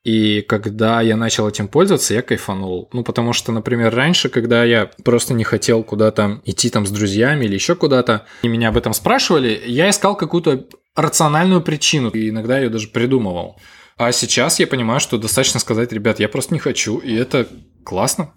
И 0.05 0.41
когда 0.41 1.01
я 1.01 1.17
начал 1.17 1.49
этим 1.49 1.67
пользоваться, 1.67 2.13
я 2.13 2.21
кайфанул. 2.21 2.89
Ну, 2.93 3.03
потому 3.03 3.33
что, 3.33 3.51
например, 3.51 3.93
раньше, 3.93 4.29
когда 4.29 4.63
я 4.63 4.91
просто 5.03 5.33
не 5.33 5.43
хотел 5.43 5.83
куда-то 5.83 6.41
идти 6.45 6.69
там 6.69 6.85
с 6.85 6.91
друзьями 6.91 7.45
или 7.45 7.55
еще 7.55 7.75
куда-то, 7.75 8.27
и 8.43 8.47
меня 8.47 8.69
об 8.69 8.77
этом 8.77 8.93
спрашивали, 8.93 9.59
я 9.65 9.89
искал 9.89 10.15
какую-то 10.15 10.67
рациональную 10.95 11.61
причину, 11.61 12.09
и 12.09 12.29
иногда 12.29 12.59
ее 12.59 12.69
даже 12.69 12.87
придумывал. 12.89 13.57
А 13.97 14.11
сейчас 14.11 14.59
я 14.59 14.67
понимаю, 14.67 14.99
что 14.99 15.17
достаточно 15.17 15.59
сказать, 15.59 15.93
ребят, 15.93 16.19
я 16.19 16.27
просто 16.27 16.53
не 16.53 16.59
хочу, 16.59 16.97
и 16.97 17.13
это 17.13 17.47
классно. 17.83 18.33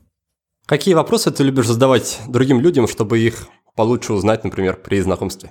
Какие 0.67 0.95
вопросы 0.95 1.31
ты 1.31 1.43
любишь 1.43 1.67
задавать 1.67 2.21
другим 2.29 2.61
людям, 2.61 2.87
чтобы 2.87 3.19
их 3.19 3.49
получше 3.75 4.13
узнать, 4.13 4.45
например, 4.45 4.77
при 4.77 5.01
знакомстве? 5.01 5.51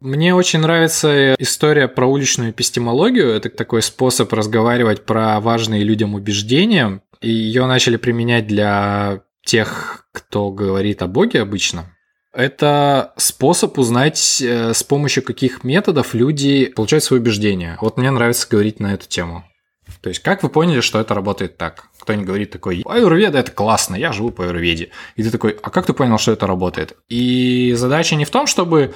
Мне 0.00 0.34
очень 0.34 0.60
нравится 0.60 1.34
история 1.38 1.86
про 1.86 2.06
уличную 2.06 2.50
эпистемологию. 2.50 3.28
Это 3.28 3.50
такой 3.50 3.82
способ 3.82 4.32
разговаривать 4.32 5.04
про 5.04 5.38
важные 5.38 5.84
людям 5.84 6.14
убеждения. 6.14 7.02
И 7.20 7.30
ее 7.30 7.66
начали 7.66 7.96
применять 7.96 8.46
для 8.46 9.22
тех, 9.44 10.08
кто 10.12 10.50
говорит 10.50 11.02
о 11.02 11.06
Боге 11.06 11.40
обычно. 11.42 11.96
Это 12.32 13.12
способ 13.16 13.78
узнать, 13.78 14.40
э, 14.40 14.72
с 14.72 14.82
помощью 14.82 15.22
каких 15.22 15.64
методов 15.64 16.14
люди 16.14 16.66
получают 16.66 17.04
свои 17.04 17.20
убеждения. 17.20 17.76
Вот 17.80 17.98
мне 17.98 18.10
нравится 18.10 18.46
говорить 18.50 18.80
на 18.80 18.94
эту 18.94 19.06
тему. 19.06 19.44
То 20.00 20.08
есть, 20.08 20.22
как 20.22 20.42
вы 20.42 20.48
поняли, 20.48 20.80
что 20.80 20.98
это 21.00 21.14
работает 21.14 21.58
так? 21.58 21.88
Кто-нибудь 22.00 22.26
говорит 22.26 22.50
такой, 22.50 22.82
аюрведа 22.86 23.38
это 23.38 23.52
классно, 23.52 23.94
я 23.94 24.12
живу 24.12 24.30
по 24.30 24.44
аюрведе. 24.44 24.90
И 25.16 25.22
ты 25.22 25.30
такой, 25.30 25.56
а 25.62 25.70
как 25.70 25.86
ты 25.86 25.92
понял, 25.92 26.18
что 26.18 26.32
это 26.32 26.46
работает? 26.46 26.96
И 27.08 27.74
задача 27.76 28.16
не 28.16 28.24
в 28.24 28.30
том, 28.30 28.46
чтобы 28.46 28.94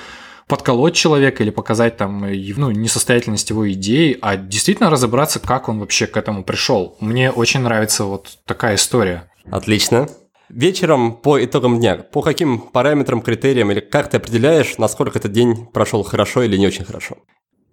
подколоть 0.48 0.94
человека 0.94 1.42
или 1.42 1.50
показать 1.50 1.96
там 1.96 2.20
ну, 2.20 2.70
несостоятельность 2.70 3.50
его 3.50 3.70
идей, 3.70 4.16
а 4.20 4.36
действительно 4.36 4.90
разобраться, 4.90 5.40
как 5.40 5.68
он 5.68 5.80
вообще 5.80 6.06
к 6.06 6.16
этому 6.16 6.44
пришел. 6.44 6.96
Мне 7.00 7.30
очень 7.30 7.60
нравится 7.60 8.04
вот 8.04 8.38
такая 8.44 8.76
история. 8.76 9.30
Отлично. 9.50 10.08
Вечером 10.48 11.14
по 11.14 11.44
итогам 11.44 11.80
дня, 11.80 11.96
по 11.96 12.22
каким 12.22 12.60
параметрам, 12.60 13.20
критериям 13.20 13.70
или 13.72 13.80
как 13.80 14.10
ты 14.10 14.18
определяешь, 14.18 14.78
насколько 14.78 15.18
этот 15.18 15.32
день 15.32 15.66
прошел 15.66 16.02
хорошо 16.04 16.42
или 16.42 16.56
не 16.56 16.66
очень 16.66 16.84
хорошо? 16.84 17.16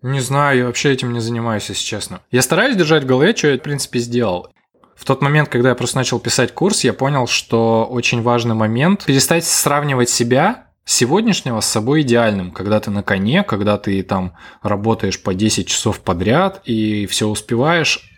Не 0.01 0.19
знаю, 0.19 0.57
я 0.57 0.65
вообще 0.65 0.91
этим 0.91 1.13
не 1.13 1.19
занимаюсь, 1.19 1.69
если 1.69 1.83
честно. 1.83 2.21
Я 2.31 2.41
стараюсь 2.41 2.75
держать 2.75 3.03
в 3.03 3.07
голове, 3.07 3.35
что 3.35 3.47
я, 3.47 3.57
в 3.57 3.61
принципе, 3.61 3.99
сделал. 3.99 4.49
В 4.95 5.05
тот 5.05 5.21
момент, 5.21 5.49
когда 5.49 5.69
я 5.69 5.75
просто 5.75 5.97
начал 5.97 6.19
писать 6.19 6.53
курс, 6.53 6.83
я 6.83 6.93
понял, 6.93 7.27
что 7.27 7.87
очень 7.89 8.21
важный 8.21 8.55
момент 8.55 9.05
перестать 9.05 9.45
сравнивать 9.45 10.09
себя 10.09 10.67
сегодняшнего 10.85 11.61
с 11.61 11.65
собой 11.65 12.01
идеальным, 12.01 12.51
когда 12.51 12.79
ты 12.79 12.91
на 12.91 13.03
коне, 13.03 13.43
когда 13.43 13.77
ты 13.77 14.03
там 14.03 14.33
работаешь 14.61 15.21
по 15.21 15.33
10 15.33 15.67
часов 15.67 16.01
подряд 16.01 16.61
и 16.65 17.05
все 17.05 17.27
успеваешь, 17.27 18.12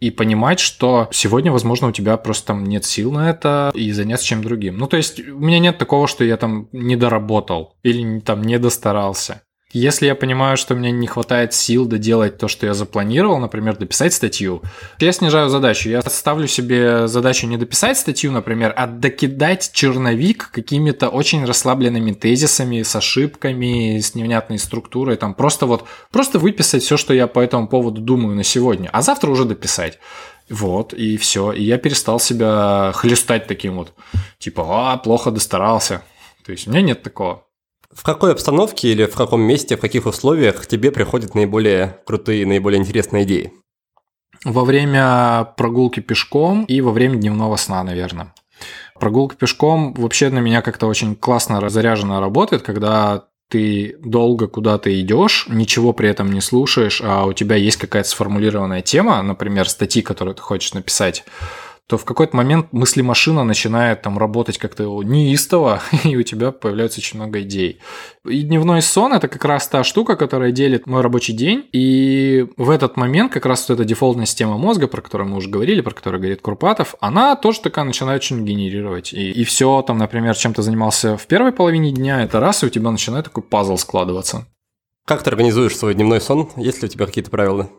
и 0.00 0.10
понимать, 0.10 0.60
что 0.60 1.08
сегодня, 1.10 1.52
возможно, 1.52 1.88
у 1.88 1.92
тебя 1.92 2.16
просто 2.16 2.48
там 2.48 2.64
нет 2.64 2.84
сил 2.84 3.12
на 3.12 3.30
это 3.30 3.70
и 3.74 3.90
заняться 3.92 4.26
чем 4.26 4.42
другим. 4.42 4.78
Ну, 4.78 4.86
то 4.86 4.96
есть 4.96 5.20
у 5.20 5.38
меня 5.38 5.58
нет 5.58 5.78
такого, 5.78 6.06
что 6.06 6.24
я 6.24 6.36
там 6.36 6.68
не 6.72 6.96
доработал 6.96 7.76
или 7.82 8.20
там 8.20 8.42
не 8.42 8.58
достарался. 8.58 9.42
Если 9.70 10.06
я 10.06 10.14
понимаю, 10.14 10.56
что 10.56 10.74
мне 10.74 10.90
не 10.90 11.06
хватает 11.06 11.52
сил 11.52 11.84
доделать 11.84 12.38
то, 12.38 12.48
что 12.48 12.64
я 12.64 12.72
запланировал, 12.72 13.38
например, 13.38 13.76
дописать 13.76 14.14
статью, 14.14 14.62
я 14.98 15.12
снижаю 15.12 15.50
задачу. 15.50 15.90
Я 15.90 16.00
ставлю 16.00 16.46
себе 16.46 17.06
задачу 17.06 17.46
не 17.46 17.58
дописать 17.58 17.98
статью, 17.98 18.32
например, 18.32 18.72
а 18.74 18.86
докидать 18.86 19.70
черновик 19.74 20.50
какими-то 20.52 21.10
очень 21.10 21.44
расслабленными 21.44 22.12
тезисами, 22.12 22.80
с 22.80 22.96
ошибками, 22.96 23.98
с 23.98 24.14
невнятной 24.14 24.58
структурой, 24.58 25.18
там 25.18 25.34
просто 25.34 25.66
вот, 25.66 25.84
просто 26.10 26.38
выписать 26.38 26.82
все, 26.82 26.96
что 26.96 27.12
я 27.12 27.26
по 27.26 27.40
этому 27.40 27.68
поводу 27.68 28.00
думаю 28.00 28.36
на 28.36 28.44
сегодня, 28.44 28.88
а 28.90 29.02
завтра 29.02 29.30
уже 29.30 29.44
дописать. 29.44 29.98
Вот, 30.48 30.94
и 30.94 31.18
все. 31.18 31.52
И 31.52 31.62
я 31.62 31.76
перестал 31.76 32.18
себя 32.18 32.92
хлестать 32.94 33.46
таким 33.46 33.76
вот, 33.76 33.92
типа, 34.38 34.64
а, 34.66 34.96
плохо 34.96 35.30
достарался. 35.30 36.02
То 36.46 36.52
есть 36.52 36.66
у 36.66 36.70
меня 36.70 36.80
нет 36.80 37.02
такого. 37.02 37.44
В 37.94 38.02
какой 38.02 38.32
обстановке 38.32 38.92
или 38.92 39.06
в 39.06 39.14
каком 39.14 39.40
месте, 39.40 39.76
в 39.76 39.80
каких 39.80 40.06
условиях 40.06 40.66
тебе 40.66 40.92
приходят 40.92 41.34
наиболее 41.34 41.98
крутые, 42.06 42.46
наиболее 42.46 42.80
интересные 42.80 43.24
идеи? 43.24 43.52
Во 44.44 44.64
время 44.64 45.52
прогулки 45.56 46.00
пешком 46.00 46.64
и 46.64 46.80
во 46.80 46.92
время 46.92 47.16
дневного 47.16 47.56
сна, 47.56 47.82
наверное. 47.82 48.34
Прогулка 49.00 49.36
пешком 49.36 49.94
вообще 49.94 50.28
на 50.30 50.38
меня 50.38 50.62
как-то 50.62 50.86
очень 50.86 51.16
классно 51.16 51.60
разряженно 51.60 52.20
работает, 52.20 52.62
когда 52.62 53.24
ты 53.48 53.96
долго 54.00 54.46
куда-то 54.46 55.00
идешь, 55.00 55.46
ничего 55.48 55.92
при 55.92 56.10
этом 56.10 56.30
не 56.30 56.40
слушаешь, 56.40 57.00
а 57.02 57.24
у 57.24 57.32
тебя 57.32 57.56
есть 57.56 57.78
какая-то 57.78 58.08
сформулированная 58.08 58.82
тема, 58.82 59.22
например, 59.22 59.68
статьи, 59.68 60.02
которую 60.02 60.34
ты 60.34 60.42
хочешь 60.42 60.74
написать, 60.74 61.24
то 61.88 61.96
в 61.96 62.04
какой-то 62.04 62.36
момент 62.36 62.66
мысли-машина 62.72 63.44
начинает 63.44 64.02
там 64.02 64.18
работать 64.18 64.58
как-то 64.58 65.02
неистово, 65.02 65.80
и 66.04 66.16
у 66.16 66.22
тебя 66.22 66.52
появляется 66.52 67.00
очень 67.00 67.18
много 67.18 67.40
идей. 67.40 67.80
И 68.28 68.42
дневной 68.42 68.82
сон– 68.82 69.12
это 69.14 69.26
как 69.26 69.42
раз 69.46 69.66
та 69.68 69.82
штука, 69.82 70.16
которая 70.16 70.52
делит 70.52 70.86
мой 70.86 71.00
рабочий 71.00 71.32
день, 71.32 71.66
и 71.72 72.46
в 72.58 72.68
этот 72.68 72.98
момент 72.98 73.32
как 73.32 73.46
раз 73.46 73.66
вот 73.66 73.76
эта 73.76 73.86
дефолтная 73.86 74.26
система 74.26 74.58
мозга, 74.58 74.86
про 74.86 75.00
которую 75.00 75.30
мы 75.30 75.38
уже 75.38 75.48
говорили, 75.48 75.80
про 75.80 75.94
которую 75.94 76.20
говорит 76.20 76.42
Курпатов, 76.42 76.94
она 77.00 77.34
тоже 77.36 77.62
такая 77.62 77.86
начинает 77.86 78.20
очень 78.20 78.44
генерировать. 78.44 79.14
И, 79.14 79.30
и 79.30 79.44
все, 79.44 79.80
там, 79.80 79.96
например, 79.96 80.36
чем 80.36 80.52
ты 80.52 80.60
занимался 80.60 81.16
в 81.16 81.26
первой 81.26 81.52
половине 81.52 81.90
дня, 81.90 82.22
это 82.22 82.38
раз, 82.38 82.62
и 82.62 82.66
у 82.66 82.70
тебя 82.70 82.90
начинает 82.90 83.24
такой 83.24 83.42
пазл 83.42 83.78
складываться. 83.78 84.46
Как 85.06 85.22
ты 85.22 85.30
организуешь 85.30 85.74
свой 85.74 85.94
дневной 85.94 86.20
сон? 86.20 86.50
Есть 86.56 86.82
ли 86.82 86.88
у 86.88 86.90
тебя 86.90 87.06
какие-то 87.06 87.30
правила? 87.30 87.70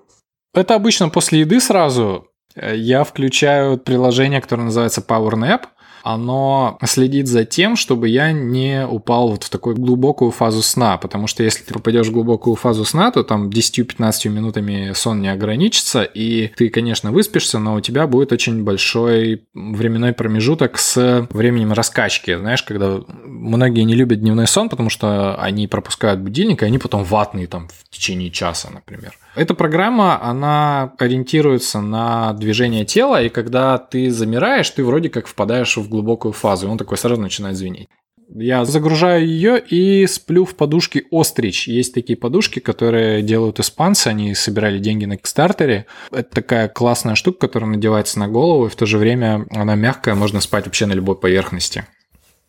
Это 0.55 0.74
обычно 0.74 1.10
после 1.10 1.41
еды 1.41 1.60
сразу. 1.60 2.26
Э, 2.60 2.76
я 2.76 3.03
включаю 3.03 3.78
приложение, 3.78 4.41
которое 4.41 4.64
называется 4.64 5.01
PowerNap– 5.01 5.62
оно 6.03 6.78
следит 6.86 7.28
за 7.28 7.45
тем, 7.45 7.76
чтобы 7.76 8.10
я 8.10 8.32
не 8.32 8.86
упал 8.88 9.30
вот 9.30 9.43
в 9.43 9.49
такую 9.49 9.76
глубокую 9.76 10.32
фазу 10.32 10.62
сна, 10.62 10.97
потому 10.97 11.28
что 11.28 11.43
если 11.43 11.64
ты 11.64 11.74
попадешь 11.74 12.07
в 12.07 12.12
глубокую 12.12 12.55
фазу 12.55 12.86
сна, 12.86 13.12
то 13.12 13.24
там 13.24 13.49
10-15 13.49 14.30
минутами 14.30 14.91
сон 14.93 15.22
не 15.22 15.32
ограничится, 15.32 16.03
и 16.03 16.47
ты, 16.55 16.70
конечно, 16.70 17.12
выспишься, 17.12 17.60
но 17.60 17.76
у 17.76 17.82
тебя 17.82 18.07
будет 18.07 18.32
очень 18.32 18.64
большой 18.64 19.43
временной 19.53 20.14
промежуток 20.14 20.78
с 20.78 21.28
временем 21.32 21.74
раскачки. 21.74 22.36
Знаешь, 22.36 22.64
когда 22.64 23.01
многие 23.24 23.84
не 23.84 23.95
любят 23.95 24.22
дневной 24.22 24.47
сон, 24.47 24.70
потому 24.70 24.89
что 24.89 25.36
они 25.36 25.68
пропускают 25.68 26.22
будильник, 26.22 26.64
и 26.64 26.66
они 26.66 26.78
потом 26.78 27.03
ватные 27.03 27.47
там 27.47 27.68
в 27.68 27.89
течение 27.89 28.32
часа, 28.32 28.70
например. 28.72 29.14
Эта 29.36 29.53
программа, 29.53 30.21
она 30.21 30.93
ориентируется 30.97 31.82
на 31.82 32.34
движение 32.34 32.86
тела, 32.86 33.21
и 33.21 33.30
когда 33.30 33.77
ты 33.77 34.11
замираешь, 34.11 34.69
ты 34.69 34.84
вроде 34.84 35.09
как 35.09 35.27
впадаешь 35.27 35.77
в 35.77 35.88
глубокую 35.88 36.34
фазу, 36.34 36.67
и 36.67 36.69
он 36.69 36.77
такой 36.77 36.97
сразу 36.97 37.21
начинает 37.21 37.55
звенеть. 37.55 37.88
Я 38.36 38.63
загружаю 38.63 39.25
ее 39.25 39.59
и 39.59 40.05
сплю 40.05 40.45
в 40.45 40.55
подушке 40.55 41.05
Острич. 41.11 41.67
Есть 41.67 41.95
такие 41.95 42.15
подушки, 42.15 42.59
которые 42.59 43.23
делают 43.23 43.59
испанцы, 43.59 44.07
они 44.07 44.36
собирали 44.36 44.77
деньги 44.77 45.05
на 45.05 45.17
Кикстартере. 45.17 45.88
Это 46.11 46.30
такая 46.30 46.67
классная 46.67 47.15
штука, 47.15 47.39
которая 47.39 47.71
надевается 47.71 48.19
на 48.19 48.27
голову, 48.27 48.67
и 48.67 48.69
в 48.69 48.75
то 48.75 48.86
же 48.86 48.99
время 48.99 49.47
она 49.49 49.73
мягкая, 49.73 50.13
можно 50.13 50.41
спать 50.41 50.65
вообще 50.65 50.86
на 50.86 50.93
любой 50.93 51.15
поверхности. 51.15 51.86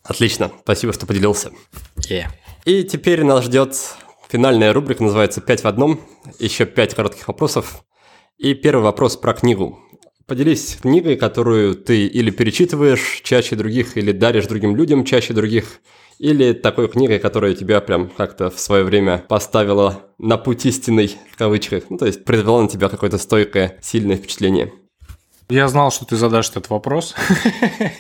Отлично, 0.02 0.50
спасибо, 0.62 0.92
что 0.92 1.06
поделился. 1.06 1.50
Yeah. 1.96 2.26
И 2.66 2.84
теперь 2.84 3.24
нас 3.24 3.44
ждет 3.44 3.74
финальная 4.30 4.72
рубрика, 4.72 5.02
называется 5.02 5.40
«Пять 5.40 5.62
в 5.62 5.66
одном». 5.66 6.00
Еще 6.38 6.64
пять 6.64 6.94
коротких 6.94 7.28
вопросов. 7.28 7.84
И 8.38 8.54
первый 8.54 8.82
вопрос 8.82 9.16
про 9.16 9.34
книгу. 9.34 9.80
Поделись 10.26 10.78
книгой, 10.80 11.16
которую 11.16 11.74
ты 11.74 12.06
или 12.06 12.30
перечитываешь 12.30 13.20
чаще 13.24 13.56
других, 13.56 13.96
или 13.96 14.12
даришь 14.12 14.46
другим 14.46 14.76
людям 14.76 15.04
чаще 15.04 15.34
других, 15.34 15.80
или 16.18 16.52
такой 16.52 16.88
книгой, 16.88 17.18
которая 17.18 17.54
тебя 17.54 17.80
прям 17.80 18.08
как-то 18.08 18.50
в 18.50 18.60
свое 18.60 18.84
время 18.84 19.24
поставила 19.28 20.04
на 20.18 20.38
путь 20.38 20.64
истинный, 20.66 21.16
в 21.32 21.36
кавычках, 21.36 21.84
ну, 21.90 21.98
то 21.98 22.06
есть 22.06 22.24
произвела 22.24 22.62
на 22.62 22.68
тебя 22.68 22.88
какое-то 22.88 23.18
стойкое, 23.18 23.78
сильное 23.82 24.16
впечатление. 24.16 24.72
Я 25.50 25.66
знал, 25.66 25.90
что 25.90 26.04
ты 26.06 26.16
задашь 26.16 26.50
этот 26.50 26.70
вопрос. 26.70 27.14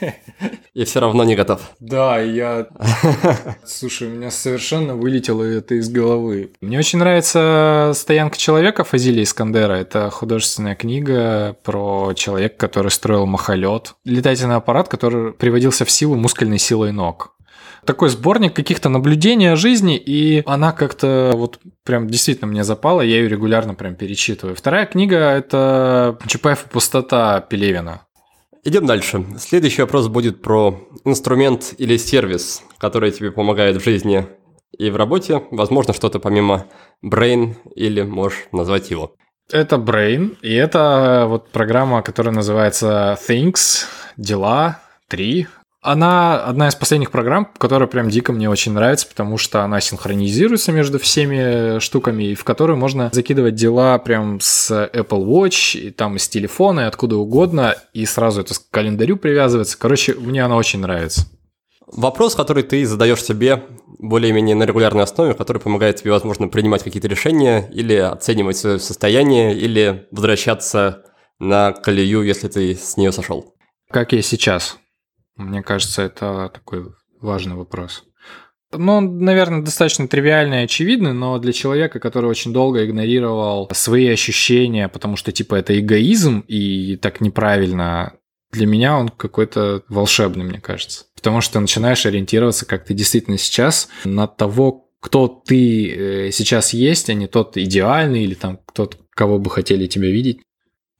И 0.74 0.84
все 0.84 1.00
равно 1.00 1.24
не 1.24 1.34
готов. 1.34 1.60
Да, 1.80 2.20
я... 2.20 2.68
Слушай, 3.66 4.06
у 4.08 4.12
меня 4.12 4.30
совершенно 4.30 4.94
вылетело 4.94 5.42
это 5.42 5.74
из 5.74 5.90
головы. 5.90 6.52
Мне 6.60 6.78
очень 6.78 7.00
нравится 7.00 7.90
«Стоянка 7.94 8.38
человека» 8.38 8.84
Фазилия 8.84 9.24
Искандера. 9.24 9.72
Это 9.72 10.10
художественная 10.10 10.76
книга 10.76 11.56
про 11.64 12.12
человека, 12.14 12.54
который 12.56 12.92
строил 12.92 13.26
махолет. 13.26 13.94
Летательный 14.04 14.54
аппарат, 14.54 14.88
который 14.88 15.32
приводился 15.32 15.84
в 15.84 15.90
силу 15.90 16.14
мускульной 16.14 16.58
силой 16.58 16.92
ног 16.92 17.34
такой 17.84 18.08
сборник 18.08 18.54
каких-то 18.54 18.88
наблюдений 18.88 19.52
о 19.52 19.56
жизни, 19.56 19.96
и 19.96 20.42
она 20.46 20.72
как-то 20.72 21.32
вот 21.34 21.58
прям 21.84 22.06
действительно 22.08 22.48
мне 22.48 22.64
запала, 22.64 23.00
я 23.00 23.16
ее 23.16 23.28
регулярно 23.28 23.74
прям 23.74 23.94
перечитываю. 23.94 24.54
Вторая 24.54 24.86
книга– 24.86 25.16
это 25.18 26.18
«Чапаев 26.26 26.66
и 26.66 26.68
пустота» 26.68 27.40
Пелевина. 27.40 28.02
Идем 28.62 28.84
дальше. 28.84 29.24
Следующий 29.38 29.82
вопрос 29.82 30.08
будет 30.08 30.42
про 30.42 30.86
инструмент 31.04 31.74
или 31.78 31.96
сервис, 31.96 32.62
который 32.78 33.10
тебе 33.10 33.32
помогает 33.32 33.76
в 33.76 33.84
жизни 33.84 34.26
и 34.78 34.90
в 34.90 34.96
работе. 34.96 35.42
Возможно, 35.50 35.94
что-то 35.94 36.18
помимо 36.18 36.66
Brain 37.04 37.54
или 37.74 38.02
можешь 38.02 38.48
назвать 38.52 38.90
его. 38.90 39.14
Это 39.50 39.76
Brain, 39.76 40.36
и 40.42 40.54
это 40.54 41.24
вот 41.26 41.48
программа, 41.50 42.02
которая 42.02 42.34
называется 42.34 43.18
Things, 43.26 43.86
Дела 44.16 44.78
3. 45.08 45.46
Она 45.82 46.44
одна 46.44 46.68
из 46.68 46.74
последних 46.74 47.10
программ, 47.10 47.50
которая 47.56 47.88
прям 47.88 48.10
дико 48.10 48.32
мне 48.32 48.50
очень 48.50 48.72
нравится, 48.72 49.06
потому 49.08 49.38
что 49.38 49.62
она 49.62 49.80
синхронизируется 49.80 50.72
между 50.72 50.98
всеми 50.98 51.78
штуками, 51.78 52.24
и 52.24 52.34
в 52.34 52.44
которую 52.44 52.76
можно 52.76 53.08
закидывать 53.12 53.54
дела 53.54 53.96
прям 53.98 54.40
с 54.40 54.70
Apple 54.70 55.24
Watch, 55.24 55.78
и 55.78 55.90
там 55.90 56.16
из 56.16 56.28
телефона, 56.28 56.80
и 56.80 56.84
откуда 56.84 57.16
угодно, 57.16 57.76
и 57.94 58.04
сразу 58.04 58.42
это 58.42 58.54
к 58.54 58.70
календарю 58.70 59.16
привязывается. 59.16 59.78
Короче, 59.78 60.14
мне 60.14 60.44
она 60.44 60.56
очень 60.56 60.80
нравится. 60.80 61.26
Вопрос, 61.86 62.34
который 62.34 62.62
ты 62.62 62.84
задаешь 62.84 63.24
себе 63.24 63.64
более-менее 63.98 64.54
на 64.54 64.64
регулярной 64.64 65.04
основе, 65.04 65.32
который 65.32 65.62
помогает 65.62 65.96
тебе, 65.96 66.12
возможно, 66.12 66.48
принимать 66.48 66.84
какие-то 66.84 67.08
решения 67.08 67.68
или 67.72 67.94
оценивать 67.94 68.58
свое 68.58 68.78
состояние, 68.78 69.56
или 69.56 70.06
возвращаться 70.10 71.04
на 71.38 71.72
колею, 71.72 72.22
если 72.22 72.48
ты 72.48 72.74
с 72.74 72.98
нее 72.98 73.12
сошел. 73.12 73.54
Как 73.90 74.12
я 74.12 74.20
сейчас? 74.20 74.78
Мне 75.40 75.62
кажется, 75.62 76.02
это 76.02 76.50
такой 76.52 76.86
важный 77.20 77.54
вопрос. 77.54 78.04
Ну, 78.72 78.92
он, 78.92 79.18
наверное, 79.18 79.62
достаточно 79.62 80.06
тривиальный 80.06 80.60
и 80.60 80.64
очевидный, 80.64 81.12
но 81.12 81.38
для 81.38 81.52
человека, 81.52 81.98
который 81.98 82.30
очень 82.30 82.52
долго 82.52 82.84
игнорировал 82.84 83.68
свои 83.72 84.08
ощущения, 84.08 84.88
потому 84.88 85.16
что, 85.16 85.32
типа, 85.32 85.56
это 85.56 85.78
эгоизм 85.78 86.44
и 86.46 86.96
так 86.96 87.20
неправильно, 87.20 88.14
для 88.52 88.66
меня 88.66 88.96
он 88.96 89.08
какой-то 89.08 89.82
волшебный, 89.88 90.44
мне 90.44 90.60
кажется. 90.60 91.06
Потому 91.16 91.40
что 91.40 91.58
начинаешь 91.58 92.06
ориентироваться, 92.06 92.64
как 92.64 92.84
ты 92.84 92.94
действительно 92.94 93.38
сейчас, 93.38 93.88
на 94.04 94.26
того, 94.28 94.88
кто 95.00 95.28
ты 95.28 95.90
э, 95.90 96.30
сейчас 96.30 96.72
есть, 96.72 97.10
а 97.10 97.14
не 97.14 97.26
тот 97.26 97.56
идеальный 97.56 98.24
или 98.24 98.34
там 98.34 98.60
тот, 98.72 98.98
кого 99.14 99.38
бы 99.38 99.50
хотели 99.50 99.86
тебя 99.86 100.10
видеть. 100.10 100.42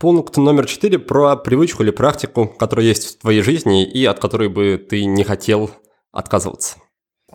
Пункт 0.01 0.39
номер 0.39 0.65
четыре 0.65 0.99
про 0.99 1.37
привычку 1.37 1.83
или 1.83 1.91
практику, 1.91 2.47
которая 2.47 2.87
есть 2.87 3.05
в 3.07 3.21
твоей 3.21 3.43
жизни 3.43 3.85
и 3.85 4.07
от 4.07 4.19
которой 4.19 4.49
бы 4.49 4.79
ты 4.79 5.05
не 5.05 5.25
хотел 5.25 5.71
отказываться. 6.11 6.79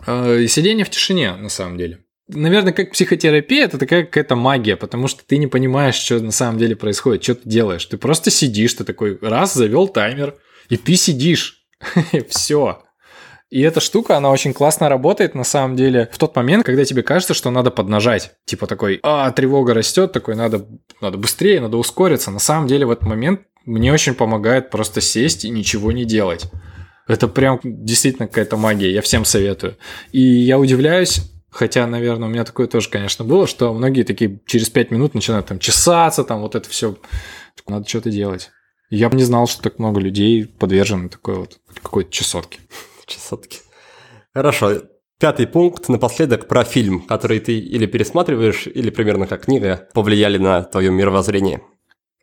Э, 0.04 0.44
сидение 0.48 0.84
в 0.84 0.90
тишине, 0.90 1.36
на 1.36 1.48
самом 1.48 1.78
деле. 1.78 2.00
Наверное, 2.26 2.72
как 2.72 2.90
психотерапия, 2.90 3.66
это 3.66 3.78
такая 3.78 4.02
какая-то 4.02 4.34
магия, 4.34 4.74
потому 4.74 5.06
что 5.06 5.24
ты 5.24 5.38
не 5.38 5.46
понимаешь, 5.46 5.94
что 5.94 6.18
на 6.18 6.32
самом 6.32 6.58
деле 6.58 6.74
происходит, 6.74 7.22
что 7.22 7.36
ты 7.36 7.48
делаешь. 7.48 7.86
Ты 7.86 7.98
просто 7.98 8.32
сидишь, 8.32 8.74
ты 8.74 8.82
такой 8.82 9.16
раз 9.22 9.54
завел 9.54 9.86
таймер, 9.86 10.34
и 10.68 10.76
ты 10.76 10.96
сидишь. 10.96 11.68
Все. 12.28 12.82
И 13.48 13.60
эта 13.60 13.78
штука, 13.78 14.16
она 14.16 14.30
очень 14.30 14.52
классно 14.52 14.88
работает 14.88 15.34
на 15.34 15.44
самом 15.44 15.76
деле 15.76 16.08
в 16.12 16.18
тот 16.18 16.34
момент, 16.34 16.64
когда 16.64 16.84
тебе 16.84 17.02
кажется, 17.04 17.32
что 17.32 17.50
надо 17.50 17.70
поднажать. 17.70 18.32
Типа 18.44 18.66
такой, 18.66 18.98
а, 19.04 19.30
тревога 19.30 19.72
растет, 19.72 20.12
такой, 20.12 20.34
надо, 20.34 20.66
надо 21.00 21.16
быстрее, 21.16 21.60
надо 21.60 21.76
ускориться. 21.76 22.32
На 22.32 22.40
самом 22.40 22.66
деле 22.66 22.86
в 22.86 22.90
этот 22.90 23.06
момент 23.06 23.42
мне 23.64 23.92
очень 23.92 24.14
помогает 24.14 24.70
просто 24.70 25.00
сесть 25.00 25.44
и 25.44 25.50
ничего 25.50 25.92
не 25.92 26.04
делать. 26.04 26.46
Это 27.06 27.28
прям 27.28 27.60
действительно 27.62 28.26
какая-то 28.26 28.56
магия, 28.56 28.90
я 28.90 29.00
всем 29.00 29.24
советую. 29.24 29.76
И 30.10 30.20
я 30.20 30.58
удивляюсь, 30.58 31.20
хотя, 31.48 31.86
наверное, 31.86 32.28
у 32.28 32.32
меня 32.32 32.44
такое 32.44 32.66
тоже, 32.66 32.90
конечно, 32.90 33.24
было, 33.24 33.46
что 33.46 33.72
многие 33.72 34.02
такие 34.02 34.40
через 34.46 34.70
пять 34.70 34.90
минут 34.90 35.14
начинают 35.14 35.46
там 35.46 35.60
чесаться, 35.60 36.24
там 36.24 36.40
вот 36.40 36.56
это 36.56 36.68
все. 36.68 36.96
Надо 37.68 37.88
что-то 37.88 38.10
делать. 38.10 38.50
Я 38.90 39.08
бы 39.08 39.16
не 39.16 39.22
знал, 39.22 39.46
что 39.46 39.62
так 39.62 39.78
много 39.78 40.00
людей 40.00 40.46
подвержены 40.46 41.08
такой 41.08 41.36
вот 41.36 41.58
какой-то 41.80 42.10
чесотке 42.10 42.58
чесотки. 43.06 43.60
Хорошо. 44.34 44.82
Пятый 45.18 45.46
пункт 45.46 45.88
напоследок 45.88 46.46
про 46.46 46.64
фильм, 46.64 47.00
который 47.00 47.40
ты 47.40 47.58
или 47.58 47.86
пересматриваешь, 47.86 48.66
или 48.66 48.90
примерно 48.90 49.26
как 49.26 49.44
книга 49.46 49.88
повлияли 49.94 50.36
на 50.36 50.62
твое 50.62 50.90
мировоззрение. 50.90 51.62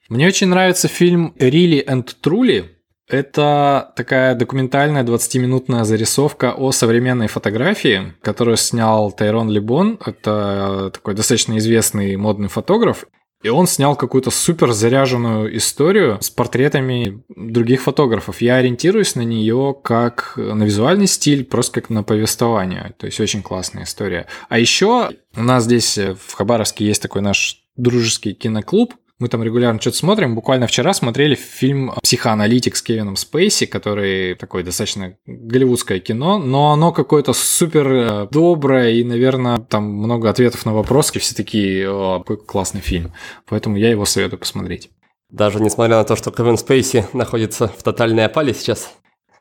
Мне 0.09 0.27
очень 0.27 0.47
нравится 0.47 0.87
фильм 0.87 1.33
«Really 1.39 1.83
and 1.83 2.07
Truly». 2.23 2.65
Это 3.07 3.93
такая 3.95 4.35
документальная 4.35 5.03
20-минутная 5.03 5.83
зарисовка 5.85 6.53
о 6.53 6.71
современной 6.71 7.27
фотографии, 7.27 8.13
которую 8.21 8.57
снял 8.57 9.11
Тайрон 9.11 9.49
Либон. 9.49 9.99
Это 10.05 10.91
такой 10.93 11.15
достаточно 11.15 11.57
известный 11.57 12.15
модный 12.15 12.47
фотограф. 12.47 13.05
И 13.43 13.49
он 13.49 13.67
снял 13.67 13.95
какую-то 13.97 14.31
супер 14.31 14.71
заряженную 14.71 15.55
историю 15.57 16.17
с 16.21 16.29
портретами 16.29 17.23
других 17.27 17.81
фотографов. 17.81 18.41
Я 18.41 18.55
ориентируюсь 18.55 19.15
на 19.15 19.21
нее 19.21 19.75
как 19.83 20.33
на 20.37 20.63
визуальный 20.63 21.07
стиль, 21.07 21.43
просто 21.43 21.81
как 21.81 21.89
на 21.89 22.03
повествование. 22.03 22.93
То 22.97 23.05
есть 23.05 23.19
очень 23.19 23.43
классная 23.43 23.83
история. 23.83 24.27
А 24.47 24.57
еще 24.57 25.11
у 25.35 25.43
нас 25.43 25.65
здесь 25.65 25.97
в 25.97 26.33
Хабаровске 26.33 26.85
есть 26.85 27.01
такой 27.01 27.21
наш 27.21 27.63
дружеский 27.75 28.33
киноклуб, 28.33 28.93
мы 29.23 29.29
там 29.29 29.41
регулярно 29.41 29.79
что-то 29.79 29.95
смотрим. 29.95 30.35
Буквально 30.35 30.67
вчера 30.67 30.93
смотрели 30.93 31.35
фильм 31.35 31.93
«Психоаналитик» 32.03 32.75
с 32.75 32.81
Кевином 32.81 33.15
Спейси, 33.15 33.65
который 33.65 34.35
такое 34.35 34.65
достаточно 34.65 35.15
голливудское 35.25 36.01
кино, 36.01 36.39
но 36.39 36.73
оно 36.73 36.91
какое-то 36.91 37.31
супер 37.31 37.87
э, 37.87 38.27
доброе 38.29 38.91
и, 38.91 39.03
наверное, 39.05 39.59
там 39.59 39.85
много 39.85 40.29
ответов 40.29 40.65
на 40.65 40.73
вопросы. 40.73 41.19
Все 41.19 41.33
такие, 41.33 41.89
О, 41.89 42.19
какой 42.19 42.35
классный 42.35 42.81
фильм. 42.81 43.13
Поэтому 43.47 43.77
я 43.77 43.89
его 43.89 44.03
советую 44.03 44.39
посмотреть. 44.39 44.89
Даже 45.29 45.61
несмотря 45.61 45.95
на 45.95 46.03
то, 46.03 46.17
что 46.17 46.31
Кевин 46.31 46.57
Спейси 46.57 47.07
находится 47.13 47.69
в 47.69 47.81
тотальной 47.81 48.25
опале 48.25 48.53
сейчас. 48.53 48.93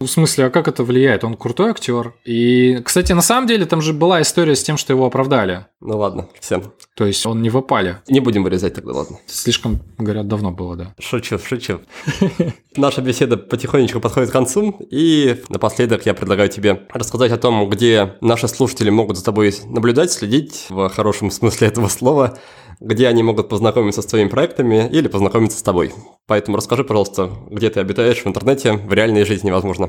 В 0.03 0.09
смысле, 0.09 0.47
а 0.47 0.51
как 0.51 0.69
это 0.69 0.85
влияет? 0.85 1.25
Он 1.25 1.37
крутой 1.37 1.71
актер. 1.71 2.15
И, 2.25 2.81
кстати, 2.85 3.13
на 3.13 3.23
самом 3.23 3.47
деле 3.47 3.67
там 3.67 3.81
же 3.81 3.93
была 3.93 4.21
история 4.21 4.57
с 4.57 4.63
тем, 4.63 4.77
что 4.77 4.93
его 4.93 5.07
оправдали. 5.07 5.67
Ну 5.81 5.99
ладно, 5.99 6.29
всем. 6.41 6.73
То 6.95 7.07
есть 7.07 7.25
он 7.27 7.43
не 7.43 7.51
в 7.51 7.57
опале. 7.57 8.03
Не 8.09 8.21
будем 8.21 8.43
вырезать 8.45 8.75
тогда, 8.75 8.93
ладно. 8.93 9.19
Слишком, 9.27 9.81
говорят, 9.99 10.29
давно 10.29 10.51
было, 10.51 10.77
да. 10.77 10.95
Шучу, 10.99 11.39
шучу. 11.39 11.81
Наша 12.77 13.01
беседа 13.01 13.37
потихонечку 13.37 14.01
подходит 14.01 14.31
к 14.31 14.33
концу, 14.33 14.77
и 14.91 15.43
напоследок 15.49 16.07
я 16.07 16.15
предлагаю 16.15 16.49
тебе 16.49 16.83
рассказать 16.93 17.33
о 17.33 17.39
том, 17.39 17.69
где 17.69 18.15
наши 18.21 18.49
слушатели 18.49 18.91
могут 18.91 19.19
за 19.19 19.25
тобой 19.25 19.55
наблюдать, 19.65 20.13
следить 20.13 20.67
в 20.69 20.89
хорошем 20.89 21.31
смысле 21.31 21.69
этого 21.69 21.89
слова, 21.89 22.39
где 22.83 23.07
они 23.09 23.23
могут 23.23 23.49
познакомиться 23.49 24.03
с 24.03 24.07
твоими 24.07 24.29
проектами 24.29 24.89
или 24.91 25.09
познакомиться 25.09 25.59
с 25.59 25.63
тобой. 25.63 25.93
Поэтому 26.27 26.57
расскажи, 26.57 26.85
пожалуйста, 26.85 27.31
где 27.51 27.71
ты 27.71 27.81
обитаешь 27.81 28.19
в 28.19 28.27
интернете, 28.27 28.73
в 28.73 28.93
реальной 28.93 29.25
жизни, 29.25 29.51
возможно. 29.51 29.89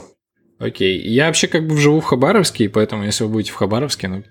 Окей. 0.59 1.01
Я 1.01 1.27
вообще 1.27 1.47
как 1.47 1.67
бы 1.67 1.77
живу 1.77 1.99
в 1.99 2.05
Хабаровске, 2.05 2.69
поэтому 2.69 3.03
если 3.03 3.23
вы 3.23 3.31
будете 3.31 3.51
в 3.51 3.55
Хабаровске, 3.55 4.07
ну, 4.07 4.23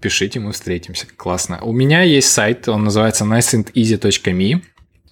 пишите, 0.00 0.40
мы 0.40 0.52
встретимся. 0.52 1.06
Классно. 1.16 1.60
У 1.62 1.72
меня 1.72 2.02
есть 2.02 2.28
сайт, 2.28 2.68
он 2.68 2.84
называется 2.84 3.24
niceandeasy.me. 3.24 4.62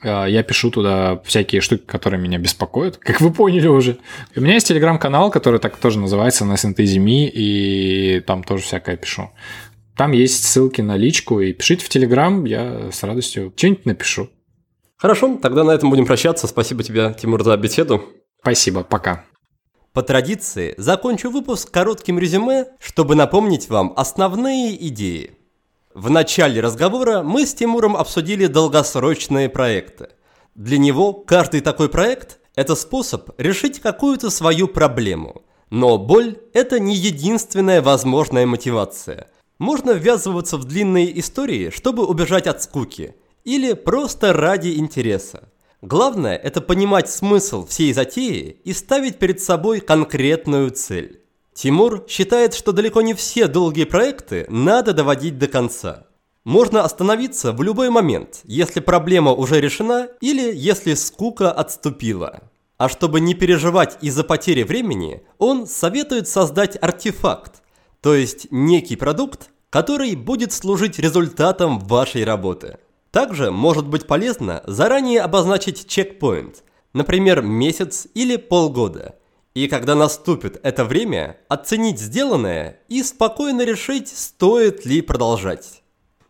А, 0.02 0.26
я 0.26 0.42
пишу 0.42 0.70
туда 0.70 1.20
всякие 1.24 1.60
штуки, 1.60 1.82
которые 1.86 2.20
меня 2.20 2.38
беспокоят, 2.38 2.96
как 2.98 3.20
вы 3.20 3.32
поняли 3.32 3.68
уже. 3.68 3.98
У 4.34 4.40
меня 4.40 4.54
есть 4.54 4.68
телеграм-канал, 4.68 5.30
который 5.30 5.60
так 5.60 5.76
тоже 5.76 5.98
называется 5.98 6.44
Easy 6.44 6.98
Me, 6.98 7.30
и 7.32 8.20
там 8.26 8.42
тоже 8.42 8.64
всякое 8.64 8.96
пишу. 8.96 9.30
Там 9.97 10.12
есть 10.12 10.44
ссылки 10.44 10.82
на 10.82 10.97
личку, 10.97 11.40
и 11.40 11.55
пишите 11.55 11.85
в 11.85 11.89
Телеграм, 11.89 12.44
я 12.44 12.90
с 12.93 13.02
радостью 13.02 13.52
что-нибудь 13.56 13.86
напишу. 13.86 14.28
Хорошо, 14.98 15.39
тогда 15.40 15.64
на 15.64 15.70
этом 15.70 15.89
будем 15.89 16.05
прощаться. 16.05 16.47
Спасибо 16.47 16.82
тебе, 16.82 17.16
Тимур, 17.18 17.43
за 17.43 17.56
беседу. 17.56 18.05
Спасибо, 18.40 18.82
пока. 18.82 19.24
По 19.94 20.02
традиции, 20.02 20.74
закончу 20.77 21.31
выпуск 21.31 21.70
коротким 21.70 22.18
резюме, 22.18 22.66
чтобы 22.78 23.14
напомнить 23.14 23.70
вам 23.70 23.94
основные 23.97 24.77
идеи. 24.89 25.31
В 25.94 26.10
начале 26.10 26.60
разговора 26.60 27.23
мы 27.23 27.47
с 27.47 27.55
Тимуром 27.55 27.97
обсудили 27.97 28.47
долгосрочные 28.47 29.48
проекты. 29.48 30.09
Для 30.55 30.77
него 30.77 31.14
каждый 31.14 31.62
такой 31.62 31.89
проект– 31.89 32.39
это 32.55 32.74
способ 32.74 33.31
решить 33.39 33.81
какую-то 33.81 34.28
свою 34.28 34.68
проблему. 34.68 35.43
Но 35.70 35.97
боль– 35.97 36.36
это 36.52 36.78
не 36.78 36.94
единственная 36.94 37.81
возможная 37.81 38.44
мотивация– 38.44 39.28
можно 39.58 39.92
ввязываться 39.92 40.56
в 40.56 40.64
длинные 40.64 41.18
истории, 41.18 41.70
чтобы 41.70 42.06
убежать 42.06 42.46
от 42.46 42.62
скуки, 42.62 43.14
или 43.44 43.72
просто 43.72 44.32
ради 44.32 44.76
интереса. 44.76 45.48
Главное– 45.82 46.36
это 46.42 46.60
понимать 46.60 47.10
смысл 47.10 47.66
всей 47.66 47.92
затеи 47.92 48.60
и 48.64 48.72
ставить 48.72 49.18
перед 49.18 49.40
собой 49.40 49.80
конкретную 49.80 50.70
цель. 50.70 51.20
Тимур 51.54 52.04
считает, 52.08 52.54
что 52.54 52.72
далеко 52.72 53.00
не 53.02 53.14
все 53.14 53.46
долгие 53.46 53.84
проекты 53.84 54.46
надо 54.48 54.92
доводить 54.92 55.38
до 55.38 55.46
конца. 55.46 56.06
Можно 56.44 56.82
остановиться 56.82 57.52
в 57.52 57.62
любой 57.62 57.90
момент, 57.90 58.40
если 58.44 58.80
проблема 58.80 59.32
уже 59.32 59.60
решена 59.60 60.08
или 60.20 60.54
если 60.54 60.94
скука 60.94 61.50
отступила. 61.50 62.42
А 62.78 62.88
чтобы 62.88 63.20
не 63.20 63.34
переживать 63.34 63.96
из-за 64.02 64.22
потери 64.22 64.62
времени, 64.62 65.22
он 65.38 65.66
советует 65.66 66.28
создать 66.28 66.76
артефакт, 66.80 67.62
то 68.06 68.14
есть 68.14 68.46
некий 68.52 68.94
продукт, 68.94 69.50
который 69.68 70.14
будет 70.14 70.52
служить 70.52 71.00
результатом 71.00 71.80
вашей 71.80 72.22
работы. 72.22 72.78
Также 73.10 73.50
может 73.50 73.88
быть 73.88 74.06
полезно 74.06 74.62
заранее 74.64 75.22
обозначить 75.22 75.88
чекпоинт, 75.88 76.62
например, 76.92 77.42
месяц 77.42 78.06
или 78.14 78.36
полгода. 78.36 79.16
И 79.54 79.66
когда 79.66 79.96
наступит 79.96 80.60
это 80.62 80.84
время, 80.84 81.38
оценить 81.48 81.98
сделанное 81.98 82.78
и 82.88 83.02
спокойно 83.02 83.62
решить, 83.62 84.06
стоит 84.06 84.86
ли 84.86 85.00
продолжать. 85.00 85.82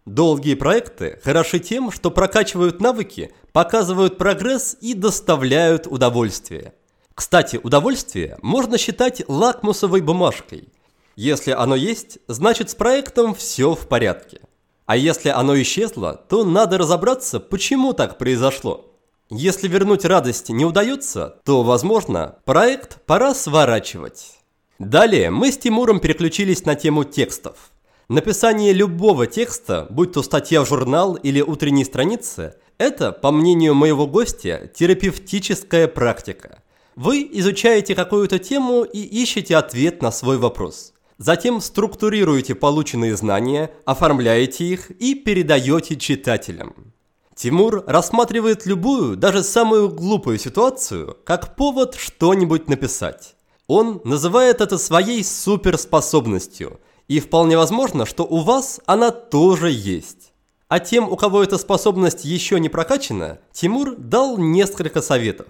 Долгие 0.07 0.55
проекты 0.55 1.21
хороши 1.23 1.59
тем, 1.59 1.91
что 1.91 2.11
прокачивают 2.11 2.81
навыки, 2.81 3.35
показывают 3.53 4.17
прогресс 4.17 4.79
и 4.81 4.95
доставляют 4.95 5.87
удовольствие. 5.87 6.73
Кстати, 7.15 7.61
удовольствие 7.63 8.39
можно 8.41 8.79
считать 8.79 9.23
лакмусовой 9.29 10.01
бумажкой. 10.01 10.71
Если 11.17 11.51
оно 11.51 11.75
есть, 11.75 12.19
значит 12.29 12.69
с 12.69 12.75
проектом 12.75 13.35
все 13.35 13.75
в 13.75 13.89
порядке. 13.89 14.41
А 14.85 14.97
если 14.97 15.31
оно 15.31 15.61
исчезло, 15.61 16.15
то 16.29 16.45
надо 16.45 16.77
разобраться, 16.77 17.41
почему 17.41 17.95
так 17.95 18.19
произошло. 18.19 18.93
Если 19.31 19.67
вернуть 19.67 20.05
радость 20.05 20.51
не 20.51 20.65
удается, 20.65 21.41
то, 21.45 21.63
возможно, 21.63 22.37
проект 22.45 23.05
пора 23.07 23.35
сворачивать. 23.35 24.39
Далее 24.79 25.31
мы 25.31 25.51
с 25.51 25.59
Тимуром 25.59 26.01
переключились 26.01 26.67
на 26.67 26.75
тему 26.75 27.05
текстов. 27.05 27.71
Написание 28.09 28.75
любого 28.75 29.27
текста, 29.27 29.87
будь 29.91 30.13
то 30.13 30.23
статья 30.23 30.63
в 30.63 30.69
журнал 30.69 31.15
или 31.15 31.41
утренней 31.41 31.85
странице, 31.85 32.55
это, 32.79 33.11
по 33.11 33.33
мнению 33.33 33.75
моего 33.75 34.07
гостя, 34.07 34.71
терапевтическая 34.73 35.89
практика. 35.89 36.63
Вы 36.95 37.29
изучаете 37.33 37.95
какую-то 37.95 38.39
тему 38.39 38.85
и 38.85 39.01
ищете 39.01 39.57
ответ 39.57 40.03
на 40.03 40.13
свой 40.13 40.37
вопрос. 40.37 40.93
Затем 41.19 41.61
структурируете 41.61 42.55
полученные 42.55 43.17
знания, 43.17 43.71
оформляете 43.85 44.65
их 44.65 44.91
и 44.91 45.15
передаете 45.15 45.97
читателям. 45.97 46.93
Тимур 47.35 47.85
рассматривает 47.87 48.67
любую, 48.67 49.17
даже 49.17 49.43
самую 49.43 49.91
глупую 49.91 50.39
ситуацию, 50.39 51.17
как 51.25 51.57
повод 51.57 51.95
что-нибудь 51.95 52.69
написать. 52.69 53.35
Он 53.67 54.01
называет 54.05 54.61
это 54.61 54.79
своей 54.79 55.23
суперспособностью– 55.25 56.81
и 57.09 57.21
вполне 57.21 57.57
возможно, 57.57 58.07
что 58.07 58.25
у 58.25 58.39
вас 58.39 58.81
она 58.87 59.11
тоже 59.11 59.71
есть. 59.71 60.33
А 60.69 60.81
тем, 60.81 61.09
у 61.09 61.17
кого 61.17 61.43
эта 61.43 61.59
способность 61.59 62.25
еще 62.25 62.59
не 62.59 62.69
прокачана, 62.69 63.39
Тимур 63.53 63.95
дал 63.97 64.37
несколько 64.37 65.01
советов. 65.01 65.47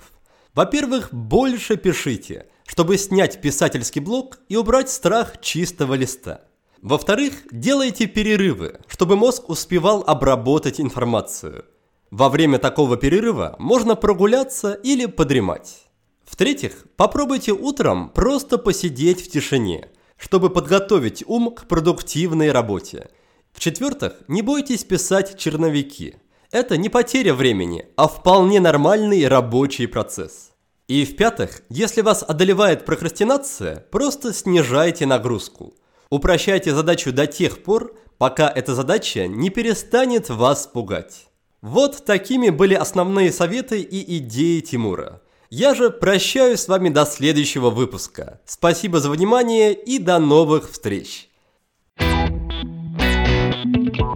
Во-первых, 0.54 1.12
больше 1.12 1.76
пишите, 1.76 2.46
чтобы 2.66 2.98
снять 2.98 3.40
писательский 3.40 4.00
блок 4.00 4.38
и 4.48 4.56
убрать 4.56 4.90
страх 4.90 5.40
чистого 5.40 5.94
листа. 5.94 6.42
Во-вторых, 6.82 7.32
делайте 7.50 8.06
перерывы, 8.06 8.80
чтобы 8.86 9.16
мозг 9.16 9.48
успевал 9.48 10.04
обработать 10.06 10.80
информацию. 10.80 11.64
Во 12.10 12.28
время 12.28 12.58
такого 12.58 12.96
перерыва 12.96 13.56
можно 13.58 13.96
прогуляться 13.96 14.72
или 14.74 15.06
подремать. 15.06 15.86
В-третьих, 16.24 16.86
попробуйте 16.96 17.52
утром 17.52 18.10
просто 18.10 18.58
посидеть 18.58 19.24
в 19.24 19.30
тишине– 19.30 19.88
чтобы 20.16 20.50
подготовить 20.50 21.24
ум 21.26 21.54
к 21.54 21.66
продуктивной 21.66 22.50
работе. 22.50 23.10
В-четвертых, 23.52 24.14
не 24.28 24.42
бойтесь 24.42 24.84
писать 24.84 25.38
черновики. 25.38 26.16
Это 26.50 26.76
не 26.76 26.88
потеря 26.88 27.34
времени, 27.34 27.86
а 27.96 28.08
вполне 28.08 28.60
нормальный 28.60 29.26
рабочий 29.28 29.86
процесс. 29.86 30.52
И 30.88 31.04
в-пятых, 31.04 31.62
если 31.68 32.00
вас 32.00 32.22
одолевает 32.22 32.84
прокрастинация, 32.84 33.84
просто 33.90 34.32
снижайте 34.32 35.04
нагрузку. 35.04 35.74
Упрощайте 36.10 36.72
задачу 36.72 37.12
до 37.12 37.26
тех 37.26 37.64
пор, 37.64 37.98
пока 38.18 38.48
эта 38.48 38.74
задача 38.74 39.26
не 39.26 39.50
перестанет 39.50 40.28
вас 40.28 40.68
пугать. 40.68 41.26
Вот 41.60 42.04
такими 42.04 42.50
были 42.50 42.74
основные 42.74 43.32
советы 43.32 43.80
и 43.80 44.18
идеи 44.18 44.60
Тимура. 44.60 45.22
Я 45.50 45.74
же 45.74 45.90
прощаюсь 45.90 46.60
с 46.60 46.68
вами 46.68 46.88
до 46.90 47.04
следующего 47.04 47.70
выпуска. 47.70 48.40
Спасибо 48.44 49.00
за 49.00 49.10
внимание 49.10 49.74
и 49.74 49.98
до 49.98 50.20
новых 50.20 50.70
встреч. 50.70 51.28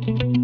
Thank 0.03 0.23
you. 0.23 0.40